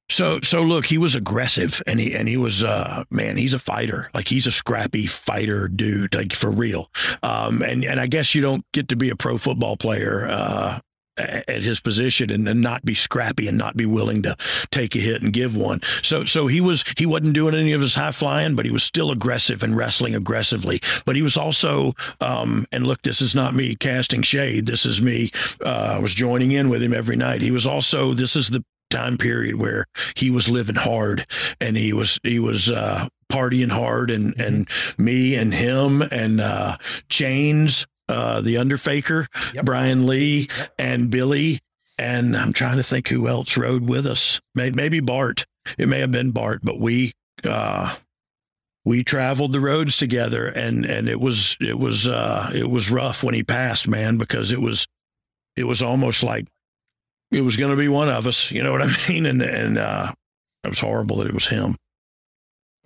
So 0.09 0.39
so 0.41 0.63
look, 0.63 0.85
he 0.85 0.97
was 0.97 1.15
aggressive 1.15 1.81
and 1.85 1.99
he 1.99 2.15
and 2.15 2.27
he 2.27 2.37
was 2.37 2.63
uh 2.63 3.03
man, 3.09 3.37
he's 3.37 3.53
a 3.53 3.59
fighter. 3.59 4.09
Like 4.13 4.27
he's 4.27 4.47
a 4.47 4.51
scrappy 4.51 5.05
fighter 5.05 5.67
dude, 5.67 6.13
like 6.15 6.33
for 6.33 6.49
real. 6.49 6.89
Um 7.23 7.61
and 7.61 7.83
and 7.83 7.99
I 7.99 8.07
guess 8.07 8.33
you 8.35 8.41
don't 8.41 8.65
get 8.73 8.87
to 8.89 8.95
be 8.95 9.09
a 9.09 9.15
pro 9.15 9.37
football 9.37 9.77
player 9.77 10.27
uh 10.29 10.79
at 11.19 11.61
his 11.61 11.79
position 11.79 12.31
and, 12.31 12.47
and 12.47 12.61
not 12.61 12.85
be 12.85 12.93
scrappy 12.93 13.47
and 13.47 13.57
not 13.57 13.75
be 13.75 13.85
willing 13.85 14.23
to 14.23 14.35
take 14.71 14.95
a 14.95 14.99
hit 14.99 15.21
and 15.21 15.33
give 15.33 15.55
one. 15.55 15.81
So 16.01 16.25
so 16.25 16.47
he 16.47 16.61
was 16.61 16.83
he 16.97 17.05
wasn't 17.05 17.33
doing 17.33 17.55
any 17.55 17.73
of 17.73 17.81
his 17.81 17.95
high 17.95 18.11
flying, 18.11 18.55
but 18.55 18.65
he 18.65 18.71
was 18.71 18.83
still 18.83 19.11
aggressive 19.11 19.63
and 19.63 19.75
wrestling 19.75 20.15
aggressively. 20.15 20.79
But 21.05 21.15
he 21.15 21.21
was 21.21 21.37
also 21.37 21.93
um, 22.21 22.65
and 22.71 22.87
look, 22.87 23.01
this 23.01 23.21
is 23.21 23.35
not 23.35 23.53
me 23.53 23.75
casting 23.75 24.21
shade. 24.21 24.65
This 24.65 24.85
is 24.85 25.01
me. 25.01 25.31
Uh, 25.63 25.95
I 25.97 25.99
was 25.99 26.13
joining 26.13 26.51
in 26.51 26.69
with 26.69 26.81
him 26.81 26.93
every 26.93 27.15
night. 27.15 27.41
He 27.41 27.51
was 27.51 27.65
also 27.65 28.13
this 28.13 28.35
is 28.35 28.49
the 28.49 28.63
time 28.89 29.17
period 29.17 29.55
where 29.55 29.85
he 30.15 30.29
was 30.29 30.49
living 30.49 30.75
hard 30.75 31.25
and 31.59 31.77
he 31.77 31.93
was 31.93 32.19
he 32.23 32.39
was 32.39 32.69
uh, 32.69 33.07
partying 33.31 33.71
hard 33.71 34.11
and 34.11 34.35
mm-hmm. 34.35 34.41
and 34.41 34.69
me 34.97 35.35
and 35.35 35.53
him 35.53 36.01
and 36.01 36.41
uh, 36.41 36.77
Chains, 37.09 37.85
uh, 38.07 38.41
the 38.41 38.57
Underfaker, 38.57 39.27
yep. 39.53 39.65
Brian 39.65 40.07
Lee 40.07 40.49
yep. 40.57 40.73
and 40.77 41.09
Billy 41.09 41.59
and 41.99 42.35
I'm 42.35 42.53
trying 42.53 42.77
to 42.77 42.83
think 42.83 43.09
who 43.09 43.27
else 43.27 43.57
rode 43.57 43.87
with 43.87 44.07
us. 44.07 44.39
Maybe, 44.55 44.75
maybe 44.75 44.99
Bart. 45.01 45.45
It 45.77 45.89
may 45.89 45.99
have 45.99 46.11
been 46.11 46.31
Bart, 46.31 46.61
but 46.63 46.79
we 46.79 47.11
uh, 47.43 47.95
we 48.85 49.03
traveled 49.03 49.51
the 49.51 49.59
roads 49.59 49.97
together 49.97 50.47
and 50.47 50.85
and 50.85 51.09
it 51.09 51.19
was 51.19 51.57
it 51.59 51.77
was 51.77 52.07
uh, 52.07 52.51
it 52.55 52.69
was 52.69 52.89
rough 52.89 53.23
when 53.23 53.35
he 53.35 53.43
passed, 53.43 53.87
man, 53.87 54.17
because 54.17 54.51
it 54.51 54.61
was 54.61 54.87
it 55.55 55.65
was 55.65 55.81
almost 55.81 56.23
like 56.23 56.47
it 57.31 57.41
was 57.41 57.57
going 57.57 57.71
to 57.71 57.77
be 57.77 57.87
one 57.87 58.09
of 58.09 58.27
us. 58.27 58.51
You 58.51 58.63
know 58.63 58.71
what 58.71 58.81
I 58.81 58.91
mean? 59.09 59.25
And 59.25 59.41
and 59.41 59.77
uh, 59.77 60.13
it 60.63 60.69
was 60.69 60.79
horrible 60.79 61.17
that 61.17 61.27
it 61.27 61.33
was 61.33 61.47
him. 61.47 61.75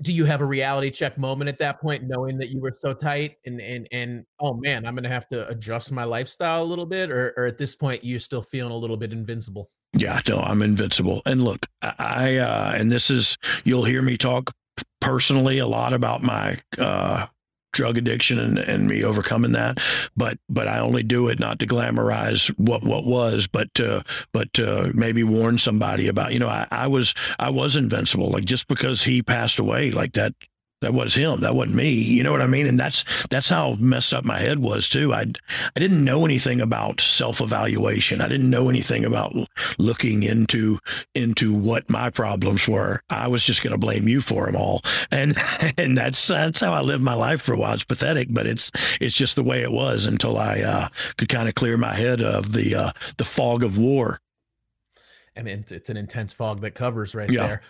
Do 0.01 0.11
you 0.11 0.25
have 0.25 0.41
a 0.41 0.45
reality 0.45 0.89
check 0.89 1.17
moment 1.17 1.49
at 1.49 1.59
that 1.59 1.79
point, 1.79 2.03
knowing 2.03 2.37
that 2.39 2.49
you 2.49 2.59
were 2.59 2.75
so 2.79 2.93
tight 2.93 3.37
and 3.45 3.61
and 3.61 3.87
and 3.91 4.25
oh 4.39 4.53
man, 4.53 4.85
I'm 4.85 4.95
going 4.95 5.03
to 5.03 5.09
have 5.09 5.29
to 5.29 5.47
adjust 5.47 5.91
my 5.91 6.03
lifestyle 6.03 6.63
a 6.63 6.65
little 6.65 6.85
bit, 6.85 7.11
or 7.11 7.33
or 7.37 7.45
at 7.45 7.57
this 7.57 7.75
point 7.75 8.03
you're 8.03 8.19
still 8.19 8.41
feeling 8.41 8.73
a 8.73 8.77
little 8.77 8.97
bit 8.97 9.11
invincible? 9.11 9.69
Yeah, 9.95 10.21
no, 10.27 10.39
I'm 10.39 10.63
invincible. 10.63 11.21
And 11.25 11.43
look, 11.43 11.67
I 11.81 12.37
uh, 12.37 12.73
and 12.75 12.91
this 12.91 13.09
is 13.09 13.37
you'll 13.63 13.83
hear 13.83 14.01
me 14.01 14.17
talk 14.17 14.51
personally 14.99 15.59
a 15.59 15.67
lot 15.67 15.93
about 15.93 16.23
my 16.23 16.59
uh, 16.79 17.27
drug 17.73 17.97
addiction 17.97 18.39
and, 18.39 18.57
and 18.57 18.87
me 18.87 19.03
overcoming 19.03 19.51
that. 19.51 19.79
But 20.15 20.37
but 20.47 20.67
I 20.67 20.79
only 20.79 21.03
do 21.03 21.27
it 21.27 21.39
not 21.39 21.59
to 21.59 21.67
glamorize 21.67 22.47
what 22.57 22.83
what 22.83 23.05
was, 23.05 23.47
but 23.47 23.73
to 23.75 24.03
but 24.31 24.49
maybe 24.93 25.23
warn 25.23 25.57
somebody 25.57 26.07
about. 26.07 26.33
You 26.33 26.39
know, 26.39 26.49
I, 26.49 26.67
I 26.71 26.87
was 26.87 27.13
I 27.37 27.49
was 27.49 27.75
invincible. 27.75 28.29
Like 28.29 28.45
just 28.45 28.67
because 28.67 29.03
he 29.03 29.21
passed 29.21 29.59
away, 29.59 29.91
like 29.91 30.13
that 30.13 30.33
that 30.83 30.93
was 30.93 31.15
him. 31.15 31.41
That 31.41 31.55
wasn't 31.55 31.75
me. 31.75 31.91
You 31.91 32.23
know 32.23 32.31
what 32.31 32.41
I 32.41 32.47
mean? 32.47 32.67
And 32.67 32.79
that's 32.79 33.03
that's 33.27 33.49
how 33.49 33.75
messed 33.75 34.13
up 34.13 34.23
my 34.23 34.39
head 34.39 34.59
was 34.59 34.89
too. 34.89 35.13
I 35.13 35.25
I 35.75 35.79
didn't 35.79 36.03
know 36.03 36.25
anything 36.25 36.61
about 36.61 37.01
self 37.01 37.41
evaluation. 37.41 38.21
I 38.21 38.27
didn't 38.27 38.49
know 38.49 38.69
anything 38.69 39.05
about 39.05 39.33
looking 39.77 40.23
into 40.23 40.79
into 41.15 41.53
what 41.53 41.89
my 41.89 42.09
problems 42.09 42.67
were. 42.67 43.01
I 43.09 43.27
was 43.27 43.43
just 43.43 43.63
going 43.63 43.71
to 43.71 43.77
blame 43.77 44.07
you 44.07 44.21
for 44.21 44.45
them 44.45 44.55
all. 44.55 44.81
And 45.11 45.37
and 45.77 45.97
that's 45.97 46.27
that's 46.27 46.59
how 46.59 46.73
I 46.73 46.81
lived 46.81 47.03
my 47.03 47.15
life 47.15 47.41
for 47.41 47.53
a 47.53 47.57
while. 47.57 47.73
It's 47.73 47.83
pathetic, 47.83 48.27
but 48.31 48.45
it's 48.45 48.71
it's 48.99 49.15
just 49.15 49.35
the 49.35 49.43
way 49.43 49.61
it 49.61 49.71
was 49.71 50.05
until 50.05 50.37
I 50.37 50.61
uh, 50.61 50.87
could 51.17 51.29
kind 51.29 51.47
of 51.47 51.55
clear 51.55 51.77
my 51.77 51.95
head 51.95 52.21
of 52.21 52.53
the 52.53 52.75
uh, 52.75 52.91
the 53.17 53.25
fog 53.25 53.63
of 53.63 53.77
war. 53.77 54.19
I 55.35 55.41
mean, 55.41 55.65
it's 55.69 55.89
an 55.89 55.97
intense 55.97 56.31
fog 56.31 56.61
that 56.61 56.75
covers 56.75 57.15
right 57.15 57.31
yeah. 57.31 57.47
there. 57.47 57.61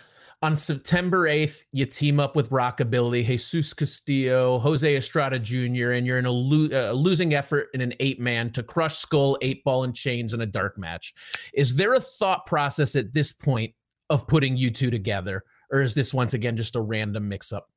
On 0.44 0.56
September 0.56 1.26
8th, 1.26 1.64
you 1.72 1.86
team 1.86 2.20
up 2.20 2.36
with 2.36 2.50
Rockabilly, 2.50 3.24
Jesus 3.24 3.72
Castillo, 3.72 4.58
Jose 4.58 4.94
Estrada 4.94 5.38
Jr., 5.38 5.92
and 5.92 6.06
you're 6.06 6.18
in 6.18 6.26
a, 6.26 6.30
lo- 6.30 6.68
uh, 6.70 6.92
losing 6.92 7.32
effort 7.32 7.68
in 7.72 7.80
an 7.80 7.94
eight 7.98 8.20
man 8.20 8.50
to 8.50 8.62
crush 8.62 8.98
Skull, 8.98 9.38
eight 9.40 9.64
ball, 9.64 9.84
and 9.84 9.94
Chainz 9.94 10.34
in 10.34 10.42
a 10.42 10.46
dark 10.46 10.76
match. 10.76 11.14
Is 11.54 11.76
there 11.76 11.94
a 11.94 12.00
thought 12.00 12.44
process 12.44 12.94
at 12.94 13.14
this 13.14 13.32
point 13.32 13.72
of 14.10 14.26
putting 14.26 14.58
you 14.58 14.70
two 14.70 14.90
together, 14.90 15.44
or 15.72 15.80
is 15.80 15.94
this 15.94 16.12
once 16.12 16.34
again 16.34 16.58
just 16.58 16.76
a 16.76 16.80
random 16.82 17.26
mix 17.26 17.50
up? 17.50 17.70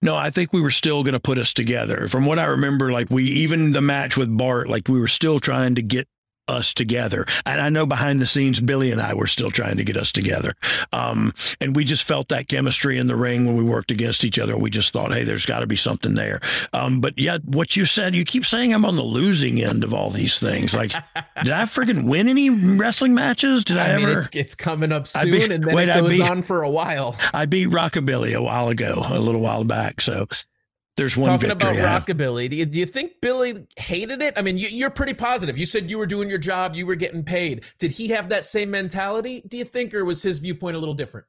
No, 0.00 0.14
I 0.14 0.30
think 0.30 0.52
we 0.52 0.62
were 0.62 0.70
still 0.70 1.02
going 1.02 1.14
to 1.14 1.20
put 1.20 1.36
us 1.36 1.52
together. 1.52 2.06
From 2.06 2.26
what 2.26 2.38
I 2.38 2.44
remember, 2.44 2.92
like 2.92 3.10
we, 3.10 3.24
even 3.24 3.72
the 3.72 3.80
match 3.80 4.16
with 4.16 4.28
Bart, 4.38 4.68
like 4.68 4.86
we 4.86 5.00
were 5.00 5.08
still 5.08 5.40
trying 5.40 5.74
to 5.74 5.82
get 5.82 6.06
us 6.48 6.72
together. 6.74 7.26
And 7.46 7.60
I 7.60 7.68
know 7.68 7.86
behind 7.86 8.18
the 8.18 8.26
scenes, 8.26 8.60
Billy 8.60 8.90
and 8.90 9.00
I 9.00 9.14
were 9.14 9.26
still 9.26 9.50
trying 9.50 9.76
to 9.76 9.84
get 9.84 9.96
us 9.96 10.12
together. 10.12 10.54
Um, 10.92 11.34
and 11.60 11.76
we 11.76 11.84
just 11.84 12.04
felt 12.04 12.28
that 12.28 12.48
chemistry 12.48 12.98
in 12.98 13.06
the 13.06 13.16
ring 13.16 13.44
when 13.46 13.56
we 13.56 13.62
worked 13.62 13.90
against 13.90 14.24
each 14.24 14.38
other. 14.38 14.56
We 14.56 14.70
just 14.70 14.92
thought, 14.92 15.12
hey, 15.12 15.24
there's 15.24 15.46
got 15.46 15.60
to 15.60 15.66
be 15.66 15.76
something 15.76 16.14
there. 16.14 16.40
Um, 16.72 17.00
but 17.00 17.18
yeah, 17.18 17.38
what 17.44 17.76
you 17.76 17.84
said, 17.84 18.14
you 18.14 18.24
keep 18.24 18.44
saying 18.46 18.72
I'm 18.72 18.84
on 18.84 18.96
the 18.96 19.02
losing 19.02 19.60
end 19.60 19.84
of 19.84 19.92
all 19.92 20.10
these 20.10 20.38
things. 20.38 20.74
Like, 20.74 20.92
did 21.44 21.52
I 21.52 21.62
freaking 21.64 22.08
win 22.08 22.28
any 22.28 22.50
wrestling 22.50 23.14
matches? 23.14 23.64
Did 23.64 23.78
I, 23.78 23.92
I 23.92 23.96
mean, 23.96 24.08
ever? 24.08 24.20
it's, 24.20 24.28
it's 24.32 24.54
coming 24.54 24.92
up 24.92 25.08
soon, 25.08 25.30
beat- 25.30 25.50
and 25.50 25.64
then 25.64 25.74
wait, 25.74 25.88
it 25.88 26.00
goes 26.00 26.10
beat- 26.10 26.30
on 26.30 26.42
for 26.42 26.62
a 26.62 26.70
while. 26.70 27.16
I 27.32 27.46
beat 27.46 27.68
Rockabilly 27.68 28.34
a 28.34 28.42
while 28.42 28.68
ago, 28.68 29.02
a 29.06 29.18
little 29.18 29.40
while 29.40 29.64
back. 29.64 30.00
So 30.00 30.26
there's 30.98 31.16
one 31.16 31.30
Talking 31.30 31.52
about 31.52 31.76
rockabilly, 31.76 32.50
do 32.50 32.56
you, 32.56 32.66
do 32.66 32.78
you 32.80 32.84
think 32.84 33.12
Billy 33.22 33.66
hated 33.76 34.20
it? 34.20 34.34
I 34.36 34.42
mean, 34.42 34.58
you, 34.58 34.66
you're 34.66 34.90
pretty 34.90 35.14
positive. 35.14 35.56
You 35.56 35.64
said 35.64 35.88
you 35.88 35.96
were 35.96 36.06
doing 36.06 36.28
your 36.28 36.38
job, 36.38 36.74
you 36.74 36.86
were 36.86 36.96
getting 36.96 37.22
paid. 37.22 37.64
Did 37.78 37.92
he 37.92 38.08
have 38.08 38.28
that 38.30 38.44
same 38.44 38.72
mentality? 38.72 39.42
Do 39.46 39.56
you 39.56 39.64
think, 39.64 39.94
or 39.94 40.04
was 40.04 40.24
his 40.24 40.40
viewpoint 40.40 40.74
a 40.74 40.80
little 40.80 40.94
different? 40.94 41.26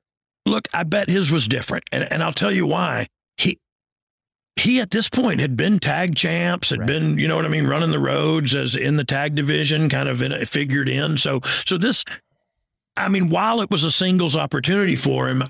Look, 0.47 0.67
I 0.73 0.83
bet 0.83 1.07
his 1.07 1.31
was 1.31 1.47
different, 1.47 1.83
and 1.91 2.03
and 2.11 2.23
I'll 2.23 2.33
tell 2.33 2.51
you 2.51 2.65
why. 2.65 3.07
He 3.37 3.59
he 4.55 4.81
at 4.81 4.89
this 4.89 5.07
point 5.07 5.39
had 5.39 5.55
been 5.55 5.77
tag 5.77 6.15
champs, 6.15 6.71
had 6.71 6.87
been 6.87 7.19
you 7.19 7.27
know 7.27 7.35
what 7.35 7.45
I 7.45 7.49
mean, 7.49 7.67
running 7.67 7.91
the 7.91 7.99
roads 7.99 8.55
as 8.55 8.75
in 8.75 8.95
the 8.95 9.03
tag 9.03 9.35
division, 9.35 9.87
kind 9.87 10.09
of 10.09 10.23
in, 10.23 10.33
figured 10.47 10.89
in. 10.89 11.19
So 11.19 11.41
so 11.43 11.77
this, 11.77 12.03
I 12.97 13.07
mean, 13.07 13.29
while 13.29 13.61
it 13.61 13.69
was 13.69 13.83
a 13.83 13.91
singles 13.91 14.35
opportunity 14.35 14.95
for 14.95 15.29
him. 15.29 15.43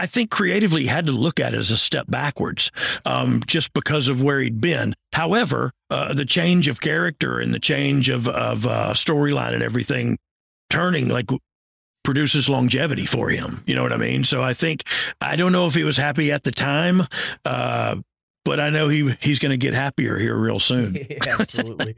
I- 0.00 0.06
think 0.06 0.30
creatively 0.30 0.82
he 0.82 0.88
had 0.88 1.06
to 1.06 1.12
look 1.12 1.38
at 1.38 1.54
it 1.54 1.58
as 1.58 1.70
a 1.70 1.76
step 1.76 2.06
backwards, 2.08 2.70
um, 3.04 3.42
just 3.46 3.72
because 3.72 4.08
of 4.08 4.22
where 4.22 4.40
he'd 4.40 4.60
been. 4.60 4.94
However, 5.12 5.70
uh, 5.90 6.14
the 6.14 6.24
change 6.24 6.68
of 6.68 6.80
character 6.80 7.38
and 7.38 7.54
the 7.54 7.60
change 7.60 8.08
of 8.08 8.26
of 8.28 8.66
uh, 8.66 8.92
storyline 8.94 9.54
and 9.54 9.62
everything 9.62 10.18
turning 10.70 11.08
like 11.08 11.26
produces 12.04 12.48
longevity 12.48 13.06
for 13.06 13.28
him. 13.28 13.62
You 13.66 13.74
know 13.76 13.82
what 13.82 13.92
I 13.92 13.98
mean? 13.98 14.24
So 14.24 14.42
I 14.42 14.54
think 14.54 14.82
I 15.20 15.36
don't 15.36 15.52
know 15.52 15.66
if 15.66 15.74
he 15.74 15.84
was 15.84 15.96
happy 15.96 16.32
at 16.32 16.42
the 16.44 16.52
time, 16.52 17.02
uh, 17.44 17.96
but 18.44 18.60
I 18.60 18.70
know 18.70 18.88
he 18.88 19.14
he's 19.20 19.38
going 19.38 19.50
to 19.50 19.58
get 19.58 19.74
happier 19.74 20.16
here 20.18 20.36
real 20.36 20.58
soon. 20.58 20.94
Yeah, 21.10 21.36
absolutely. 21.38 21.96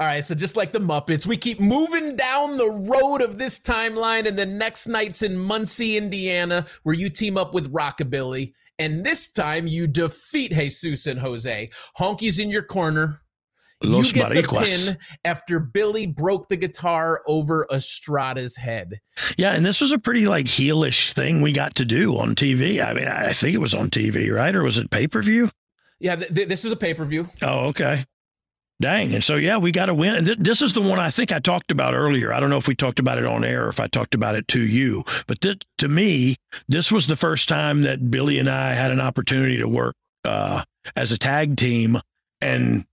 All 0.00 0.06
right, 0.06 0.24
so 0.24 0.34
just 0.34 0.56
like 0.56 0.72
the 0.72 0.80
Muppets, 0.80 1.26
we 1.26 1.36
keep 1.36 1.60
moving 1.60 2.16
down 2.16 2.56
the 2.56 2.70
road 2.70 3.20
of 3.20 3.36
this 3.36 3.60
timeline, 3.60 4.26
and 4.26 4.38
the 4.38 4.46
next 4.46 4.86
night's 4.86 5.22
in 5.22 5.36
Muncie, 5.36 5.98
Indiana, 5.98 6.64
where 6.84 6.94
you 6.94 7.10
team 7.10 7.36
up 7.36 7.52
with 7.52 7.70
Rockabilly, 7.70 8.54
and 8.78 9.04
this 9.04 9.30
time 9.30 9.66
you 9.66 9.86
defeat 9.86 10.52
Jesus 10.52 11.06
and 11.06 11.20
Jose. 11.20 11.68
Honky's 11.98 12.38
in 12.38 12.48
your 12.48 12.62
corner. 12.62 13.20
Los 13.82 14.06
you 14.06 14.14
get 14.14 14.32
the 14.32 14.42
pin 14.42 14.98
after 15.22 15.60
Billy 15.60 16.06
broke 16.06 16.48
the 16.48 16.56
guitar 16.56 17.20
over 17.26 17.66
Estrada's 17.70 18.56
head. 18.56 19.00
Yeah, 19.36 19.52
and 19.52 19.66
this 19.66 19.82
was 19.82 19.92
a 19.92 19.98
pretty 19.98 20.26
like 20.26 20.46
heelish 20.46 21.12
thing 21.12 21.42
we 21.42 21.52
got 21.52 21.74
to 21.74 21.84
do 21.84 22.16
on 22.16 22.34
TV. 22.34 22.82
I 22.82 22.94
mean, 22.94 23.06
I 23.06 23.34
think 23.34 23.54
it 23.54 23.58
was 23.60 23.74
on 23.74 23.90
TV, 23.90 24.34
right? 24.34 24.56
Or 24.56 24.62
was 24.62 24.78
it 24.78 24.90
pay 24.90 25.06
per 25.08 25.20
view? 25.20 25.50
Yeah, 25.98 26.16
th- 26.16 26.34
th- 26.34 26.48
this 26.48 26.64
is 26.64 26.72
a 26.72 26.76
pay 26.76 26.94
per 26.94 27.04
view. 27.04 27.28
Oh, 27.42 27.66
okay. 27.68 28.06
Dang. 28.80 29.14
And 29.14 29.22
so, 29.22 29.36
yeah, 29.36 29.58
we 29.58 29.72
got 29.72 29.86
to 29.86 29.94
win. 29.94 30.14
And 30.14 30.26
th- 30.26 30.38
this 30.38 30.62
is 30.62 30.72
the 30.72 30.80
one 30.80 30.98
I 30.98 31.10
think 31.10 31.32
I 31.32 31.38
talked 31.38 31.70
about 31.70 31.94
earlier. 31.94 32.32
I 32.32 32.40
don't 32.40 32.48
know 32.48 32.56
if 32.56 32.66
we 32.66 32.74
talked 32.74 32.98
about 32.98 33.18
it 33.18 33.26
on 33.26 33.44
air 33.44 33.66
or 33.66 33.68
if 33.68 33.78
I 33.78 33.88
talked 33.88 34.14
about 34.14 34.34
it 34.34 34.48
to 34.48 34.60
you, 34.60 35.04
but 35.26 35.42
th- 35.42 35.62
to 35.78 35.88
me, 35.88 36.36
this 36.66 36.90
was 36.90 37.06
the 37.06 37.16
first 37.16 37.48
time 37.48 37.82
that 37.82 38.10
Billy 38.10 38.38
and 38.38 38.48
I 38.48 38.72
had 38.72 38.90
an 38.90 39.00
opportunity 39.00 39.58
to 39.58 39.68
work 39.68 39.94
uh, 40.24 40.64
as 40.96 41.12
a 41.12 41.18
tag 41.18 41.56
team. 41.58 41.98
And 42.40 42.86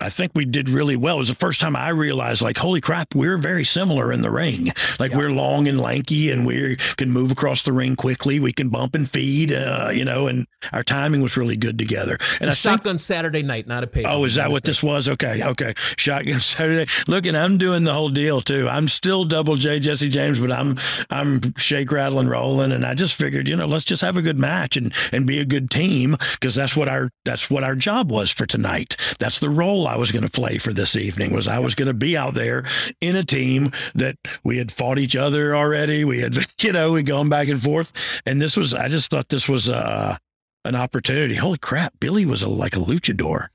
I 0.00 0.08
think 0.08 0.32
we 0.34 0.44
did 0.44 0.68
really 0.68 0.96
well. 0.96 1.16
It 1.16 1.18
was 1.18 1.28
the 1.28 1.34
first 1.34 1.60
time 1.60 1.76
I 1.76 1.90
realized, 1.90 2.42
like, 2.42 2.58
holy 2.58 2.80
crap, 2.80 3.14
we're 3.14 3.36
very 3.36 3.64
similar 3.64 4.12
in 4.12 4.22
the 4.22 4.30
ring. 4.30 4.72
Like, 4.98 5.12
we're 5.12 5.30
long 5.30 5.68
and 5.68 5.80
lanky, 5.80 6.30
and 6.30 6.46
we 6.46 6.76
can 6.96 7.10
move 7.10 7.30
across 7.30 7.62
the 7.62 7.72
ring 7.72 7.96
quickly. 7.96 8.40
We 8.40 8.52
can 8.52 8.68
bump 8.68 8.94
and 8.94 9.08
feed, 9.08 9.52
uh, 9.52 9.90
you 9.92 10.04
know, 10.04 10.26
and 10.26 10.46
our 10.72 10.82
timing 10.82 11.20
was 11.20 11.36
really 11.36 11.56
good 11.56 11.78
together. 11.78 12.18
And 12.40 12.50
I 12.50 12.54
think 12.54 12.80
Shotgun 12.80 12.98
Saturday 12.98 13.42
night, 13.42 13.66
not 13.66 13.84
a 13.84 13.86
pay. 13.86 14.04
Oh, 14.04 14.24
is 14.24 14.36
that 14.36 14.50
what 14.50 14.64
this 14.64 14.82
was? 14.82 15.08
Okay, 15.08 15.42
okay. 15.42 15.74
Shotgun 15.96 16.40
Saturday. 16.40 16.90
Look, 17.06 17.26
and 17.26 17.36
I'm 17.36 17.58
doing 17.58 17.84
the 17.84 17.92
whole 17.92 18.08
deal 18.08 18.40
too. 18.40 18.68
I'm 18.68 18.88
still 18.88 19.24
double 19.24 19.56
J 19.56 19.80
Jesse 19.80 20.08
James, 20.08 20.40
but 20.40 20.52
I'm 20.52 20.76
I'm 21.10 21.54
shake, 21.56 21.92
rattling 21.92 22.28
rolling. 22.28 22.72
And 22.72 22.84
I 22.84 22.94
just 22.94 23.14
figured, 23.14 23.48
you 23.48 23.56
know, 23.56 23.66
let's 23.66 23.84
just 23.84 24.02
have 24.02 24.16
a 24.16 24.22
good 24.22 24.38
match 24.38 24.76
and 24.76 24.94
and 25.12 25.26
be 25.26 25.40
a 25.40 25.44
good 25.44 25.70
team 25.70 26.16
because 26.32 26.54
that's 26.54 26.76
what 26.76 26.88
our 26.88 27.10
that's 27.24 27.50
what 27.50 27.64
our 27.64 27.74
job 27.74 28.10
was 28.10 28.30
for 28.30 28.46
tonight. 28.46 28.96
That's 29.18 29.40
the 29.40 29.50
role 29.50 29.86
I 29.90 29.96
was 29.96 30.12
going 30.12 30.24
to 30.24 30.30
play 30.30 30.58
for 30.58 30.72
this 30.72 30.96
evening. 30.96 31.32
Was 31.32 31.48
I 31.48 31.58
was 31.58 31.74
going 31.74 31.88
to 31.88 31.94
be 31.94 32.16
out 32.16 32.34
there 32.34 32.64
in 33.00 33.16
a 33.16 33.24
team 33.24 33.72
that 33.94 34.16
we 34.44 34.58
had 34.58 34.70
fought 34.70 34.98
each 34.98 35.16
other 35.16 35.54
already. 35.54 36.04
We 36.04 36.20
had, 36.20 36.36
you 36.62 36.72
know, 36.72 36.92
we'd 36.92 37.06
gone 37.06 37.28
back 37.28 37.48
and 37.48 37.62
forth, 37.62 37.92
and 38.26 38.40
this 38.40 38.56
was. 38.56 38.72
I 38.74 38.88
just 38.88 39.10
thought 39.10 39.28
this 39.28 39.48
was 39.48 39.68
uh 39.68 40.16
an 40.64 40.74
opportunity. 40.74 41.34
Holy 41.34 41.58
crap, 41.58 41.94
Billy 42.00 42.26
was 42.26 42.42
a, 42.42 42.48
like 42.48 42.76
a 42.76 42.80
luchador. 42.80 43.48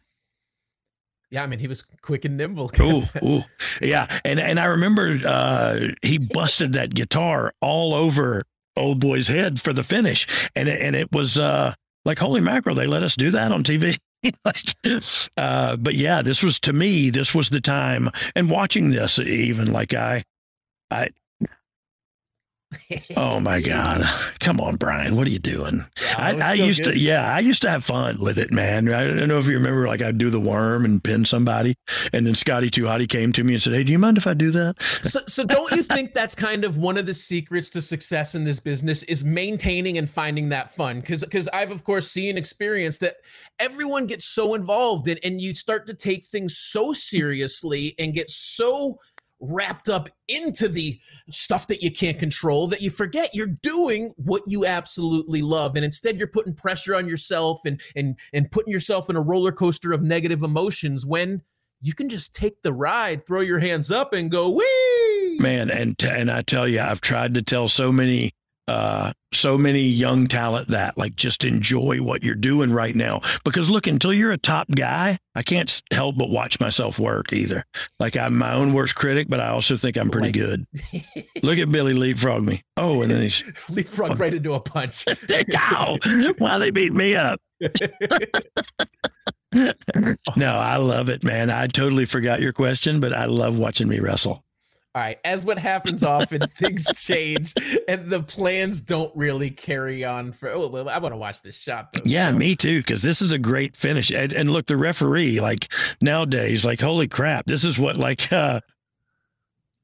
Yeah, 1.32 1.44
I 1.44 1.48
mean 1.48 1.60
he 1.60 1.68
was 1.68 1.84
quick 2.02 2.26
and 2.26 2.38
nimble. 2.38 2.72
Ooh, 2.82 3.04
ooh, 3.24 3.44
yeah, 3.82 4.08
and 4.24 4.40
and 4.40 4.60
I 4.60 4.66
remember 4.66 5.20
uh, 5.26 5.80
he 6.02 6.18
busted 6.18 6.74
that 6.74 6.94
guitar 6.94 7.52
all 7.62 7.94
over 7.94 8.44
old 8.78 9.00
boy's 9.00 9.28
head 9.28 9.60
for 9.60 9.74
the 9.74 9.84
finish, 9.84 10.50
and 10.56 10.70
it, 10.70 10.82
and 10.82 10.96
it 10.96 11.12
was 11.12 11.38
uh, 11.38 11.74
like 12.06 12.20
holy 12.20 12.42
mackerel, 12.42 12.76
they 12.76 12.88
let 12.88 13.04
us 13.04 13.16
do 13.16 13.32
that 13.32 13.52
on 13.52 13.64
TV. 13.64 14.00
like, 14.46 14.76
uh, 15.38 15.76
but 15.78 15.96
yeah, 15.96 16.22
this 16.22 16.44
was 16.44 16.60
to 16.62 16.74
me, 16.74 17.10
this 17.10 17.36
was 17.36 17.50
the 17.50 17.62
time, 17.62 18.10
and 18.36 18.50
watching 18.50 18.90
this 18.90 19.20
even 19.20 19.72
like 19.72 19.94
I, 19.94 20.24
I. 20.92 21.10
Oh 23.18 23.40
my 23.40 23.62
God! 23.62 24.04
Come 24.40 24.60
on, 24.60 24.76
Brian. 24.76 25.16
What 25.16 25.28
are 25.28 25.32
you 25.32 25.40
doing? 25.40 25.86
Yeah, 26.02 26.16
I, 26.18 26.52
I 26.52 26.54
used 26.54 26.84
good. 26.84 26.94
to, 26.94 27.00
yeah, 27.00 27.34
I 27.34 27.40
used 27.40 27.62
to 27.64 27.70
have 27.70 27.84
fun 27.84 28.18
with 28.20 28.38
it, 28.38 28.52
man. 28.52 28.92
I 28.94 29.06
don't 29.06 29.28
know 29.28 29.40
if 29.40 29.48
you 29.48 29.54
remember, 29.54 29.88
like 29.88 30.02
I'd 30.02 30.18
do 30.18 30.30
the 30.30 30.40
worm 30.40 30.86
and 30.86 31.04
pin 31.04 31.26
somebody, 31.26 31.76
and 32.14 32.28
then 32.28 32.36
Scotty 32.36 32.70
Too 32.70 32.84
Hotty 32.84 33.08
came 33.08 33.32
to 33.34 33.44
me 33.44 33.54
and 33.54 33.62
said, 33.62 33.74
"Hey, 33.74 33.84
do 33.84 33.92
you 33.92 34.00
mind 34.00 34.18
if 34.18 34.28
I 34.28 34.34
do 34.34 34.52
that?" 34.52 34.82
so, 34.82 35.22
so 35.28 35.44
don't 35.44 35.72
you 35.72 35.84
think 35.84 36.14
that's 36.14 36.36
kind 36.36 36.64
of 36.64 36.78
one 36.78 36.98
of 36.98 37.06
the 37.06 37.14
secrets 37.14 37.70
to 37.72 37.82
success 37.82 38.36
in 38.36 38.44
this 38.44 38.60
business 38.60 39.04
is 39.04 39.24
maintaining 39.24 39.98
and 39.98 40.10
finding 40.10 40.50
that 40.50 40.74
fun 40.76 41.00
because 41.00 41.22
because 41.22 41.48
i've 41.54 41.72
of 41.72 41.84
course 41.84 42.10
seen 42.10 42.38
experience 42.38 42.98
that 43.00 43.18
everyone 43.60 44.06
gets 44.06 44.26
so 44.26 44.54
involved 44.54 45.08
and, 45.08 45.20
and 45.24 45.42
you 45.42 45.54
start 45.56 45.88
to 45.88 45.94
take 45.94 46.26
things 46.26 46.58
so 46.58 46.94
seriously 46.94 47.96
and 48.00 48.14
get 48.14 48.30
so 48.30 49.00
wrapped 49.52 49.90
up 49.90 50.10
into 50.28 50.68
the 50.68 51.00
stuff 51.30 51.68
that 51.68 51.82
you 51.82 51.92
can't 51.92 52.20
control 52.20 52.68
that 52.68 52.82
you 52.82 52.90
forget. 52.90 53.36
You're 53.36 53.48
doing 53.48 54.14
what 54.18 54.44
you 54.48 54.66
absolutely 54.66 55.42
love 55.42 55.76
and 55.76 55.86
instead 55.86 56.18
you're 56.18 56.28
putting 56.28 56.54
pressure 56.54 56.96
on 56.96 57.08
yourself 57.08 57.62
and 57.66 57.82
and 57.96 58.18
and 58.34 58.52
putting 58.52 58.72
yourself 58.72 59.10
in 59.10 59.16
a 59.16 59.22
roller 59.22 59.52
coaster 59.52 59.94
of 59.94 60.02
negative 60.02 60.44
emotions 60.44 61.06
when 61.06 61.42
you 61.82 61.94
can 61.94 62.10
just 62.10 62.34
take 62.34 62.62
the 62.62 62.74
ride 62.74 63.26
throw 63.28 63.42
your 63.42 63.60
hands 63.60 63.92
up 63.92 64.14
and 64.14 64.32
go 64.32 64.50
wee 64.50 65.38
man 65.40 65.70
and 65.70 65.96
and 66.04 66.32
i 66.32 66.42
tell 66.42 66.68
you 66.68 66.80
i've 66.80 67.02
tried 67.02 67.34
to 67.34 67.42
tell 67.42 67.68
so 67.68 67.92
many 67.92 68.32
uh 68.68 69.14
so 69.34 69.58
many 69.58 69.82
young 69.82 70.28
talent 70.28 70.70
that 70.70 70.98
like 70.98 71.16
just 71.16 71.44
enjoy 71.44 71.98
what 72.02 72.24
you're 72.24 72.36
doing 72.36 72.72
right 72.72 72.96
now. 72.96 73.22
Because 73.44 73.70
look 73.70 73.86
until 73.86 74.14
you're 74.14 74.32
a 74.32 74.38
top 74.38 74.68
guy 74.74 75.18
i 75.36 75.44
can't 75.44 75.82
help 75.92 76.18
but 76.18 76.30
watch 76.30 76.60
myself 76.60 76.98
work 76.98 77.34
either. 77.34 77.64
Like 78.00 78.16
i'm 78.18 78.38
my 78.38 78.54
own 78.54 78.74
worst 78.74 78.96
critic 78.96 79.28
but 79.30 79.40
i 79.40 79.50
also 79.50 79.78
think 79.78 79.98
i'm 79.98 80.10
pretty 80.10 80.32
good. 80.32 80.66
Look 81.44 81.58
at 81.58 81.72
billy 81.72 81.94
leapfrog 81.94 82.44
me. 82.44 82.62
Oh 82.78 83.02
and 83.02 83.12
then 83.12 83.22
he's 83.22 83.44
leapfrog 83.70 84.20
right 84.20 84.34
into 84.34 84.54
a 84.54 84.60
punch. 84.60 85.06
Ow! 85.58 85.98
why 86.38 86.58
they 86.58 86.72
beat 86.72 86.94
me 86.94 87.16
up? 87.16 87.40
No 90.36 90.54
i 90.56 90.78
love 90.78 91.10
it 91.10 91.24
man. 91.24 91.50
I 91.50 91.68
totally 91.68 92.06
forgot 92.06 92.42
your 92.42 92.54
question 92.54 93.00
but 93.00 93.14
i 93.14 93.26
love 93.26 93.60
watching 93.60 93.88
me 93.88 94.00
wrestle 94.00 94.45
All 94.96 95.02
right, 95.02 95.20
as 95.26 95.44
what 95.44 95.60
happens 95.60 96.04
often, 96.04 96.48
things 96.58 96.86
change 96.96 97.54
and 97.86 98.10
the 98.10 98.24
plans 98.24 98.80
don't 98.80 99.14
really 99.14 99.52
carry 99.52 100.06
on 100.06 100.32
for. 100.32 100.50
Oh, 100.50 100.68
well, 100.68 100.88
I 100.88 101.00
want 101.00 101.12
to 101.12 101.18
watch 101.18 101.42
this 101.42 101.58
shot. 101.58 101.92
Though. 101.92 102.04
Yeah, 102.06 102.32
me 102.32 102.56
too. 102.56 102.80
Because 102.80 103.02
this 103.02 103.22
is 103.22 103.34
a 103.34 103.38
great 103.38 103.76
finish. 103.76 104.10
And, 104.10 104.32
and 104.32 104.50
look, 104.50 104.68
the 104.68 104.78
referee, 104.78 105.42
like 105.42 105.70
nowadays, 106.02 106.66
like 106.66 106.80
holy 106.80 107.10
crap, 107.10 107.46
this 107.46 107.66
is 107.66 107.78
what 107.78 107.98
like. 107.98 108.32
uh 108.32 108.62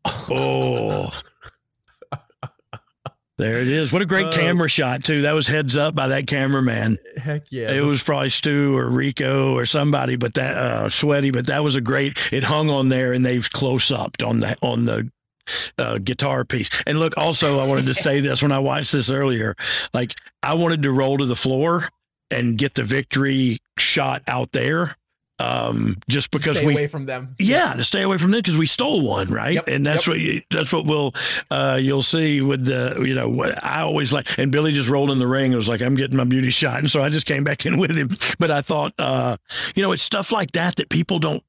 Oh, 0.05 1.11
There 3.41 3.57
it 3.57 3.67
is. 3.67 3.91
What 3.91 4.03
a 4.03 4.05
great 4.05 4.27
Uh, 4.27 4.31
camera 4.31 4.69
shot 4.69 5.03
too. 5.03 5.23
That 5.23 5.33
was 5.33 5.47
heads 5.47 5.75
up 5.75 5.95
by 5.95 6.09
that 6.09 6.27
cameraman. 6.27 6.99
Heck 7.17 7.47
yeah. 7.49 7.71
It 7.71 7.81
was 7.81 8.03
probably 8.03 8.29
Stu 8.29 8.77
or 8.77 8.87
Rico 8.87 9.55
or 9.55 9.65
somebody, 9.65 10.15
but 10.15 10.35
that 10.35 10.55
uh, 10.55 10.89
sweaty. 10.89 11.31
But 11.31 11.47
that 11.47 11.63
was 11.63 11.75
a 11.75 11.81
great. 11.81 12.31
It 12.31 12.43
hung 12.43 12.69
on 12.69 12.89
there, 12.89 13.13
and 13.13 13.25
they've 13.25 13.51
close 13.51 13.89
upped 13.91 14.21
on 14.21 14.41
the 14.41 14.55
on 14.61 14.85
the 14.85 15.09
uh, 15.79 15.97
guitar 15.97 16.45
piece. 16.45 16.69
And 16.85 16.99
look, 16.99 17.17
also, 17.17 17.59
I 17.59 17.65
wanted 17.65 17.87
to 17.87 17.95
say 17.95 18.19
this 18.19 18.43
when 18.43 18.51
I 18.51 18.59
watched 18.59 18.91
this 18.91 19.09
earlier. 19.09 19.55
Like, 19.91 20.13
I 20.43 20.53
wanted 20.53 20.83
to 20.83 20.91
roll 20.91 21.17
to 21.17 21.25
the 21.25 21.35
floor 21.35 21.89
and 22.29 22.59
get 22.59 22.75
the 22.75 22.83
victory 22.83 23.57
shot 23.77 24.21
out 24.27 24.51
there, 24.51 24.95
um, 25.41 25.97
just 26.07 26.31
because 26.31 26.57
Stay 26.57 26.65
we 26.65 26.73
away 26.73 26.87
from 26.87 27.05
them. 27.05 27.35
yeah, 27.39 27.73
to 27.73 27.83
stay 27.83 28.03
away 28.03 28.17
from 28.17 28.31
them 28.31 28.39
because 28.39 28.57
we 28.57 28.65
stole 28.65 29.01
one, 29.01 29.29
right? 29.29 29.53
Yep, 29.53 29.67
and 29.67 29.85
that's 29.85 30.05
yep. 30.05 30.13
what 30.13 30.19
you, 30.19 30.41
that's 30.51 30.71
what 30.71 30.85
we'll 30.85 31.13
uh, 31.49 31.79
you'll 31.81 32.03
see 32.03 32.41
with 32.41 32.65
the 32.65 33.03
you 33.05 33.15
know 33.15 33.29
what 33.29 33.63
I 33.63 33.81
always 33.81 34.13
like. 34.13 34.37
And 34.37 34.51
Billy 34.51 34.71
just 34.71 34.89
rolled 34.89 35.09
in 35.09 35.19
the 35.19 35.27
ring. 35.27 35.51
It 35.51 35.55
was 35.55 35.69
like 35.69 35.81
I'm 35.81 35.95
getting 35.95 36.17
my 36.17 36.23
beauty 36.25 36.51
shot, 36.51 36.79
and 36.79 36.91
so 36.91 37.01
I 37.01 37.09
just 37.09 37.25
came 37.25 37.43
back 37.43 37.65
in 37.65 37.77
with 37.79 37.97
him. 37.97 38.09
But 38.39 38.51
I 38.51 38.61
thought, 38.61 38.93
uh, 38.99 39.37
you 39.75 39.81
know, 39.81 39.91
it's 39.91 40.03
stuff 40.03 40.31
like 40.31 40.51
that 40.51 40.75
that 40.75 40.89
people 40.89 41.19
don't 41.19 41.43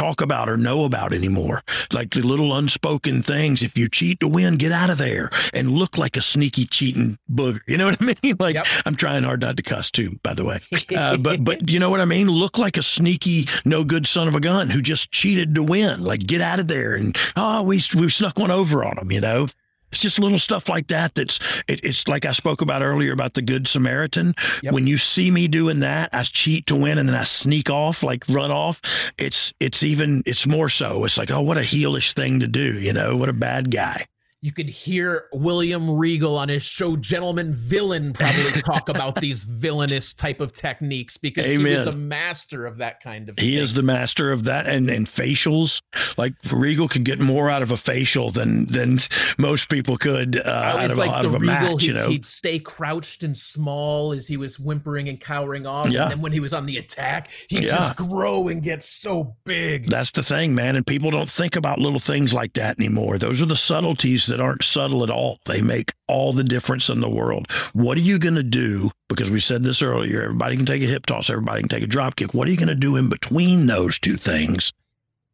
talk 0.00 0.22
about 0.22 0.48
or 0.48 0.56
know 0.56 0.84
about 0.84 1.12
anymore. 1.12 1.62
Like 1.92 2.10
the 2.10 2.22
little 2.22 2.56
unspoken 2.56 3.20
things. 3.20 3.62
If 3.62 3.76
you 3.76 3.86
cheat 3.86 4.20
to 4.20 4.28
win, 4.28 4.56
get 4.56 4.72
out 4.72 4.88
of 4.88 4.96
there 4.96 5.28
and 5.52 5.70
look 5.72 5.98
like 5.98 6.16
a 6.16 6.22
sneaky 6.22 6.64
cheating 6.64 7.18
booger. 7.30 7.60
You 7.66 7.76
know 7.76 7.84
what 7.84 8.00
I 8.00 8.14
mean? 8.22 8.36
Like 8.38 8.54
Yep. 8.54 8.66
I'm 8.86 8.94
trying 8.94 9.24
hard 9.24 9.42
not 9.42 9.58
to 9.58 9.62
cuss 9.62 9.90
too, 9.90 10.18
by 10.22 10.34
the 10.34 10.44
way. 10.44 10.60
Uh, 10.90 11.16
but 11.16 11.44
but 11.44 11.68
you 11.68 11.78
know 11.78 11.88
what 11.88 12.00
I 12.00 12.04
mean? 12.04 12.28
Look 12.28 12.58
like 12.58 12.76
a 12.76 12.82
sneaky, 12.82 13.46
no 13.64 13.84
good 13.84 14.06
son 14.06 14.26
of 14.26 14.34
a 14.34 14.40
gun 14.40 14.68
who 14.68 14.82
just 14.82 15.12
cheated 15.12 15.54
to 15.54 15.62
win. 15.62 16.02
Like 16.02 16.26
get 16.26 16.40
out 16.40 16.58
of 16.58 16.66
there 16.66 16.94
and 16.94 17.16
oh, 17.36 17.62
we 17.62 17.80
we 17.94 18.08
snuck 18.08 18.38
one 18.38 18.50
over 18.50 18.84
on 18.84 18.98
him. 18.98 19.12
You 19.12 19.20
know. 19.20 19.46
It's 19.90 20.00
just 20.00 20.18
little 20.18 20.38
stuff 20.38 20.68
like 20.68 20.88
that. 20.88 21.14
That's 21.14 21.40
it, 21.68 21.80
it's 21.84 22.06
like 22.08 22.24
I 22.24 22.32
spoke 22.32 22.62
about 22.62 22.82
earlier 22.82 23.12
about 23.12 23.34
the 23.34 23.42
Good 23.42 23.66
Samaritan. 23.66 24.34
Yep. 24.62 24.72
When 24.72 24.86
you 24.86 24.96
see 24.96 25.30
me 25.30 25.48
doing 25.48 25.80
that, 25.80 26.10
I 26.12 26.22
cheat 26.22 26.66
to 26.66 26.76
win 26.76 26.98
and 26.98 27.08
then 27.08 27.16
I 27.16 27.24
sneak 27.24 27.70
off, 27.70 28.02
like 28.02 28.24
run 28.28 28.50
off. 28.50 28.80
It's 29.18 29.52
it's 29.60 29.82
even 29.82 30.22
it's 30.26 30.46
more 30.46 30.68
so. 30.68 31.04
It's 31.04 31.18
like 31.18 31.30
oh, 31.30 31.40
what 31.42 31.58
a 31.58 31.62
heelish 31.62 32.12
thing 32.12 32.40
to 32.40 32.46
do. 32.46 32.78
You 32.78 32.92
know, 32.92 33.16
what 33.16 33.28
a 33.28 33.34
bad 33.34 33.70
guy. 33.70 34.06
You 34.42 34.52
could 34.52 34.70
hear 34.70 35.26
William 35.34 35.98
Regal 35.98 36.38
on 36.38 36.48
his 36.48 36.62
show 36.62 36.96
Gentleman 36.96 37.52
Villain 37.52 38.14
probably 38.14 38.62
talk 38.62 38.88
about 38.88 39.16
these 39.16 39.44
villainous 39.44 40.14
type 40.14 40.40
of 40.40 40.54
techniques 40.54 41.18
because 41.18 41.44
he 41.44 41.56
is 41.68 41.86
a 41.86 41.94
master 41.96 42.64
of 42.64 42.78
that 42.78 43.02
kind 43.02 43.28
of 43.28 43.38
He 43.38 43.50
thing. 43.50 43.58
is 43.62 43.74
the 43.74 43.82
master 43.82 44.32
of 44.32 44.44
that, 44.44 44.66
and 44.66 44.88
and 44.88 45.06
facials. 45.06 45.82
Like 46.16 46.32
Regal 46.50 46.88
could 46.88 47.04
get 47.04 47.18
more 47.20 47.50
out 47.50 47.60
of 47.60 47.70
a 47.70 47.76
facial 47.76 48.30
than 48.30 48.64
than 48.64 48.98
most 49.36 49.68
people 49.68 49.98
could 49.98 50.38
uh, 50.38 50.48
out 50.48 50.84
of, 50.86 50.92
a- 50.92 50.94
like 50.94 51.10
out 51.10 51.26
of 51.26 51.34
a 51.34 51.38
Regal. 51.38 51.46
match. 51.74 51.82
He'd, 51.82 51.88
You 51.88 51.92
know, 51.94 52.08
he'd 52.08 52.24
stay 52.24 52.58
crouched 52.58 53.22
and 53.22 53.36
small 53.36 54.12
as 54.12 54.26
he 54.26 54.38
was 54.38 54.58
whimpering 54.58 55.10
and 55.10 55.20
cowering 55.20 55.66
off. 55.66 55.90
Yeah. 55.90 56.04
And 56.04 56.12
then 56.12 56.20
when 56.22 56.32
he 56.32 56.40
was 56.40 56.54
on 56.54 56.64
the 56.64 56.78
attack, 56.78 57.28
he'd 57.48 57.64
Yeah. 57.64 57.76
just 57.76 57.94
grow 57.96 58.48
and 58.48 58.62
get 58.62 58.82
so 58.84 59.36
big. 59.44 59.88
That's 59.90 60.12
the 60.12 60.22
thing, 60.22 60.54
man. 60.54 60.76
And 60.76 60.86
people 60.86 61.10
don't 61.10 61.28
think 61.28 61.56
about 61.56 61.78
little 61.78 61.98
things 62.00 62.32
like 62.32 62.54
that 62.54 62.78
anymore. 62.78 63.18
Those 63.18 63.42
are 63.42 63.46
the 63.46 63.54
subtleties 63.54 64.29
that 64.30 64.40
aren't 64.40 64.64
subtle 64.64 65.04
at 65.04 65.10
all. 65.10 65.38
They 65.44 65.60
make 65.60 65.92
all 66.08 66.32
the 66.32 66.42
difference 66.42 66.88
in 66.88 67.00
the 67.00 67.10
world. 67.10 67.50
What 67.72 67.98
are 67.98 68.02
you 68.02 68.18
going 68.18 68.34
to 68.34 68.42
do? 68.42 68.90
Because 69.08 69.30
we 69.30 69.40
said 69.40 69.62
this 69.62 69.82
earlier 69.82 70.22
everybody 70.22 70.56
can 70.56 70.66
take 70.66 70.82
a 70.82 70.86
hip 70.86 71.06
toss, 71.06 71.28
everybody 71.30 71.60
can 71.60 71.68
take 71.68 71.82
a 71.82 71.86
drop 71.86 72.16
kick. 72.16 72.32
What 72.32 72.48
are 72.48 72.50
you 72.50 72.56
going 72.56 72.68
to 72.68 72.74
do 72.74 72.96
in 72.96 73.08
between 73.08 73.66
those 73.66 73.98
two 73.98 74.16
things 74.16 74.72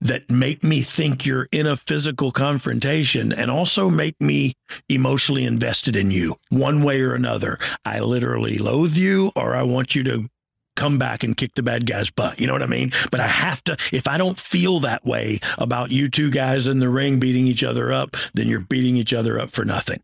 that 0.00 0.30
make 0.30 0.62
me 0.62 0.82
think 0.82 1.24
you're 1.24 1.48
in 1.52 1.66
a 1.66 1.76
physical 1.76 2.30
confrontation 2.30 3.32
and 3.32 3.50
also 3.50 3.88
make 3.88 4.20
me 4.20 4.52
emotionally 4.88 5.44
invested 5.44 5.96
in 5.96 6.10
you 6.10 6.36
one 6.50 6.82
way 6.82 7.00
or 7.00 7.14
another? 7.14 7.58
I 7.84 8.00
literally 8.00 8.58
loathe 8.58 8.96
you 8.96 9.32
or 9.36 9.54
I 9.54 9.62
want 9.62 9.94
you 9.94 10.02
to 10.04 10.28
come 10.76 10.98
back 10.98 11.24
and 11.24 11.36
kick 11.36 11.54
the 11.54 11.62
bad 11.62 11.86
guy's 11.86 12.10
butt. 12.10 12.38
You 12.38 12.46
know 12.46 12.52
what 12.52 12.62
I 12.62 12.66
mean? 12.66 12.92
But 13.10 13.20
I 13.20 13.26
have 13.26 13.64
to, 13.64 13.76
if 13.92 14.06
I 14.06 14.16
don't 14.18 14.38
feel 14.38 14.78
that 14.80 15.04
way 15.04 15.40
about 15.58 15.90
you 15.90 16.08
two 16.08 16.30
guys 16.30 16.66
in 16.68 16.78
the 16.78 16.88
ring 16.88 17.18
beating 17.18 17.46
each 17.46 17.64
other 17.64 17.92
up, 17.92 18.16
then 18.34 18.46
you're 18.48 18.60
beating 18.60 18.96
each 18.96 19.12
other 19.12 19.40
up 19.40 19.50
for 19.50 19.64
nothing. 19.64 20.00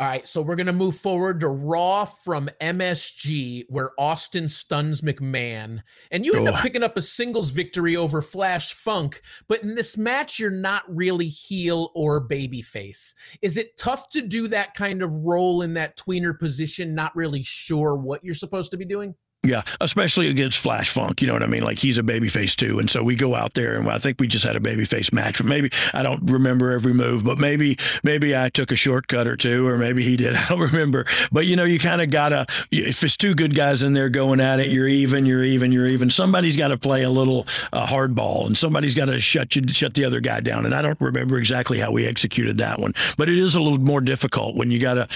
All 0.00 0.06
right, 0.06 0.28
so 0.28 0.42
we're 0.42 0.54
going 0.54 0.68
to 0.68 0.72
move 0.72 0.96
forward 0.96 1.40
to 1.40 1.48
Raw 1.48 2.04
from 2.04 2.48
MSG, 2.60 3.64
where 3.68 3.90
Austin 3.98 4.48
stuns 4.48 5.00
McMahon. 5.00 5.80
And 6.12 6.24
you 6.24 6.34
end 6.34 6.46
Oh. 6.46 6.52
up 6.52 6.62
picking 6.62 6.84
up 6.84 6.96
a 6.96 7.02
singles 7.02 7.50
victory 7.50 7.96
over 7.96 8.22
Flash 8.22 8.72
Funk. 8.72 9.20
But 9.48 9.64
in 9.64 9.74
this 9.74 9.96
match, 9.96 10.38
you're 10.38 10.52
not 10.52 10.84
really 10.88 11.26
heel 11.26 11.90
or 11.96 12.24
babyface. 12.24 13.12
Is 13.42 13.56
it 13.56 13.76
tough 13.76 14.08
to 14.10 14.22
do 14.22 14.46
that 14.46 14.74
kind 14.74 15.02
of 15.02 15.12
role 15.12 15.62
in 15.62 15.74
that 15.74 15.96
tweener 15.98 16.38
position, 16.38 16.94
not 16.94 17.16
really 17.16 17.42
sure 17.42 17.96
what 17.96 18.22
you're 18.22 18.34
supposed 18.36 18.70
to 18.70 18.76
be 18.76 18.84
doing? 18.84 19.16
Yeah, 19.48 19.62
especially 19.80 20.28
against 20.28 20.58
Flash 20.58 20.90
Funk. 20.90 21.22
You 21.22 21.28
know 21.28 21.32
what 21.32 21.42
I 21.42 21.46
mean? 21.46 21.62
Like 21.62 21.78
he's 21.78 21.96
a 21.96 22.02
babyface 22.02 22.54
too, 22.54 22.78
and 22.78 22.90
so 22.90 23.02
we 23.02 23.14
go 23.14 23.34
out 23.34 23.54
there, 23.54 23.78
and 23.78 23.88
I 23.88 23.96
think 23.96 24.20
we 24.20 24.26
just 24.26 24.44
had 24.44 24.56
a 24.56 24.60
babyface 24.60 25.10
match. 25.10 25.38
But 25.38 25.46
maybe 25.46 25.70
I 25.94 26.02
don't 26.02 26.30
remember 26.30 26.70
every 26.70 26.92
move, 26.92 27.24
but 27.24 27.38
maybe 27.38 27.78
maybe 28.02 28.36
I 28.36 28.50
took 28.50 28.72
a 28.72 28.76
shortcut 28.76 29.26
or 29.26 29.36
two, 29.36 29.66
or 29.66 29.78
maybe 29.78 30.02
he 30.02 30.18
did. 30.18 30.34
I 30.36 30.48
don't 30.48 30.60
remember. 30.60 31.06
But 31.32 31.46
you 31.46 31.56
know, 31.56 31.64
you 31.64 31.78
kind 31.78 32.02
of 32.02 32.10
gotta. 32.10 32.44
If 32.70 33.02
it's 33.02 33.16
two 33.16 33.34
good 33.34 33.54
guys 33.54 33.82
in 33.82 33.94
there 33.94 34.10
going 34.10 34.40
at 34.40 34.60
it, 34.60 34.68
you're 34.68 34.86
even, 34.86 35.24
you're 35.24 35.44
even, 35.44 35.72
you're 35.72 35.86
even. 35.86 36.10
Somebody's 36.10 36.58
got 36.58 36.68
to 36.68 36.76
play 36.76 37.02
a 37.02 37.10
little 37.10 37.46
uh, 37.72 37.86
hardball, 37.86 38.46
and 38.46 38.58
somebody's 38.58 38.94
got 38.94 39.06
to 39.06 39.18
shut 39.18 39.56
you, 39.56 39.66
shut 39.68 39.94
the 39.94 40.04
other 40.04 40.20
guy 40.20 40.40
down. 40.40 40.66
And 40.66 40.74
I 40.74 40.82
don't 40.82 41.00
remember 41.00 41.38
exactly 41.38 41.78
how 41.78 41.90
we 41.90 42.06
executed 42.06 42.58
that 42.58 42.78
one, 42.78 42.92
but 43.16 43.30
it 43.30 43.38
is 43.38 43.54
a 43.54 43.60
little 43.62 43.80
more 43.80 44.02
difficult 44.02 44.56
when 44.56 44.70
you 44.70 44.78
got 44.78 44.94
to 44.94 45.08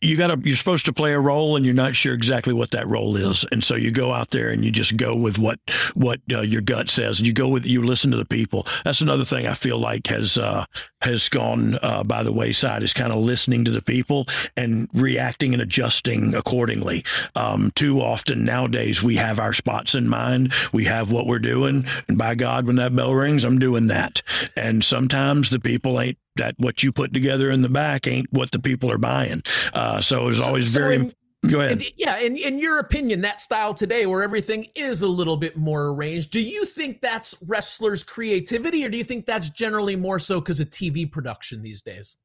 you 0.00 0.16
got 0.16 0.28
to 0.28 0.38
you're 0.46 0.56
supposed 0.56 0.84
to 0.86 0.92
play 0.92 1.12
a 1.12 1.20
role 1.20 1.56
and 1.56 1.64
you're 1.64 1.74
not 1.74 1.96
sure 1.96 2.14
exactly 2.14 2.52
what 2.52 2.70
that 2.72 2.86
role 2.86 3.16
is. 3.16 3.44
And 3.50 3.64
so 3.64 3.74
you 3.74 3.90
go 3.90 4.12
out 4.12 4.30
there 4.30 4.50
and 4.50 4.64
you 4.64 4.70
just 4.70 4.96
go 4.96 5.16
with 5.16 5.38
what 5.38 5.58
what 5.94 6.20
uh, 6.32 6.40
your 6.40 6.60
gut 6.60 6.90
says 6.90 7.18
and 7.18 7.26
you 7.26 7.32
go 7.32 7.48
with 7.48 7.66
you 7.66 7.84
listen 7.84 8.10
to 8.10 8.16
the 8.16 8.24
people. 8.24 8.66
That's 8.84 9.00
another 9.00 9.24
thing 9.24 9.46
i 9.46 9.54
feel 9.54 9.78
like 9.78 10.06
has 10.08 10.36
uh 10.38 10.64
has 11.02 11.28
gone 11.28 11.76
uh, 11.82 12.04
by 12.04 12.22
the 12.22 12.32
wayside 12.32 12.82
is 12.82 12.92
kind 12.92 13.12
of 13.12 13.18
listening 13.18 13.64
to 13.64 13.70
the 13.70 13.82
people 13.82 14.26
and 14.56 14.88
reacting 14.92 15.52
and 15.52 15.62
adjusting 15.62 16.34
accordingly 16.34 17.04
um 17.36 17.70
too 17.74 18.00
often 18.00 18.44
nowadays 18.44 19.02
we 19.02 19.16
have 19.16 19.38
our 19.38 19.52
spots 19.52 19.94
in 19.94 20.08
mind 20.08 20.52
we 20.72 20.84
have 20.84 21.10
what 21.10 21.26
we're 21.26 21.38
doing 21.38 21.84
and 22.08 22.18
by 22.18 22.34
god 22.34 22.66
when 22.66 22.76
that 22.76 22.94
bell 22.94 23.14
rings 23.14 23.44
i'm 23.44 23.58
doing 23.58 23.86
that 23.86 24.22
and 24.56 24.84
sometimes 24.84 25.50
the 25.50 25.60
people 25.60 26.00
ain't 26.00 26.18
that 26.36 26.54
what 26.58 26.82
you 26.82 26.92
put 26.92 27.12
together 27.12 27.50
in 27.50 27.62
the 27.62 27.68
back 27.68 28.06
ain't 28.06 28.32
what 28.32 28.50
the 28.52 28.60
people 28.60 28.90
are 28.90 28.98
buying. 28.98 29.42
Uh, 29.74 30.00
so 30.00 30.28
it's 30.28 30.40
always 30.40 30.72
so 30.72 30.80
very. 30.80 30.96
in- 30.96 31.12
go 31.48 31.60
ahead. 31.60 31.72
And, 31.72 31.92
yeah, 31.96 32.18
in, 32.18 32.36
in 32.36 32.58
your 32.58 32.78
opinion, 32.78 33.20
that 33.22 33.40
style 33.40 33.74
today, 33.74 34.06
where 34.06 34.22
everything 34.22 34.66
is 34.74 35.02
a 35.02 35.08
little 35.08 35.36
bit 35.36 35.56
more 35.56 35.88
arranged, 35.88 36.30
do 36.30 36.40
you 36.40 36.64
think 36.64 37.00
that's 37.00 37.34
wrestlers' 37.46 38.02
creativity, 38.02 38.84
or 38.84 38.88
do 38.88 38.98
you 38.98 39.04
think 39.04 39.26
that's 39.26 39.48
generally 39.48 39.96
more 39.96 40.18
so 40.18 40.40
because 40.40 40.60
of 40.60 40.70
TV 40.70 41.10
production 41.10 41.62
these 41.62 41.82
days? 41.82 42.16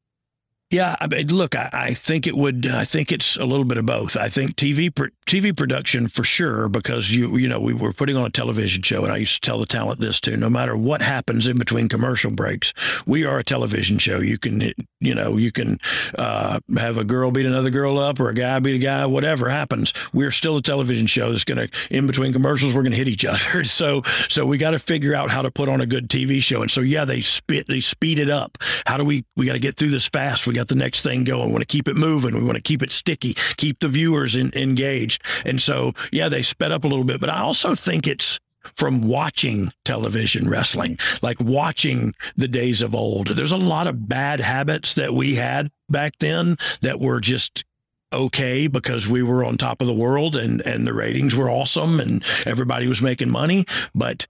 Yeah, 0.71 0.95
I 0.99 1.05
mean, 1.05 1.27
look, 1.27 1.55
I, 1.55 1.69
I 1.71 1.93
think 1.93 2.25
it 2.25 2.35
would. 2.35 2.65
I 2.65 2.85
think 2.85 3.11
it's 3.11 3.37
a 3.37 3.45
little 3.45 3.65
bit 3.65 3.77
of 3.77 3.85
both. 3.85 4.17
I 4.17 4.29
think 4.29 4.55
TV 4.55 4.89
TV 5.27 5.55
production 5.55 6.07
for 6.07 6.23
sure 6.23 6.67
because 6.69 7.13
you 7.13 7.37
you 7.37 7.47
know 7.47 7.59
we 7.59 7.75
were 7.75 7.93
putting 7.93 8.17
on 8.17 8.25
a 8.25 8.31
television 8.31 8.81
show, 8.81 9.03
and 9.03 9.13
I 9.13 9.17
used 9.17 9.35
to 9.35 9.47
tell 9.47 9.59
the 9.59 9.67
talent 9.67 9.99
this 9.99 10.19
too. 10.19 10.35
No 10.35 10.49
matter 10.49 10.75
what 10.75 11.03
happens 11.03 11.45
in 11.45 11.59
between 11.59 11.87
commercial 11.87 12.31
breaks, 12.31 12.73
we 13.05 13.25
are 13.25 13.37
a 13.37 13.43
television 13.43 13.99
show. 13.99 14.19
You 14.19 14.39
can 14.39 14.73
you 14.99 15.13
know 15.13 15.37
you 15.37 15.51
can 15.51 15.77
uh, 16.17 16.59
have 16.75 16.97
a 16.97 17.03
girl 17.03 17.29
beat 17.29 17.45
another 17.45 17.69
girl 17.69 17.99
up 17.99 18.19
or 18.19 18.29
a 18.29 18.33
guy 18.33 18.57
beat 18.57 18.75
a 18.75 18.79
guy. 18.79 19.05
Whatever 19.05 19.49
happens, 19.49 19.93
we're 20.13 20.31
still 20.31 20.57
a 20.57 20.63
television 20.63 21.05
show 21.05 21.29
that's 21.29 21.43
going 21.43 21.69
to 21.69 21.95
in 21.95 22.07
between 22.07 22.33
commercials 22.33 22.73
we're 22.73 22.81
going 22.81 22.91
to 22.91 22.97
hit 22.97 23.07
each 23.07 23.25
other. 23.25 23.63
So 23.75 24.03
so 24.29 24.45
we 24.45 24.57
got 24.57 24.71
to 24.71 24.79
figure 24.79 25.13
out 25.13 25.29
how 25.29 25.41
to 25.41 25.51
put 25.51 25.67
on 25.67 25.81
a 25.81 25.85
good 25.85 26.07
TV 26.09 26.41
show. 26.41 26.61
And 26.61 26.71
so 26.71 26.81
yeah, 26.81 27.03
they 27.03 27.21
spit 27.21 27.67
they 27.67 27.81
speed 27.81 28.19
it 28.19 28.29
up. 28.29 28.57
How 28.87 28.97
do 28.97 29.03
we 29.03 29.25
we 29.35 29.45
got 29.45 29.53
to 29.53 29.59
get 29.59 29.75
through 29.75 29.89
this 29.89 30.07
fast? 30.07 30.47
We 30.47 30.54
got 30.55 30.67
the 30.67 30.75
next 30.75 31.01
thing 31.01 31.23
going. 31.23 31.47
We 31.47 31.51
want 31.51 31.61
to 31.61 31.73
keep 31.73 31.87
it 31.87 31.95
moving. 31.95 32.35
We 32.35 32.43
want 32.43 32.55
to 32.55 32.61
keep 32.61 32.81
it 32.81 32.91
sticky, 32.91 33.33
keep 33.57 33.79
the 33.79 33.87
viewers 33.87 34.35
in, 34.35 34.51
engaged. 34.55 35.21
And 35.45 35.61
so, 35.61 35.93
yeah, 36.11 36.29
they 36.29 36.41
sped 36.41 36.71
up 36.71 36.83
a 36.83 36.87
little 36.87 37.05
bit. 37.05 37.19
But 37.19 37.29
I 37.29 37.39
also 37.39 37.75
think 37.75 38.07
it's 38.07 38.39
from 38.63 39.01
watching 39.01 39.71
television 39.83 40.49
wrestling, 40.49 40.97
like 41.21 41.39
watching 41.39 42.13
the 42.35 42.47
days 42.47 42.81
of 42.81 42.95
old. 42.95 43.27
There's 43.27 43.51
a 43.51 43.57
lot 43.57 43.87
of 43.87 44.07
bad 44.07 44.39
habits 44.39 44.95
that 44.95 45.13
we 45.13 45.35
had 45.35 45.69
back 45.89 46.13
then 46.19 46.57
that 46.81 46.99
were 46.99 47.19
just 47.19 47.63
okay 48.13 48.67
because 48.67 49.07
we 49.07 49.21
were 49.21 49.43
on 49.43 49.57
top 49.57 49.81
of 49.81 49.87
the 49.87 49.93
world 49.93 50.35
and 50.35 50.61
and 50.61 50.85
the 50.85 50.93
ratings 50.93 51.35
were 51.35 51.49
awesome 51.49 51.99
and 51.99 52.23
everybody 52.45 52.87
was 52.87 53.01
making 53.01 53.29
money 53.29 53.65
but 53.93 54.27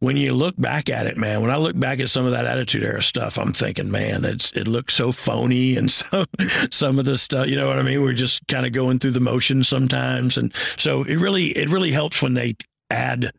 when 0.00 0.16
you 0.16 0.32
look 0.32 0.54
back 0.56 0.88
at 0.88 1.06
it, 1.06 1.16
man, 1.16 1.42
when 1.42 1.50
I 1.50 1.56
look 1.56 1.78
back 1.78 2.00
at 2.00 2.10
some 2.10 2.24
of 2.24 2.32
that 2.32 2.46
Attitude 2.46 2.84
Era 2.84 3.02
stuff, 3.02 3.38
I'm 3.38 3.52
thinking, 3.52 3.90
man, 3.90 4.24
it's 4.24 4.52
it 4.52 4.68
looks 4.68 4.94
so 4.94 5.12
phony, 5.12 5.76
and 5.78 5.90
so 5.90 6.24
some 6.70 6.98
of 6.98 7.04
the 7.04 7.18
stuff, 7.18 7.48
you 7.48 7.56
know 7.56 7.66
what 7.66 7.78
I 7.78 7.82
mean? 7.82 8.02
We're 8.02 8.12
just 8.12 8.46
kind 8.48 8.66
of 8.66 8.72
going 8.72 8.98
through 8.98 9.12
the 9.12 9.20
motions 9.20 9.68
sometimes, 9.68 10.36
and 10.36 10.54
so 10.76 11.02
it 11.02 11.16
really 11.16 11.46
it 11.46 11.68
really 11.68 11.92
helps 11.92 12.22
when 12.22 12.34
they 12.34 12.56
add, 12.90 13.32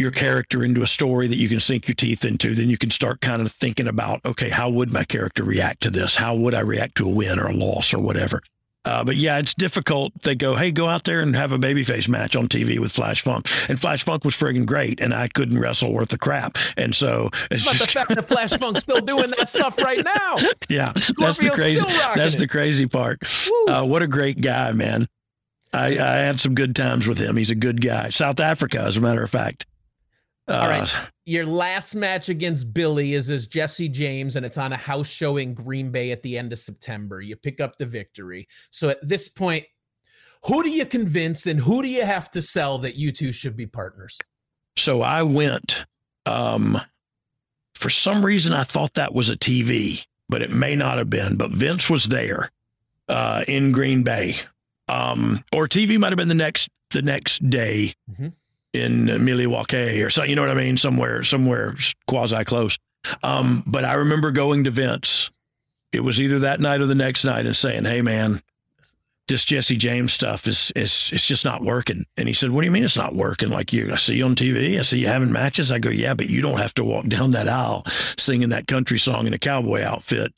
your 0.00 0.10
character 0.10 0.64
into 0.64 0.82
a 0.82 0.86
story 0.86 1.26
that 1.26 1.36
you 1.36 1.48
can 1.48 1.60
sink 1.60 1.86
your 1.86 1.94
teeth 1.94 2.24
into, 2.24 2.54
then 2.54 2.70
you 2.70 2.78
can 2.78 2.90
start 2.90 3.20
kind 3.20 3.42
of 3.42 3.52
thinking 3.52 3.86
about, 3.86 4.20
okay, 4.24 4.48
how 4.48 4.70
would 4.70 4.92
my 4.92 5.04
character 5.04 5.44
react 5.44 5.82
to 5.82 5.90
this? 5.90 6.16
How 6.16 6.34
would 6.34 6.54
I 6.54 6.60
react 6.60 6.96
to 6.96 7.06
a 7.06 7.12
win 7.12 7.38
or 7.38 7.48
a 7.48 7.52
loss 7.52 7.92
or 7.92 8.00
whatever? 8.00 8.42
Uh, 8.84 9.04
but 9.04 9.16
yeah, 9.16 9.38
it's 9.38 9.52
difficult. 9.52 10.12
They 10.22 10.34
go, 10.34 10.56
hey, 10.56 10.72
go 10.72 10.88
out 10.88 11.04
there 11.04 11.20
and 11.20 11.36
have 11.36 11.52
a 11.52 11.58
babyface 11.58 12.08
match 12.08 12.34
on 12.34 12.48
TV 12.48 12.78
with 12.78 12.92
Flash 12.92 13.22
Funk. 13.22 13.46
And 13.68 13.78
Flash 13.78 14.04
Funk 14.04 14.24
was 14.24 14.34
friggin' 14.34 14.64
great, 14.64 15.00
and 15.00 15.12
I 15.12 15.28
couldn't 15.28 15.58
wrestle 15.58 15.92
worth 15.92 16.12
a 16.14 16.18
crap. 16.18 16.56
And 16.78 16.94
so 16.94 17.28
it's 17.50 17.64
But 17.64 17.78
the 17.78 17.86
fact 17.86 18.14
that 18.14 18.26
Flash 18.26 18.52
Funk's 18.54 18.80
still 18.80 19.00
doing 19.02 19.28
that 19.36 19.48
stuff 19.48 19.76
right 19.78 20.02
now. 20.02 20.36
yeah, 20.68 20.92
that's 21.18 21.38
the 21.38 21.50
crazy. 21.52 21.84
That's 21.86 22.34
it. 22.34 22.38
the 22.38 22.48
crazy 22.48 22.86
part. 22.86 23.18
Uh, 23.68 23.84
what 23.84 24.00
a 24.02 24.06
great 24.06 24.40
guy, 24.40 24.72
man. 24.72 25.08
I, 25.72 25.98
I 25.98 26.16
had 26.16 26.40
some 26.40 26.54
good 26.54 26.74
times 26.74 27.06
with 27.06 27.18
him. 27.18 27.36
He's 27.36 27.50
a 27.50 27.54
good 27.54 27.80
guy. 27.82 28.10
South 28.10 28.40
Africa, 28.40 28.80
as 28.80 28.96
a 28.96 29.00
matter 29.00 29.22
of 29.22 29.30
fact. 29.30 29.66
Uh, 30.48 30.54
All 30.54 30.68
right. 30.68 30.96
Your 31.30 31.46
last 31.46 31.94
match 31.94 32.28
against 32.28 32.74
Billy 32.74 33.14
is 33.14 33.30
as 33.30 33.46
Jesse 33.46 33.88
James, 33.88 34.34
and 34.34 34.44
it's 34.44 34.58
on 34.58 34.72
a 34.72 34.76
house 34.76 35.06
show 35.06 35.36
in 35.36 35.54
Green 35.54 35.92
Bay 35.92 36.10
at 36.10 36.22
the 36.24 36.36
end 36.36 36.52
of 36.52 36.58
September. 36.58 37.20
You 37.20 37.36
pick 37.36 37.60
up 37.60 37.78
the 37.78 37.86
victory. 37.86 38.48
So 38.72 38.88
at 38.88 38.98
this 39.00 39.28
point, 39.28 39.64
who 40.46 40.64
do 40.64 40.70
you 40.70 40.84
convince 40.84 41.46
and 41.46 41.60
who 41.60 41.82
do 41.82 41.88
you 41.88 42.04
have 42.04 42.32
to 42.32 42.42
sell 42.42 42.78
that 42.78 42.96
you 42.96 43.12
two 43.12 43.30
should 43.30 43.56
be 43.56 43.64
partners? 43.64 44.18
So 44.76 45.02
I 45.02 45.22
went. 45.22 45.84
Um, 46.26 46.80
for 47.76 47.90
some 47.90 48.26
reason, 48.26 48.52
I 48.52 48.64
thought 48.64 48.94
that 48.94 49.14
was 49.14 49.30
a 49.30 49.36
TV, 49.36 50.04
but 50.28 50.42
it 50.42 50.50
may 50.50 50.74
not 50.74 50.98
have 50.98 51.10
been. 51.10 51.36
But 51.36 51.52
Vince 51.52 51.88
was 51.88 52.06
there 52.06 52.50
uh, 53.08 53.44
in 53.46 53.70
Green 53.70 54.02
Bay, 54.02 54.34
um, 54.88 55.44
or 55.52 55.68
TV 55.68 55.96
might 55.96 56.10
have 56.10 56.18
been 56.18 56.26
the 56.26 56.34
next 56.34 56.70
the 56.90 57.02
next 57.02 57.48
day 57.48 57.94
Mhm. 58.10 58.32
In 58.72 59.24
Milwaukee 59.24 60.02
or 60.02 60.10
so. 60.10 60.22
You 60.22 60.36
know 60.36 60.42
what 60.42 60.50
I 60.50 60.54
mean? 60.54 60.76
Somewhere, 60.76 61.24
somewhere 61.24 61.74
quasi 62.06 62.44
close. 62.44 62.78
Um, 63.22 63.62
but 63.66 63.84
I 63.84 63.94
remember 63.94 64.30
going 64.30 64.64
to 64.64 64.70
Vince. 64.70 65.30
It 65.92 66.00
was 66.00 66.20
either 66.20 66.40
that 66.40 66.60
night 66.60 66.80
or 66.80 66.86
the 66.86 66.94
next 66.94 67.24
night, 67.24 67.46
and 67.46 67.56
saying, 67.56 67.84
"Hey, 67.84 68.02
man." 68.02 68.42
This 69.28 69.44
Jesse 69.44 69.76
James 69.76 70.12
stuff 70.12 70.48
is 70.48 70.72
is 70.74 71.08
it's 71.12 71.24
just 71.24 71.44
not 71.44 71.62
working. 71.62 72.04
And 72.16 72.26
he 72.26 72.34
said, 72.34 72.50
"What 72.50 72.62
do 72.62 72.64
you 72.64 72.72
mean 72.72 72.82
it's 72.82 72.96
not 72.96 73.14
working? 73.14 73.48
Like 73.48 73.72
you, 73.72 73.92
I 73.92 73.94
see 73.94 74.16
you 74.16 74.24
on 74.24 74.34
TV. 74.34 74.76
I 74.76 74.82
see 74.82 74.98
you 74.98 75.06
having 75.06 75.30
matches. 75.30 75.70
I 75.70 75.78
go, 75.78 75.88
yeah, 75.88 76.14
but 76.14 76.28
you 76.28 76.42
don't 76.42 76.58
have 76.58 76.74
to 76.74 76.84
walk 76.84 77.06
down 77.06 77.30
that 77.30 77.46
aisle 77.46 77.84
singing 78.18 78.48
that 78.48 78.66
country 78.66 78.98
song 78.98 79.28
in 79.28 79.32
a 79.32 79.38
cowboy 79.38 79.84
outfit 79.84 80.34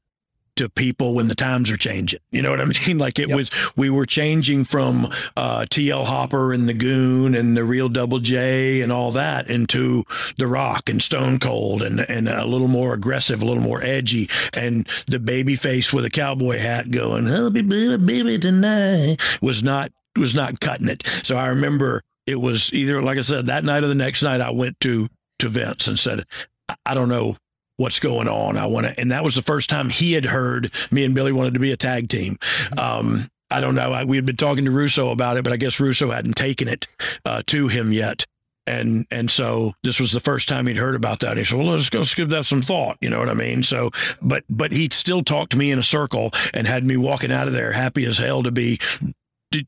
to 0.56 0.68
people 0.68 1.14
when 1.14 1.28
the 1.28 1.34
times 1.34 1.70
are 1.70 1.76
changing. 1.76 2.18
You 2.30 2.42
know 2.42 2.50
what 2.50 2.60
I 2.60 2.64
mean? 2.86 2.98
Like 2.98 3.18
it 3.18 3.28
Yep. 3.28 3.36
was, 3.36 3.50
we 3.76 3.88
were 3.90 4.04
changing 4.06 4.64
from 4.64 5.06
uh, 5.36 5.66
TL 5.70 6.04
Hopper 6.04 6.52
and 6.52 6.68
the 6.68 6.74
Goon 6.74 7.34
and 7.34 7.56
the 7.56 7.64
Real 7.64 7.88
Double 7.88 8.18
J 8.18 8.82
and 8.82 8.92
all 8.92 9.12
that 9.12 9.48
into 9.48 10.04
The 10.38 10.46
Rock 10.46 10.88
and 10.90 11.02
Stone 11.02 11.38
Cold 11.38 11.82
and 11.82 12.00
and 12.00 12.28
a 12.28 12.44
little 12.44 12.68
more 12.68 12.92
aggressive, 12.94 13.40
a 13.42 13.44
little 13.44 13.62
more 13.62 13.82
edgy, 13.82 14.28
and 14.56 14.86
the 15.06 15.18
baby 15.18 15.54
face 15.56 15.92
with 15.92 16.04
a 16.04 16.10
cowboy 16.10 16.58
hat 16.58 16.90
going, 16.90 17.26
"I'll 17.28 17.50
be 17.50 17.62
baby, 17.62 17.96
baby 17.96 18.38
tonight," 18.38 19.16
was 19.40 19.62
not 19.62 19.90
was 20.16 20.34
not 20.34 20.60
cutting 20.60 20.88
it. 20.88 21.06
So 21.22 21.36
I 21.36 21.46
remember 21.46 22.02
it 22.26 22.36
was 22.40 22.72
either 22.72 23.00
like 23.02 23.16
I 23.18 23.22
said 23.22 23.46
that 23.46 23.64
night 23.64 23.82
or 23.84 23.86
the 23.88 23.94
next 23.94 24.22
night 24.22 24.40
I 24.40 24.50
went 24.50 24.78
to 24.80 25.08
to 25.38 25.48
Vince 25.48 25.88
and 25.88 25.98
said, 25.98 26.24
"I- 26.68 26.74
I 26.86 26.94
don't 26.94 27.08
know 27.08 27.36
what's 27.82 27.98
going 27.98 28.28
on. 28.28 28.56
I 28.56 28.66
want 28.66 28.86
to, 28.86 28.98
and 28.98 29.10
that 29.10 29.24
was 29.24 29.34
the 29.34 29.42
first 29.42 29.68
time 29.68 29.90
he 29.90 30.12
had 30.12 30.24
heard 30.24 30.72
me 30.90 31.04
and 31.04 31.14
Billy 31.14 31.32
wanted 31.32 31.54
to 31.54 31.60
be 31.60 31.72
a 31.72 31.76
tag 31.76 32.08
team. 32.08 32.38
Um, 32.78 33.28
I 33.50 33.60
don't 33.60 33.74
know. 33.74 33.92
I, 33.92 34.04
we 34.04 34.16
had 34.16 34.24
been 34.24 34.36
talking 34.36 34.64
to 34.64 34.70
Russo 34.70 35.10
about 35.10 35.36
it, 35.36 35.44
but 35.44 35.52
I 35.52 35.56
guess 35.56 35.80
Russo 35.80 36.10
hadn't 36.10 36.36
taken 36.36 36.68
it 36.68 36.86
uh, 37.24 37.42
to 37.48 37.68
him 37.68 37.92
yet. 37.92 38.24
And 38.64 39.06
and 39.10 39.28
so 39.28 39.72
this 39.82 39.98
was 39.98 40.12
the 40.12 40.20
first 40.20 40.48
time 40.48 40.68
he'd 40.68 40.76
heard 40.76 40.94
about 40.94 41.18
that. 41.20 41.36
He 41.36 41.42
said, 41.42 41.58
"Well, 41.58 41.66
let's 41.66 41.90
go 41.90 42.04
give 42.04 42.28
that 42.28 42.46
some 42.46 42.62
thought." 42.62 42.96
You 43.00 43.10
know 43.10 43.18
what 43.18 43.28
I 43.28 43.34
mean? 43.34 43.64
So, 43.64 43.90
but 44.22 44.44
but 44.48 44.70
he 44.70 44.88
still 44.92 45.24
talked 45.24 45.50
to 45.50 45.58
me 45.58 45.72
in 45.72 45.80
a 45.80 45.82
circle 45.82 46.30
and 46.54 46.68
had 46.68 46.86
me 46.86 46.96
walking 46.96 47.32
out 47.32 47.48
of 47.48 47.52
there 47.52 47.72
happy 47.72 48.04
as 48.04 48.18
hell 48.18 48.44
to 48.44 48.52
be, 48.52 48.78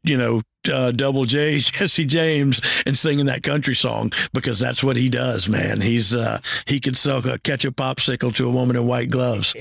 you 0.02 0.16
know, 0.16 0.42
uh, 0.70 0.92
Double 0.92 1.24
J 1.24 1.58
Jesse 1.58 2.04
James 2.04 2.60
and 2.86 2.96
singing 2.96 3.26
that 3.26 3.42
country 3.42 3.74
song 3.74 4.12
because 4.32 4.58
that's 4.58 4.82
what 4.82 4.96
he 4.96 5.08
does, 5.08 5.48
man. 5.48 5.80
He's 5.80 6.14
uh, 6.14 6.40
he 6.66 6.80
could 6.80 6.96
sell 6.96 7.26
a 7.28 7.38
catch 7.38 7.64
a 7.64 7.72
popsicle 7.72 8.34
to 8.36 8.46
a 8.46 8.50
woman 8.50 8.76
in 8.76 8.86
white 8.86 9.10
gloves. 9.10 9.54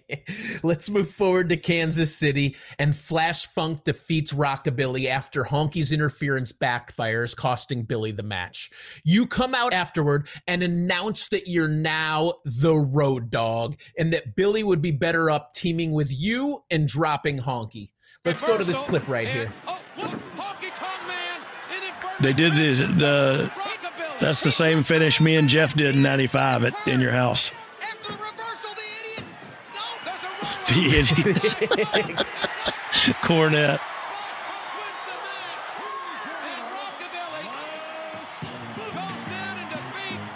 Let's 0.62 0.90
move 0.90 1.10
forward 1.10 1.48
to 1.50 1.56
Kansas 1.56 2.14
City 2.14 2.56
and 2.78 2.96
Flash 2.96 3.46
Funk 3.46 3.84
defeats 3.84 4.32
Rockabilly 4.32 5.08
after 5.08 5.44
Honky's 5.44 5.92
interference 5.92 6.52
backfires, 6.52 7.34
costing 7.34 7.82
Billy 7.82 8.12
the 8.12 8.22
match. 8.22 8.70
You 9.04 9.26
come 9.26 9.54
out 9.54 9.72
afterward 9.72 10.28
and 10.46 10.62
announce 10.62 11.28
that 11.28 11.48
you're 11.48 11.68
now 11.68 12.34
the 12.44 12.74
Road 12.74 13.30
Dogg 13.30 13.76
and 13.96 14.12
that 14.12 14.34
Billy 14.36 14.62
would 14.62 14.82
be 14.82 14.90
better 14.90 15.30
up 15.30 15.54
teaming 15.54 15.92
with 15.92 16.10
you 16.10 16.62
and 16.70 16.88
dropping 16.88 17.40
Honky. 17.40 17.90
Let's 18.24 18.42
go 18.42 18.58
to 18.58 18.64
this 18.64 18.80
clip 18.82 19.06
right 19.08 19.28
here. 19.28 19.52
They 22.20 22.32
did 22.32 22.52
the 22.54 22.84
the 22.96 23.52
that's 24.20 24.42
the 24.42 24.50
same 24.50 24.82
finish 24.82 25.20
me 25.20 25.36
and 25.36 25.48
Jeff 25.48 25.74
did 25.74 25.94
in 25.94 26.02
'95 26.02 26.64
at 26.64 26.88
in 26.88 27.00
your 27.00 27.12
house. 27.12 27.52
The 30.66 30.98
idiot. 30.98 32.26
Cornette. 33.22 33.80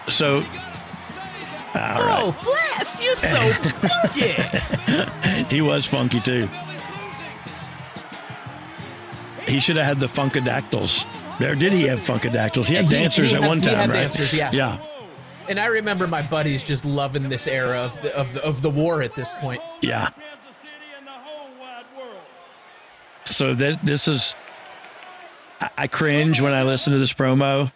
So, 0.09 0.43
oh, 0.45 1.81
all 1.81 2.05
right. 2.05 2.23
Oh, 2.23 2.33
Flash, 2.33 3.01
you're 3.01 3.15
so 3.15 3.39
funky. 3.53 4.35
he 5.55 5.63
was 5.63 5.87
funky 5.87 6.21
too. 6.21 6.49
He 9.53 9.61
should 9.61 9.77
have 9.77 9.85
had 9.85 10.01
the 10.01 10.07
funkadactyls. 10.07 11.05
There, 11.39 11.55
did 11.55 11.75
he 11.75 11.83
have 11.85 12.01
funkadactyls? 12.01 12.67
He 12.67 12.75
had 12.75 12.87
He- 12.87 12.91
dancers 12.91 13.31
he 13.33 13.37
at 13.37 13.43
one 13.43 13.61
time, 13.61 13.75
had 13.75 13.91
right? 13.91 13.97
dancers, 14.11 14.33
yeah. 14.33 14.51
Yeah. 14.51 14.79
And 15.47 15.61
I 15.61 15.67
remember 15.67 16.07
my 16.07 16.23
buddies 16.23 16.63
just 16.63 16.87
loving 16.87 17.29
this 17.29 17.47
era 17.47 17.77
of 17.81 18.01
the, 18.03 18.17
of 18.17 18.33
the, 18.33 18.43
of 18.43 18.63
the 18.63 18.71
war 18.71 19.03
at 19.03 19.15
this 19.15 19.35
point. 19.35 19.61
Yeah. 19.83 20.09
So 23.27 23.55
th- 23.55 23.79
this 23.83 24.09
is, 24.09 24.35
I, 25.61 25.71
I 25.79 25.87
cringe 25.87 26.41
when 26.41 26.53
I 26.55 26.63
listen 26.63 26.93
to 26.95 26.99
this 26.99 27.13
promo. 27.13 27.71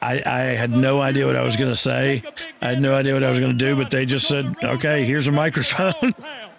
I, 0.00 0.20
I 0.26 0.38
had 0.56 0.72
no 0.72 1.00
idea 1.00 1.26
what 1.26 1.36
I 1.36 1.44
was 1.44 1.54
going 1.56 1.70
to 1.70 1.76
say. 1.76 2.24
I 2.60 2.70
had 2.70 2.82
no 2.82 2.96
idea 2.96 3.14
what 3.14 3.22
I 3.22 3.28
was 3.30 3.38
going 3.38 3.52
to 3.52 3.56
do, 3.58 3.76
but 3.76 3.90
they 3.90 4.04
just 4.04 4.26
said, 4.26 4.52
"Okay, 4.64 5.04
here's 5.04 5.28
a 5.28 5.32
microphone." 5.32 6.12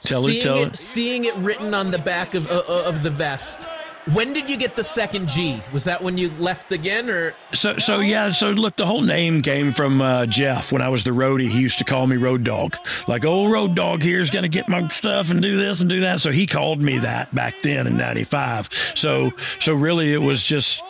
tell 0.00 0.24
seeing 0.24 0.36
it, 0.36 0.42
tell 0.42 0.58
it, 0.58 0.68
it. 0.68 0.78
seeing 0.78 1.24
it 1.24 1.34
written 1.36 1.74
on 1.74 1.90
the 1.90 1.98
back 1.98 2.34
of 2.34 2.50
uh, 2.50 2.62
uh, 2.68 2.84
of 2.86 3.02
the 3.02 3.10
vest. 3.10 3.68
When 4.12 4.34
did 4.34 4.50
you 4.50 4.58
get 4.58 4.76
the 4.76 4.84
second 4.84 5.28
G? 5.28 5.62
Was 5.72 5.84
that 5.84 6.02
when 6.02 6.18
you 6.18 6.28
left 6.38 6.70
again, 6.72 7.08
or 7.08 7.34
So, 7.54 7.78
so 7.78 8.00
yeah. 8.00 8.32
So 8.32 8.50
look, 8.50 8.76
the 8.76 8.84
whole 8.84 9.00
name 9.00 9.40
came 9.40 9.72
from 9.72 10.02
uh, 10.02 10.26
Jeff. 10.26 10.72
When 10.72 10.82
I 10.82 10.90
was 10.90 11.04
the 11.04 11.12
roadie, 11.12 11.48
he 11.48 11.60
used 11.60 11.78
to 11.78 11.84
call 11.84 12.06
me 12.06 12.18
Road 12.18 12.44
Dog. 12.44 12.76
Like, 13.08 13.24
old 13.24 13.50
Road 13.50 13.74
Dog 13.74 14.02
here's 14.02 14.30
going 14.30 14.42
to 14.42 14.50
get 14.50 14.68
my 14.68 14.86
stuff 14.88 15.30
and 15.30 15.40
do 15.40 15.56
this 15.56 15.80
and 15.80 15.88
do 15.88 16.00
that. 16.00 16.20
So 16.20 16.32
he 16.32 16.46
called 16.46 16.82
me 16.82 16.98
that 16.98 17.34
back 17.34 17.62
then 17.62 17.86
in 17.86 17.96
'95. 17.96 18.68
So, 18.94 19.30
so 19.58 19.72
really, 19.74 20.12
it 20.12 20.18
was 20.18 20.44
just. 20.44 20.82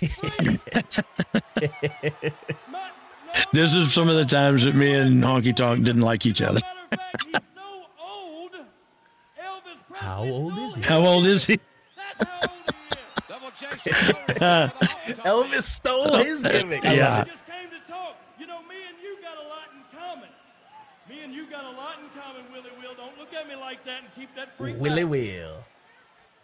This 3.52 3.74
is 3.74 3.92
some 3.92 4.08
of 4.08 4.16
the 4.16 4.24
times 4.24 4.64
that 4.64 4.74
me 4.74 4.92
and 4.94 5.22
Honky 5.22 5.54
Tonk 5.54 5.84
didn't 5.84 6.02
like 6.02 6.26
each 6.26 6.42
other. 6.42 6.60
how 9.94 10.24
old 10.24 10.58
is 10.58 10.74
he? 10.76 10.82
How 10.82 10.98
old 11.06 11.26
is 11.26 11.44
he? 11.46 11.58
Elvis 15.24 15.62
stole 15.62 16.16
his 16.16 16.42
gimmick. 16.42 16.84
I 16.84 16.88
love 16.88 16.96
Yeah. 16.96 17.20
it. 17.22 17.28
You 18.38 18.46
know, 18.46 18.62
me 18.62 18.74
you 19.02 19.16
got 19.22 19.36
a 19.36 19.48
lot 19.48 19.68
in 19.72 19.98
common. 19.98 20.28
Me 21.08 21.22
and 21.22 21.32
you 21.32 21.46
got 21.48 21.64
a 21.64 21.70
lot 21.70 21.98
in 21.98 22.20
common, 22.20 22.42
Willie 22.52 22.70
Will. 22.80 22.94
Don't 22.96 23.16
look 23.18 23.32
at 23.32 23.48
me 23.48 23.54
like 23.54 23.84
that 23.84 24.02
and 24.02 24.14
keep 24.14 24.34
that 24.36 24.56
freak 24.58 24.76
Willie. 24.78 25.04
Will. 25.04 25.64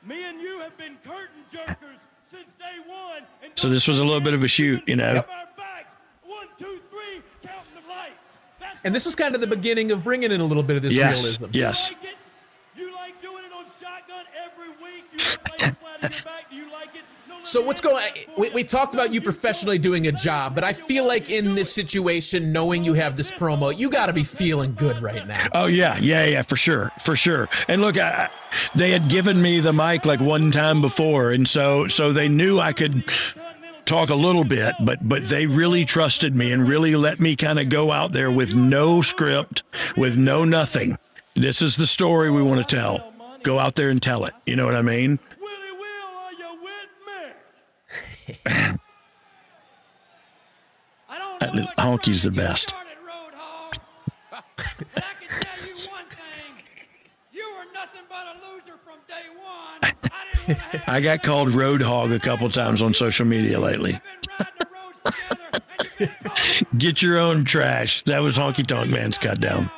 Me 0.07 0.25
and 0.25 0.41
you 0.41 0.61
have 0.61 0.77
been 0.79 0.97
curtain 1.05 1.43
jerkers 1.53 1.99
since 2.31 2.47
day 2.59 2.79
one. 2.87 3.23
So 3.57 3.69
this 3.69 3.87
was 3.89 3.99
a 4.01 4.05
little 4.05 4.21
bit 4.21 4.35
of 4.35 4.43
a 4.45 4.49
shoot, 4.49 4.83
you 4.87 4.97
know. 4.97 5.17
our 5.17 5.25
backs. 5.57 5.95
One, 6.25 6.47
two, 6.59 6.81
three, 6.91 7.21
counting 7.43 7.75
the 7.83 7.89
lights. 7.89 8.15
That's 8.61 8.70
And 8.85 8.95
this 8.95 9.05
was 9.05 9.15
kind 9.15 9.35
of 9.35 9.41
the 9.41 9.47
beginning 9.47 9.91
of 9.93 10.03
bringing 10.05 10.33
in 10.33 10.41
a 10.41 10.45
little 10.45 10.63
bit 10.63 10.77
of 10.77 10.83
this 10.83 10.95
Yes, 10.95 11.39
realism. 11.39 11.57
yes. 11.57 11.91
like 11.93 12.05
it. 12.05 12.17
You 12.81 12.95
like 12.95 13.21
doing 13.23 13.45
it 13.45 13.53
on 13.53 13.65
shotgun 13.81 14.25
every 14.45 14.69
week. 14.83 15.05
You 15.13 15.19
like 15.19 15.61
laying 15.61 15.75
flat 15.75 16.05
on 16.05 16.11
your 16.11 16.23
back. 16.25 16.51
Do 16.51 16.57
you 16.57 16.71
like 16.73 16.89
it? 16.95 17.03
No, 17.29 17.37
no, 17.39 17.45
So 17.45 17.61
what's 17.61 17.81
going? 17.83 18.03
We, 18.39 18.49
we 18.51 18.65
talked 18.65 18.95
about 18.95 19.13
you 19.13 19.21
professionally 19.21 19.79
doing 19.79 20.07
a 20.07 20.13
job, 20.13 20.55
but 20.55 20.65
I 20.65 20.73
feel 20.73 21.07
like 21.07 21.29
in 21.31 21.55
this 21.55 21.71
situation, 21.73 22.53
knowing 22.53 22.85
you 22.85 22.95
have 22.95 23.17
this 23.19 23.31
promo, 23.31 23.77
you 23.77 23.91
got 23.91 24.07
to 24.07 24.13
be 24.15 24.25
feeling 24.25 24.75
good 24.75 25.03
right 25.03 25.27
now. 25.27 25.47
Oh 25.53 25.67
yeah, 25.67 25.99
yeah, 25.99 26.25
yeah, 26.25 26.43
for 26.43 26.57
sure, 26.57 26.91
for 27.01 27.17
sure. 27.17 27.49
And 27.69 27.83
look, 27.83 27.99
I, 27.99 28.31
they 28.75 28.91
had 28.93 29.09
given 29.09 29.41
me 29.43 29.61
the 29.61 29.73
mic 29.75 30.07
like 30.07 30.21
one 30.21 30.51
time 30.51 30.81
before, 30.81 31.31
and 31.33 31.47
so 31.47 31.87
so 31.89 32.13
they 32.15 32.29
knew 32.29 32.59
I 32.59 32.73
could 32.73 33.05
talk 33.91 34.09
a 34.11 34.15
little 34.15 34.45
bit, 34.45 34.73
but 34.85 35.01
but 35.03 35.29
they 35.29 35.47
really 35.47 35.85
trusted 35.85 36.37
me 36.37 36.53
and 36.53 36.69
really 36.69 36.95
let 36.95 37.19
me 37.19 37.35
kind 37.35 37.59
of 37.59 37.69
go 37.69 37.91
out 37.91 38.13
there 38.13 38.31
with 38.31 38.55
no 38.55 39.03
script, 39.03 39.65
with 39.97 40.17
no 40.17 40.45
nothing. 40.45 40.97
This 41.35 41.61
is 41.61 41.77
the 41.77 41.89
story 41.89 42.31
we 42.31 42.41
want 42.41 42.61
to 42.67 42.77
tell. 42.77 43.13
Go 43.43 43.59
out 43.59 43.75
there 43.75 43.91
and 43.91 44.01
tell 44.01 44.25
it. 44.27 44.33
You 44.47 44.55
know 44.55 44.65
what 44.65 44.77
I 44.77 44.83
mean? 44.83 45.19
Honky's 51.77 52.23
the 52.23 52.31
best. 52.31 52.73
I 60.87 61.01
got 61.01 61.23
called 61.23 61.53
road 61.55 61.83
hog 61.83 62.13
a 62.13 62.19
couple 62.19 62.49
times 62.51 62.83
on 62.83 62.95
social 62.95 63.27
media 63.27 63.59
lately. 63.61 64.01
Get 66.77 67.03
your 67.03 67.19
own 67.19 67.45
trash. 67.45 68.03
That 68.03 68.23
was 68.23 68.37
Honky 68.39 68.67
Tonk 68.67 68.91
Man's 68.91 69.19
cut 69.19 69.41
down. 69.41 69.71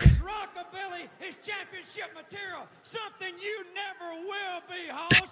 Rockabilly 0.00 1.08
is 1.26 1.34
championship 1.44 2.10
material, 2.14 2.66
something 2.82 3.34
you 3.40 3.64
never 3.74 4.14
will 4.26 4.60
be, 4.68 4.88
Hoss. 4.90 5.30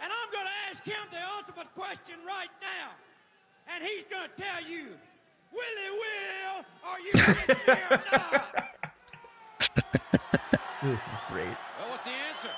and 0.00 0.10
I'm 0.10 0.30
going 0.32 0.46
to 0.46 0.70
ask 0.70 0.84
him 0.84 1.08
the 1.10 1.18
ultimate 1.36 1.72
question 1.74 2.16
right 2.26 2.50
now, 2.60 2.90
and 3.74 3.82
he's 3.84 4.04
going 4.10 4.28
to 4.28 4.42
tell 4.42 4.62
you, 4.70 4.88
Willie 5.52 5.92
Will, 6.00 6.64
are 6.84 7.00
you 7.00 7.12
or 7.90 8.00
not? 8.12 8.66
this 10.82 11.02
is 11.02 11.20
great. 11.28 11.56
Well, 11.78 11.90
what's 11.90 12.04
the 12.04 12.10
answer? 12.10 12.50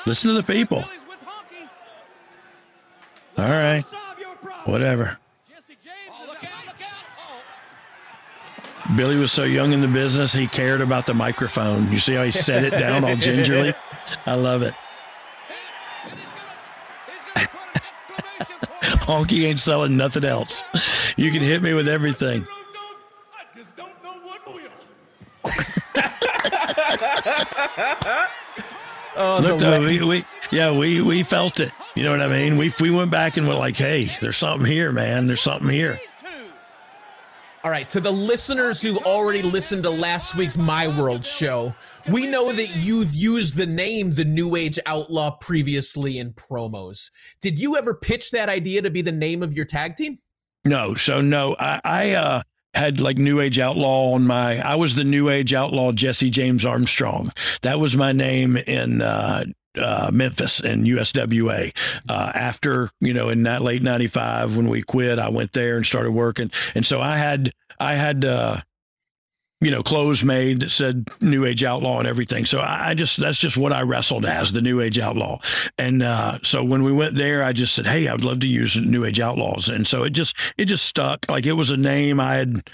Well, 0.00 0.04
Listen 0.06 0.34
to 0.34 0.40
the 0.40 0.42
people. 0.42 0.82
All 3.36 3.48
right. 3.48 3.84
Whatever. 4.64 5.18
Billy 8.96 9.16
was 9.16 9.30
so 9.30 9.44
young 9.44 9.72
in 9.72 9.80
the 9.80 9.88
business, 9.88 10.32
he 10.32 10.46
cared 10.46 10.80
about 10.80 11.06
the 11.06 11.14
microphone. 11.14 11.92
You 11.92 11.98
see 11.98 12.14
how 12.14 12.24
he 12.24 12.30
set 12.30 12.64
it 12.64 12.70
down 12.70 13.04
all 13.04 13.14
gingerly? 13.14 13.74
I 14.26 14.34
love 14.34 14.62
it. 14.62 14.74
Honky 19.04 19.44
ain't 19.46 19.60
selling 19.60 19.96
nothing 19.96 20.24
else. 20.24 20.64
You 21.16 21.30
can 21.30 21.42
hit 21.42 21.62
me 21.62 21.72
with 21.74 21.88
everything. 21.88 22.46
oh, 29.20 29.40
Look, 29.40 29.60
though, 29.60 29.80
we, 29.80 30.02
we, 30.02 30.24
yeah, 30.50 30.70
we 30.70 31.00
we 31.02 31.22
felt 31.22 31.60
it. 31.60 31.72
You 31.94 32.02
know 32.02 32.10
what 32.10 32.22
I 32.22 32.28
mean? 32.28 32.56
We 32.56 32.72
we 32.80 32.90
went 32.90 33.10
back 33.10 33.36
and 33.36 33.46
were 33.46 33.54
like, 33.54 33.76
hey, 33.76 34.10
there's 34.20 34.36
something 34.36 34.66
here, 34.66 34.92
man. 34.92 35.26
There's 35.26 35.42
something 35.42 35.68
here. 35.68 36.00
All 37.62 37.70
right, 37.70 37.90
to 37.90 38.00
the 38.00 38.10
listeners 38.10 38.80
who 38.80 38.96
already 39.00 39.42
listened 39.42 39.82
to 39.82 39.90
last 39.90 40.34
week's 40.34 40.56
My 40.56 40.88
World 40.88 41.22
show, 41.22 41.74
we 42.08 42.26
know 42.26 42.52
that 42.52 42.74
you've 42.74 43.14
used 43.14 43.54
the 43.54 43.66
name 43.66 44.12
the 44.12 44.24
New 44.24 44.56
Age 44.56 44.78
Outlaw 44.86 45.32
previously 45.32 46.18
in 46.20 46.32
promos. 46.32 47.10
Did 47.42 47.60
you 47.60 47.76
ever 47.76 47.92
pitch 47.92 48.30
that 48.30 48.48
idea 48.48 48.80
to 48.80 48.88
be 48.88 49.02
the 49.02 49.12
name 49.12 49.42
of 49.42 49.52
your 49.52 49.66
tag 49.66 49.96
team? 49.96 50.18
No, 50.64 50.94
so 50.94 51.20
no, 51.20 51.54
I, 51.58 51.80
I 51.84 52.10
uh, 52.12 52.42
had 52.74 53.00
like 53.00 53.18
New 53.18 53.40
Age 53.40 53.58
Outlaw 53.58 54.12
on 54.12 54.26
my. 54.26 54.58
I 54.58 54.76
was 54.76 54.94
the 54.94 55.04
New 55.04 55.28
Age 55.28 55.52
Outlaw 55.52 55.92
Jesse 55.92 56.30
James 56.30 56.64
Armstrong. 56.64 57.32
That 57.62 57.78
was 57.80 57.96
my 57.96 58.12
name 58.12 58.56
in 58.56 59.02
uh, 59.02 59.44
uh, 59.78 60.10
Memphis 60.12 60.60
and 60.60 60.86
USWA. 60.86 61.76
Uh, 62.08 62.32
after 62.34 62.90
you 63.00 63.12
know, 63.12 63.28
in 63.28 63.42
that 63.44 63.62
late 63.62 63.82
'95 63.82 64.56
when 64.56 64.68
we 64.68 64.82
quit, 64.82 65.18
I 65.18 65.28
went 65.28 65.52
there 65.52 65.76
and 65.76 65.86
started 65.86 66.12
working, 66.12 66.50
and 66.74 66.86
so 66.86 67.00
I 67.00 67.16
had 67.16 67.52
I 67.78 67.94
had. 67.94 68.24
Uh, 68.24 68.58
you 69.60 69.70
know, 69.70 69.82
clothes 69.82 70.24
made 70.24 70.60
that 70.60 70.70
said 70.70 71.08
New 71.20 71.44
Age 71.44 71.62
Outlaw 71.62 71.98
and 71.98 72.08
everything. 72.08 72.46
So 72.46 72.60
I, 72.60 72.90
I 72.90 72.94
just 72.94 73.18
that's 73.18 73.38
just 73.38 73.56
what 73.56 73.72
I 73.72 73.82
wrestled 73.82 74.24
as 74.24 74.52
the 74.52 74.62
New 74.62 74.80
Age 74.80 74.98
Outlaw. 74.98 75.38
And 75.78 76.02
uh, 76.02 76.38
so 76.42 76.64
when 76.64 76.82
we 76.82 76.92
went 76.92 77.14
there, 77.14 77.42
I 77.42 77.52
just 77.52 77.74
said, 77.74 77.86
"Hey, 77.86 78.08
I'd 78.08 78.24
love 78.24 78.40
to 78.40 78.48
use 78.48 78.76
New 78.76 79.04
Age 79.04 79.20
Outlaws." 79.20 79.68
And 79.68 79.86
so 79.86 80.04
it 80.04 80.10
just 80.10 80.36
it 80.56 80.64
just 80.64 80.86
stuck. 80.86 81.26
Like 81.28 81.46
it 81.46 81.52
was 81.52 81.70
a 81.70 81.76
name 81.76 82.20
I 82.20 82.36
had 82.36 82.70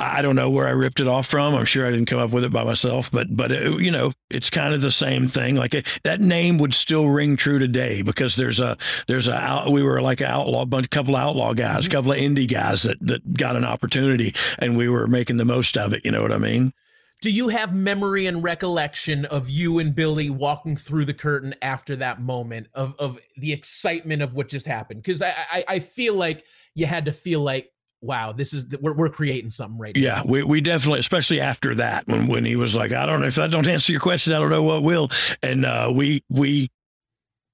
I 0.00 0.22
don't 0.22 0.34
know 0.34 0.50
where 0.50 0.66
I 0.66 0.72
ripped 0.72 0.98
it 0.98 1.06
off 1.06 1.26
from. 1.28 1.54
I'm 1.54 1.64
sure 1.64 1.86
I 1.86 1.90
didn't 1.92 2.06
come 2.06 2.18
up 2.18 2.32
with 2.32 2.42
it 2.42 2.52
by 2.52 2.64
myself, 2.64 3.10
but 3.12 3.28
but 3.34 3.52
it, 3.52 3.80
you 3.80 3.92
know, 3.92 4.12
it's 4.28 4.50
kind 4.50 4.74
of 4.74 4.80
the 4.80 4.90
same 4.90 5.28
thing. 5.28 5.54
Like 5.54 5.72
it, 5.72 6.00
that 6.02 6.20
name 6.20 6.58
would 6.58 6.74
still 6.74 7.08
ring 7.08 7.36
true 7.36 7.60
today 7.60 8.02
because 8.02 8.34
there's 8.34 8.58
a 8.58 8.76
there's 9.06 9.28
a 9.28 9.66
we 9.70 9.84
were 9.84 10.02
like 10.02 10.20
an 10.20 10.26
outlaw 10.26 10.64
bunch, 10.64 10.90
couple 10.90 11.14
of 11.14 11.22
outlaw 11.22 11.52
guys, 11.52 11.86
a 11.86 11.90
couple 11.90 12.10
of 12.10 12.18
indie 12.18 12.50
guys 12.50 12.82
that 12.82 12.98
that 13.02 13.34
got 13.34 13.54
an 13.54 13.64
opportunity, 13.64 14.34
and 14.58 14.76
we 14.76 14.88
were 14.88 15.06
making 15.06 15.36
the 15.36 15.44
most 15.44 15.76
of 15.76 15.92
it. 15.92 16.04
You 16.04 16.10
know 16.10 16.22
what 16.22 16.32
I 16.32 16.38
mean? 16.38 16.72
Do 17.20 17.30
you 17.30 17.48
have 17.48 17.72
memory 17.72 18.26
and 18.26 18.42
recollection 18.42 19.24
of 19.26 19.48
you 19.48 19.78
and 19.78 19.94
Billy 19.94 20.28
walking 20.28 20.76
through 20.76 21.04
the 21.04 21.14
curtain 21.14 21.54
after 21.62 21.94
that 21.96 22.20
moment 22.20 22.66
of 22.74 22.96
of 22.98 23.20
the 23.36 23.52
excitement 23.52 24.22
of 24.22 24.34
what 24.34 24.48
just 24.48 24.66
happened? 24.66 25.02
Because 25.02 25.22
I, 25.22 25.34
I 25.52 25.64
I 25.68 25.78
feel 25.78 26.14
like 26.14 26.44
you 26.74 26.86
had 26.86 27.04
to 27.04 27.12
feel 27.12 27.40
like 27.40 27.70
wow, 28.04 28.32
this 28.32 28.52
is 28.52 28.66
we're 28.80 28.92
we're 28.92 29.08
creating 29.08 29.50
something 29.50 29.78
right 29.78 29.94
now. 29.96 30.02
yeah, 30.02 30.14
now. 30.16 30.24
we 30.26 30.42
we 30.44 30.60
definitely, 30.60 31.00
especially 31.00 31.40
after 31.40 31.74
that, 31.76 32.06
when 32.06 32.26
when 32.26 32.44
he 32.44 32.56
was 32.56 32.74
like, 32.74 32.92
I 32.92 33.06
don't 33.06 33.20
know 33.20 33.26
if 33.26 33.38
I 33.38 33.46
don't 33.46 33.66
answer 33.66 33.92
your 33.92 34.00
question, 34.00 34.32
I 34.32 34.38
don't 34.38 34.50
know 34.50 34.62
what 34.62 34.82
will, 34.82 35.08
and 35.42 35.64
uh, 35.64 35.92
we 35.94 36.22
we 36.28 36.70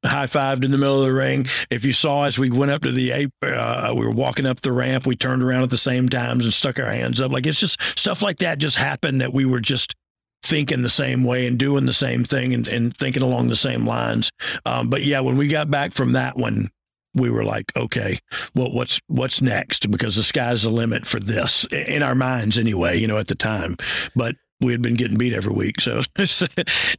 high 0.04 0.26
fived 0.26 0.64
in 0.64 0.70
the 0.70 0.78
middle 0.78 0.98
of 0.98 1.04
the 1.04 1.12
ring. 1.12 1.46
If 1.68 1.84
you 1.84 1.92
saw 1.92 2.22
us, 2.22 2.38
we 2.38 2.50
went 2.50 2.70
up 2.70 2.82
to 2.82 2.92
the 2.92 3.12
ape. 3.12 3.32
Uh, 3.42 3.92
we 3.94 4.04
were 4.04 4.12
walking 4.12 4.46
up 4.46 4.60
the 4.60 4.72
ramp. 4.72 5.06
We 5.06 5.16
turned 5.16 5.42
around 5.42 5.62
at 5.62 5.70
the 5.70 5.78
same 5.78 6.08
times 6.08 6.44
and 6.44 6.54
stuck 6.54 6.78
our 6.78 6.90
hands 6.90 7.20
up. 7.20 7.30
Like 7.30 7.46
it's 7.46 7.60
just 7.60 7.80
stuff 7.98 8.22
like 8.22 8.38
that 8.38 8.58
just 8.58 8.76
happened 8.76 9.20
that 9.20 9.32
we 9.32 9.44
were 9.44 9.60
just 9.60 9.94
thinking 10.42 10.82
the 10.82 10.88
same 10.88 11.22
way 11.22 11.46
and 11.46 11.58
doing 11.58 11.84
the 11.84 11.92
same 11.92 12.24
thing 12.24 12.54
and, 12.54 12.66
and 12.66 12.96
thinking 12.96 13.22
along 13.22 13.48
the 13.48 13.56
same 13.56 13.86
lines. 13.86 14.30
Um, 14.64 14.88
but 14.88 15.04
yeah, 15.04 15.20
when 15.20 15.36
we 15.36 15.48
got 15.48 15.70
back 15.70 15.92
from 15.92 16.12
that 16.12 16.36
one, 16.36 16.70
we 17.14 17.30
were 17.30 17.44
like, 17.44 17.72
okay, 17.76 18.18
well, 18.54 18.72
what's 18.72 19.00
what's 19.08 19.42
next? 19.42 19.90
Because 19.90 20.16
the 20.16 20.22
sky's 20.22 20.62
the 20.62 20.70
limit 20.70 21.06
for 21.06 21.20
this 21.20 21.64
in 21.72 22.02
our 22.02 22.14
minds, 22.14 22.58
anyway. 22.58 22.98
You 22.98 23.06
know, 23.06 23.18
at 23.18 23.28
the 23.28 23.34
time, 23.34 23.76
but 24.14 24.36
we 24.60 24.72
had 24.72 24.82
been 24.82 24.94
getting 24.94 25.18
beat 25.18 25.32
every 25.32 25.54
week, 25.54 25.80
so 25.80 26.02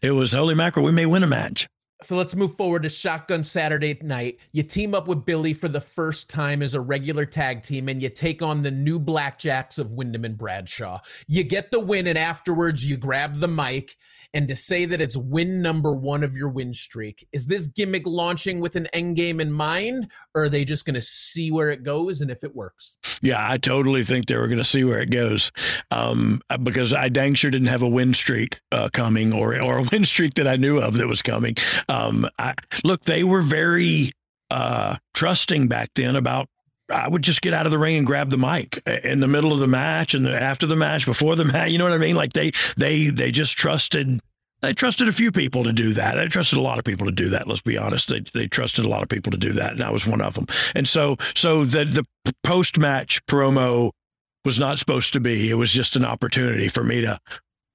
it 0.01 0.11
was 0.11 0.33
holy 0.33 0.55
mackerel. 0.55 0.85
We 0.85 0.91
may 0.91 1.05
win 1.05 1.23
a 1.23 1.27
match. 1.27 1.67
So 2.03 2.15
let's 2.15 2.35
move 2.35 2.55
forward 2.55 2.81
to 2.81 2.89
Shotgun 2.89 3.43
Saturday 3.43 3.95
night. 4.01 4.39
You 4.51 4.63
team 4.63 4.95
up 4.95 5.07
with 5.07 5.23
Billy 5.23 5.53
for 5.53 5.67
the 5.67 5.79
first 5.79 6.31
time 6.31 6.63
as 6.63 6.73
a 6.73 6.81
regular 6.81 7.27
tag 7.27 7.61
team, 7.61 7.87
and 7.87 8.01
you 8.01 8.09
take 8.09 8.41
on 8.41 8.63
the 8.63 8.71
new 8.71 8.99
Blackjacks 8.99 9.77
of 9.77 9.91
Windham 9.91 10.25
and 10.25 10.35
Bradshaw. 10.35 11.01
You 11.27 11.43
get 11.43 11.69
the 11.69 11.79
win, 11.79 12.07
and 12.07 12.17
afterwards 12.17 12.83
you 12.83 12.97
grab 12.97 13.39
the 13.39 13.47
mic 13.47 13.97
and 14.33 14.47
to 14.47 14.55
say 14.55 14.85
that 14.85 15.01
it's 15.01 15.17
win 15.17 15.61
number 15.61 15.93
one 15.93 16.23
of 16.23 16.35
your 16.35 16.49
win 16.49 16.73
streak. 16.73 17.27
Is 17.33 17.47
this 17.47 17.67
gimmick 17.67 18.03
launching 18.05 18.61
with 18.61 18.75
an 18.75 18.87
end 18.87 19.15
game 19.15 19.39
in 19.39 19.51
mind, 19.51 20.09
or 20.33 20.43
are 20.43 20.49
they 20.49 20.65
just 20.65 20.85
going 20.85 20.95
to 20.95 21.01
see 21.01 21.51
where 21.51 21.69
it 21.69 21.83
goes 21.83 22.21
and 22.21 22.31
if 22.31 22.43
it 22.43 22.55
works? 22.55 22.97
Yeah, 23.21 23.45
I 23.47 23.57
totally 23.57 24.03
think 24.03 24.25
they 24.25 24.37
were 24.37 24.47
going 24.47 24.57
to 24.57 24.63
see 24.63 24.83
where 24.83 24.99
it 24.99 25.11
goes 25.11 25.51
um, 25.91 26.41
because 26.63 26.93
I 26.93 27.09
dang 27.09 27.33
sure 27.33 27.51
didn't 27.51 27.67
have 27.67 27.81
a 27.81 27.89
win 27.89 28.13
streak 28.13 28.59
uh, 28.71 28.89
coming 28.91 29.33
or 29.33 29.59
or 29.61 29.79
a 29.79 29.83
win 29.91 30.05
streak 30.05 30.35
that 30.35 30.47
I 30.47 30.55
knew 30.55 30.79
of 30.79 30.95
that 30.95 31.07
was 31.07 31.21
coming. 31.21 31.55
Um, 31.91 32.27
I, 32.39 32.53
look, 32.83 33.03
they 33.03 33.23
were 33.23 33.41
very 33.41 34.11
uh, 34.49 34.95
trusting 35.13 35.67
back 35.67 35.89
then 35.95 36.15
about 36.15 36.47
I 36.89 37.07
would 37.07 37.21
just 37.21 37.41
get 37.41 37.53
out 37.53 37.65
of 37.65 37.71
the 37.71 37.79
ring 37.79 37.97
and 37.97 38.05
grab 38.05 38.29
the 38.29 38.37
mic 38.37 38.81
in 39.03 39.19
the 39.19 39.27
middle 39.27 39.53
of 39.53 39.59
the 39.59 39.67
match 39.67 40.13
and 40.13 40.25
the, 40.25 40.41
after 40.41 40.65
the 40.65 40.75
match, 40.75 41.05
before 41.05 41.35
the 41.35 41.45
match. 41.53 41.71
You 41.71 41.77
know 41.77 41.85
what 41.85 41.93
I 41.93 41.97
mean? 41.97 42.15
Like 42.15 42.33
they 42.33 42.51
they 42.77 43.07
they 43.07 43.31
just 43.31 43.57
trusted. 43.57 44.19
They 44.61 44.73
trusted 44.73 45.07
a 45.07 45.11
few 45.11 45.31
people 45.31 45.63
to 45.63 45.73
do 45.73 45.93
that. 45.93 46.19
I 46.19 46.27
trusted 46.27 46.59
a 46.59 46.61
lot 46.61 46.77
of 46.77 46.85
people 46.85 47.07
to 47.07 47.11
do 47.11 47.29
that. 47.29 47.47
Let's 47.47 47.61
be 47.61 47.77
honest. 47.77 48.09
They 48.09 48.21
they 48.33 48.47
trusted 48.47 48.85
a 48.85 48.89
lot 48.89 49.03
of 49.03 49.09
people 49.09 49.31
to 49.31 49.37
do 49.37 49.53
that, 49.53 49.73
and 49.73 49.83
I 49.83 49.91
was 49.91 50.05
one 50.05 50.21
of 50.21 50.35
them. 50.35 50.45
And 50.75 50.87
so 50.87 51.17
so 51.35 51.65
the 51.65 51.85
the 51.85 52.33
post 52.43 52.77
match 52.77 53.25
promo 53.25 53.91
was 54.45 54.59
not 54.59 54.79
supposed 54.79 55.13
to 55.13 55.19
be. 55.19 55.49
It 55.49 55.55
was 55.55 55.71
just 55.71 55.95
an 55.95 56.05
opportunity 56.05 56.67
for 56.67 56.83
me 56.83 57.01
to 57.01 57.19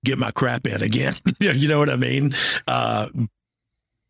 get 0.04 0.18
my 0.18 0.30
crap 0.30 0.66
in 0.66 0.82
again. 0.82 1.14
you 1.40 1.68
know 1.68 1.78
what 1.78 1.90
I 1.90 1.96
mean? 1.96 2.34
Uh, 2.68 3.08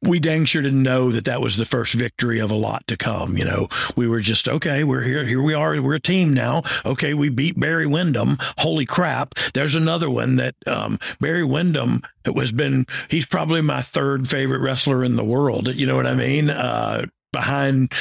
we 0.03 0.21
dang 0.21 0.45
sure 0.45 0.63
didn't 0.63 0.83
know 0.83 1.11
that 1.11 1.25
that 1.25 1.41
was 1.41 1.57
the 1.57 1.65
first 1.65 1.95
victory 1.95 2.39
of 2.39 2.51
a 2.51 2.57
lot 2.57 2.87
to 2.87 2.97
come. 2.97 3.37
You 3.37 3.45
know, 3.45 3.69
we 3.97 4.09
were 4.09 4.21
just 4.21 4.49
okay. 4.49 4.85
We're 4.85 5.03
here. 5.03 5.25
Here 5.25 5.43
we 5.43 5.55
are. 5.55 5.81
We're 5.81 5.95
a 5.95 6.01
team 6.01 6.35
now. 6.35 6.63
Okay, 6.85 7.15
we 7.15 7.29
beat 7.29 7.59
Barry 7.59 7.87
Windham. 7.87 8.37
Holy 8.59 8.87
crap! 8.87 9.35
There's 9.55 9.75
another 9.75 10.11
one 10.11 10.37
that 10.37 10.55
um, 10.67 10.99
Barry 11.21 11.45
Windham 11.45 12.03
has 12.25 12.53
been. 12.53 12.87
He's 13.09 13.27
probably 13.27 13.61
my 13.61 13.83
third 13.83 14.29
favorite 14.29 14.61
wrestler 14.61 15.05
in 15.05 15.17
the 15.17 15.25
world. 15.25 15.75
You 15.75 15.87
know 15.87 15.97
what 15.97 16.07
I 16.07 16.15
mean? 16.15 16.51
Uh, 16.51 17.07
behind 17.33 17.93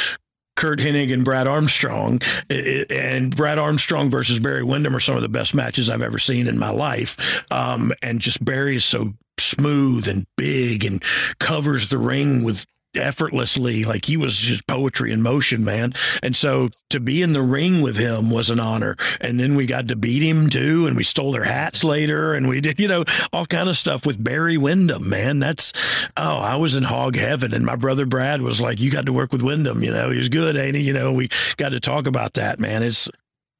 Curt 0.56 0.80
Hennig 0.80 1.14
and 1.14 1.26
Brad 1.26 1.48
Armstrong. 1.48 2.22
And 2.50 3.36
Brad 3.36 3.60
Armstrong 3.60 4.10
versus 4.10 4.40
Barry 4.40 4.64
Windham 4.64 4.96
are 4.96 5.00
some 5.00 5.16
of 5.16 5.22
the 5.22 5.30
best 5.30 5.54
matches 5.54 5.90
I've 5.90 6.02
ever 6.02 6.18
seen 6.18 6.48
in 6.48 6.58
my 6.58 6.72
life. 6.72 7.46
Um, 7.52 7.92
and 8.02 8.20
just 8.20 8.44
Barry 8.44 8.78
is 8.78 8.86
so 8.86 9.14
smooth 9.38 10.08
and 10.08 10.26
big 10.38 10.86
and 10.86 11.04
covers 11.40 11.90
the 11.90 11.98
ring 11.98 12.44
with 12.44 12.66
effortlessly 12.98 13.84
like 13.84 14.06
he 14.06 14.18
was 14.18 14.36
just 14.38 14.68
poetry 14.68 15.12
in 15.12 15.22
motion 15.22 15.64
man. 15.64 15.94
And 16.24 16.36
so 16.36 16.70
to 16.90 17.00
be 17.00 17.22
in 17.22 17.34
the 17.34 17.42
ring 17.42 17.82
with 17.82 17.96
him 17.96 18.30
was 18.30 18.50
an 18.50 18.60
honor. 18.60 18.96
And 19.22 19.40
then 19.40 19.56
we 19.56 19.66
got 19.66 19.88
to 19.90 19.96
beat 19.96 20.24
him 20.24 20.50
too 20.50 20.88
and 20.88 20.96
we 20.96 21.04
stole 21.04 21.32
their 21.32 21.44
hats 21.44 21.84
later 21.84 22.34
and 22.34 22.48
we 22.48 22.62
did 22.62 22.80
you 22.86 22.88
know 22.88 23.06
all 23.34 23.46
kind 23.46 23.70
of 23.70 23.78
stuff 23.78 24.06
with 24.06 24.24
barry 24.24 24.58
Windham, 24.58 25.10
man. 25.10 25.40
That's 25.40 25.74
oh 26.18 26.38
i 26.38 26.56
was 26.56 26.76
in 26.76 26.84
hog 26.84 27.16
heaven 27.16 27.54
and 27.54 27.66
my 27.66 27.76
brother 27.76 28.06
brad 28.06 28.42
was 28.42 28.62
like 28.62 28.80
you 28.80 28.92
got 28.92 29.06
to 29.06 29.14
work 29.14 29.32
with 29.32 29.42
Windham, 29.42 29.84
you 29.84 29.92
know 29.92 30.10
he 30.10 30.18
was 30.18 30.30
good 30.30 30.56
ain't 30.56 30.76
he? 30.76 30.84
You 30.84 30.94
know 30.94 31.14
we 31.14 31.30
got 31.58 31.70
to 31.70 31.80
talk 31.80 32.08
about 32.08 32.34
that 32.34 32.60
man. 32.60 32.84
It's 32.84 33.10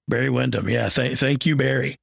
barry 0.08 0.30
Windham, 0.30 0.70
yeah 0.70 0.90
th- 0.90 1.18
thank 1.18 1.46
you 1.46 1.56
barry. 1.56 1.98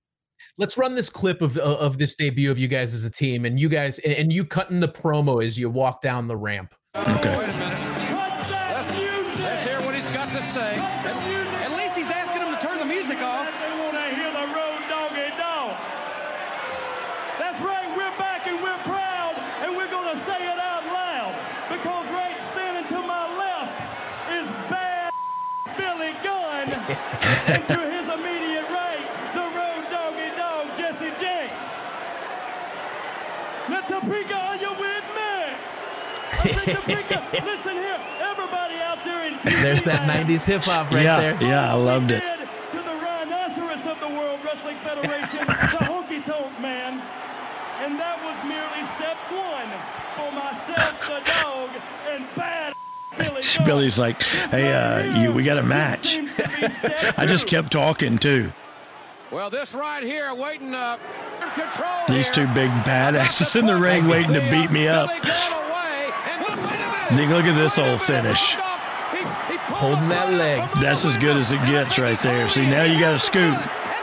Let's 0.59 0.77
run 0.77 0.95
this 0.95 1.09
clip 1.09 1.41
of 1.41 1.57
of 1.57 1.99
this 1.99 2.15
debut 2.15 2.51
of 2.51 2.59
you 2.59 2.69
guys 2.69 2.95
as 2.95 3.05
a 3.05 3.11
team 3.11 3.45
and 3.45 3.59
you 3.59 3.69
guys 3.69 3.99
and 4.01 4.33
you 4.33 4.45
cutting 4.45 4.81
the 4.81 4.89
promo 4.89 5.45
as 5.45 5.59
you 5.59 5.71
walk 5.71 6.03
down 6.03 6.29
the 6.29 6.37
ramp 6.37 6.75
Okay. 6.95 7.39
Wait 7.39 7.49
a 7.49 7.57
minute. 7.57 7.81
Let's, 8.13 8.93
let's 9.41 9.65
hear 9.65 9.81
what 9.81 9.95
he's 9.95 10.13
got 10.13 10.29
to 10.29 10.43
say. 10.53 10.77
At, 10.77 11.17
at 11.65 11.73
least 11.73 11.97
he's 11.97 12.13
asking 12.13 12.45
him 12.45 12.53
to 12.53 12.61
turn 12.61 12.77
the 12.79 12.85
music 12.85 13.17
off. 13.25 13.49
They 13.49 13.73
want 13.81 13.97
to 13.97 14.13
hear 14.13 14.29
the 14.29 14.45
road 14.53 14.81
doggy 14.93 15.33
dog. 15.41 15.73
That's 17.41 17.57
right, 17.65 17.89
we're 17.97 18.13
back 18.21 18.45
and 18.45 18.61
we're 18.61 18.77
proud, 18.85 19.41
and 19.65 19.73
we're 19.73 19.89
going 19.89 20.05
to 20.05 20.21
say 20.29 20.37
it 20.37 20.61
out 20.61 20.85
loud. 20.85 21.33
Because 21.73 22.05
right 22.13 22.37
standing 22.53 22.85
to 22.93 23.01
my 23.09 23.25
left 23.41 23.73
is 24.37 24.47
bad 24.69 25.17
Billy 25.81 26.13
Gunn. 26.21 26.77
and 27.57 27.63
to 27.73 27.81
his 27.89 28.05
immediate 28.05 28.69
right, 28.69 29.09
the 29.33 29.49
road 29.49 29.83
doggy 29.89 30.29
dog, 30.37 30.69
Jesse 30.77 31.09
James. 31.17 31.57
Now, 33.73 33.81
Topeka, 33.81 34.37
are 34.37 34.57
you 34.61 34.77
with 34.77 35.09
me? 35.17 35.33
I 36.32 36.32
said, 36.32 36.32
Topeka, 36.32 36.32
listen 36.32 36.32
here, 36.32 36.32
everybody 36.32 36.32
out 36.32 36.32
there 36.32 36.32
in 36.32 36.32
there's 39.63 39.83
that 39.85 40.09
90s 40.09 40.45
hip-hop 40.45 40.91
right 40.91 41.03
yeah 41.05 41.21
there 41.21 41.43
yeah 41.43 41.71
i 41.73 41.75
loved 41.75 42.11
it 42.11 42.21
to 42.71 42.79
the 42.79 42.83
rhinoceros 42.83 43.87
of 43.87 44.01
the 44.01 44.09
World 44.09 44.41
Wrestling 44.45 44.77
Federation, 44.79 45.39
the 45.47 45.85
honky 45.85 46.25
tonk 46.25 46.61
man. 46.61 47.01
And 47.83 47.99
that 47.99 48.17
was 48.23 48.37
merely 48.47 48.83
step 48.97 49.19
one 49.31 49.71
for 50.15 50.31
myself, 50.33 51.01
the 51.07 51.21
dog, 51.43 51.71
and 52.11 52.25
bad 52.37 52.75
Billy. 53.19 53.43
Billy's 53.67 53.99
like 53.99 54.23
hey 54.23 54.73
uh 54.73 55.21
you 55.21 55.33
we 55.33 55.43
got 55.43 55.59
a 55.59 55.63
match 55.63 56.19
i 57.19 57.27
just 57.27 57.47
kept 57.47 57.71
talking 57.71 58.17
too 58.19 58.51
Well, 59.31 59.51
this 59.51 59.73
right 59.75 60.03
here, 60.03 60.35
waiting 60.35 60.75
up. 60.75 60.99
These 62.09 62.31
two 62.31 62.47
big 62.49 62.71
badasses 62.85 63.55
in 63.59 63.67
the 63.67 63.77
ring 63.77 64.07
waiting 64.09 64.33
to 64.35 64.41
beat 64.51 64.71
me 64.71 64.89
up. 64.89 65.09
Billy 65.09 65.21
Gunn 65.21 65.53
away, 65.53 66.11
and 66.31 66.43
wait 66.43 66.53
a 66.53 66.57
minute. 66.57 66.93
Nick, 67.15 67.29
look 67.29 67.45
at 67.45 67.55
this 67.55 67.79
old 67.79 68.01
finish. 68.01 68.57
He, 69.13 69.19
he 69.19 69.59
pulled 69.59 69.79
holding 69.79 70.09
that 70.09 70.33
leg 70.33 70.69
That's 70.81 71.05
as 71.05 71.19
good 71.19 71.37
as 71.37 71.53
it 71.53 71.65
gets 71.67 71.99
right 71.99 72.21
there. 72.23 72.49
See, 72.49 72.65
now 72.65 72.85
you 72.85 72.99
got 72.99 73.13
to 73.13 73.19
scoot. 73.19 73.59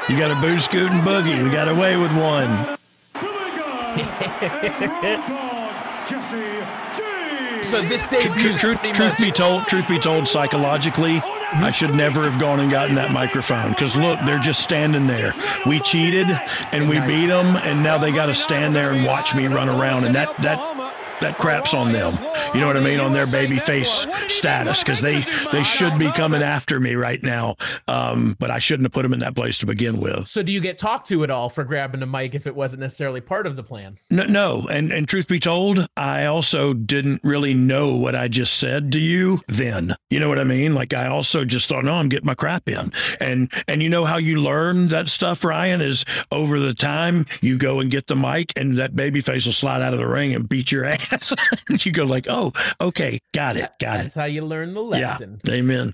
You 0.08 0.18
got 0.18 0.32
a 0.32 0.40
boo, 0.40 0.60
scoot, 0.60 0.92
and 0.92 1.06
boogie. 1.06 1.44
We 1.44 1.50
got 1.50 1.68
away 1.68 1.98
with 1.98 2.12
one. 2.16 2.78
Billy 3.14 3.52
Gunn 3.58 3.94
and 3.94 4.82
Road 4.82 5.22
Dogg, 5.28 6.10
Jesse 6.10 6.98
James. 6.98 7.68
so 7.70 7.82
this 7.82 8.08
Truth, 8.08 8.24
debut 8.24 8.58
truth, 8.58 8.82
truth 8.94 9.18
be 9.18 9.32
told, 9.32 9.66
truth 9.66 9.88
be 9.88 10.00
told, 10.00 10.28
psychologically, 10.28 11.22
I 11.52 11.72
should 11.72 11.96
never 11.96 12.30
have 12.30 12.40
gone 12.40 12.60
and 12.60 12.70
gotten 12.70 12.96
that 12.96 13.12
microphone 13.12 13.70
because 13.72 13.96
look, 13.96 14.20
they're 14.26 14.40
just 14.40 14.62
standing 14.62 15.08
there. 15.08 15.34
We 15.66 15.80
cheated 15.80 16.28
and 16.72 16.88
we 16.88 17.00
beat 17.02 17.28
them, 17.28 17.56
and 17.58 17.82
now 17.82 17.98
they 17.98 18.12
got 18.12 18.28
to 18.28 18.36
stand 18.36 18.76
there 18.76 18.92
and 18.92 19.06
watch 19.06 19.36
me 19.36 19.48
run 19.48 19.68
around, 19.68 20.06
and 20.06 20.14
that 20.16 20.36
that 20.38 20.89
that 21.22 21.38
craps 21.38 21.74
on 21.74 21.92
them. 21.92 22.14
You 22.54 22.62
know 22.62 22.68
what 22.68 22.78
I 22.78 22.82
mean? 22.82 23.00
On 23.00 23.14
their 23.14 23.28
baby 23.28 23.60
face 23.60 24.08
status 24.28 24.84
because 24.84 25.02
they 25.02 25.24
they 25.52 25.64
should 25.64 25.98
be 26.00 26.12
coming 26.12 26.42
after 26.42 26.80
me 26.80 26.96
right 26.96 27.22
now. 27.22 27.56
Um, 27.88 28.36
but 28.40 28.52
I 28.52 28.60
shouldn't 28.60 28.86
have 28.86 28.92
put 28.94 29.04
them 29.04 29.14
in 29.14 29.20
that 29.20 29.36
place 29.36 29.58
to 29.60 29.66
begin 29.66 30.00
with. 30.00 30.28
so 30.28 30.42
do 30.44 30.52
you 30.52 30.60
get 30.62 30.78
talked 30.78 31.08
to 31.10 31.24
at 31.24 31.30
all 31.30 31.50
for 31.50 31.64
grabbing 31.64 32.02
a 32.02 32.06
mic 32.06 32.36
if 32.36 32.48
it 32.48 32.56
wasn't 32.56 32.82
necessarily 32.82 33.22
part 33.22 33.46
of 33.48 33.56
the 33.56 33.64
plan 33.64 33.98
No, 34.10 34.26
no, 34.26 34.68
and 34.70 34.92
and 34.92 35.08
truth 35.08 35.28
be 35.28 35.40
told, 35.40 35.88
I 35.98 36.26
also 36.26 36.74
didn't 36.74 37.22
really 37.24 37.54
know 37.54 37.96
what 37.96 38.16
I 38.16 38.28
just 38.28 38.56
said 38.58 38.92
to 38.94 39.00
you 39.00 39.42
then. 39.48 39.96
You 40.10 40.20
know 40.20 40.30
what 40.30 40.40
I 40.40 40.44
mean? 40.44 40.74
Like 40.74 40.94
I 40.94 41.08
also 41.08 41.46
just 41.46 41.68
thought, 41.68 41.84
no, 41.84 41.94
I'm 41.94 42.10
getting 42.10 42.26
my 42.26 42.36
crap 42.36 42.68
in, 42.70 42.92
and 43.20 43.52
and 43.68 43.84
you 43.84 43.90
know 43.90 44.06
how 44.06 44.18
you 44.18 44.42
learn 44.42 44.88
that 44.90 45.10
stuff, 45.10 45.44
Ryan, 45.44 45.82
is 45.82 46.06
over 46.32 46.60
the 46.60 46.74
time 46.74 47.26
you 47.42 47.58
go 47.58 47.80
and 47.80 47.92
get 47.92 48.08
the 48.08 48.16
mic, 48.16 48.54
and 48.58 48.76
that 48.76 48.96
baby 48.96 49.22
face 49.22 49.46
will 49.46 49.54
slide 49.54 49.82
out 49.82 49.94
of 49.94 50.00
the 50.00 50.08
ring 50.08 50.34
and 50.34 50.48
beat 50.48 50.72
your 50.72 50.86
ass. 50.86 51.09
you 51.86 51.92
go 51.92 52.06
like, 52.06 52.28
oh, 52.30 52.52
okay, 52.82 53.20
got 53.34 53.56
it, 53.58 53.70
got 53.80 54.00
it. 54.00 54.04
that's 54.04 54.16
how 54.16 54.26
you 54.26 54.42
learn 54.44 54.74
the 54.74 54.82
lesson. 54.82 55.40
Yeah, 55.44 55.54
lesson 55.54 55.54
amen. 55.54 55.94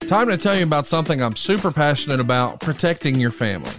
Time 0.00 0.28
to 0.28 0.36
tell 0.36 0.54
you 0.56 0.62
about 0.62 0.86
something 0.86 1.20
I'm 1.20 1.34
super 1.34 1.72
passionate 1.72 2.20
about 2.20 2.60
protecting 2.60 3.18
your 3.18 3.32
family. 3.32 3.72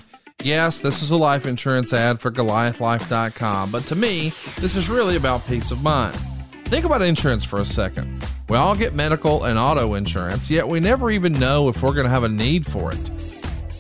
Yes, 0.44 0.82
this 0.82 1.02
is 1.02 1.12
a 1.12 1.16
life 1.16 1.46
insurance 1.46 1.94
ad 1.94 2.20
for 2.20 2.32
GoliathLife.com, 2.32 3.72
but 3.72 3.86
to 3.86 3.96
me, 3.96 4.34
this 4.58 4.76
is 4.76 4.90
really 4.90 5.16
about 5.16 5.48
peace 5.48 5.72
of 5.72 5.82
mind. 5.84 6.18
Think 6.66 6.84
about 6.84 7.02
insurance 7.02 7.46
for 7.46 7.62
a 7.62 7.66
second. 7.66 8.28
We 8.50 8.58
all 8.58 8.76
get 8.76 8.94
medical 8.94 9.46
and 9.46 9.58
auto 9.58 9.94
insurance, 9.94 10.52
yet 10.52 10.68
we 10.68 10.82
never 10.82 11.12
even 11.12 11.32
know 11.32 11.70
if 11.70 11.82
we're 11.82 11.94
going 11.94 12.04
to 12.06 12.12
have 12.12 12.24
a 12.24 12.30
need 12.30 12.66
for 12.66 12.92
it. 12.92 13.12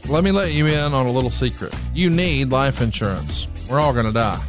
Let 0.07 0.23
me 0.23 0.31
let 0.31 0.53
you 0.53 0.67
in 0.67 0.93
on 0.93 1.05
a 1.05 1.11
little 1.11 1.29
secret. 1.29 1.75
You 1.93 2.09
need 2.09 2.49
life 2.49 2.81
insurance. 2.81 3.49
We're 3.69 3.81
all 3.81 3.91
going 3.91 4.05
to 4.05 4.13
die. 4.13 4.45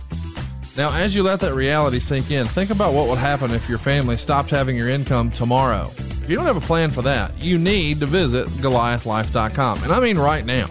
Now, 0.77 0.94
as 0.94 1.16
you 1.16 1.24
let 1.24 1.40
that 1.40 1.55
reality 1.55 1.98
sink 1.98 2.31
in, 2.31 2.47
think 2.47 2.70
about 2.70 2.94
what 2.94 3.09
would 3.09 3.19
happen 3.19 3.51
if 3.51 3.69
your 3.69 3.78
family 3.78 4.16
stopped 4.16 4.51
having 4.51 4.77
your 4.77 4.89
income 4.89 5.32
tomorrow. 5.32 5.90
If 6.28 6.32
you 6.32 6.36
don't 6.36 6.44
have 6.44 6.62
a 6.62 6.66
plan 6.66 6.90
for 6.90 7.00
that, 7.00 7.32
you 7.38 7.56
need 7.56 8.00
to 8.00 8.06
visit 8.06 8.48
GoliathLife.com. 8.48 9.82
And 9.82 9.90
I 9.90 9.98
mean 9.98 10.18
right 10.18 10.44
now. 10.44 10.66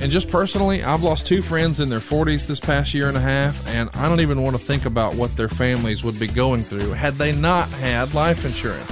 And 0.00 0.10
just 0.10 0.28
personally, 0.28 0.82
I've 0.82 1.04
lost 1.04 1.24
two 1.24 1.40
friends 1.40 1.78
in 1.78 1.88
their 1.88 2.00
40s 2.00 2.48
this 2.48 2.58
past 2.58 2.92
year 2.94 3.06
and 3.06 3.16
a 3.16 3.20
half, 3.20 3.64
and 3.68 3.90
I 3.94 4.08
don't 4.08 4.18
even 4.18 4.42
want 4.42 4.56
to 4.56 4.60
think 4.60 4.86
about 4.86 5.14
what 5.14 5.36
their 5.36 5.48
families 5.48 6.02
would 6.02 6.18
be 6.18 6.26
going 6.26 6.64
through 6.64 6.94
had 6.94 7.14
they 7.14 7.30
not 7.30 7.68
had 7.68 8.12
life 8.12 8.44
insurance. 8.44 8.90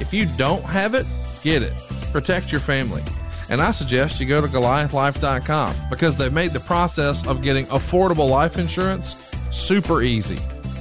If 0.00 0.14
you 0.14 0.26
don't 0.36 0.62
have 0.62 0.94
it, 0.94 1.04
get 1.42 1.64
it. 1.64 1.74
Protect 2.12 2.52
your 2.52 2.60
family. 2.60 3.02
And 3.48 3.60
I 3.60 3.72
suggest 3.72 4.20
you 4.20 4.26
go 4.26 4.40
to 4.40 4.46
GoliathLife.com 4.46 5.74
because 5.90 6.16
they've 6.16 6.32
made 6.32 6.52
the 6.52 6.60
process 6.60 7.26
of 7.26 7.42
getting 7.42 7.66
affordable 7.66 8.30
life 8.30 8.56
insurance 8.56 9.16
super 9.50 10.00
easy. 10.00 10.38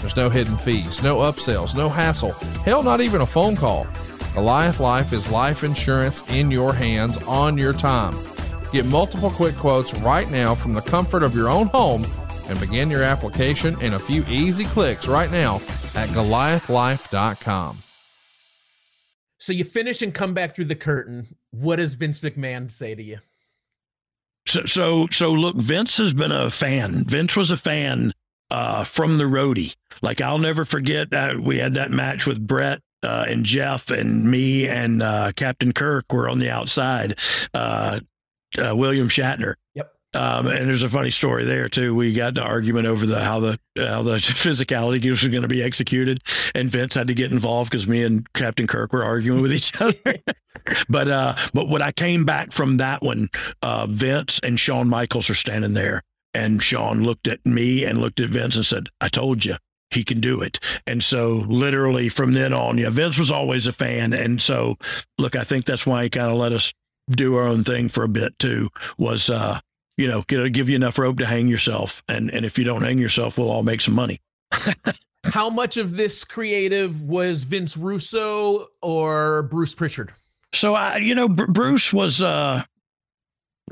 There's 0.00 0.16
no 0.16 0.30
hidden 0.30 0.56
fees, 0.56 1.02
no 1.02 1.16
upsells, 1.18 1.74
no 1.74 1.88
hassle, 1.88 2.32
hell, 2.64 2.82
not 2.82 3.00
even 3.00 3.20
a 3.20 3.26
phone 3.26 3.56
call. 3.56 3.86
Goliath 4.34 4.80
Life 4.80 5.12
is 5.12 5.30
life 5.30 5.64
insurance 5.64 6.22
in 6.30 6.50
your 6.50 6.72
hands 6.72 7.16
on 7.22 7.56
your 7.56 7.72
time. 7.72 8.16
Get 8.70 8.84
multiple 8.84 9.30
quick 9.30 9.56
quotes 9.56 9.94
right 10.00 10.30
now 10.30 10.54
from 10.54 10.74
the 10.74 10.82
comfort 10.82 11.22
of 11.22 11.34
your 11.34 11.48
own 11.48 11.68
home 11.68 12.06
and 12.48 12.60
begin 12.60 12.90
your 12.90 13.02
application 13.02 13.80
in 13.80 13.94
a 13.94 13.98
few 13.98 14.24
easy 14.28 14.64
clicks 14.64 15.08
right 15.08 15.30
now 15.30 15.56
at 15.94 16.08
goliathlife.com. 16.10 17.78
So 19.38 19.52
you 19.52 19.64
finish 19.64 20.02
and 20.02 20.12
come 20.12 20.34
back 20.34 20.54
through 20.54 20.66
the 20.66 20.74
curtain. 20.74 21.36
What 21.50 21.76
does 21.76 21.94
Vince 21.94 22.20
McMahon 22.20 22.70
say 22.70 22.94
to 22.94 23.02
you? 23.02 23.18
So, 24.46 24.66
so, 24.66 25.06
so 25.10 25.32
look, 25.32 25.56
Vince 25.56 25.96
has 25.98 26.14
been 26.14 26.32
a 26.32 26.50
fan. 26.50 27.04
Vince 27.04 27.36
was 27.36 27.50
a 27.50 27.56
fan 27.56 28.12
uh, 28.50 28.84
from 28.84 29.16
the 29.18 29.24
roadie. 29.24 29.74
Like 30.02 30.20
I'll 30.20 30.38
never 30.38 30.64
forget 30.64 31.10
that 31.10 31.40
we 31.40 31.58
had 31.58 31.74
that 31.74 31.90
match 31.90 32.26
with 32.26 32.44
Bret 32.44 32.80
uh, 33.02 33.24
and 33.28 33.44
Jeff 33.44 33.90
and 33.90 34.30
me 34.30 34.68
and 34.68 35.02
uh, 35.02 35.32
Captain 35.36 35.72
Kirk 35.72 36.12
were 36.12 36.28
on 36.28 36.38
the 36.38 36.50
outside. 36.50 37.18
Uh, 37.54 38.00
uh, 38.58 38.74
William 38.74 39.08
Shatner. 39.08 39.54
Yep. 39.74 39.92
Um, 40.14 40.46
and 40.46 40.68
there's 40.68 40.82
a 40.82 40.88
funny 40.88 41.10
story 41.10 41.44
there 41.44 41.68
too. 41.68 41.94
We 41.94 42.14
got 42.14 42.34
the 42.34 42.42
argument 42.42 42.86
over 42.86 43.04
the 43.04 43.22
how 43.22 43.40
the 43.40 43.58
how 43.76 44.02
the 44.02 44.16
physicality 44.16 45.08
was 45.10 45.26
going 45.28 45.42
to 45.42 45.48
be 45.48 45.62
executed, 45.62 46.22
and 46.54 46.70
Vince 46.70 46.94
had 46.94 47.08
to 47.08 47.14
get 47.14 47.32
involved 47.32 47.70
because 47.70 47.86
me 47.86 48.02
and 48.02 48.30
Captain 48.32 48.66
Kirk 48.66 48.92
were 48.94 49.04
arguing 49.04 49.42
with 49.42 49.52
each 49.52 49.78
other. 49.80 49.94
but 50.88 51.08
uh, 51.08 51.34
but 51.52 51.68
when 51.68 51.82
I 51.82 51.92
came 51.92 52.24
back 52.24 52.50
from 52.50 52.78
that 52.78 53.02
one, 53.02 53.28
uh, 53.60 53.86
Vince 53.90 54.40
and 54.42 54.58
Shawn 54.58 54.88
Michaels 54.88 55.28
are 55.28 55.34
standing 55.34 55.74
there, 55.74 56.02
and 56.36 56.62
Shawn 56.62 57.02
looked 57.02 57.26
at 57.26 57.44
me 57.44 57.84
and 57.84 57.98
looked 57.98 58.20
at 58.20 58.30
Vince 58.30 58.56
and 58.56 58.66
said, 58.66 58.88
"I 59.00 59.08
told 59.08 59.44
you." 59.44 59.56
He 59.90 60.02
can 60.02 60.20
do 60.20 60.42
it. 60.42 60.58
And 60.84 61.02
so, 61.02 61.44
literally 61.46 62.08
from 62.08 62.32
then 62.32 62.52
on, 62.52 62.76
yeah, 62.76 62.90
Vince 62.90 63.18
was 63.18 63.30
always 63.30 63.68
a 63.68 63.72
fan. 63.72 64.12
And 64.12 64.42
so, 64.42 64.76
look, 65.16 65.36
I 65.36 65.44
think 65.44 65.64
that's 65.64 65.86
why 65.86 66.02
he 66.02 66.10
kind 66.10 66.28
of 66.28 66.36
let 66.36 66.52
us 66.52 66.72
do 67.10 67.36
our 67.36 67.46
own 67.46 67.62
thing 67.62 67.88
for 67.88 68.02
a 68.02 68.08
bit 68.08 68.36
too 68.38 68.68
was 68.98 69.30
uh 69.30 69.60
you 69.96 70.08
know 70.08 70.22
get, 70.26 70.52
give 70.52 70.68
you 70.68 70.76
enough 70.76 70.98
rope 70.98 71.18
to 71.18 71.26
hang 71.26 71.46
yourself 71.46 72.02
and 72.08 72.30
and 72.30 72.44
if 72.44 72.58
you 72.58 72.64
don't 72.64 72.82
hang 72.82 72.98
yourself 72.98 73.38
we'll 73.38 73.50
all 73.50 73.62
make 73.62 73.80
some 73.80 73.94
money 73.94 74.20
How 75.24 75.50
much 75.50 75.76
of 75.76 75.96
this 75.96 76.24
creative 76.24 77.02
was 77.02 77.42
Vince 77.42 77.76
Russo 77.76 78.68
or 78.80 79.42
Bruce 79.44 79.74
Prichard? 79.74 80.12
so 80.52 80.74
i 80.74 80.96
you 80.96 81.14
know 81.14 81.28
Br- 81.28 81.50
bruce 81.50 81.92
was 81.92 82.22
uh 82.22 82.62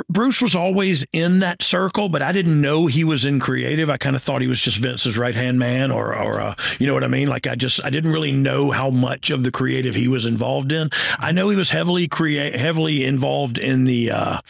Bruce 0.09 0.43
was 0.43 0.57
always 0.57 1.07
in 1.13 1.39
that 1.39 1.63
circle, 1.63 2.09
but 2.09 2.21
I 2.21 2.33
didn't 2.33 2.61
know 2.61 2.87
he 2.87 3.05
was 3.05 3.25
in 3.25 3.39
creative. 3.39 3.89
I 3.89 3.97
kind 3.97 4.17
of 4.17 4.23
thought 4.23 4.41
he 4.41 4.49
was 4.49 4.61
just 4.61 4.79
Vince's 4.79 5.17
right 5.17 5.35
hand 5.35 5.59
man, 5.59 5.93
or, 5.93 6.17
or 6.17 6.41
uh, 6.41 6.55
you 6.81 6.87
know 6.87 6.95
what 6.95 7.05
I 7.05 7.09
mean. 7.09 7.29
Like 7.29 7.47
I 7.47 7.55
just, 7.55 7.85
I 7.85 7.91
didn't 7.91 8.11
really 8.13 8.33
know 8.33 8.73
how 8.73 8.91
much 8.91 9.31
of 9.31 9.45
the 9.45 9.53
creative 9.53 9.95
he 9.95 10.09
was 10.09 10.27
involved 10.27 10.73
in. 10.73 10.91
I 11.21 11.31
know 11.31 11.49
he 11.49 11.57
was 11.57 11.71
heavily 11.71 12.09
create, 12.09 12.57
heavily 12.57 13.05
involved 13.05 13.57
in 13.57 13.85
the 13.85 14.11
uh, 14.11 14.41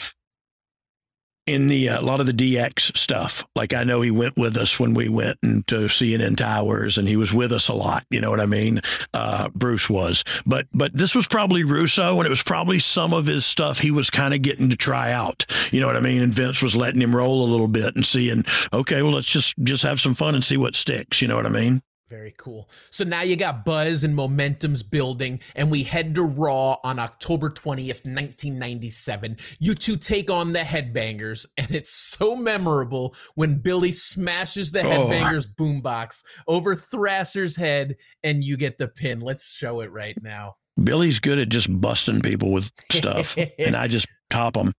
in 1.47 1.69
the 1.69 1.89
uh, 1.89 2.01
a 2.01 2.03
lot 2.03 2.21
of 2.21 2.27
the 2.27 2.33
DX 2.33 2.97
stuff. 2.97 3.45
Like 3.55 3.75
I 3.75 3.85
know 3.85 4.01
he 4.01 4.11
went 4.11 4.37
with 4.37 4.57
us 4.57 4.79
when 4.81 4.95
we 4.95 5.09
went 5.09 5.39
into 5.43 5.87
CNN 5.87 6.37
Towers, 6.37 6.99
and 6.99 7.09
he 7.09 7.17
was 7.17 7.33
with 7.33 7.53
us 7.53 7.69
a 7.69 7.75
lot. 7.75 8.05
You 8.11 8.21
know 8.21 8.31
what 8.31 8.41
I 8.41 8.47
mean? 8.47 8.81
Uh, 9.13 9.49
Bruce 9.51 9.89
was, 9.89 10.25
but 10.47 10.67
but 10.73 10.97
this 10.97 11.15
was 11.15 11.27
probably 11.27 11.65
Russo, 11.65 12.19
and 12.19 12.27
it 12.27 12.31
was 12.31 12.43
probably 12.43 12.79
some 12.79 13.13
of 13.13 13.27
his 13.27 13.45
stuff 13.45 13.79
he 13.79 13.91
was 13.91 14.11
kind 14.11 14.35
of 14.35 14.43
getting 14.43 14.71
to 14.71 14.77
try 14.77 15.13
out. 15.13 15.45
You 15.71 15.81
know 15.81 15.87
what 15.87 15.97
I 15.97 16.01
mean? 16.01 16.23
And 16.23 16.33
Vince 16.33 16.63
was 16.63 16.77
letting 16.77 17.03
him 17.03 17.15
roll 17.15 17.45
a 17.45 17.51
little 17.51 17.69
bit 17.69 17.95
and 17.95 18.05
seeing, 18.05 18.45
okay, 18.73 19.03
well 19.03 19.13
let's 19.13 19.31
just 19.31 19.55
just 19.63 19.83
have 19.83 20.01
some 20.01 20.15
fun 20.15 20.35
and 20.35 20.45
see 20.45 20.57
what 20.57 20.75
sticks. 20.75 21.21
You 21.21 21.29
know 21.29 21.37
what 21.37 21.47
I 21.47 21.51
mean? 21.51 21.83
Very 22.11 22.35
cool. 22.37 22.69
So 22.91 23.03
now 23.03 23.23
you 23.23 23.35
got 23.35 23.65
buzz 23.65 24.05
and 24.05 24.15
momentum's 24.15 24.83
building, 24.83 25.41
and 25.55 25.71
we 25.71 25.85
head 25.85 26.15
to 26.17 26.23
Raw 26.23 26.77
on 26.85 26.99
October 26.99 27.49
20th, 27.49 28.05
1997. 28.05 29.39
You 29.59 29.75
two 29.75 29.97
take 29.97 30.31
on 30.31 30.53
the 30.53 30.61
Headbangers, 30.61 31.47
and 31.57 31.71
it's 31.71 31.91
so 31.93 32.37
memorable 32.37 33.15
when 33.35 33.57
Billy 33.59 33.91
smashes 33.91 34.71
the 34.71 34.81
Oh. 34.83 35.07
Headbangers 35.09 35.47
boombox 35.47 36.23
over 36.47 36.77
Thrasher's 36.77 37.57
head, 37.57 37.97
and 38.23 38.45
you 38.45 38.59
get 38.59 38.77
the 38.77 38.87
pin. 38.89 39.21
Let's 39.21 39.51
show 39.51 39.81
it 39.81 39.91
right 39.91 40.17
now. 40.23 40.57
Billy's 40.83 41.21
good 41.21 41.39
at 41.39 41.49
just 41.49 41.69
busting 41.81 42.21
people 42.21 42.53
with 42.53 42.71
stuff, 42.93 43.37
and 43.59 43.75
I 43.75 43.89
just 43.89 44.07
top 44.29 44.55
them. 44.55 44.73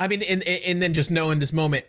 I 0.00 0.08
mean, 0.08 0.22
and 0.22 0.42
and 0.42 0.82
then 0.82 0.94
just 0.94 1.10
knowing 1.10 1.38
this 1.38 1.52
moment, 1.52 1.84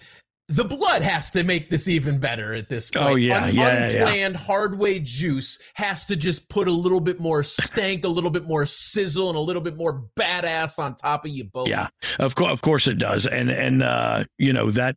the 0.53 0.63
blood 0.63 1.01
has 1.01 1.31
to 1.31 1.43
make 1.43 1.69
this 1.69 1.87
even 1.87 2.19
better 2.19 2.53
at 2.53 2.69
this 2.69 2.91
point. 2.91 3.05
Oh, 3.05 3.15
yeah, 3.15 3.47
yeah, 3.47 3.89
yeah. 3.89 3.99
unplanned 3.99 4.35
hardway 4.35 4.99
juice 4.99 5.59
has 5.73 6.05
to 6.05 6.15
just 6.15 6.47
put 6.47 6.67
a 6.67 6.71
little 6.71 6.99
bit 6.99 7.19
more 7.19 7.43
stank, 7.43 8.05
a 8.05 8.07
little 8.07 8.29
bit 8.29 8.43
more 8.43 8.65
sizzle, 8.67 9.29
and 9.29 9.37
a 9.37 9.41
little 9.41 9.61
bit 9.63 9.75
more 9.75 10.05
badass 10.15 10.77
on 10.77 10.95
top 10.95 11.25
of 11.25 11.31
you 11.31 11.45
both. 11.45 11.67
Yeah, 11.67 11.87
of 12.19 12.35
course, 12.35 12.51
of 12.51 12.61
course 12.61 12.87
it 12.87 12.99
does, 12.99 13.25
and 13.25 13.49
and 13.49 13.81
uh, 13.81 14.25
you 14.37 14.53
know 14.53 14.69
that 14.71 14.95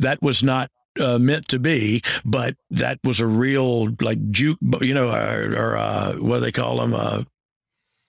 that 0.00 0.20
was 0.20 0.42
not 0.42 0.68
uh, 1.00 1.18
meant 1.18 1.46
to 1.48 1.60
be, 1.60 2.02
but 2.24 2.56
that 2.70 2.98
was 3.04 3.20
a 3.20 3.26
real 3.26 3.88
like 4.00 4.30
juke, 4.30 4.58
you 4.80 4.94
know, 4.94 5.10
or, 5.10 5.54
or 5.54 5.76
uh, 5.76 6.14
what 6.14 6.38
do 6.38 6.40
they 6.40 6.52
call 6.52 6.78
them? 6.78 6.92
Uh, 6.92 7.22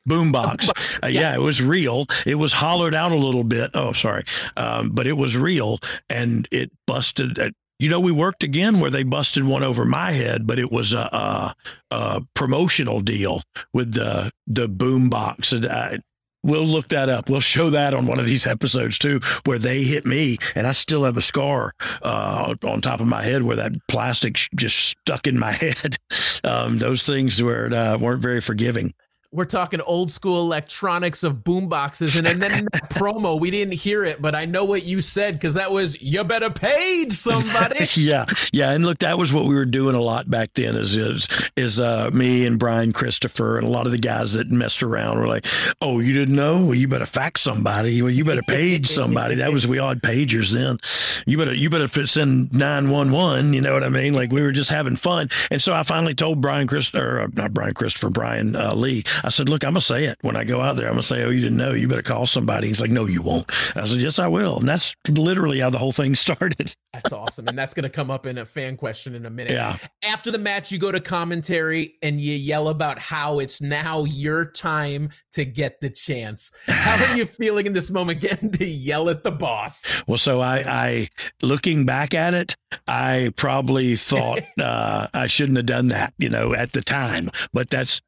boombox. 0.07 0.69
Uh, 1.03 1.07
yeah, 1.07 1.35
it 1.35 1.41
was 1.41 1.61
real. 1.61 2.05
It 2.25 2.35
was 2.35 2.53
hollowed 2.53 2.95
out 2.95 3.11
a 3.11 3.15
little 3.15 3.43
bit. 3.43 3.69
Oh, 3.75 3.93
sorry, 3.93 4.23
um, 4.55 4.89
but 4.89 5.05
it 5.05 5.13
was 5.13 5.37
real, 5.37 5.77
and 6.09 6.47
it 6.51 6.71
busted. 6.87 7.37
Uh, 7.37 7.51
you 7.79 7.89
know, 7.89 7.99
we 7.99 8.11
worked 8.11 8.41
again 8.41 8.79
where 8.79 8.89
they 8.89 9.03
busted 9.03 9.43
one 9.43 9.63
over 9.63 9.85
my 9.85 10.11
head, 10.11 10.47
but 10.47 10.57
it 10.57 10.71
was 10.71 10.93
a, 10.93 10.97
a, 10.97 11.55
a 11.91 12.21
promotional 12.33 12.99
deal 13.01 13.43
with 13.73 13.93
the 13.93 14.31
the 14.47 14.67
boombox. 14.67 15.55
And 15.55 15.67
I, 15.67 15.99
we'll 16.43 16.65
look 16.65 16.87
that 16.89 17.09
up. 17.09 17.29
We'll 17.29 17.39
show 17.39 17.69
that 17.69 17.93
on 17.93 18.07
one 18.07 18.19
of 18.19 18.25
these 18.25 18.47
episodes 18.47 18.97
too, 18.97 19.19
where 19.45 19.59
they 19.59 19.83
hit 19.83 20.05
me, 20.05 20.37
and 20.55 20.65
I 20.65 20.71
still 20.71 21.03
have 21.03 21.17
a 21.17 21.21
scar 21.21 21.73
uh, 22.01 22.55
on 22.63 22.81
top 22.81 22.99
of 22.99 23.07
my 23.07 23.21
head 23.21 23.43
where 23.43 23.57
that 23.57 23.73
plastic 23.87 24.39
just 24.55 24.77
stuck 24.77 25.27
in 25.27 25.37
my 25.37 25.51
head. 25.51 25.97
Um, 26.43 26.79
those 26.79 27.03
things 27.03 27.41
were 27.43 27.71
uh, 27.71 27.97
weren't 27.99 28.21
very 28.21 28.41
forgiving. 28.41 28.93
We're 29.37 29.45
talking 29.45 29.79
old 29.81 30.11
school 30.11 30.41
electronics 30.41 31.21
of 31.21 31.43
boomboxes, 31.43 32.17
and, 32.17 32.25
and 32.25 32.41
then 32.41 32.51
in 32.51 32.67
that 32.73 32.89
promo, 32.89 33.39
we 33.39 33.51
didn't 33.51 33.75
hear 33.75 34.03
it, 34.03 34.19
but 34.19 34.33
I 34.33 34.45
know 34.45 34.65
what 34.65 34.83
you 34.83 34.99
said 34.99 35.35
because 35.35 35.53
that 35.53 35.71
was 35.71 36.01
"You 36.01 36.23
better 36.23 36.49
page 36.49 37.13
somebody." 37.17 37.85
yeah, 37.97 38.25
yeah, 38.51 38.71
and 38.71 38.83
look, 38.83 38.97
that 38.99 39.19
was 39.19 39.31
what 39.31 39.45
we 39.45 39.53
were 39.53 39.65
doing 39.65 39.93
a 39.93 40.01
lot 40.01 40.27
back 40.27 40.55
then. 40.55 40.75
Is 40.75 40.95
is 40.95 41.27
is 41.55 41.79
uh, 41.79 42.09
me 42.11 42.47
and 42.47 42.57
Brian 42.57 42.93
Christopher 42.93 43.59
and 43.59 43.67
a 43.67 43.69
lot 43.69 43.85
of 43.85 43.91
the 43.91 43.99
guys 43.99 44.33
that 44.33 44.49
messed 44.49 44.81
around 44.81 45.19
were 45.19 45.27
like, 45.27 45.45
"Oh, 45.83 45.99
you 45.99 46.13
didn't 46.13 46.35
know? 46.35 46.65
Well, 46.65 46.73
you 46.73 46.87
better 46.87 47.05
fax 47.05 47.41
somebody. 47.41 48.01
Well, 48.01 48.09
you 48.09 48.25
better 48.25 48.41
page 48.41 48.87
somebody." 48.87 49.35
that 49.35 49.53
was 49.53 49.67
we 49.67 49.77
all 49.77 49.89
had 49.89 50.01
pagers 50.01 50.51
then. 50.51 50.79
You 51.27 51.37
better 51.37 51.53
you 51.53 51.69
better 51.69 51.87
fit- 51.87 52.09
send 52.09 52.53
nine 52.53 52.89
one 52.89 53.11
one. 53.11 53.53
You 53.53 53.61
know 53.61 53.75
what 53.75 53.83
I 53.83 53.89
mean? 53.89 54.13
Like 54.13 54.31
we 54.31 54.41
were 54.41 54.51
just 54.51 54.71
having 54.71 54.95
fun, 54.95 55.29
and 55.51 55.61
so 55.61 55.75
I 55.75 55.83
finally 55.83 56.15
told 56.15 56.41
Brian 56.41 56.65
Christopher, 56.65 57.19
or 57.19 57.21
uh, 57.21 57.27
not 57.33 57.53
Brian 57.53 57.75
Christopher, 57.75 58.09
Brian 58.09 58.55
uh, 58.55 58.73
Lee. 58.73 59.03
I 59.27 59.29
said, 59.29 59.49
"Look, 59.49 59.65
I'm 59.65 59.71
gonna 59.71 59.81
say 59.81 60.05
it 60.05 60.17
when 60.21 60.37
I 60.37 60.45
go 60.45 60.61
out 60.61 60.77
there. 60.77 60.87
I'm 60.87 60.93
gonna 60.93 61.01
say, 61.01 61.25
oh, 61.25 61.29
you 61.29 61.41
didn't 61.41 61.57
know? 61.57 61.73
You 61.73 61.89
better 61.89 62.01
call 62.01 62.25
somebody." 62.25 62.67
He's 62.67 62.79
like, 62.79 62.91
"No, 62.91 63.05
you 63.05 63.21
won't." 63.21 63.45
I 63.75 63.83
said, 63.83 64.01
"Yes, 64.01 64.19
I 64.19 64.27
will," 64.27 64.59
and 64.59 64.67
that's 64.69 64.95
literally 65.09 65.59
how 65.59 65.69
the 65.69 65.77
whole 65.77 65.91
thing 65.91 66.15
started. 66.27 66.73
That's 66.93 67.13
awesome. 67.13 67.47
And 67.47 67.57
that's 67.57 67.73
going 67.73 67.83
to 67.83 67.89
come 67.89 68.09
up 68.09 68.25
in 68.25 68.37
a 68.37 68.45
fan 68.45 68.75
question 68.75 69.13
in 69.13 69.25
a 69.25 69.29
minute. 69.29 69.51
Yeah. 69.51 69.77
After 70.03 70.31
the 70.31 70.39
match, 70.39 70.71
you 70.71 70.79
go 70.79 70.91
to 70.91 70.99
commentary 70.99 71.95
and 72.01 72.19
you 72.19 72.33
yell 72.33 72.69
about 72.69 72.97
how 72.97 73.39
it's 73.39 73.61
now 73.61 74.03
your 74.05 74.45
time 74.45 75.09
to 75.33 75.45
get 75.45 75.79
the 75.79 75.89
chance. 75.89 76.51
How 76.65 77.03
are 77.05 77.15
you 77.15 77.25
feeling 77.27 77.67
in 77.67 77.73
this 77.73 77.91
moment 77.91 78.21
getting 78.21 78.51
to 78.53 78.65
yell 78.65 79.09
at 79.09 79.23
the 79.23 79.31
boss? 79.31 79.85
Well, 80.07 80.17
so 80.17 80.41
I, 80.41 80.63
I 80.65 81.09
looking 81.43 81.85
back 81.85 82.15
at 82.15 82.33
it, 82.33 82.55
I 82.87 83.31
probably 83.35 83.95
thought 83.95 84.41
uh, 84.59 85.07
I 85.13 85.27
shouldn't 85.27 85.57
have 85.57 85.67
done 85.67 85.89
that, 85.89 86.13
you 86.17 86.29
know, 86.29 86.55
at 86.55 86.71
the 86.71 86.81
time. 86.81 87.29
But 87.53 87.69
that's 87.69 88.01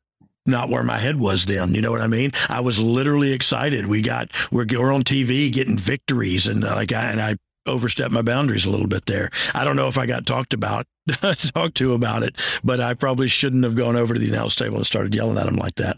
not 0.49 0.69
where 0.69 0.83
my 0.83 0.97
head 0.97 1.17
was 1.17 1.45
then. 1.45 1.73
You 1.73 1.81
know 1.81 1.91
what 1.91 2.01
I 2.01 2.07
mean? 2.07 2.31
I 2.47 2.59
was 2.61 2.79
literally 2.79 3.33
excited. 3.33 3.87
We 3.87 4.01
got 4.01 4.31
we're, 4.51 4.65
we're 4.69 4.91
on 4.91 5.03
TV 5.03 5.51
getting 5.51 5.77
victories, 5.77 6.47
and 6.47 6.63
uh, 6.63 6.75
like 6.75 6.91
I 6.93 7.11
and 7.11 7.21
I 7.21 7.37
overstepped 7.65 8.11
my 8.11 8.21
boundaries 8.21 8.65
a 8.65 8.69
little 8.69 8.87
bit 8.87 9.05
there. 9.05 9.29
I 9.53 9.63
don't 9.63 9.75
know 9.75 9.87
if 9.87 9.97
I 9.97 10.05
got 10.05 10.25
talked 10.25 10.53
about, 10.53 10.85
talked 11.53 11.77
to 11.77 11.93
about 11.93 12.23
it, 12.23 12.35
but 12.63 12.79
I 12.79 12.93
probably 12.93 13.27
shouldn't 13.27 13.63
have 13.63 13.75
gone 13.75 13.95
over 13.95 14.13
to 14.13 14.19
the 14.19 14.29
announce 14.29 14.55
table 14.55 14.77
and 14.77 14.85
started 14.85 15.15
yelling 15.15 15.37
at 15.37 15.47
him 15.47 15.55
like 15.55 15.75
that. 15.75 15.97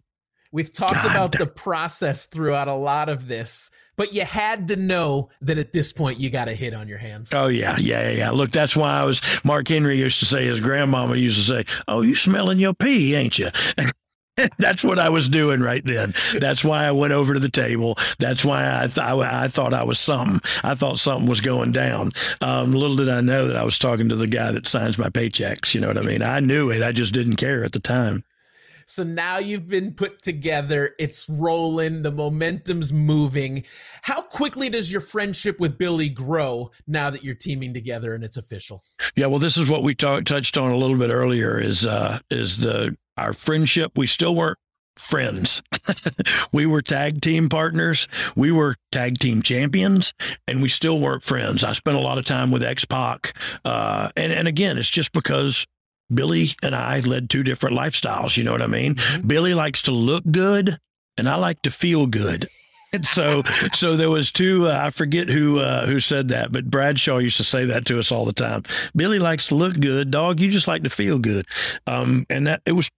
We've 0.51 0.73
talked 0.73 0.95
God. 0.95 1.05
about 1.05 1.31
the 1.31 1.47
process 1.47 2.25
throughout 2.25 2.67
a 2.67 2.73
lot 2.73 3.07
of 3.07 3.27
this, 3.27 3.71
but 3.95 4.13
you 4.13 4.25
had 4.25 4.67
to 4.67 4.75
know 4.75 5.29
that 5.41 5.57
at 5.57 5.71
this 5.71 5.93
point 5.93 6.19
you 6.19 6.29
got 6.29 6.49
a 6.49 6.53
hit 6.53 6.73
on 6.73 6.89
your 6.89 6.97
hands. 6.97 7.33
Oh 7.33 7.47
yeah, 7.47 7.77
yeah, 7.79 8.09
yeah. 8.09 8.31
Look, 8.31 8.51
that's 8.51 8.75
why 8.75 8.99
I 8.99 9.05
was. 9.05 9.21
Mark 9.45 9.69
Henry 9.69 9.97
used 9.97 10.19
to 10.19 10.25
say, 10.25 10.43
his 10.45 10.59
grandmama 10.59 11.15
used 11.15 11.37
to 11.37 11.53
say, 11.55 11.63
"Oh, 11.87 12.01
you 12.01 12.15
smelling 12.15 12.59
your 12.59 12.73
pee, 12.73 13.15
ain't 13.15 13.39
you?" 13.39 13.47
That's 14.57 14.83
what 14.83 14.99
I 14.99 15.09
was 15.09 15.29
doing 15.29 15.61
right 15.61 15.83
then. 15.83 16.13
That's 16.39 16.63
why 16.63 16.85
I 16.85 16.91
went 16.91 17.13
over 17.13 17.33
to 17.33 17.39
the 17.39 17.49
table. 17.49 17.97
That's 18.17 18.45
why 18.45 18.83
I, 18.83 18.87
th- 18.87 18.99
I, 18.99 19.43
I 19.43 19.47
thought 19.47 19.73
I 19.73 19.83
was 19.83 19.99
something. 19.99 20.39
I 20.63 20.75
thought 20.75 20.99
something 20.99 21.27
was 21.27 21.41
going 21.41 21.71
down. 21.71 22.11
Um, 22.39 22.71
little 22.71 22.95
did 22.95 23.09
I 23.09 23.21
know 23.21 23.47
that 23.47 23.57
I 23.57 23.63
was 23.63 23.77
talking 23.77 24.09
to 24.09 24.15
the 24.15 24.27
guy 24.27 24.51
that 24.51 24.67
signs 24.67 24.97
my 24.97 25.09
paychecks. 25.09 25.73
You 25.73 25.81
know 25.81 25.87
what 25.87 25.97
I 25.97 26.01
mean? 26.01 26.21
I 26.21 26.39
knew 26.39 26.69
it. 26.71 26.81
I 26.81 26.91
just 26.91 27.13
didn't 27.13 27.35
care 27.35 27.63
at 27.63 27.73
the 27.73 27.79
time. 27.79 28.23
So 28.91 29.03
now 29.03 29.37
you've 29.37 29.69
been 29.69 29.93
put 29.93 30.21
together. 30.21 30.95
It's 30.99 31.29
rolling. 31.29 32.01
The 32.01 32.11
momentum's 32.11 32.91
moving. 32.91 33.63
How 34.01 34.21
quickly 34.21 34.69
does 34.69 34.91
your 34.91 34.99
friendship 34.99 35.61
with 35.61 35.77
Billy 35.77 36.09
grow 36.09 36.71
now 36.87 37.09
that 37.09 37.23
you're 37.23 37.33
teaming 37.33 37.73
together 37.73 38.13
and 38.13 38.21
it's 38.21 38.35
official? 38.35 38.83
Yeah, 39.15 39.27
well, 39.27 39.39
this 39.39 39.55
is 39.55 39.69
what 39.69 39.83
we 39.83 39.95
talk, 39.95 40.25
touched 40.25 40.57
on 40.57 40.71
a 40.71 40.75
little 40.75 40.97
bit 40.97 41.09
earlier. 41.09 41.57
Is 41.57 41.85
uh, 41.85 42.19
is 42.29 42.57
the 42.57 42.97
our 43.17 43.33
friendship? 43.33 43.97
We 43.97 44.07
still 44.07 44.35
weren't 44.35 44.57
friends. 44.97 45.61
we 46.51 46.65
were 46.65 46.81
tag 46.81 47.21
team 47.21 47.49
partners. 47.49 48.07
We 48.35 48.51
were 48.51 48.75
tag 48.91 49.19
team 49.19 49.41
champions, 49.41 50.13
and 50.47 50.61
we 50.61 50.69
still 50.69 50.99
weren't 50.99 51.23
friends. 51.23 51.63
I 51.63 51.73
spent 51.73 51.97
a 51.97 52.01
lot 52.01 52.17
of 52.17 52.25
time 52.25 52.51
with 52.51 52.63
X 52.63 52.85
Pac, 52.85 53.33
uh, 53.65 54.09
and 54.15 54.31
and 54.31 54.47
again, 54.47 54.77
it's 54.77 54.89
just 54.89 55.11
because 55.11 55.65
Billy 56.13 56.49
and 56.61 56.75
I 56.75 56.99
led 56.99 57.29
two 57.29 57.43
different 57.43 57.77
lifestyles. 57.77 58.37
You 58.37 58.43
know 58.43 58.51
what 58.51 58.61
I 58.61 58.67
mean? 58.67 58.95
Mm-hmm. 58.95 59.27
Billy 59.27 59.53
likes 59.53 59.83
to 59.83 59.91
look 59.91 60.23
good, 60.29 60.77
and 61.17 61.27
I 61.27 61.35
like 61.35 61.61
to 61.63 61.71
feel 61.71 62.07
good. 62.07 62.47
And 62.93 63.07
so, 63.07 63.43
so 63.71 63.95
there 63.95 64.09
was 64.09 64.33
two. 64.33 64.67
Uh, 64.67 64.77
I 64.77 64.89
forget 64.89 65.29
who 65.29 65.59
uh, 65.59 65.85
who 65.85 66.01
said 66.01 66.27
that, 66.27 66.51
but 66.51 66.69
Bradshaw 66.69 67.19
used 67.19 67.37
to 67.37 67.43
say 67.45 67.63
that 67.63 67.85
to 67.85 67.97
us 67.99 68.11
all 68.11 68.25
the 68.25 68.33
time. 68.33 68.63
Billy 68.93 69.17
likes 69.17 69.47
to 69.47 69.55
look 69.55 69.79
good, 69.79 70.11
dog. 70.11 70.41
You 70.41 70.51
just 70.51 70.67
like 70.67 70.83
to 70.83 70.89
feel 70.89 71.17
good, 71.17 71.45
um, 71.87 72.25
and 72.29 72.47
that 72.47 72.61
it 72.65 72.73
was. 72.73 72.91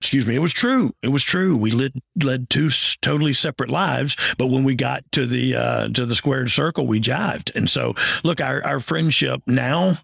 Excuse 0.00 0.26
me. 0.26 0.36
It 0.36 0.40
was 0.40 0.52
true. 0.52 0.92
It 1.02 1.08
was 1.08 1.22
true. 1.22 1.56
We 1.56 1.70
led 1.70 1.92
led 2.22 2.50
two 2.50 2.70
totally 3.00 3.32
separate 3.32 3.70
lives, 3.70 4.16
but 4.36 4.48
when 4.48 4.62
we 4.62 4.74
got 4.74 5.02
to 5.12 5.26
the 5.26 5.56
uh, 5.56 5.88
to 5.88 6.04
the 6.04 6.14
squared 6.14 6.50
circle, 6.50 6.86
we 6.86 7.00
jived. 7.00 7.54
And 7.56 7.68
so, 7.68 7.94
look, 8.22 8.40
our 8.40 8.62
our 8.64 8.80
friendship 8.80 9.40
now 9.46 9.98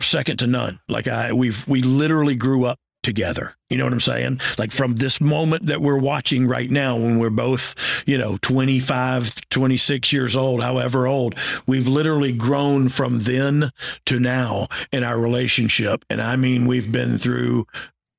second 0.00 0.38
to 0.38 0.46
none. 0.46 0.78
Like 0.88 1.08
I, 1.08 1.32
we've 1.32 1.66
we 1.66 1.82
literally 1.82 2.36
grew 2.36 2.64
up 2.64 2.78
together. 3.02 3.54
You 3.70 3.78
know 3.78 3.84
what 3.84 3.92
I'm 3.92 4.00
saying? 4.00 4.40
Like 4.58 4.72
from 4.72 4.96
this 4.96 5.20
moment 5.20 5.66
that 5.66 5.80
we're 5.80 5.98
watching 5.98 6.46
right 6.46 6.70
now, 6.70 6.96
when 6.96 7.18
we're 7.18 7.30
both, 7.30 7.74
you 8.06 8.18
know, 8.18 8.38
25, 8.42 9.48
26 9.50 10.12
years 10.12 10.36
old, 10.36 10.62
however 10.62 11.06
old, 11.06 11.34
we've 11.66 11.88
literally 11.88 12.32
grown 12.32 12.88
from 12.88 13.20
then 13.20 13.70
to 14.06 14.18
now 14.18 14.68
in 14.92 15.04
our 15.04 15.18
relationship. 15.18 16.04
And 16.10 16.20
I 16.20 16.36
mean, 16.36 16.66
we've 16.66 16.90
been 16.90 17.18
through 17.18 17.66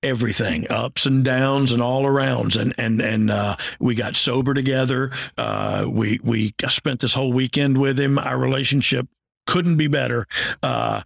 everything 0.03 0.65
ups 0.69 1.05
and 1.05 1.23
downs 1.23 1.71
and 1.71 1.81
all 1.81 2.03
arounds. 2.03 2.59
And 2.59 2.73
and 2.77 3.01
and 3.01 3.31
uh, 3.31 3.55
we 3.79 3.95
got 3.95 4.15
sober 4.15 4.53
together. 4.53 5.11
Uh, 5.37 5.85
we 5.89 6.19
we 6.23 6.53
spent 6.67 6.99
this 7.01 7.13
whole 7.13 7.33
weekend 7.33 7.77
with 7.77 7.99
him. 7.99 8.17
Our 8.17 8.37
relationship 8.37 9.07
couldn't 9.47 9.77
be 9.77 9.87
better. 9.87 10.27
Uh, 10.61 11.01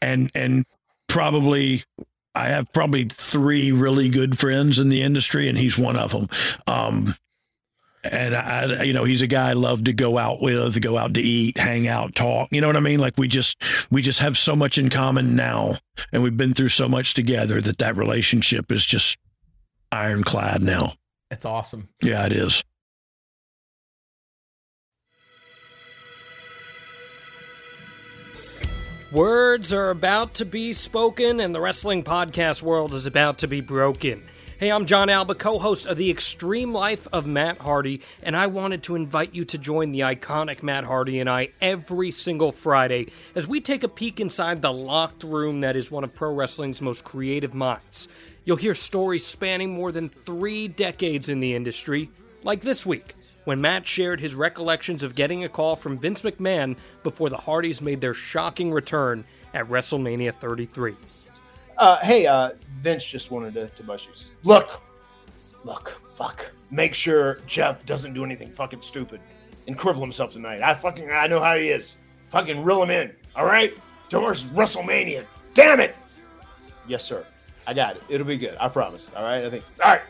and 0.00 0.30
and 0.34 0.64
probably 1.08 1.84
I 2.34 2.46
have 2.46 2.72
probably 2.72 3.04
three 3.04 3.72
really 3.72 4.08
good 4.08 4.38
friends 4.38 4.78
in 4.78 4.88
the 4.88 5.02
industry, 5.02 5.48
and 5.48 5.58
he's 5.58 5.78
one 5.78 5.96
of 5.96 6.12
them. 6.12 6.28
Um, 6.66 7.14
and 8.04 8.34
I, 8.34 8.82
you 8.82 8.92
know, 8.92 9.04
he's 9.04 9.22
a 9.22 9.26
guy 9.26 9.50
I 9.50 9.52
love 9.52 9.84
to 9.84 9.92
go 9.92 10.18
out 10.18 10.42
with, 10.42 10.80
go 10.80 10.98
out 10.98 11.14
to 11.14 11.20
eat, 11.20 11.56
hang 11.56 11.86
out, 11.86 12.14
talk. 12.14 12.48
You 12.50 12.60
know 12.60 12.66
what 12.66 12.76
I 12.76 12.80
mean? 12.80 12.98
Like 12.98 13.14
we 13.16 13.28
just, 13.28 13.62
we 13.90 14.02
just 14.02 14.18
have 14.20 14.36
so 14.36 14.56
much 14.56 14.78
in 14.78 14.90
common 14.90 15.36
now, 15.36 15.76
and 16.12 16.22
we've 16.22 16.36
been 16.36 16.54
through 16.54 16.70
so 16.70 16.88
much 16.88 17.14
together 17.14 17.60
that 17.60 17.78
that 17.78 17.96
relationship 17.96 18.72
is 18.72 18.84
just 18.84 19.16
ironclad 19.92 20.62
now. 20.62 20.94
It's 21.30 21.44
awesome. 21.44 21.88
Yeah, 22.02 22.26
it 22.26 22.32
is. 22.32 22.62
Words 29.12 29.74
are 29.74 29.90
about 29.90 30.34
to 30.34 30.46
be 30.46 30.72
spoken, 30.72 31.38
and 31.38 31.54
the 31.54 31.60
wrestling 31.60 32.02
podcast 32.02 32.62
world 32.62 32.94
is 32.94 33.04
about 33.04 33.38
to 33.38 33.46
be 33.46 33.60
broken. 33.60 34.22
Hey, 34.62 34.70
I'm 34.70 34.86
Jon 34.86 35.10
Alba, 35.10 35.34
co 35.34 35.58
host 35.58 35.86
of 35.86 35.96
The 35.96 36.08
Extreme 36.08 36.72
Life 36.72 37.08
of 37.12 37.26
Matt 37.26 37.58
Hardy, 37.58 38.00
and 38.22 38.36
I 38.36 38.46
wanted 38.46 38.84
to 38.84 38.94
invite 38.94 39.34
you 39.34 39.44
to 39.46 39.58
join 39.58 39.90
the 39.90 40.02
iconic 40.02 40.62
Matt 40.62 40.84
Hardy 40.84 41.18
and 41.18 41.28
I 41.28 41.48
every 41.60 42.12
single 42.12 42.52
Friday 42.52 43.08
as 43.34 43.48
we 43.48 43.60
take 43.60 43.82
a 43.82 43.88
peek 43.88 44.20
inside 44.20 44.62
the 44.62 44.72
locked 44.72 45.24
room 45.24 45.62
that 45.62 45.74
is 45.74 45.90
one 45.90 46.04
of 46.04 46.14
pro 46.14 46.32
wrestling's 46.32 46.80
most 46.80 47.02
creative 47.02 47.54
minds. 47.54 48.06
You'll 48.44 48.56
hear 48.56 48.76
stories 48.76 49.26
spanning 49.26 49.74
more 49.74 49.90
than 49.90 50.10
three 50.10 50.68
decades 50.68 51.28
in 51.28 51.40
the 51.40 51.56
industry, 51.56 52.08
like 52.44 52.60
this 52.60 52.86
week 52.86 53.16
when 53.42 53.60
Matt 53.60 53.84
shared 53.84 54.20
his 54.20 54.36
recollections 54.36 55.02
of 55.02 55.16
getting 55.16 55.42
a 55.42 55.48
call 55.48 55.74
from 55.74 55.98
Vince 55.98 56.22
McMahon 56.22 56.76
before 57.02 57.30
the 57.30 57.36
Hardys 57.36 57.82
made 57.82 58.00
their 58.00 58.14
shocking 58.14 58.70
return 58.70 59.24
at 59.54 59.66
WrestleMania 59.66 60.32
33. 60.32 60.94
Uh, 61.82 61.98
hey, 62.04 62.26
uh, 62.26 62.50
Vince 62.80 63.02
just 63.02 63.32
wanted 63.32 63.54
to, 63.54 63.66
to 63.66 63.82
bust 63.82 64.06
you. 64.06 64.12
Look, 64.44 64.80
look, 65.64 66.00
fuck. 66.14 66.48
Make 66.70 66.94
sure 66.94 67.40
Jeff 67.48 67.84
doesn't 67.84 68.14
do 68.14 68.24
anything 68.24 68.52
fucking 68.52 68.82
stupid 68.82 69.20
and 69.66 69.76
cripple 69.76 69.98
himself 69.98 70.32
tonight. 70.32 70.62
I 70.62 70.74
fucking, 70.74 71.10
I 71.10 71.26
know 71.26 71.40
how 71.40 71.56
he 71.56 71.70
is. 71.70 71.96
Fucking 72.26 72.62
reel 72.62 72.84
him 72.84 72.90
in, 72.90 73.12
all 73.34 73.46
right? 73.46 73.76
Towards 74.10 74.44
WrestleMania. 74.44 75.26
Damn 75.54 75.80
it! 75.80 75.96
Yes, 76.86 77.02
sir. 77.02 77.26
I 77.66 77.74
got 77.74 77.96
it. 77.96 78.04
It'll 78.08 78.28
be 78.28 78.36
good. 78.36 78.56
I 78.60 78.68
promise. 78.68 79.10
All 79.16 79.24
right? 79.24 79.44
I 79.44 79.50
think. 79.50 79.64
All 79.84 79.90
right. 79.90 80.02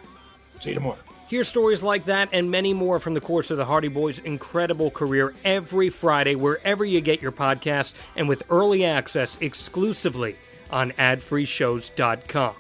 See 0.61 0.71
you 0.71 0.75
tomorrow. 0.75 0.99
Hear 1.29 1.43
stories 1.43 1.83
like 1.83 2.05
that 2.05 2.29
and 2.33 2.51
many 2.51 2.75
more 2.75 3.01
from 3.01 3.15
the 3.15 3.21
course 3.23 3.51
of 3.51 3.57
the 3.57 3.65
Hardy 3.65 3.89
Boys' 3.89 4.19
incredible 4.19 4.91
career 4.91 5.33
every 5.43 5.89
Friday, 5.89 6.35
wherever 6.35 6.85
you 6.85 7.01
get 7.01 7.23
your 7.23 7.33
podcasts, 7.33 7.95
and 8.15 8.29
with 8.29 8.43
early 8.51 8.85
access 8.85 9.39
exclusively 9.41 10.37
on 10.73 10.93
adfreeshows.com. 10.93 12.55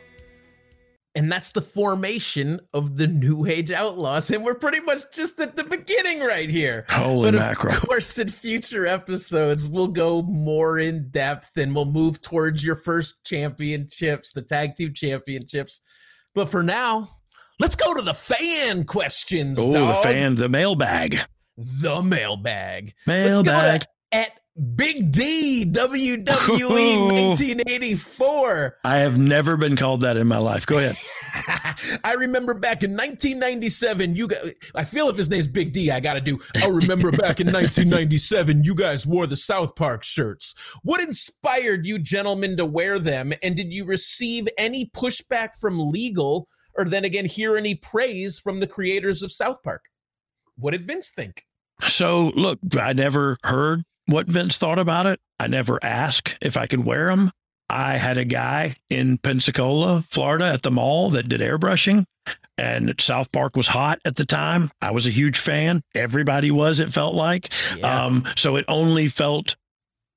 And 1.14 1.30
that's 1.30 1.52
the 1.52 1.60
formation 1.60 2.60
of 2.72 2.96
the 2.96 3.06
New 3.06 3.44
Age 3.44 3.70
Outlaws. 3.70 4.30
And 4.30 4.44
we're 4.44 4.54
pretty 4.54 4.80
much 4.80 5.12
just 5.12 5.38
at 5.40 5.56
the 5.56 5.64
beginning 5.64 6.20
right 6.20 6.48
here. 6.48 6.86
Holy 6.88 7.32
but 7.32 7.38
mackerel. 7.38 7.74
Of 7.74 7.82
course, 7.82 8.16
in 8.16 8.30
future 8.30 8.86
episodes, 8.86 9.68
we'll 9.68 9.88
go 9.88 10.22
more 10.22 10.78
in 10.78 11.10
depth 11.10 11.50
and 11.56 11.74
we'll 11.74 11.84
move 11.84 12.22
towards 12.22 12.64
your 12.64 12.76
first 12.76 13.26
championships, 13.26 14.32
the 14.32 14.40
tag 14.40 14.74
team 14.74 14.94
championships. 14.94 15.82
But 16.34 16.48
for 16.48 16.62
now, 16.62 17.10
Let's 17.62 17.76
go 17.76 17.94
to 17.94 18.02
the 18.02 18.12
fan 18.12 18.82
questions. 18.82 19.56
Oh, 19.56 19.70
the 19.70 19.94
fan, 20.02 20.34
the 20.34 20.48
mailbag. 20.48 21.18
The 21.56 22.02
mailbag. 22.02 22.94
Mailbag. 23.06 23.84
At 24.10 24.32
Big 24.76 25.12
D 25.12 25.64
WWE 25.64 26.26
1984. 26.28 28.78
I 28.84 28.98
have 28.98 29.18
never 29.18 29.56
been 29.56 29.76
called 29.76 30.02
that 30.02 30.16
in 30.16 30.26
my 30.26 30.38
life. 30.38 30.66
Go 30.66 30.78
ahead. 30.78 30.96
I 32.04 32.14
remember 32.14 32.54
back 32.54 32.82
in 32.82 32.92
1997, 32.92 34.14
you 34.14 34.28
got, 34.28 34.44
I 34.74 34.84
feel 34.84 35.08
if 35.08 35.16
his 35.16 35.30
name's 35.30 35.46
Big 35.46 35.72
D, 35.72 35.90
I 35.90 36.00
got 36.00 36.14
to 36.14 36.20
do. 36.20 36.38
I 36.62 36.66
remember 36.66 37.10
back 37.12 37.40
in 37.40 37.46
1997, 37.46 38.64
you 38.64 38.74
guys 38.74 39.06
wore 39.06 39.26
the 39.26 39.36
South 39.36 39.74
Park 39.74 40.02
shirts. 40.02 40.54
What 40.82 41.00
inspired 41.00 41.86
you 41.86 41.98
gentlemen 41.98 42.58
to 42.58 42.66
wear 42.66 42.98
them? 42.98 43.32
And 43.42 43.56
did 43.56 43.72
you 43.72 43.86
receive 43.86 44.48
any 44.58 44.86
pushback 44.86 45.58
from 45.58 45.90
legal 45.90 46.48
or 46.74 46.84
then 46.84 47.04
again 47.04 47.26
hear 47.26 47.56
any 47.56 47.74
praise 47.74 48.38
from 48.38 48.60
the 48.60 48.66
creators 48.66 49.22
of 49.22 49.32
South 49.32 49.62
Park. 49.62 49.86
What 50.56 50.72
did 50.72 50.84
Vince 50.84 51.10
think? 51.10 51.44
So, 51.82 52.32
look, 52.36 52.58
I 52.78 52.92
never 52.92 53.38
heard 53.44 53.82
what 54.06 54.26
Vince 54.26 54.56
thought 54.56 54.78
about 54.78 55.06
it. 55.06 55.20
I 55.38 55.46
never 55.46 55.78
asked 55.82 56.36
if 56.40 56.56
I 56.56 56.66
could 56.66 56.84
wear 56.84 57.08
them. 57.08 57.30
I 57.68 57.96
had 57.96 58.18
a 58.18 58.24
guy 58.24 58.76
in 58.90 59.18
Pensacola, 59.18 60.02
Florida 60.02 60.46
at 60.46 60.62
the 60.62 60.70
mall 60.70 61.10
that 61.10 61.28
did 61.28 61.40
airbrushing 61.40 62.04
and 62.58 62.94
South 63.00 63.32
Park 63.32 63.56
was 63.56 63.68
hot 63.68 63.98
at 64.04 64.16
the 64.16 64.24
time. 64.24 64.70
I 64.80 64.90
was 64.90 65.06
a 65.06 65.10
huge 65.10 65.38
fan. 65.38 65.82
Everybody 65.94 66.50
was, 66.50 66.80
it 66.80 66.92
felt 66.92 67.14
like. 67.14 67.52
Yeah. 67.76 68.04
Um, 68.04 68.24
so 68.36 68.56
it 68.56 68.64
only 68.68 69.08
felt 69.08 69.56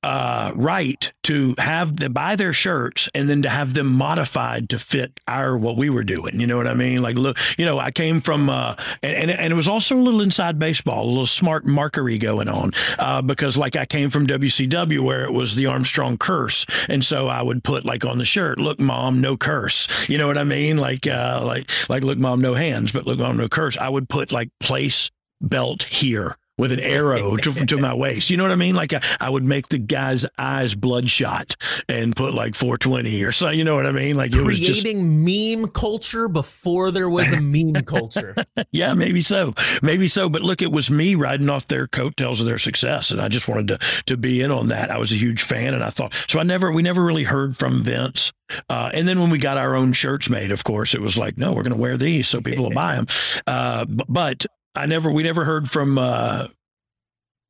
uh, 0.06 0.52
right 0.56 1.12
to 1.24 1.56
have 1.58 1.98
the 1.98 2.12
buy 2.12 2.36
their 2.36 2.54
shirts 2.54 3.10
and 3.16 3.28
then 3.28 3.42
to 3.42 3.50
have 3.50 3.74
them 3.74 3.92
modified 3.92 4.70
to 4.70 4.78
fit 4.78 5.20
our 5.28 5.58
what 5.58 5.78
we 5.78 5.90
were 5.90 6.04
doing. 6.04 6.40
You 6.40 6.46
know 6.46 6.58
what 6.58 6.68
I 6.68 6.76
mean? 6.76 7.02
Like, 7.02 7.16
look, 7.16 7.40
you 7.58 7.66
know, 7.66 7.80
I 7.80 7.90
came 7.90 8.22
from, 8.22 8.48
uh, 8.48 8.76
and, 9.02 9.16
and, 9.16 9.32
and 9.32 9.52
it 9.52 9.56
was 9.56 9.68
also 9.68 9.98
a 9.98 9.98
little 9.98 10.22
inside 10.22 10.60
baseball, 10.60 11.06
a 11.06 11.10
little 11.10 11.26
smart 11.26 11.66
markery 11.66 12.20
going 12.20 12.48
on 12.48 12.72
uh, 13.00 13.24
because 13.24 13.58
like 13.58 13.76
I 13.76 13.86
came 13.88 14.12
from 14.12 14.28
WCW 14.28 15.04
where 15.04 15.26
it 15.26 15.32
was 15.32 15.56
the 15.56 15.66
Armstrong 15.66 16.20
curse, 16.20 16.68
and 16.88 17.04
so 17.04 17.28
I 17.28 17.42
would 17.42 17.64
put 17.64 17.84
like 17.84 18.06
on 18.06 18.20
the 18.20 18.26
shirt, 18.26 18.60
"Look, 18.60 18.80
mom, 18.80 19.22
no 19.22 19.36
curse." 19.36 19.88
You 20.08 20.20
know 20.20 20.28
what 20.28 20.38
I 20.38 20.44
mean? 20.44 20.78
Like, 20.78 21.08
uh, 21.08 21.42
like, 21.44 21.68
like, 21.90 22.04
look, 22.04 22.20
mom, 22.20 22.42
no 22.42 22.54
hands, 22.54 22.92
but 22.92 23.08
look, 23.08 23.18
mom, 23.18 23.38
no 23.38 23.48
curse. 23.48 23.76
I 23.76 23.90
would 23.90 24.08
put 24.08 24.32
like 24.32 24.50
place 24.60 25.10
belt 25.42 25.82
here 25.84 26.38
with 26.58 26.72
an 26.72 26.80
arrow 26.80 27.36
to, 27.38 27.66
to 27.66 27.78
my 27.78 27.94
waist. 27.94 28.30
You 28.30 28.38
know 28.38 28.44
what 28.44 28.52
I 28.52 28.56
mean? 28.56 28.76
Like 28.76 28.94
I, 28.94 29.02
I, 29.20 29.30
would 29.30 29.44
make 29.44 29.70
the 29.70 29.78
guy's 29.78 30.26
eyes 30.38 30.74
bloodshot 30.74 31.56
and 31.90 32.16
put 32.16 32.34
like 32.34 32.56
420 32.56 33.24
or 33.24 33.32
so. 33.32 33.50
You 33.50 33.64
know 33.64 33.76
what 33.76 33.86
I 33.86 33.92
mean? 33.92 34.16
Like 34.16 34.32
it 34.34 34.44
Creating 34.44 34.66
just 34.66 34.86
meme 34.86 35.70
culture 35.72 36.28
before 36.28 36.92
there 36.92 37.10
was 37.10 37.32
a 37.32 37.42
meme 37.42 37.84
culture. 37.84 38.36
yeah, 38.72 38.94
maybe 38.94 39.22
so, 39.22 39.54
maybe 39.82 40.08
so. 40.08 40.30
But 40.30 40.44
look, 40.44 40.62
it 40.62 40.72
was 40.72 40.90
me 40.90 41.16
riding 41.16 41.50
off 41.50 41.68
their 41.68 41.88
coattails 41.88 42.40
of 42.40 42.46
their 42.46 42.60
success, 42.60 43.12
and 43.12 43.20
I 43.20 43.28
just 43.28 43.48
wanted 43.48 43.68
to 43.68 44.04
to 44.06 44.18
be 44.18 44.42
in 44.42 44.52
on 44.52 44.68
that. 44.68 44.92
I 44.92 44.98
was 44.98 45.12
a 45.12 45.16
huge 45.16 45.42
fan, 45.42 45.74
and 45.74 45.84
I 45.84 45.90
thought 45.90 46.14
so. 46.28 46.40
I 46.40 46.44
never, 46.44 46.72
we 46.72 46.82
never 46.82 47.04
really 47.04 47.24
heard 47.24 47.56
from 47.56 47.82
Vince. 47.84 48.34
Uh, 48.70 48.92
and 48.94 49.08
then 49.08 49.20
when 49.20 49.30
we 49.30 49.40
got 49.40 49.58
our 49.58 49.76
own 49.76 49.94
shirts 49.94 50.30
made, 50.30 50.52
of 50.52 50.64
course, 50.64 50.94
it 50.94 51.02
was 51.02 51.18
like, 51.18 51.38
no, 51.38 51.54
we're 51.54 51.64
going 51.64 51.76
to 51.76 51.82
wear 51.82 51.98
these 51.98 52.28
so 52.28 52.42
people 52.42 52.66
will 52.66 52.72
buy 52.76 52.96
them. 52.96 53.08
Uh, 53.48 53.86
but 53.86 54.46
I 54.76 54.86
never, 54.86 55.12
we 55.12 55.24
never 55.24 55.46
heard 55.46 55.70
from, 55.70 55.98
uh, 55.98 56.48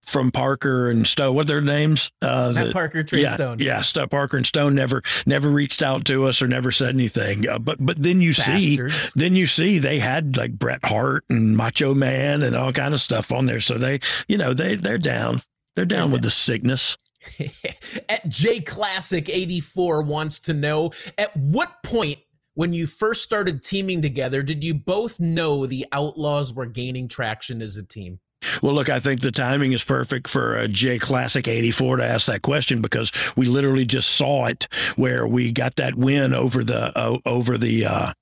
from 0.05 0.31
Parker 0.31 0.89
and 0.89 1.05
Stone. 1.05 1.35
What 1.35 1.45
are 1.45 1.47
their 1.47 1.61
names? 1.61 2.11
Uh, 2.21 2.51
Matt 2.53 2.67
the, 2.67 2.73
Parker, 2.73 3.03
Trey 3.03 3.23
yeah, 3.23 3.35
Stone. 3.35 3.59
Yeah, 3.59 3.81
Stuff 3.81 4.11
Parker 4.11 4.37
and 4.37 4.45
Stone 4.45 4.75
never 4.75 5.01
never 5.25 5.49
reached 5.49 5.81
out 5.81 6.05
to 6.05 6.25
us 6.25 6.41
or 6.41 6.47
never 6.47 6.71
said 6.71 6.93
anything. 6.93 7.47
Uh, 7.47 7.59
but 7.59 7.83
but 7.83 8.01
then 8.01 8.21
you 8.21 8.33
Bastards. 8.33 8.95
see, 8.95 9.09
then 9.15 9.35
you 9.35 9.47
see 9.47 9.79
they 9.79 9.99
had 9.99 10.37
like 10.37 10.53
Bret 10.53 10.85
Hart 10.85 11.25
and 11.29 11.57
Macho 11.57 11.93
Man 11.93 12.43
and 12.43 12.55
all 12.55 12.71
kind 12.71 12.93
of 12.93 13.01
stuff 13.01 13.31
on 13.31 13.47
there. 13.47 13.59
So 13.59 13.77
they, 13.77 13.99
you 14.27 14.37
know, 14.37 14.53
they 14.53 14.75
they're 14.75 14.97
down. 14.97 15.41
They're 15.75 15.85
down 15.85 16.11
with 16.11 16.21
the 16.21 16.29
sickness. 16.29 16.97
at 18.09 18.29
J 18.29 18.61
Classic 18.61 19.27
84 19.27 20.03
wants 20.03 20.39
to 20.41 20.53
know 20.53 20.91
at 21.17 21.35
what 21.35 21.81
point 21.83 22.19
when 22.55 22.73
you 22.73 22.87
first 22.87 23.23
started 23.23 23.63
teaming 23.63 24.01
together 24.01 24.43
did 24.43 24.63
you 24.63 24.73
both 24.73 25.19
know 25.19 25.65
the 25.65 25.85
Outlaws 25.91 26.53
were 26.53 26.65
gaining 26.65 27.07
traction 27.07 27.61
as 27.61 27.77
a 27.77 27.83
team? 27.83 28.19
Well, 28.61 28.73
look, 28.73 28.89
I 28.89 28.99
think 28.99 29.21
the 29.21 29.31
timing 29.31 29.71
is 29.71 29.83
perfect 29.83 30.27
for 30.27 30.55
a 30.55 30.67
J 30.67 30.99
Classic 30.99 31.47
84 31.47 31.97
to 31.97 32.05
ask 32.05 32.27
that 32.27 32.41
question 32.41 32.81
because 32.81 33.11
we 33.35 33.45
literally 33.45 33.85
just 33.85 34.11
saw 34.11 34.45
it 34.45 34.67
where 34.95 35.27
we 35.27 35.51
got 35.51 35.75
that 35.75 35.95
win 35.95 36.33
over 36.33 36.63
the 36.63 36.97
uh, 36.97 37.17
over 37.25 37.57
the 37.57 37.85
uh, 37.85 38.13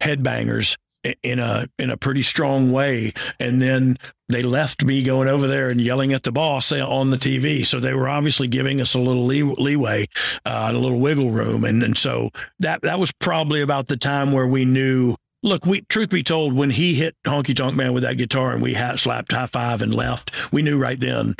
headbangers 0.00 0.76
in 1.22 1.38
a 1.38 1.66
in 1.78 1.90
a 1.90 1.96
pretty 1.96 2.22
strong 2.22 2.72
way 2.72 3.12
and 3.38 3.60
then 3.60 3.96
they 4.28 4.42
left 4.42 4.84
me 4.84 5.02
going 5.02 5.28
over 5.28 5.46
there 5.46 5.70
and 5.70 5.80
yelling 5.80 6.12
at 6.12 6.22
the 6.22 6.32
boss 6.32 6.72
on 6.72 7.10
the 7.10 7.16
TV 7.16 7.64
so 7.64 7.80
they 7.80 7.94
were 7.94 8.08
obviously 8.08 8.48
giving 8.48 8.80
us 8.80 8.94
a 8.94 8.98
little 8.98 9.24
lee- 9.24 9.42
leeway 9.42 10.06
uh, 10.44 10.68
a 10.70 10.78
little 10.78 11.00
wiggle 11.00 11.30
room 11.30 11.64
and 11.64 11.82
and 11.82 11.96
so 11.96 12.30
that 12.58 12.82
that 12.82 12.98
was 12.98 13.12
probably 13.12 13.60
about 13.60 13.86
the 13.86 13.96
time 13.96 14.32
where 14.32 14.46
we 14.46 14.64
knew 14.64 15.14
Look, 15.44 15.64
we 15.64 15.82
truth 15.82 16.10
be 16.10 16.24
told, 16.24 16.54
when 16.54 16.70
he 16.70 16.94
hit 16.94 17.14
Honky 17.24 17.54
Tonk 17.54 17.76
Man 17.76 17.92
with 17.92 18.02
that 18.02 18.16
guitar 18.16 18.52
and 18.52 18.60
we 18.60 18.74
hat 18.74 18.98
slapped 18.98 19.30
high 19.30 19.46
five 19.46 19.82
and 19.82 19.94
left, 19.94 20.32
we 20.52 20.62
knew 20.62 20.76
right 20.76 20.98
then 20.98 21.36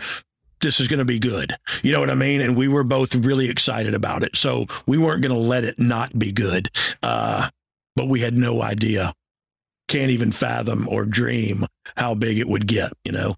this 0.60 0.80
is 0.80 0.88
going 0.88 0.98
to 0.98 1.04
be 1.04 1.18
good. 1.18 1.56
You 1.82 1.92
know 1.92 2.00
what 2.00 2.10
I 2.10 2.14
mean? 2.14 2.40
And 2.40 2.56
we 2.56 2.68
were 2.68 2.84
both 2.84 3.14
really 3.14 3.48
excited 3.48 3.94
about 3.94 4.22
it. 4.22 4.36
So 4.36 4.66
we 4.86 4.98
weren't 4.98 5.22
going 5.22 5.34
to 5.34 5.40
let 5.40 5.64
it 5.64 5.78
not 5.78 6.16
be 6.18 6.32
good. 6.32 6.70
Uh, 7.02 7.48
but 7.96 8.08
we 8.08 8.20
had 8.20 8.34
no 8.34 8.62
idea, 8.62 9.12
can't 9.89 10.10
even 10.10 10.31
fathom 10.31 10.86
or 10.89 11.05
dream 11.05 11.66
how 11.97 12.15
big 12.15 12.39
it 12.39 12.48
would 12.48 12.66
get, 12.66 12.93
you 13.05 13.12
know? 13.12 13.35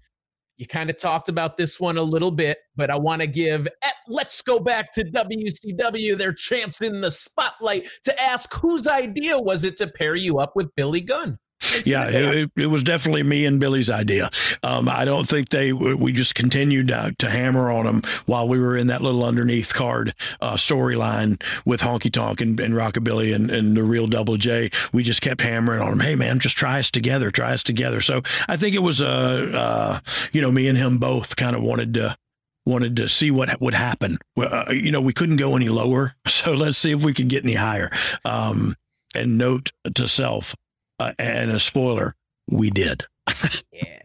You 0.57 0.67
kind 0.67 0.91
of 0.91 0.99
talked 0.99 1.27
about 1.27 1.57
this 1.57 1.79
one 1.79 1.97
a 1.97 2.03
little 2.03 2.29
bit, 2.29 2.59
but 2.75 2.91
I 2.91 2.97
want 2.97 3.21
to 3.21 3.27
give, 3.27 3.67
eh, 3.81 3.91
let's 4.07 4.43
go 4.43 4.59
back 4.59 4.93
to 4.93 5.03
WCW, 5.03 6.15
their 6.15 6.33
champs 6.33 6.81
in 6.81 7.01
the 7.01 7.09
spotlight, 7.09 7.87
to 8.03 8.21
ask 8.21 8.53
whose 8.53 8.85
idea 8.85 9.39
was 9.39 9.63
it 9.63 9.75
to 9.77 9.87
pair 9.87 10.15
you 10.15 10.37
up 10.37 10.51
with 10.55 10.75
Billy 10.75 11.01
Gunn? 11.01 11.39
Yeah, 11.85 12.07
it, 12.09 12.51
it, 12.55 12.67
was 12.67 12.83
definitely 12.83 13.23
me 13.23 13.45
and 13.45 13.59
Billy's 13.59 13.89
idea. 13.89 14.29
Um, 14.63 14.89
I 14.89 15.05
don't 15.05 15.27
think 15.27 15.49
they. 15.49 15.73
We 15.73 16.11
just 16.11 16.35
continued 16.35 16.87
to, 16.89 17.15
to, 17.19 17.29
hammer 17.29 17.71
on 17.71 17.85
them 17.85 18.01
while 18.25 18.47
we 18.47 18.59
were 18.59 18.75
in 18.75 18.87
that 18.87 19.01
little 19.01 19.23
underneath 19.23 19.73
card 19.73 20.13
uh, 20.41 20.55
storyline 20.55 21.41
with 21.65 21.81
Honky 21.81 22.11
Tonk 22.11 22.41
and, 22.41 22.59
and 22.59 22.73
Rockabilly 22.73 23.33
and, 23.33 23.49
and, 23.49 23.77
the 23.77 23.83
real 23.83 24.07
Double 24.07 24.37
J. 24.37 24.69
We 24.91 25.03
just 25.03 25.21
kept 25.21 25.41
hammering 25.41 25.81
on 25.81 25.91
them. 25.91 25.99
Hey 25.99 26.15
man, 26.15 26.39
just 26.39 26.57
try 26.57 26.79
us 26.79 26.91
together. 26.91 27.31
Try 27.31 27.53
us 27.53 27.63
together. 27.63 28.01
So 28.01 28.21
I 28.47 28.57
think 28.57 28.75
it 28.75 28.79
was 28.79 29.01
uh, 29.01 29.51
uh 29.53 29.99
you 30.33 30.41
know 30.41 30.51
me 30.51 30.67
and 30.67 30.77
him 30.77 30.97
both 30.97 31.35
kind 31.35 31.55
of 31.55 31.63
wanted 31.63 31.93
to 31.95 32.17
wanted 32.65 32.95
to 32.97 33.09
see 33.09 33.31
what 33.31 33.59
would 33.61 33.73
happen. 33.73 34.17
Uh, 34.37 34.65
you 34.71 34.91
know, 34.91 35.01
we 35.01 35.13
couldn't 35.13 35.37
go 35.37 35.55
any 35.55 35.69
lower, 35.69 36.15
so 36.27 36.53
let's 36.53 36.77
see 36.77 36.91
if 36.91 37.03
we 37.03 37.13
could 37.13 37.27
get 37.27 37.43
any 37.43 37.55
higher. 37.55 37.89
Um, 38.25 38.75
and 39.15 39.37
note 39.37 39.71
to 39.93 40.07
self, 40.07 40.55
uh, 41.01 41.13
and 41.19 41.51
a 41.51 41.59
spoiler, 41.59 42.15
we 42.49 42.69
did. 42.69 43.03
yeah. 43.71 43.99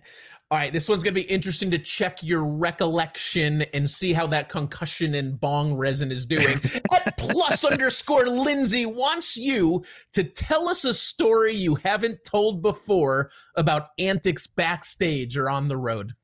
All 0.49 0.59
right, 0.59 0.73
this 0.73 0.89
one's 0.89 1.03
going 1.03 1.15
to 1.15 1.21
be 1.21 1.27
interesting 1.27 1.73
to 1.73 1.79
check 1.79 2.23
your 2.23 2.47
recollection 2.47 3.63
and 3.75 3.91
see 3.91 4.13
how 4.13 4.29
that 4.29 4.49
concussion 4.49 5.17
and 5.17 5.41
bong 5.41 5.75
resin 5.75 6.13
is 6.13 6.25
doing. 6.25 6.61
At 6.93 7.17
plus 7.17 7.65
underscore 7.65 8.29
Lindsay 8.29 8.87
wants 8.87 9.37
you 9.37 9.85
to 10.13 10.23
tell 10.23 10.69
us 10.69 10.85
a 10.85 10.95
story 10.95 11.55
you 11.55 11.75
haven't 11.77 12.25
told 12.25 12.63
before 12.63 13.31
about 13.57 13.89
antics 13.99 14.47
backstage 14.47 15.37
or 15.37 15.51
on 15.51 15.67
the 15.67 15.77
road. 15.77 16.15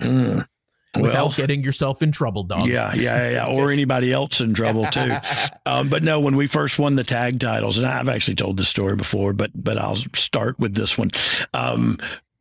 Mm 0.00 0.46
without 1.02 1.26
well, 1.26 1.34
getting 1.36 1.62
yourself 1.62 2.02
in 2.02 2.12
trouble, 2.12 2.44
dog. 2.44 2.66
Yeah, 2.66 2.94
yeah, 2.94 3.30
yeah, 3.30 3.46
or 3.46 3.70
anybody 3.70 4.12
else 4.12 4.40
in 4.40 4.54
trouble 4.54 4.86
too. 4.86 5.16
um, 5.66 5.88
but 5.88 6.02
no, 6.02 6.20
when 6.20 6.36
we 6.36 6.46
first 6.46 6.78
won 6.78 6.96
the 6.96 7.04
tag 7.04 7.40
titles, 7.40 7.78
and 7.78 7.86
I've 7.86 8.08
actually 8.08 8.36
told 8.36 8.56
this 8.56 8.68
story 8.68 8.96
before, 8.96 9.32
but 9.32 9.50
but 9.54 9.78
I'll 9.78 9.96
start 10.14 10.58
with 10.58 10.74
this 10.74 10.96
one. 10.98 11.10
Um, 11.54 11.98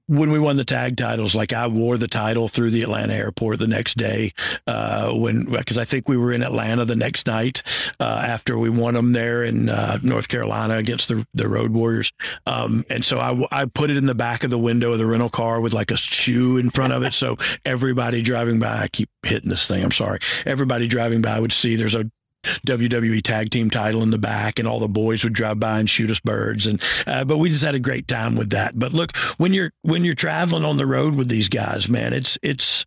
when 0.08 0.32
we 0.32 0.40
won 0.40 0.56
the 0.58 0.66
tag 0.66 0.98
titles, 0.98 1.36
like 1.36 1.54
I 1.54 1.68
wore 1.68 1.98
the 1.98 2.08
title 2.08 2.48
through 2.48 2.72
the 2.72 2.84
Atlanta 2.84 3.14
airport 3.14 3.60
the 3.60 3.68
next 3.68 3.98
day. 3.98 4.32
Uh, 4.68 5.12
when 5.14 5.46
because 5.46 5.78
I 5.78 5.86
think 5.86 6.08
we 6.08 6.18
were 6.18 6.32
in 6.32 6.44
Atlanta 6.44 6.86
the 6.86 6.96
next 6.96 7.28
night 7.28 7.64
uh, 8.00 8.24
after 8.26 8.58
we 8.58 8.70
won 8.70 8.94
them 8.94 9.14
there 9.14 9.44
in 9.44 9.70
uh, 9.70 10.00
North 10.04 10.28
Carolina 10.28 10.76
against 10.76 11.10
the 11.10 11.26
the 11.34 11.48
Road 11.48 11.72
Warriors. 11.72 12.12
Um, 12.46 12.86
and 12.90 13.04
so 13.04 13.20
I 13.20 13.62
I 13.62 13.66
put 13.66 13.90
it 13.90 13.98
in 13.98 14.06
the 14.06 14.16
back 14.16 14.44
of 14.44 14.52
the 14.52 14.60
window 14.60 14.94
of 14.94 15.00
the 15.00 15.06
rental 15.06 15.30
car 15.30 15.60
with 15.62 15.74
like 15.74 15.92
a 15.92 15.98
shoe 15.98 16.58
in 16.58 16.70
front 16.70 16.94
of 16.94 17.04
it, 17.04 17.14
so 17.14 17.38
everybody 17.66 18.22
driving 18.22 18.60
by. 18.60 18.84
I 18.84 18.88
keep 18.88 19.10
hitting 19.24 19.50
this 19.50 19.68
thing. 19.68 19.84
I'm 19.84 19.92
sorry. 19.92 20.20
Everybody 20.46 20.88
driving 20.88 21.22
by 21.22 21.40
would 21.40 21.54
see 21.54 21.76
there's 21.76 21.96
a 21.96 22.10
WWE 22.68 23.22
tag 23.22 23.50
team 23.50 23.70
title 23.70 24.04
in 24.04 24.12
the 24.12 24.18
back, 24.18 24.60
and 24.60 24.68
all 24.68 24.80
the 24.80 24.88
boys 24.88 25.24
would 25.24 25.34
drive 25.34 25.60
by 25.60 25.80
and 25.80 25.90
shoot 25.90 26.12
us 26.12 26.20
birds. 26.20 26.66
And 26.66 26.82
uh, 27.08 27.26
but 27.26 27.38
we 27.38 27.50
just 27.50 27.64
had 27.64 27.76
a 27.76 27.80
great 27.80 28.08
time 28.08 28.36
with 28.36 28.52
that. 28.52 28.78
But 28.78 28.94
look, 28.94 29.16
when 29.38 29.54
you're 29.54 29.72
when 29.82 30.04
you're 30.04 30.16
traveling 30.16 30.66
on 30.66 30.78
the 30.78 30.86
road 30.86 31.16
with 31.16 31.30
these 31.30 31.50
guys, 31.50 31.90
man, 31.90 32.14
it's 32.14 32.38
it's 32.42 32.86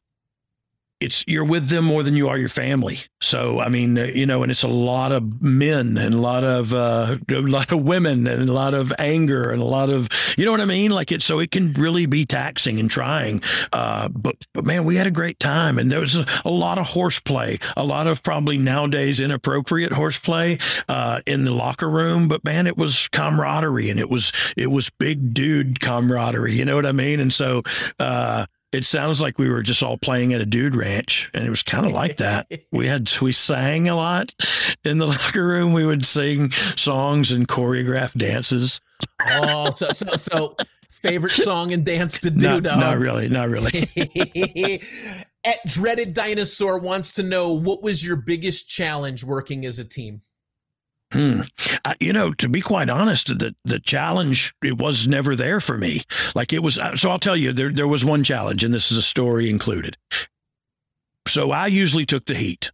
it's 1.00 1.24
you're 1.26 1.44
with 1.44 1.68
them 1.68 1.84
more 1.84 2.02
than 2.02 2.16
you 2.16 2.28
are 2.28 2.36
your 2.36 2.48
family. 2.48 2.98
So 3.20 3.60
I 3.60 3.68
mean, 3.68 3.98
uh, 3.98 4.04
you 4.04 4.26
know, 4.26 4.42
and 4.42 4.50
it's 4.50 4.62
a 4.62 4.68
lot 4.68 5.12
of 5.12 5.40
men 5.40 5.96
and 5.96 6.14
a 6.14 6.18
lot 6.18 6.44
of 6.44 6.74
uh, 6.74 7.16
a 7.28 7.40
lot 7.40 7.72
of 7.72 7.82
women 7.82 8.26
and 8.26 8.48
a 8.48 8.52
lot 8.52 8.74
of 8.74 8.92
anger 8.98 9.50
and 9.50 9.62
a 9.62 9.64
lot 9.64 9.90
of 9.90 10.08
you 10.36 10.44
know 10.44 10.50
what 10.50 10.60
I 10.60 10.64
mean. 10.64 10.90
Like 10.90 11.12
it, 11.12 11.22
so 11.22 11.38
it 11.38 11.50
can 11.50 11.72
really 11.74 12.06
be 12.06 12.24
taxing 12.26 12.80
and 12.80 12.90
trying. 12.90 13.42
Uh, 13.72 14.08
but 14.08 14.46
but 14.54 14.64
man, 14.64 14.84
we 14.84 14.96
had 14.96 15.06
a 15.06 15.12
great 15.12 15.38
time, 15.38 15.78
and 15.78 15.90
there 15.90 16.00
was 16.00 16.16
a, 16.16 16.26
a 16.44 16.50
lot 16.50 16.78
of 16.78 16.86
horseplay, 16.86 17.58
a 17.76 17.84
lot 17.84 18.06
of 18.06 18.22
probably 18.22 18.58
nowadays 18.58 19.20
inappropriate 19.20 19.92
horseplay 19.92 20.58
uh, 20.88 21.20
in 21.26 21.44
the 21.44 21.52
locker 21.52 21.88
room. 21.88 22.28
But 22.28 22.44
man, 22.44 22.66
it 22.66 22.76
was 22.76 23.08
camaraderie, 23.08 23.90
and 23.90 24.00
it 24.00 24.10
was 24.10 24.32
it 24.56 24.70
was 24.70 24.90
big 24.90 25.32
dude 25.32 25.80
camaraderie. 25.80 26.54
You 26.54 26.64
know 26.64 26.76
what 26.76 26.86
I 26.86 26.92
mean? 26.92 27.20
And 27.20 27.32
so 27.32 27.62
uh, 27.98 28.46
it 28.72 28.84
sounds 28.84 29.20
like 29.20 29.38
we 29.38 29.48
were 29.48 29.62
just 29.62 29.82
all 29.82 29.96
playing 29.96 30.32
at 30.32 30.40
a 30.40 30.46
dude 30.46 30.76
ranch 30.76 31.30
and 31.32 31.44
it 31.44 31.50
was 31.50 31.62
kind 31.62 31.86
of 31.86 31.92
like 31.92 32.16
that. 32.18 32.46
We 32.70 32.86
had 32.86 33.10
we 33.20 33.32
sang 33.32 33.88
a 33.88 33.96
lot 33.96 34.34
in 34.84 34.98
the 34.98 35.06
locker 35.06 35.46
room. 35.46 35.72
We 35.72 35.86
would 35.86 36.04
sing 36.04 36.50
songs 36.76 37.32
and 37.32 37.48
choreograph 37.48 38.12
dances. 38.16 38.80
Oh 39.26 39.72
so 39.74 39.92
so, 39.92 40.16
so 40.16 40.56
favorite 40.90 41.32
song 41.32 41.72
and 41.72 41.84
dance 41.84 42.20
to 42.20 42.30
do 42.30 42.60
not, 42.60 42.78
not 42.78 42.98
really 42.98 43.28
not 43.28 43.48
really. 43.48 43.88
At 45.44 45.66
dreaded 45.66 46.14
dinosaur 46.14 46.78
wants 46.78 47.14
to 47.14 47.22
know 47.22 47.52
what 47.52 47.82
was 47.82 48.04
your 48.04 48.16
biggest 48.16 48.68
challenge 48.68 49.24
working 49.24 49.64
as 49.64 49.78
a 49.78 49.84
team 49.84 50.20
Hmm. 51.12 51.40
Uh, 51.84 51.94
you 52.00 52.12
know, 52.12 52.32
to 52.34 52.48
be 52.48 52.60
quite 52.60 52.90
honest, 52.90 53.28
the 53.28 53.54
the 53.64 53.80
challenge 53.80 54.54
it 54.62 54.76
was 54.76 55.08
never 55.08 55.34
there 55.34 55.60
for 55.60 55.78
me. 55.78 56.02
Like 56.34 56.52
it 56.52 56.62
was. 56.62 56.78
Uh, 56.78 56.96
so 56.96 57.10
I'll 57.10 57.18
tell 57.18 57.36
you, 57.36 57.52
there 57.52 57.72
there 57.72 57.88
was 57.88 58.04
one 58.04 58.24
challenge, 58.24 58.62
and 58.62 58.74
this 58.74 58.92
is 58.92 58.98
a 58.98 59.02
story 59.02 59.48
included. 59.48 59.96
So 61.26 61.50
I 61.50 61.66
usually 61.68 62.04
took 62.04 62.26
the 62.26 62.34
heat. 62.34 62.70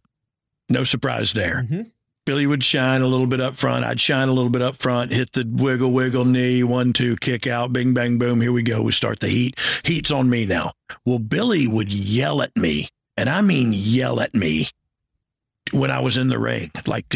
No 0.69 0.83
surprise 0.83 1.33
there. 1.33 1.63
Mm-hmm. 1.63 1.81
Billy 2.25 2.47
would 2.47 2.63
shine 2.63 3.01
a 3.01 3.07
little 3.07 3.27
bit 3.27 3.39
up 3.39 3.55
front. 3.55 3.85
I'd 3.85 4.01
shine 4.01 4.29
a 4.29 4.33
little 4.33 4.49
bit 4.49 4.63
up 4.63 4.77
front, 4.77 5.13
hit 5.13 5.33
the 5.33 5.47
wiggle, 5.47 5.91
wiggle 5.91 6.25
knee, 6.25 6.63
one, 6.63 6.91
two, 6.91 7.15
kick 7.17 7.45
out, 7.45 7.71
bing, 7.71 7.93
bang, 7.93 8.17
boom. 8.17 8.41
Here 8.41 8.51
we 8.51 8.63
go. 8.63 8.81
We 8.81 8.93
start 8.93 9.19
the 9.19 9.27
heat. 9.27 9.59
Heat's 9.83 10.11
on 10.11 10.29
me 10.29 10.47
now. 10.47 10.71
Well, 11.05 11.19
Billy 11.19 11.67
would 11.67 11.91
yell 11.91 12.41
at 12.41 12.55
me, 12.55 12.87
and 13.15 13.29
I 13.29 13.41
mean 13.41 13.73
yell 13.73 14.19
at 14.19 14.33
me 14.33 14.67
when 15.71 15.91
I 15.91 15.99
was 15.99 16.17
in 16.17 16.27
the 16.27 16.39
ring. 16.39 16.71
Like, 16.85 17.13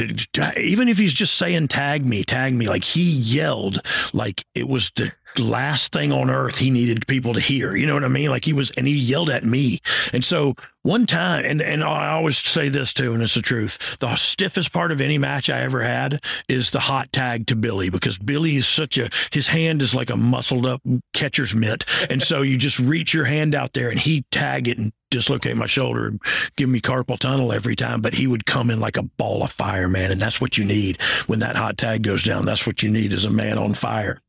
even 0.58 0.90
if 0.90 0.98
he's 0.98 1.14
just 1.14 1.36
saying, 1.36 1.68
tag 1.68 2.06
me, 2.06 2.24
tag 2.24 2.54
me, 2.54 2.68
like 2.68 2.84
he 2.84 3.02
yelled 3.02 3.82
like 4.14 4.44
it 4.56 4.68
was 4.68 4.92
the 4.96 5.12
last 5.38 5.92
thing 5.92 6.12
on 6.12 6.30
earth 6.30 6.58
he 6.58 6.70
needed 6.70 7.08
people 7.08 7.34
to 7.34 7.40
hear. 7.40 7.76
You 7.76 7.86
know 7.86 7.94
what 7.94 8.04
I 8.04 8.10
mean? 8.10 8.30
Like 8.30 8.46
he 8.46 8.54
was, 8.54 8.72
and 8.72 8.88
he 8.88 8.96
yelled 8.96 9.30
at 9.30 9.44
me. 9.44 9.80
And 10.14 10.24
so 10.24 10.56
one 10.82 11.06
time, 11.06 11.46
and, 11.46 11.62
and 11.62 11.84
I 11.84 12.10
always 12.12 12.38
say 12.38 12.70
this 12.70 12.94
too, 12.94 13.14
and 13.14 13.22
it's 13.22 13.36
the 13.36 13.42
truth 13.42 13.98
the 14.00 14.16
stiffest 14.16 14.72
part 14.72 14.92
of 14.92 15.02
any 15.02 15.18
match 15.18 15.50
I 15.50 15.62
ever 15.62 15.82
had 15.82 16.24
is 16.48 16.72
the 16.72 16.80
hot 16.80 17.12
tag 17.12 17.48
to 17.48 17.56
Billy 17.56 17.90
because 17.90 18.18
Billy 18.18 18.56
is 18.56 18.68
such 18.68 18.98
a, 18.98 19.10
his 19.32 19.48
hand 19.48 19.82
is 19.82 19.94
like 19.94 20.10
a 20.10 20.18
muscled 20.18 20.66
up 20.66 20.82
catcher's 21.14 21.54
mitt. 21.54 21.86
And 22.10 22.24
so 22.24 22.42
you 22.42 22.58
just 22.58 22.80
reach 22.80 23.14
your 23.14 23.26
hand 23.26 23.56
out 23.56 23.74
there 23.74 23.90
and 23.90 24.00
he 24.00 24.26
tag 24.32 24.68
it 24.68 24.78
and 24.78 24.94
dislocate 25.12 25.58
my 25.58 25.66
shoulder 25.66 26.08
and 26.08 26.22
give 26.56 26.70
me 26.70 26.80
carpal 26.80 27.18
tunnel 27.18 27.52
every 27.52 27.76
time, 27.76 28.02
but 28.02 28.14
he 28.14 28.28
would 28.28 28.46
come 28.46 28.70
in 28.70 28.80
like 28.80 28.98
a 28.98 29.04
ball 29.04 29.44
of 29.44 29.52
fire, 29.52 29.90
man. 29.90 30.12
And 30.12 30.22
that's 30.22 30.40
what 30.40 30.58
you 30.58 30.66
need 30.66 31.02
when 31.28 31.40
that 31.40 31.56
hot 31.56 31.78
tag 31.78 32.04
goes 32.04 32.24
down. 32.24 32.46
That's 32.46 32.66
what 32.66 32.84
you 32.84 32.90
need 32.90 33.12
is 33.12 33.26
a 33.26 33.30
man 33.30 33.58
on 33.58 33.74
fire. 33.74 34.22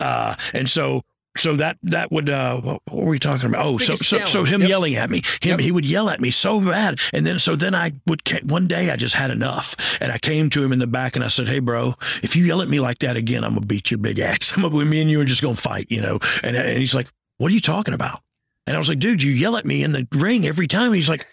Uh, 0.00 0.34
and 0.52 0.68
so 0.68 1.02
so 1.36 1.54
that 1.54 1.78
that 1.84 2.10
would 2.10 2.28
uh 2.28 2.60
what, 2.60 2.82
what 2.88 3.04
were 3.04 3.10
we 3.10 3.18
talking 3.18 3.46
about? 3.48 3.64
Oh 3.64 3.78
so 3.78 3.94
so, 3.94 4.24
so 4.24 4.44
him 4.44 4.60
Yep. 4.62 4.70
yelling 4.70 4.96
at 4.96 5.08
me. 5.08 5.22
Him 5.40 5.52
Yep. 5.52 5.60
he 5.60 5.70
would 5.70 5.84
yell 5.86 6.08
at 6.10 6.20
me 6.20 6.30
so 6.30 6.60
bad. 6.60 6.98
And 7.12 7.24
then 7.24 7.38
so 7.38 7.54
then 7.54 7.74
i 7.76 7.92
would 8.06 8.22
one 8.50 8.66
day 8.66 8.90
i 8.90 8.96
just 8.96 9.14
had 9.14 9.30
enough. 9.30 9.76
And 10.00 10.10
i 10.10 10.18
came 10.18 10.50
to 10.50 10.64
him 10.64 10.72
in 10.72 10.80
the 10.80 10.86
back 10.88 11.14
and 11.14 11.24
i 11.24 11.28
said 11.28 11.46
hey 11.48 11.60
bro 11.60 11.94
if 12.24 12.34
you 12.34 12.44
yell 12.44 12.60
at 12.60 12.68
me 12.68 12.80
like 12.80 12.98
that 13.00 13.16
again 13.16 13.44
i'm 13.44 13.54
gonna 13.54 13.66
beat 13.66 13.90
your 13.90 13.98
big 13.98 14.18
ass. 14.18 14.52
I'm 14.56 14.62
gonna 14.62 14.84
me 14.84 15.00
and 15.00 15.10
you 15.10 15.20
are 15.20 15.24
just 15.24 15.42
gonna 15.42 15.54
fight 15.54 15.86
you 15.90 16.00
know. 16.00 16.18
And, 16.42 16.56
and 16.56 16.78
he's 16.78 16.94
like 16.94 17.06
what 17.36 17.52
are 17.52 17.54
you 17.54 17.60
talking 17.60 17.94
about? 17.94 18.20
And 18.66 18.74
i 18.74 18.78
was 18.78 18.88
like 18.88 18.98
dude 18.98 19.22
you 19.22 19.30
yell 19.30 19.56
at 19.56 19.64
me 19.66 19.84
in 19.84 19.92
the 19.92 20.08
ring 20.12 20.44
every 20.44 20.66
time. 20.66 20.92
He's 20.92 21.08
like 21.08 21.24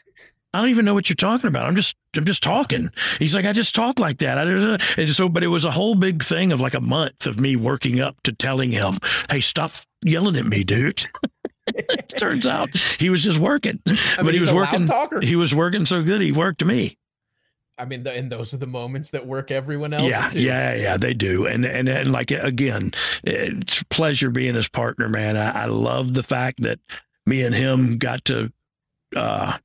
I 0.55 0.61
don't 0.61 0.69
even 0.69 0.85
know 0.85 0.93
what 0.93 1.09
you're 1.09 1.15
talking 1.17 1.49
about. 1.49 1.67
I'm 1.67 1.75
just, 1.75 1.97
I'm 2.15 2.23
just 2.23 2.41
talking. 2.41 2.89
He's 3.19 3.35
like, 3.35 3.43
I 3.43 3.51
just 3.51 3.75
talk 3.75 3.99
like 3.99 4.19
that. 4.19 4.37
I, 4.37 5.01
and 5.01 5.09
so, 5.09 5.27
but 5.27 5.43
it 5.43 5.47
was 5.47 5.65
a 5.65 5.71
whole 5.71 5.95
big 5.95 6.23
thing 6.23 6.53
of 6.53 6.61
like 6.61 6.73
a 6.73 6.79
month 6.79 7.25
of 7.25 7.37
me 7.37 7.57
working 7.57 7.99
up 7.99 8.15
to 8.23 8.31
telling 8.31 8.71
him, 8.71 8.97
Hey, 9.29 9.41
stop 9.41 9.71
yelling 10.01 10.37
at 10.37 10.45
me, 10.45 10.63
dude. 10.63 11.05
Turns 12.17 12.47
out 12.47 12.69
he 12.99 13.09
was 13.09 13.21
just 13.21 13.37
working, 13.37 13.81
I 13.85 13.97
but 14.17 14.25
mean, 14.27 14.35
he 14.35 14.39
was 14.39 14.53
working. 14.53 14.89
He 15.21 15.35
was 15.35 15.53
working 15.53 15.85
so 15.85 16.03
good. 16.03 16.21
He 16.21 16.31
worked 16.31 16.63
me. 16.63 16.97
I 17.77 17.83
mean, 17.83 18.03
the, 18.03 18.13
and 18.13 18.31
those 18.31 18.53
are 18.53 18.57
the 18.57 18.67
moments 18.67 19.09
that 19.11 19.27
work 19.27 19.51
everyone 19.51 19.91
else. 19.93 20.09
Yeah, 20.09 20.29
too. 20.29 20.39
yeah, 20.39 20.73
yeah, 20.75 20.97
they 20.97 21.13
do. 21.13 21.45
And 21.45 21.65
and 21.65 21.89
and 21.89 22.11
like 22.11 22.31
again, 22.31 22.91
it's 23.23 23.81
a 23.81 23.85
pleasure 23.87 24.29
being 24.29 24.55
his 24.55 24.69
partner, 24.69 25.09
man. 25.09 25.35
I, 25.35 25.63
I 25.63 25.65
love 25.65 26.13
the 26.13 26.23
fact 26.23 26.61
that 26.61 26.79
me 27.25 27.43
and 27.43 27.53
him 27.53 27.97
got 27.97 28.23
to, 28.25 28.53
uh, 29.15 29.57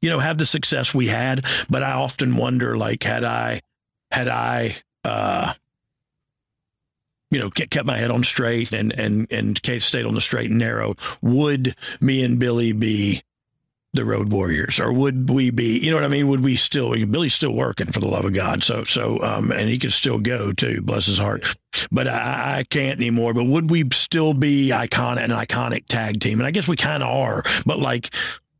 you 0.00 0.10
know, 0.10 0.18
have 0.18 0.38
the 0.38 0.46
success 0.46 0.94
we 0.94 1.06
had. 1.06 1.44
But 1.68 1.82
I 1.82 1.92
often 1.92 2.36
wonder, 2.36 2.76
like, 2.76 3.02
had 3.02 3.24
I, 3.24 3.60
had 4.10 4.28
I, 4.28 4.76
uh, 5.04 5.54
you 7.30 7.38
know, 7.38 7.50
kept 7.50 7.84
my 7.84 7.96
head 7.96 8.10
on 8.10 8.24
straight 8.24 8.72
and 8.72 8.92
and 8.98 9.30
and 9.30 9.62
Kate 9.62 9.82
stayed 9.82 10.06
on 10.06 10.14
the 10.14 10.20
straight 10.20 10.50
and 10.50 10.58
narrow, 10.58 10.94
would 11.20 11.76
me 12.00 12.24
and 12.24 12.38
Billy 12.38 12.72
be 12.72 13.22
the 13.94 14.04
Road 14.04 14.30
Warriors, 14.30 14.78
or 14.78 14.92
would 14.92 15.30
we 15.30 15.50
be? 15.50 15.78
You 15.78 15.90
know 15.90 15.96
what 15.96 16.04
I 16.04 16.08
mean? 16.08 16.28
Would 16.28 16.42
we 16.44 16.56
still? 16.56 16.90
Billy's 17.06 17.34
still 17.34 17.54
working 17.54 17.86
for 17.86 18.00
the 18.00 18.08
love 18.08 18.24
of 18.24 18.32
God, 18.32 18.62
so 18.62 18.84
so 18.84 19.22
um, 19.22 19.50
and 19.50 19.68
he 19.68 19.78
could 19.78 19.92
still 19.92 20.18
go 20.18 20.52
too, 20.52 20.82
bless 20.82 21.06
his 21.06 21.18
heart. 21.18 21.56
But 21.90 22.08
I, 22.08 22.58
I 22.58 22.64
can't 22.64 22.98
anymore. 22.98 23.34
But 23.34 23.44
would 23.44 23.70
we 23.70 23.84
still 23.92 24.34
be 24.34 24.70
iconic, 24.70 25.24
an 25.24 25.30
iconic 25.30 25.86
tag 25.86 26.20
team? 26.20 26.38
And 26.40 26.46
I 26.46 26.50
guess 26.50 26.68
we 26.68 26.76
kind 26.76 27.02
of 27.02 27.14
are. 27.14 27.42
But 27.64 27.78
like, 27.78 28.14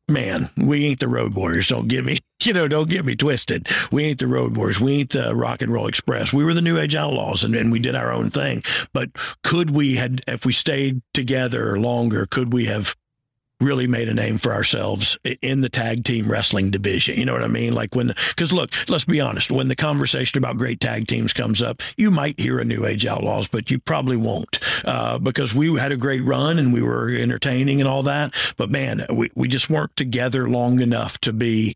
man, 0.08 0.50
we 0.56 0.86
ain't 0.86 1.00
the 1.00 1.08
Road 1.08 1.34
Warriors. 1.34 1.68
Don't 1.68 1.88
get 1.88 2.04
me, 2.04 2.18
you 2.42 2.52
know, 2.52 2.68
don't 2.68 2.88
get 2.88 3.04
me 3.04 3.14
twisted. 3.14 3.68
We 3.92 4.04
ain't 4.04 4.18
the 4.18 4.26
Road 4.26 4.56
Warriors. 4.56 4.80
We 4.80 5.00
ain't 5.00 5.10
the 5.10 5.34
Rock 5.34 5.62
and 5.62 5.72
Roll 5.72 5.86
Express. 5.86 6.32
We 6.32 6.44
were 6.44 6.54
the 6.54 6.62
New 6.62 6.78
Age 6.78 6.94
Outlaws, 6.94 7.44
and, 7.44 7.54
and 7.54 7.70
we 7.70 7.78
did 7.78 7.94
our 7.94 8.12
own 8.12 8.30
thing. 8.30 8.62
But 8.92 9.10
could 9.42 9.70
we 9.70 9.96
had 9.96 10.22
if 10.26 10.44
we 10.44 10.52
stayed 10.52 11.02
together 11.14 11.78
longer? 11.78 12.26
Could 12.26 12.52
we 12.52 12.66
have? 12.66 12.96
Really 13.60 13.86
made 13.86 14.08
a 14.08 14.14
name 14.14 14.38
for 14.38 14.52
ourselves 14.52 15.18
in 15.42 15.60
the 15.60 15.68
tag 15.68 16.04
team 16.04 16.30
wrestling 16.30 16.70
division. 16.70 17.16
You 17.16 17.24
know 17.24 17.32
what 17.32 17.42
I 17.42 17.48
mean? 17.48 17.74
Like 17.74 17.94
when, 17.94 18.08
because 18.28 18.52
look, 18.52 18.70
let's 18.88 19.04
be 19.04 19.20
honest, 19.20 19.50
when 19.50 19.68
the 19.68 19.76
conversation 19.76 20.38
about 20.38 20.56
great 20.56 20.80
tag 20.80 21.06
teams 21.06 21.32
comes 21.32 21.62
up, 21.62 21.82
you 21.96 22.10
might 22.10 22.38
hear 22.38 22.58
a 22.58 22.64
New 22.64 22.86
Age 22.86 23.06
Outlaws, 23.06 23.48
but 23.48 23.70
you 23.70 23.78
probably 23.78 24.16
won't 24.16 24.58
uh, 24.84 25.18
because 25.18 25.54
we 25.54 25.76
had 25.76 25.92
a 25.92 25.96
great 25.96 26.22
run 26.22 26.58
and 26.58 26.72
we 26.72 26.82
were 26.82 27.10
entertaining 27.10 27.80
and 27.80 27.88
all 27.88 28.02
that. 28.04 28.34
But 28.56 28.70
man, 28.70 29.04
we, 29.12 29.30
we 29.34 29.48
just 29.48 29.70
weren't 29.70 29.96
together 29.96 30.48
long 30.48 30.80
enough 30.80 31.18
to 31.18 31.32
be 31.32 31.74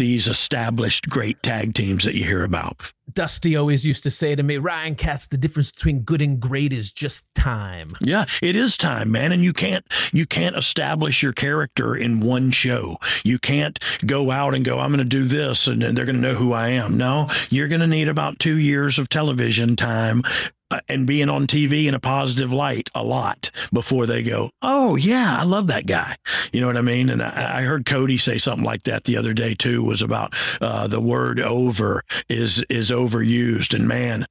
these 0.00 0.26
established 0.26 1.10
great 1.10 1.42
tag 1.42 1.74
teams 1.74 2.04
that 2.04 2.14
you 2.14 2.24
hear 2.24 2.42
about. 2.42 2.90
Dusty 3.12 3.54
always 3.54 3.84
used 3.84 4.02
to 4.04 4.10
say 4.10 4.34
to 4.34 4.42
me, 4.42 4.56
Ryan 4.56 4.94
Katz, 4.94 5.26
the 5.26 5.36
difference 5.36 5.72
between 5.72 6.00
good 6.00 6.22
and 6.22 6.40
great 6.40 6.72
is 6.72 6.90
just 6.90 7.26
time. 7.34 7.94
Yeah, 8.00 8.24
it 8.42 8.56
is 8.56 8.78
time, 8.78 9.12
man, 9.12 9.30
and 9.30 9.44
you 9.44 9.52
can't 9.52 9.84
you 10.10 10.24
can't 10.24 10.56
establish 10.56 11.22
your 11.22 11.34
character 11.34 11.94
in 11.94 12.20
one 12.20 12.50
show. 12.50 12.96
You 13.24 13.38
can't 13.38 13.78
go 14.06 14.30
out 14.30 14.54
and 14.54 14.64
go, 14.64 14.78
I'm 14.78 14.90
going 14.90 15.00
to 15.00 15.04
do 15.04 15.24
this, 15.24 15.66
and 15.66 15.82
they're 15.82 16.06
going 16.06 16.14
to 16.14 16.22
know 16.22 16.34
who 16.34 16.54
I 16.54 16.68
am. 16.68 16.96
No, 16.96 17.28
you're 17.50 17.68
going 17.68 17.82
to 17.82 17.86
need 17.86 18.08
about 18.08 18.38
two 18.38 18.58
years 18.58 18.98
of 18.98 19.10
television 19.10 19.76
time. 19.76 20.22
Uh, 20.70 20.80
And 20.88 21.06
being 21.06 21.28
on 21.28 21.46
TV 21.46 21.86
in 21.86 21.94
a 21.94 22.00
positive 22.00 22.52
light 22.52 22.88
a 22.94 23.02
lot 23.02 23.50
before 23.72 24.06
they 24.06 24.22
go, 24.22 24.50
oh 24.62 24.96
yeah, 24.96 25.36
I 25.38 25.44
love 25.44 25.66
that 25.68 25.86
guy. 25.86 26.16
You 26.52 26.60
know 26.60 26.66
what 26.66 26.76
I 26.76 26.82
mean? 26.82 27.10
And 27.10 27.22
I, 27.22 27.58
I 27.58 27.62
heard 27.62 27.86
Cody 27.86 28.18
say 28.18 28.38
something 28.38 28.64
like 28.64 28.84
that 28.84 29.04
the 29.04 29.16
other 29.16 29.32
day 29.32 29.54
too. 29.54 29.82
Was 29.82 30.02
about 30.02 30.34
uh, 30.60 30.86
the 30.86 31.00
word 31.00 31.40
"over" 31.40 32.02
is 32.28 32.64
is 32.68 32.90
overused, 32.90 33.74
and 33.74 33.88
man, 33.88 34.26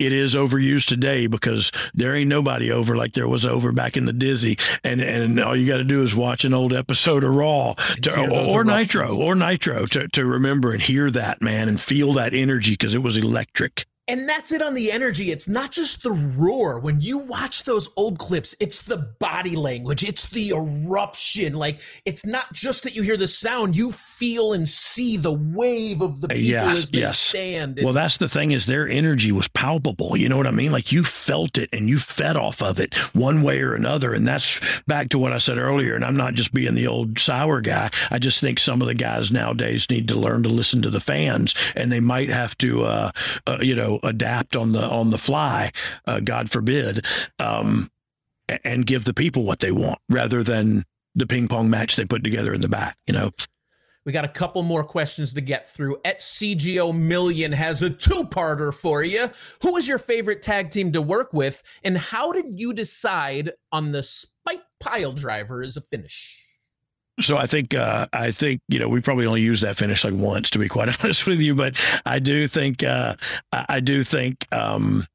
it 0.00 0.12
is 0.12 0.34
overused 0.34 0.86
today 0.86 1.26
because 1.26 1.70
there 1.94 2.14
ain't 2.14 2.28
nobody 2.28 2.72
over 2.72 2.96
like 2.96 3.12
there 3.12 3.28
was 3.28 3.44
over 3.44 3.70
back 3.70 3.96
in 3.96 4.06
the 4.06 4.12
dizzy 4.12 4.56
and 4.82 5.00
and 5.00 5.38
all 5.38 5.54
you 5.54 5.66
got 5.66 5.76
to 5.78 5.84
do 5.84 6.02
is 6.02 6.14
watch 6.14 6.44
an 6.44 6.54
old 6.54 6.72
episode 6.72 7.22
of 7.22 7.34
raw 7.34 7.74
to, 8.02 8.10
those 8.10 8.32
or 8.32 8.64
nitro 8.64 9.14
or 9.14 9.34
nitro 9.34 9.84
to, 9.86 10.08
to 10.08 10.24
remember 10.24 10.72
and 10.72 10.82
hear 10.82 11.10
that 11.10 11.42
man 11.42 11.68
and 11.68 11.80
feel 11.80 12.14
that 12.14 12.32
energy 12.32 12.72
because 12.72 12.94
it 12.94 13.02
was 13.02 13.16
electric 13.16 13.84
And 14.10 14.28
that's 14.28 14.50
it 14.50 14.60
on 14.60 14.74
the 14.74 14.90
energy. 14.90 15.30
It's 15.30 15.48
not 15.48 15.70
just 15.70 16.02
the 16.02 16.10
roar. 16.10 16.80
When 16.80 17.00
you 17.00 17.18
watch 17.18 17.64
those 17.64 17.88
old 17.96 18.18
clips, 18.18 18.56
it's 18.58 18.82
the 18.82 18.96
body 18.96 19.54
language, 19.54 20.02
it's 20.02 20.26
the 20.26 20.50
eruption. 20.50 21.54
Like, 21.54 21.78
it's 22.04 22.26
not 22.26 22.52
just 22.52 22.82
that 22.82 22.96
you 22.96 23.02
hear 23.02 23.16
the 23.16 23.28
sound, 23.28 23.76
you 23.76 23.92
feel 23.92 24.52
and 24.52 24.68
see 24.68 25.16
the 25.16 25.32
wave 25.32 26.02
of 26.02 26.20
the 26.20 26.28
people 26.28 26.44
yes 26.44 26.78
as 26.84 26.90
they 26.90 26.98
yes 26.98 27.18
stand. 27.18 27.80
well 27.82 27.92
that's 27.92 28.18
the 28.18 28.28
thing 28.28 28.50
is 28.50 28.66
their 28.66 28.86
energy 28.86 29.32
was 29.32 29.48
palpable 29.48 30.14
you 30.14 30.28
know 30.28 30.36
what 30.36 30.46
i 30.46 30.50
mean 30.50 30.70
like 30.70 30.92
you 30.92 31.02
felt 31.02 31.56
it 31.56 31.70
and 31.72 31.88
you 31.88 31.98
fed 31.98 32.36
off 32.36 32.62
of 32.62 32.78
it 32.78 32.94
one 33.14 33.42
way 33.42 33.62
or 33.62 33.74
another 33.74 34.12
and 34.12 34.28
that's 34.28 34.60
back 34.86 35.08
to 35.08 35.18
what 35.18 35.32
i 35.32 35.38
said 35.38 35.56
earlier 35.56 35.94
and 35.94 36.04
i'm 36.04 36.16
not 36.16 36.34
just 36.34 36.52
being 36.52 36.74
the 36.74 36.86
old 36.86 37.18
sour 37.18 37.62
guy 37.62 37.88
i 38.10 38.18
just 38.18 38.40
think 38.40 38.58
some 38.58 38.82
of 38.82 38.88
the 38.88 38.94
guys 38.94 39.32
nowadays 39.32 39.88
need 39.88 40.06
to 40.06 40.16
learn 40.16 40.42
to 40.42 40.50
listen 40.50 40.82
to 40.82 40.90
the 40.90 41.00
fans 41.00 41.54
and 41.74 41.90
they 41.90 42.00
might 42.00 42.28
have 42.28 42.56
to 42.58 42.82
uh, 42.82 43.10
uh 43.46 43.58
you 43.62 43.74
know 43.74 43.99
adapt 44.02 44.56
on 44.56 44.72
the 44.72 44.82
on 44.82 45.10
the 45.10 45.18
fly 45.18 45.70
uh, 46.06 46.20
god 46.20 46.50
forbid 46.50 47.04
um 47.38 47.90
and 48.64 48.86
give 48.86 49.04
the 49.04 49.14
people 49.14 49.44
what 49.44 49.60
they 49.60 49.72
want 49.72 49.98
rather 50.08 50.42
than 50.42 50.84
the 51.14 51.26
ping 51.26 51.48
pong 51.48 51.70
match 51.70 51.96
they 51.96 52.04
put 52.04 52.24
together 52.24 52.52
in 52.52 52.60
the 52.60 52.68
back 52.68 52.96
you 53.06 53.12
know 53.12 53.30
We 54.06 54.12
got 54.12 54.24
a 54.24 54.28
couple 54.28 54.62
more 54.62 54.82
questions 54.82 55.34
to 55.34 55.42
get 55.42 55.70
through. 55.70 55.98
At 56.06 56.20
CGO 56.20 56.96
Million 56.96 57.52
has 57.52 57.82
a 57.82 57.90
two-parter 57.90 58.72
for 58.72 59.04
you. 59.04 59.30
Who 59.60 59.76
is 59.76 59.86
your 59.86 59.98
favorite 59.98 60.40
tag 60.40 60.70
team 60.70 60.90
to 60.92 61.02
work 61.02 61.34
with, 61.34 61.62
and 61.84 61.98
how 61.98 62.32
did 62.32 62.58
you 62.58 62.72
decide 62.72 63.52
on 63.70 63.92
the 63.92 64.02
Spike 64.02 64.64
Pile 64.80 65.12
Driver 65.12 65.62
as 65.62 65.76
a 65.76 65.82
finish? 65.82 66.39
So 67.20 67.36
I 67.36 67.46
think 67.46 67.74
uh, 67.74 68.06
I 68.12 68.30
think 68.30 68.60
you 68.68 68.78
know 68.78 68.88
we 68.88 69.00
probably 69.00 69.26
only 69.26 69.42
used 69.42 69.62
that 69.62 69.76
finish 69.76 70.04
like 70.04 70.14
once 70.14 70.50
to 70.50 70.58
be 70.58 70.68
quite 70.68 70.88
honest 71.04 71.26
with 71.26 71.40
you, 71.40 71.54
but 71.54 71.74
I 72.06 72.18
do 72.18 72.48
think 72.48 72.82
uh, 72.82 73.14
I 73.52 73.66
I 73.68 73.80
do 73.80 74.02
think 74.02 74.46
um, 74.52 75.06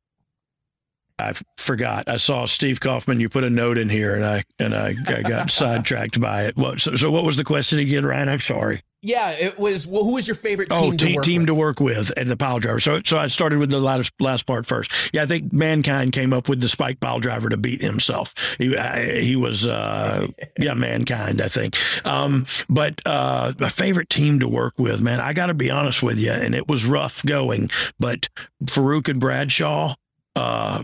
I 1.17 1.33
forgot. 1.57 2.09
I 2.09 2.17
saw 2.17 2.45
Steve 2.45 2.79
Kaufman. 2.79 3.19
You 3.19 3.29
put 3.29 3.43
a 3.43 3.49
note 3.49 3.77
in 3.77 3.89
here, 3.89 4.15
and 4.15 4.25
I 4.25 4.43
and 4.59 4.75
I, 4.75 4.95
I 5.07 5.21
got 5.21 5.51
sidetracked 5.51 6.19
by 6.19 6.43
it. 6.45 6.57
What? 6.57 6.81
So, 6.81 6.95
so 6.95 7.09
what 7.11 7.23
was 7.23 7.37
the 7.37 7.43
question 7.43 7.79
again, 7.79 8.05
Ryan? 8.05 8.29
I'm 8.29 8.39
sorry. 8.39 8.81
Yeah, 9.05 9.29
it 9.31 9.59
was. 9.59 9.85
Well, 9.85 10.03
who 10.03 10.13
was 10.13 10.27
your 10.27 10.33
favorite 10.35 10.69
Oh, 10.71 10.89
team 10.89 10.97
to 10.97 11.05
te- 11.05 11.15
work 11.15 11.23
team 11.25 11.41
with? 11.43 11.47
to 11.47 11.53
work 11.55 11.79
with 11.79 12.11
and 12.17 12.27
the 12.27 12.35
pile 12.35 12.57
driver. 12.57 12.79
So, 12.79 13.01
so 13.05 13.19
I 13.19 13.27
started 13.27 13.59
with 13.59 13.69
the 13.69 13.79
last 13.79 14.11
last 14.19 14.47
part 14.47 14.65
first. 14.65 14.91
Yeah, 15.13 15.21
I 15.21 15.25
think 15.27 15.53
mankind 15.53 16.11
came 16.11 16.33
up 16.33 16.49
with 16.49 16.59
the 16.59 16.67
spike 16.67 16.99
pile 16.99 17.19
driver 17.19 17.47
to 17.49 17.57
beat 17.57 17.81
himself. 17.83 18.33
He 18.57 18.75
I, 18.75 19.21
he 19.21 19.35
was 19.35 19.67
uh, 19.67 20.25
yeah, 20.59 20.73
mankind. 20.73 21.39
I 21.39 21.47
think. 21.49 21.75
Um, 22.03 22.47
but 22.67 22.99
uh, 23.05 23.53
my 23.59 23.69
favorite 23.69 24.09
team 24.09 24.39
to 24.39 24.47
work 24.49 24.79
with, 24.79 25.01
man, 25.01 25.19
I 25.19 25.33
got 25.33 25.47
to 25.47 25.53
be 25.53 25.69
honest 25.69 26.01
with 26.01 26.17
you, 26.17 26.31
and 26.31 26.55
it 26.55 26.67
was 26.67 26.85
rough 26.85 27.23
going, 27.23 27.69
but 27.99 28.27
Faarooq 28.63 29.07
and 29.07 29.19
Bradshaw. 29.19 29.93
Uh, 30.35 30.83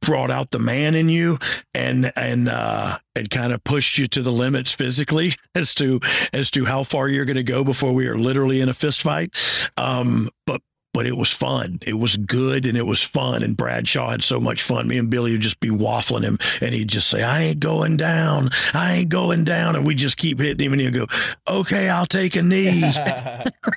brought 0.00 0.30
out 0.30 0.50
the 0.50 0.58
man 0.58 0.94
in 0.94 1.08
you 1.08 1.38
and 1.74 2.12
and 2.16 2.48
uh 2.48 2.98
and 3.14 3.30
kind 3.30 3.52
of 3.52 3.62
pushed 3.64 3.98
you 3.98 4.06
to 4.06 4.22
the 4.22 4.32
limits 4.32 4.72
physically 4.72 5.32
as 5.54 5.74
to 5.74 6.00
as 6.32 6.50
to 6.50 6.64
how 6.64 6.82
far 6.82 7.08
you're 7.08 7.24
going 7.24 7.36
to 7.36 7.42
go 7.42 7.64
before 7.64 7.92
we 7.92 8.06
are 8.06 8.18
literally 8.18 8.60
in 8.60 8.68
a 8.68 8.74
fist 8.74 9.02
fight 9.02 9.34
um 9.76 10.30
but 10.46 10.62
but 10.92 11.06
it 11.06 11.16
was 11.16 11.30
fun. 11.30 11.78
It 11.82 11.94
was 11.94 12.16
good 12.16 12.66
and 12.66 12.76
it 12.76 12.86
was 12.86 13.02
fun. 13.02 13.42
And 13.42 13.56
Bradshaw 13.56 14.10
had 14.10 14.24
so 14.24 14.40
much 14.40 14.62
fun. 14.62 14.88
Me 14.88 14.98
and 14.98 15.08
Billy 15.08 15.32
would 15.32 15.40
just 15.40 15.60
be 15.60 15.68
waffling 15.68 16.22
him 16.22 16.38
and 16.60 16.74
he'd 16.74 16.88
just 16.88 17.08
say, 17.08 17.22
I 17.22 17.42
ain't 17.42 17.60
going 17.60 17.96
down. 17.96 18.50
I 18.74 18.94
ain't 18.94 19.08
going 19.08 19.44
down. 19.44 19.76
And 19.76 19.86
we 19.86 19.94
just 19.94 20.16
keep 20.16 20.40
hitting 20.40 20.66
him 20.66 20.72
and 20.72 20.80
he'd 20.80 20.94
go, 20.94 21.06
Okay, 21.48 21.88
I'll 21.88 22.06
take 22.06 22.34
a 22.36 22.42
knee. 22.42 22.82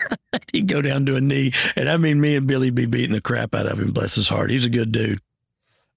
he'd 0.52 0.68
go 0.68 0.82
down 0.82 1.06
to 1.06 1.16
a 1.16 1.22
knee. 1.22 1.52
And 1.76 1.88
I 1.88 1.98
mean, 1.98 2.20
me 2.20 2.36
and 2.36 2.48
Billy 2.48 2.72
be 2.72 2.86
beating 2.86 3.14
the 3.14 3.22
crap 3.22 3.54
out 3.54 3.68
of 3.68 3.80
him. 3.80 3.92
Bless 3.92 4.16
his 4.16 4.28
heart. 4.28 4.50
He's 4.50 4.66
a 4.66 4.70
good 4.70 4.92
dude. 4.92 5.20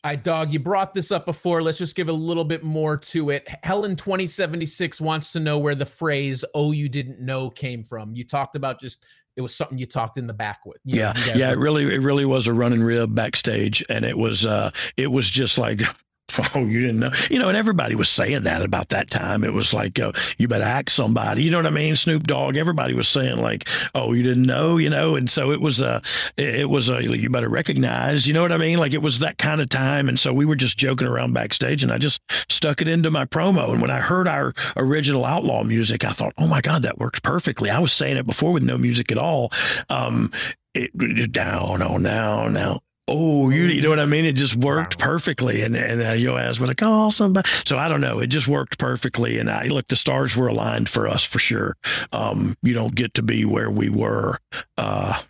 I 0.07 0.17
dog, 0.17 0.53
you 0.53 0.61
brought 0.61 0.95
this 0.95 1.11
up 1.11 1.27
before. 1.27 1.63
Let's 1.63 1.79
just 1.79 1.97
give 1.97 2.09
a 2.09 2.13
little 2.13 2.45
bit 2.45 2.63
more 2.63 2.97
to 2.97 3.31
it. 3.31 3.49
Helen 3.65 3.97
2076 3.97 5.01
wants 5.01 5.33
to 5.33 5.41
know 5.41 5.59
where 5.59 5.75
the 5.75 5.87
phrase 5.87 6.45
"Oh, 6.55 6.73
you 6.73 6.89
didn't 6.89 7.21
know" 7.21 7.51
came 7.51 7.83
from. 7.83 8.15
You 8.15 8.25
talked 8.25 8.55
about 8.55 8.81
just 8.81 9.03
it 9.37 9.43
was 9.43 9.55
something 9.55 9.79
you 9.79 9.87
talked 9.87 10.17
in 10.17 10.27
the 10.27 10.35
back 10.35 10.65
with. 10.65 10.79
You 10.85 10.97
know, 10.97 11.13
yeah, 11.17 11.35
you 11.35 11.41
yeah, 11.41 11.51
it 11.51 11.59
really, 11.59 11.95
it 11.95 12.01
really 12.01 12.25
was 12.25 12.47
a 12.47 12.53
running 12.53 12.83
rib 12.83 13.15
backstage, 13.15 13.85
and 13.89 14.05
it 14.05 14.17
was, 14.17 14.47
uh, 14.47 14.71
it 14.97 15.09
was 15.09 15.29
just 15.29 15.59
like, 15.59 15.83
oh, 16.55 16.65
you 16.65 16.81
didn't 16.81 16.99
know, 16.99 17.11
you 17.31 17.39
know, 17.39 17.49
and 17.49 17.57
everybody 17.57 17.95
was 17.95 18.09
saying 18.09 18.43
that 18.43 18.63
about 18.63 18.89
that 18.91 19.11
time. 19.11 19.45
It 19.45 19.53
was 19.53 19.73
like, 19.73 19.99
uh, 19.99 20.13
you 20.39 20.49
better 20.49 20.65
act 20.65 20.91
somebody, 20.91 21.43
you 21.43 21.51
know 21.51 21.59
what 21.59 21.67
I 21.67 21.71
mean? 21.71 21.97
Snoop 21.97 22.25
Dogg, 22.25 22.57
everybody 22.57 22.95
was 22.95 23.09
saying 23.09 23.41
like, 23.41 23.69
oh, 23.95 24.13
you 24.13 24.23
didn't 24.23 24.45
know, 24.45 24.77
you 24.77 24.91
know, 24.91 25.17
and 25.17 25.31
so 25.31 25.51
it 25.51 25.61
was, 25.61 25.81
uh, 25.81 26.01
it, 26.37 26.69
was, 26.69 26.91
uh, 26.91 26.99
you 26.99 27.31
better 27.31 27.49
recognize, 27.49 28.27
you 28.27 28.35
know 28.35 28.43
what 28.43 28.53
I 28.53 28.59
mean? 28.59 28.79
Like 28.79 28.93
it 28.93 29.03
was 29.03 29.21
that 29.21 29.39
kind 29.39 29.61
of 29.61 29.69
time, 29.69 30.09
and 30.09 30.19
so 30.19 30.33
we 30.33 30.45
were 30.45 30.57
just 30.57 30.77
joking 30.79 31.07
around 31.07 31.33
backstage, 31.33 31.83
and 31.83 31.93
I 31.93 31.99
just 31.99 32.21
stuck 32.51 32.83
it 32.83 32.89
into 32.89 33.11
my 33.11 33.25
promo, 33.25 33.73
and 33.73 33.81
when 33.81 33.91
I 33.91 34.01
heard 34.01 34.29
our 34.29 34.53
original 34.77 35.25
Outlaw 35.25 35.63
music, 35.65 36.05
I 36.05 36.11
thought, 36.11 36.35
oh 36.39 36.47
my 36.47 36.61
god, 36.61 36.83
that 36.83 36.99
works 36.99 37.21
perfectly. 37.21 37.71
I 37.71 37.79
was 37.79 37.93
saying 37.93 38.17
it 38.17 38.27
before 38.27 38.53
with 38.53 38.63
no 38.63 38.79
music 38.79 39.11
at 39.13 39.19
all. 39.19 39.51
Um, 39.89 40.33
it, 40.75 41.33
down, 41.33 41.83
oh, 41.83 41.97
now, 41.97 42.49
now. 42.49 42.81
Oh, 43.09 43.51
you, 43.51 43.67
you 43.67 43.83
know 43.83 43.91
what 43.91 44.01
I 44.01 44.07
mean? 44.07 44.25
It 44.25 44.35
just 44.35 44.57
worked 44.57 44.99
perfectly. 44.99 45.63
And, 45.63 45.77
and 45.77 46.03
uh, 46.03 46.13
Yoaz 46.13 46.59
was 46.59 46.69
like, 46.69 46.83
oh, 46.83 47.11
somebody. 47.11 47.49
So 47.65 47.79
I 47.79 47.89
don't 47.89 48.01
know. 48.01 48.19
It 48.19 48.27
just 48.27 48.49
worked 48.49 48.79
perfectly. 48.79 49.39
And 49.39 49.49
I 49.49 49.67
look, 49.67 49.87
the 49.87 49.97
stars 49.97 50.37
were 50.37 50.49
aligned 50.49 50.89
for 50.89 51.07
us 51.07 51.23
for 51.23 51.39
sure. 51.39 51.77
Um, 52.13 52.57
you 52.63 52.75
don't 52.75 52.97
get 52.97 53.15
to 53.15 53.23
be 53.23 53.45
where 53.45 53.71
we 53.71 53.89
were 53.89 54.39
uh, 54.77 55.23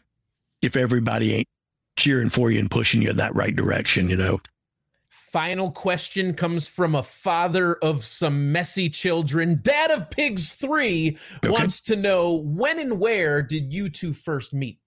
if 0.62 0.74
everybody 0.74 1.34
ain't 1.34 1.48
cheering 1.98 2.30
for 2.30 2.50
you 2.50 2.60
and 2.60 2.70
pushing 2.70 3.02
you 3.02 3.10
in 3.10 3.16
that 3.18 3.34
right 3.34 3.54
direction, 3.54 4.08
you 4.08 4.16
know? 4.16 4.40
Final 5.08 5.70
question 5.70 6.32
comes 6.32 6.66
from 6.66 6.94
a 6.94 7.02
father 7.02 7.74
of 7.82 8.06
some 8.06 8.52
messy 8.52 8.88
children. 8.88 9.60
Dad 9.62 9.90
of 9.90 10.08
Pigs 10.08 10.54
3 10.54 11.18
wants 11.44 11.80
to 11.80 11.96
know 11.96 12.32
when 12.32 12.78
and 12.78 12.98
where 12.98 13.42
did 13.42 13.70
you 13.70 13.90
two 13.90 14.14
first 14.14 14.54
meet? 14.54 14.78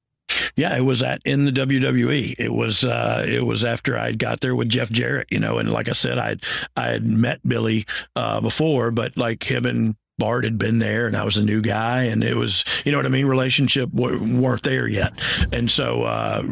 Yeah, 0.56 0.78
it 0.78 0.82
was 0.82 1.02
at 1.02 1.22
in 1.26 1.46
the 1.46 1.52
WWE. 1.52 2.36
It 2.38 2.54
was 2.54 2.84
uh 2.84 3.26
it 3.28 3.46
was 3.46 3.64
after 3.64 3.98
I'd 3.98 4.20
got 4.20 4.42
there 4.42 4.56
with 4.56 4.70
Jeff 4.70 4.90
Jarrett, 4.92 5.28
you 5.30 5.40
know, 5.40 5.58
and 5.58 5.72
like 5.72 5.90
I 5.90 5.94
said, 5.94 6.18
I'd 6.18 6.44
I 6.76 6.88
had 6.88 7.06
met 7.06 7.40
Billy 7.48 7.86
uh 8.16 8.42
before, 8.42 8.92
but 8.92 9.18
like 9.18 9.44
him 9.50 9.66
and 9.66 9.96
Bart 10.18 10.44
had 10.44 10.58
been 10.58 10.80
there 10.80 11.08
and 11.08 11.16
I 11.16 11.24
was 11.24 11.38
a 11.38 11.44
new 11.46 11.62
guy 11.62 12.04
and 12.04 12.24
it 12.24 12.36
was, 12.36 12.66
you 12.86 12.92
know 12.92 12.98
what 12.98 13.06
I 13.06 13.10
mean, 13.10 13.26
relationship 13.26 13.90
w- 13.92 14.42
weren't 14.42 14.64
there 14.64 14.88
yet. 14.88 15.14
And 15.54 15.72
so 15.72 16.04
uh 16.04 16.44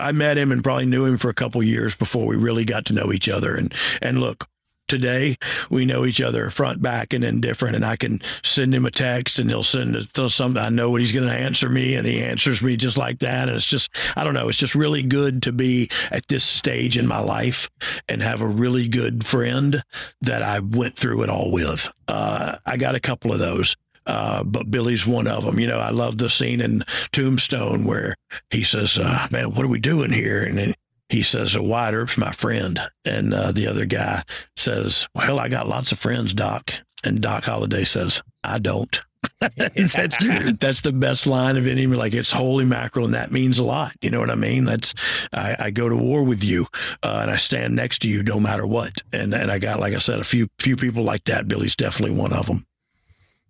I 0.00 0.12
met 0.12 0.38
him 0.38 0.50
and 0.50 0.64
probably 0.64 0.86
knew 0.86 1.04
him 1.04 1.18
for 1.18 1.28
a 1.28 1.34
couple 1.34 1.62
years 1.62 1.94
before 1.94 2.26
we 2.26 2.36
really 2.36 2.64
got 2.64 2.86
to 2.86 2.92
know 2.94 3.12
each 3.12 3.28
other 3.28 3.54
and 3.54 3.72
and 4.02 4.18
look 4.18 4.48
Today 4.86 5.36
we 5.70 5.86
know 5.86 6.04
each 6.04 6.20
other 6.20 6.50
front, 6.50 6.82
back, 6.82 7.12
and 7.14 7.24
indifferent, 7.24 7.74
and 7.74 7.84
I 7.84 7.96
can 7.96 8.20
send 8.42 8.74
him 8.74 8.84
a 8.84 8.90
text, 8.90 9.38
and 9.38 9.48
he'll 9.48 9.62
send 9.62 9.96
it- 9.96 10.08
something. 10.30 10.62
I 10.62 10.68
know 10.68 10.90
what 10.90 11.00
he's 11.00 11.12
going 11.12 11.28
to 11.28 11.34
answer 11.34 11.68
me, 11.68 11.94
and 11.94 12.06
he 12.06 12.22
answers 12.22 12.62
me 12.62 12.76
just 12.76 12.98
like 12.98 13.20
that. 13.20 13.48
And 13.48 13.56
it's 13.56 13.66
just, 13.66 13.90
I 14.16 14.24
don't 14.24 14.34
know, 14.34 14.48
it's 14.48 14.58
just 14.58 14.74
really 14.74 15.02
good 15.02 15.42
to 15.44 15.52
be 15.52 15.88
at 16.10 16.28
this 16.28 16.44
stage 16.44 16.96
in 16.98 17.06
my 17.06 17.20
life 17.20 17.70
and 18.08 18.22
have 18.22 18.40
a 18.40 18.46
really 18.46 18.88
good 18.88 19.24
friend 19.24 19.82
that 20.20 20.42
I 20.42 20.60
went 20.60 20.96
through 20.96 21.22
it 21.22 21.30
all 21.30 21.50
with. 21.50 21.88
Uh, 22.06 22.56
I 22.66 22.76
got 22.76 22.94
a 22.94 23.00
couple 23.00 23.32
of 23.32 23.38
those. 23.38 23.76
Uh, 24.06 24.44
but 24.44 24.70
Billy's 24.70 25.06
one 25.06 25.26
of 25.26 25.46
them. 25.46 25.58
You 25.58 25.66
know, 25.66 25.78
I 25.78 25.88
love 25.88 26.18
the 26.18 26.28
scene 26.28 26.60
in 26.60 26.82
Tombstone 27.12 27.86
where 27.86 28.16
he 28.50 28.62
says, 28.62 28.98
uh, 28.98 29.26
"Man, 29.30 29.52
what 29.52 29.64
are 29.64 29.68
we 29.68 29.78
doing 29.78 30.12
here?" 30.12 30.42
And 30.42 30.58
then 30.58 30.74
he 31.14 31.22
says, 31.22 31.56
"Wyatt 31.56 31.94
Earp's 31.94 32.18
my 32.18 32.32
friend," 32.32 32.80
and 33.04 33.32
uh, 33.32 33.52
the 33.52 33.68
other 33.68 33.86
guy 33.86 34.24
says, 34.56 35.08
"Well, 35.14 35.38
I 35.38 35.48
got 35.48 35.68
lots 35.68 35.92
of 35.92 35.98
friends, 35.98 36.34
Doc." 36.34 36.72
And 37.04 37.20
Doc 37.20 37.44
Holliday 37.44 37.84
says, 37.84 38.20
"I 38.42 38.58
don't." 38.58 39.00
that's 39.40 40.16
that's 40.58 40.80
the 40.80 40.92
best 40.92 41.28
line 41.28 41.56
of 41.56 41.68
any. 41.68 41.86
Like 41.86 42.14
it's 42.14 42.32
holy 42.32 42.64
mackerel, 42.64 43.06
and 43.06 43.14
that 43.14 43.30
means 43.30 43.58
a 43.58 43.62
lot. 43.62 43.92
You 44.02 44.10
know 44.10 44.18
what 44.18 44.30
I 44.30 44.34
mean? 44.34 44.64
That's 44.64 44.92
I, 45.32 45.56
I 45.58 45.70
go 45.70 45.88
to 45.88 45.96
war 45.96 46.24
with 46.24 46.42
you, 46.42 46.66
uh, 47.04 47.20
and 47.22 47.30
I 47.30 47.36
stand 47.36 47.76
next 47.76 48.00
to 48.00 48.08
you 48.08 48.24
no 48.24 48.40
matter 48.40 48.66
what. 48.66 49.02
And 49.12 49.32
and 49.32 49.52
I 49.52 49.60
got, 49.60 49.78
like 49.78 49.94
I 49.94 49.98
said, 49.98 50.18
a 50.18 50.24
few 50.24 50.48
few 50.58 50.74
people 50.74 51.04
like 51.04 51.24
that. 51.24 51.46
Billy's 51.46 51.76
definitely 51.76 52.16
one 52.16 52.32
of 52.32 52.46
them. 52.46 52.66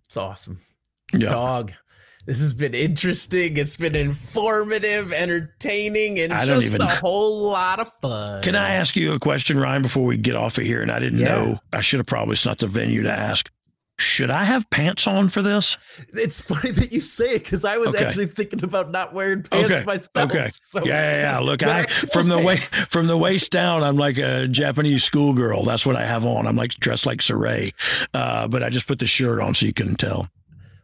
It's 0.05 0.17
awesome. 0.17 0.59
Yeah. 1.13 1.29
Dog. 1.31 1.73
This 2.25 2.39
has 2.39 2.53
been 2.55 2.73
interesting. 2.73 3.55
It's 3.57 3.75
been 3.75 3.95
informative, 3.95 5.13
entertaining, 5.13 6.19
and 6.19 6.33
I 6.33 6.45
don't 6.45 6.55
just 6.61 6.73
even- 6.73 6.81
a 6.81 6.87
whole 6.87 7.49
lot 7.51 7.79
of 7.79 7.91
fun. 8.01 8.41
Can 8.41 8.55
I 8.55 8.75
ask 8.75 8.95
you 8.95 9.13
a 9.13 9.19
question, 9.19 9.59
Ryan, 9.59 9.83
before 9.83 10.05
we 10.05 10.17
get 10.17 10.35
off 10.35 10.57
of 10.57 10.63
here? 10.63 10.81
And 10.81 10.91
I 10.91 10.99
didn't 10.99 11.19
Yeah. 11.19 11.27
know. 11.35 11.59
I 11.71 11.81
should 11.81 11.99
have 11.99 12.07
probably. 12.07 12.33
It's 12.33 12.45
not 12.45 12.57
the 12.57 12.67
venue 12.67 13.03
to 13.03 13.11
ask. 13.11 13.51
Should 13.97 14.29
I 14.29 14.43
have 14.43 14.69
pants 14.71 15.07
on 15.07 15.29
for 15.29 15.41
this? 15.41 15.77
It's 16.13 16.41
funny 16.41 16.71
that 16.71 16.91
you 16.91 16.99
say 16.99 17.29
it 17.35 17.43
because 17.45 17.63
I 17.63 17.77
was 17.77 17.95
Okay. 17.95 18.03
actually 18.03 18.25
thinking 18.25 18.61
about 18.63 18.91
not 18.91 19.13
wearing 19.13 19.43
pants 19.43 19.71
okay. 19.71 19.83
myself. 19.85 20.09
Okay. 20.31 20.49
So- 20.53 20.81
yeah, 20.83 21.15
yeah, 21.15 21.21
yeah. 21.33 21.39
Look, 21.39 21.63
I 21.65 21.85
from 21.85 22.27
the 22.27 22.37
waist 22.39 22.75
from 22.75 23.07
the 23.07 23.15
waist 23.17 23.51
down, 23.51 23.83
I'm 23.83 23.95
like 23.95 24.17
a 24.17 24.47
Japanese 24.49 25.03
schoolgirl. 25.05 25.63
That's 25.63 25.85
what 25.85 25.95
I 25.95 26.05
have 26.05 26.25
on. 26.25 26.45
I'm 26.45 26.57
like 26.57 26.71
dressed 26.73 27.05
like 27.05 27.19
Sarray, 27.19 27.71
uh, 28.13 28.49
but 28.49 28.63
I 28.63 28.69
just 28.69 28.85
put 28.87 28.99
the 28.99 29.07
shirt 29.07 29.39
on 29.39 29.53
so 29.55 29.65
you 29.65 29.71
couldn't 29.73 29.95
tell. 29.99 30.27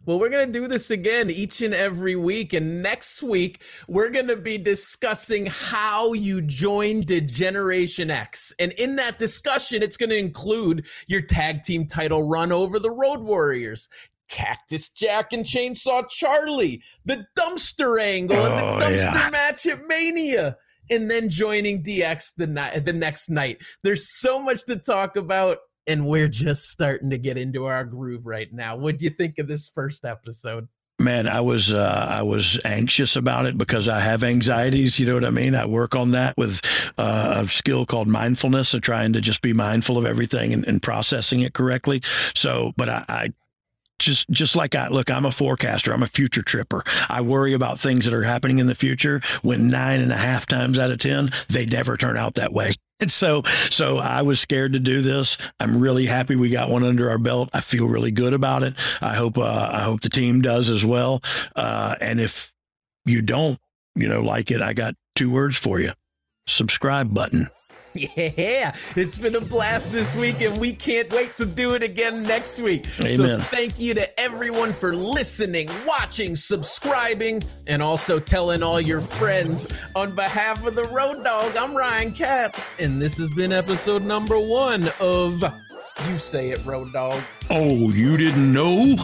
Well, 0.06 0.20
we're 0.20 0.30
going 0.30 0.52
to 0.52 0.60
do 0.60 0.68
this 0.68 0.90
again 0.90 1.30
each 1.30 1.62
and 1.62 1.74
every 1.74 2.16
week. 2.16 2.54
And 2.54 2.82
next 2.82 3.22
week, 3.22 3.62
we're 3.88 4.10
going 4.10 4.28
to 4.30 4.36
be 4.36 4.58
discussing 4.58 5.46
how 5.46 6.14
you 6.14 6.42
joined 6.42 7.08
Generation 7.28 8.10
X. 8.10 8.52
And 8.60 8.72
in 8.74 8.96
that 8.96 9.20
discussion, 9.20 9.84
it's 9.84 9.98
going 9.98 10.10
to 10.10 10.18
include 10.18 10.86
your 11.06 11.22
tag 11.22 11.64
team 11.64 11.86
title 11.86 12.28
run 12.28 12.52
over 12.52 12.80
the 12.80 12.90
Road 12.92 13.20
Warriors. 13.22 13.90
Cactus 14.28 14.90
Jack 14.90 15.34
and 15.34 15.46
Chainsaw 15.46 16.08
Charlie, 16.10 16.82
the 17.04 17.26
dumpster 17.38 18.02
angle, 18.02 18.38
and 18.38 18.54
Oh, 18.54 18.80
the 18.80 18.86
dumpster 18.86 19.14
yeah. 19.14 19.30
match 19.30 19.66
at 19.66 19.86
Mania, 19.88 20.56
and 20.90 21.12
then 21.12 21.30
joining 21.30 21.84
DX 21.84 22.36
the 22.38 22.48
night 22.48 22.86
the 22.86 22.94
next 22.94 23.30
night. 23.30 23.58
There's 23.84 24.10
so 24.10 24.40
much 24.42 24.64
to 24.68 24.78
talk 24.78 25.18
about, 25.18 25.58
and 25.88 26.08
we're 26.08 26.28
just 26.28 26.70
starting 26.70 27.10
to 27.10 27.18
get 27.18 27.38
into 27.38 27.66
our 27.66 27.84
groove 27.84 28.26
right 28.26 28.52
now. 28.52 28.76
What 28.76 28.98
do 28.98 29.06
you 29.06 29.12
think 29.12 29.38
of 29.40 29.48
this 29.48 29.70
first 29.70 30.06
episode? 30.06 30.68
Man, 31.00 31.28
I 31.28 31.42
was 31.42 31.74
uh, 31.74 32.08
I 32.10 32.22
was 32.22 32.60
anxious 32.64 33.16
about 33.16 33.48
it 33.48 33.58
because 33.58 33.88
I 33.88 34.02
have 34.02 34.24
anxieties. 34.24 35.00
You 35.00 35.08
know 35.08 35.16
what 35.16 35.26
I 35.26 35.32
mean? 35.32 35.56
I 35.56 35.66
work 35.66 35.96
on 35.96 36.12
that 36.12 36.38
with 36.38 36.62
uh, 36.98 37.42
a 37.44 37.48
skill 37.48 37.88
called 37.88 38.08
mindfulness, 38.08 38.76
of 38.76 38.82
trying 38.82 39.14
to 39.14 39.22
just 39.22 39.42
be 39.42 39.52
mindful 39.52 39.98
of 39.98 40.06
everything 40.06 40.54
and, 40.54 40.64
and 40.68 40.82
processing 40.82 41.40
it 41.42 41.54
correctly. 41.54 42.02
So, 42.36 42.74
but 42.78 42.88
I, 42.88 43.06
I 43.10 43.34
just 43.98 44.30
just 44.30 44.56
like 44.56 44.76
I 44.76 44.90
look, 44.90 45.10
I'm 45.10 45.26
a 45.26 45.32
forecaster. 45.32 45.92
I'm 45.92 46.04
a 46.04 46.08
future 46.08 46.44
tripper. 46.44 46.84
I 47.10 47.22
worry 47.22 47.54
about 47.54 47.80
things 47.80 48.06
that 48.06 48.14
are 48.14 48.24
happening 48.24 48.60
in 48.60 48.68
the 48.68 48.76
future. 48.76 49.22
When 49.42 49.70
nine 49.70 50.02
and 50.02 50.12
a 50.12 50.18
half 50.18 50.46
times 50.46 50.78
out 50.78 50.92
of 50.92 51.00
ten, 51.00 51.30
they 51.48 51.66
never 51.66 51.98
turn 51.98 52.18
out 52.18 52.36
that 52.36 52.54
way. 52.54 52.74
And 53.02 53.12
so, 53.12 53.44
so 53.70 53.98
I 53.98 54.22
was 54.22 54.40
scared 54.40 54.74
to 54.74 54.80
do 54.80 55.02
this. 55.02 55.38
I'm 55.60 55.80
really 55.80 56.06
happy 56.06 56.36
we 56.36 56.50
got 56.50 56.70
one 56.70 56.84
under 56.84 57.10
our 57.10 57.18
belt. 57.18 57.50
I 57.54 57.60
feel 57.60 57.88
really 57.88 58.12
good 58.12 58.34
about 58.34 58.64
it. 58.64 58.76
I 59.02 59.16
hope, 59.16 59.38
uh, 59.38 59.70
I 59.74 59.82
hope 59.82 60.02
the 60.02 60.10
team 60.10 60.42
does 60.42 60.70
as 60.70 60.86
well. 60.86 61.22
Uh, 61.56 61.96
and 62.00 62.22
if 62.22 62.54
you 63.06 63.22
don't, 63.22 63.58
you 63.96 64.08
know, 64.08 64.22
like 64.22 64.52
it, 64.52 64.62
I 64.62 64.74
got 64.74 64.96
two 65.16 65.30
words 65.30 65.58
for 65.58 65.80
you: 65.80 65.92
subscribe 66.48 67.14
button. 67.14 67.50
Yeah, 68.42 68.76
it's 68.96 69.18
been 69.18 69.36
a 69.36 69.42
blast 69.42 69.92
this 69.92 70.16
week, 70.16 70.42
and 70.42 70.58
we 70.60 70.74
can't 70.74 71.12
wait 71.12 71.36
to 71.36 71.46
do 71.46 71.74
it 71.74 71.84
again 71.84 72.24
next 72.24 72.60
week. 72.60 72.88
Amen. 73.00 73.18
So, 73.18 73.40
thank 73.40 73.80
you 73.80 73.94
to 73.94 74.20
everyone 74.20 74.72
for 74.74 74.96
listening, 74.96 75.70
watching, 75.86 76.36
subscribing, 76.36 77.44
and 77.68 77.82
also 77.82 78.20
telling 78.20 78.64
all 78.64 78.80
your 78.80 79.02
friends. 79.02 79.68
On 79.96 80.16
behalf 80.16 80.66
of 80.66 80.76
the 80.76 80.86
Road 80.86 81.24
Dogg, 81.24 81.58
I'm 81.58 81.76
Ryan 81.76 82.14
Katz, 82.14 82.70
and 82.80 83.02
this 83.02 83.18
has 83.18 83.32
been 83.32 83.52
episode 83.52 84.04
number 84.04 84.40
one 84.40 84.90
of 85.00 85.44
You 86.08 86.18
Say 86.18 86.52
It, 86.52 86.66
Road 86.66 86.94
Dogg. 86.94 87.22
Oh, 87.50 87.92
you 87.92 88.16
didn't 88.16 88.54
know? 88.54 88.96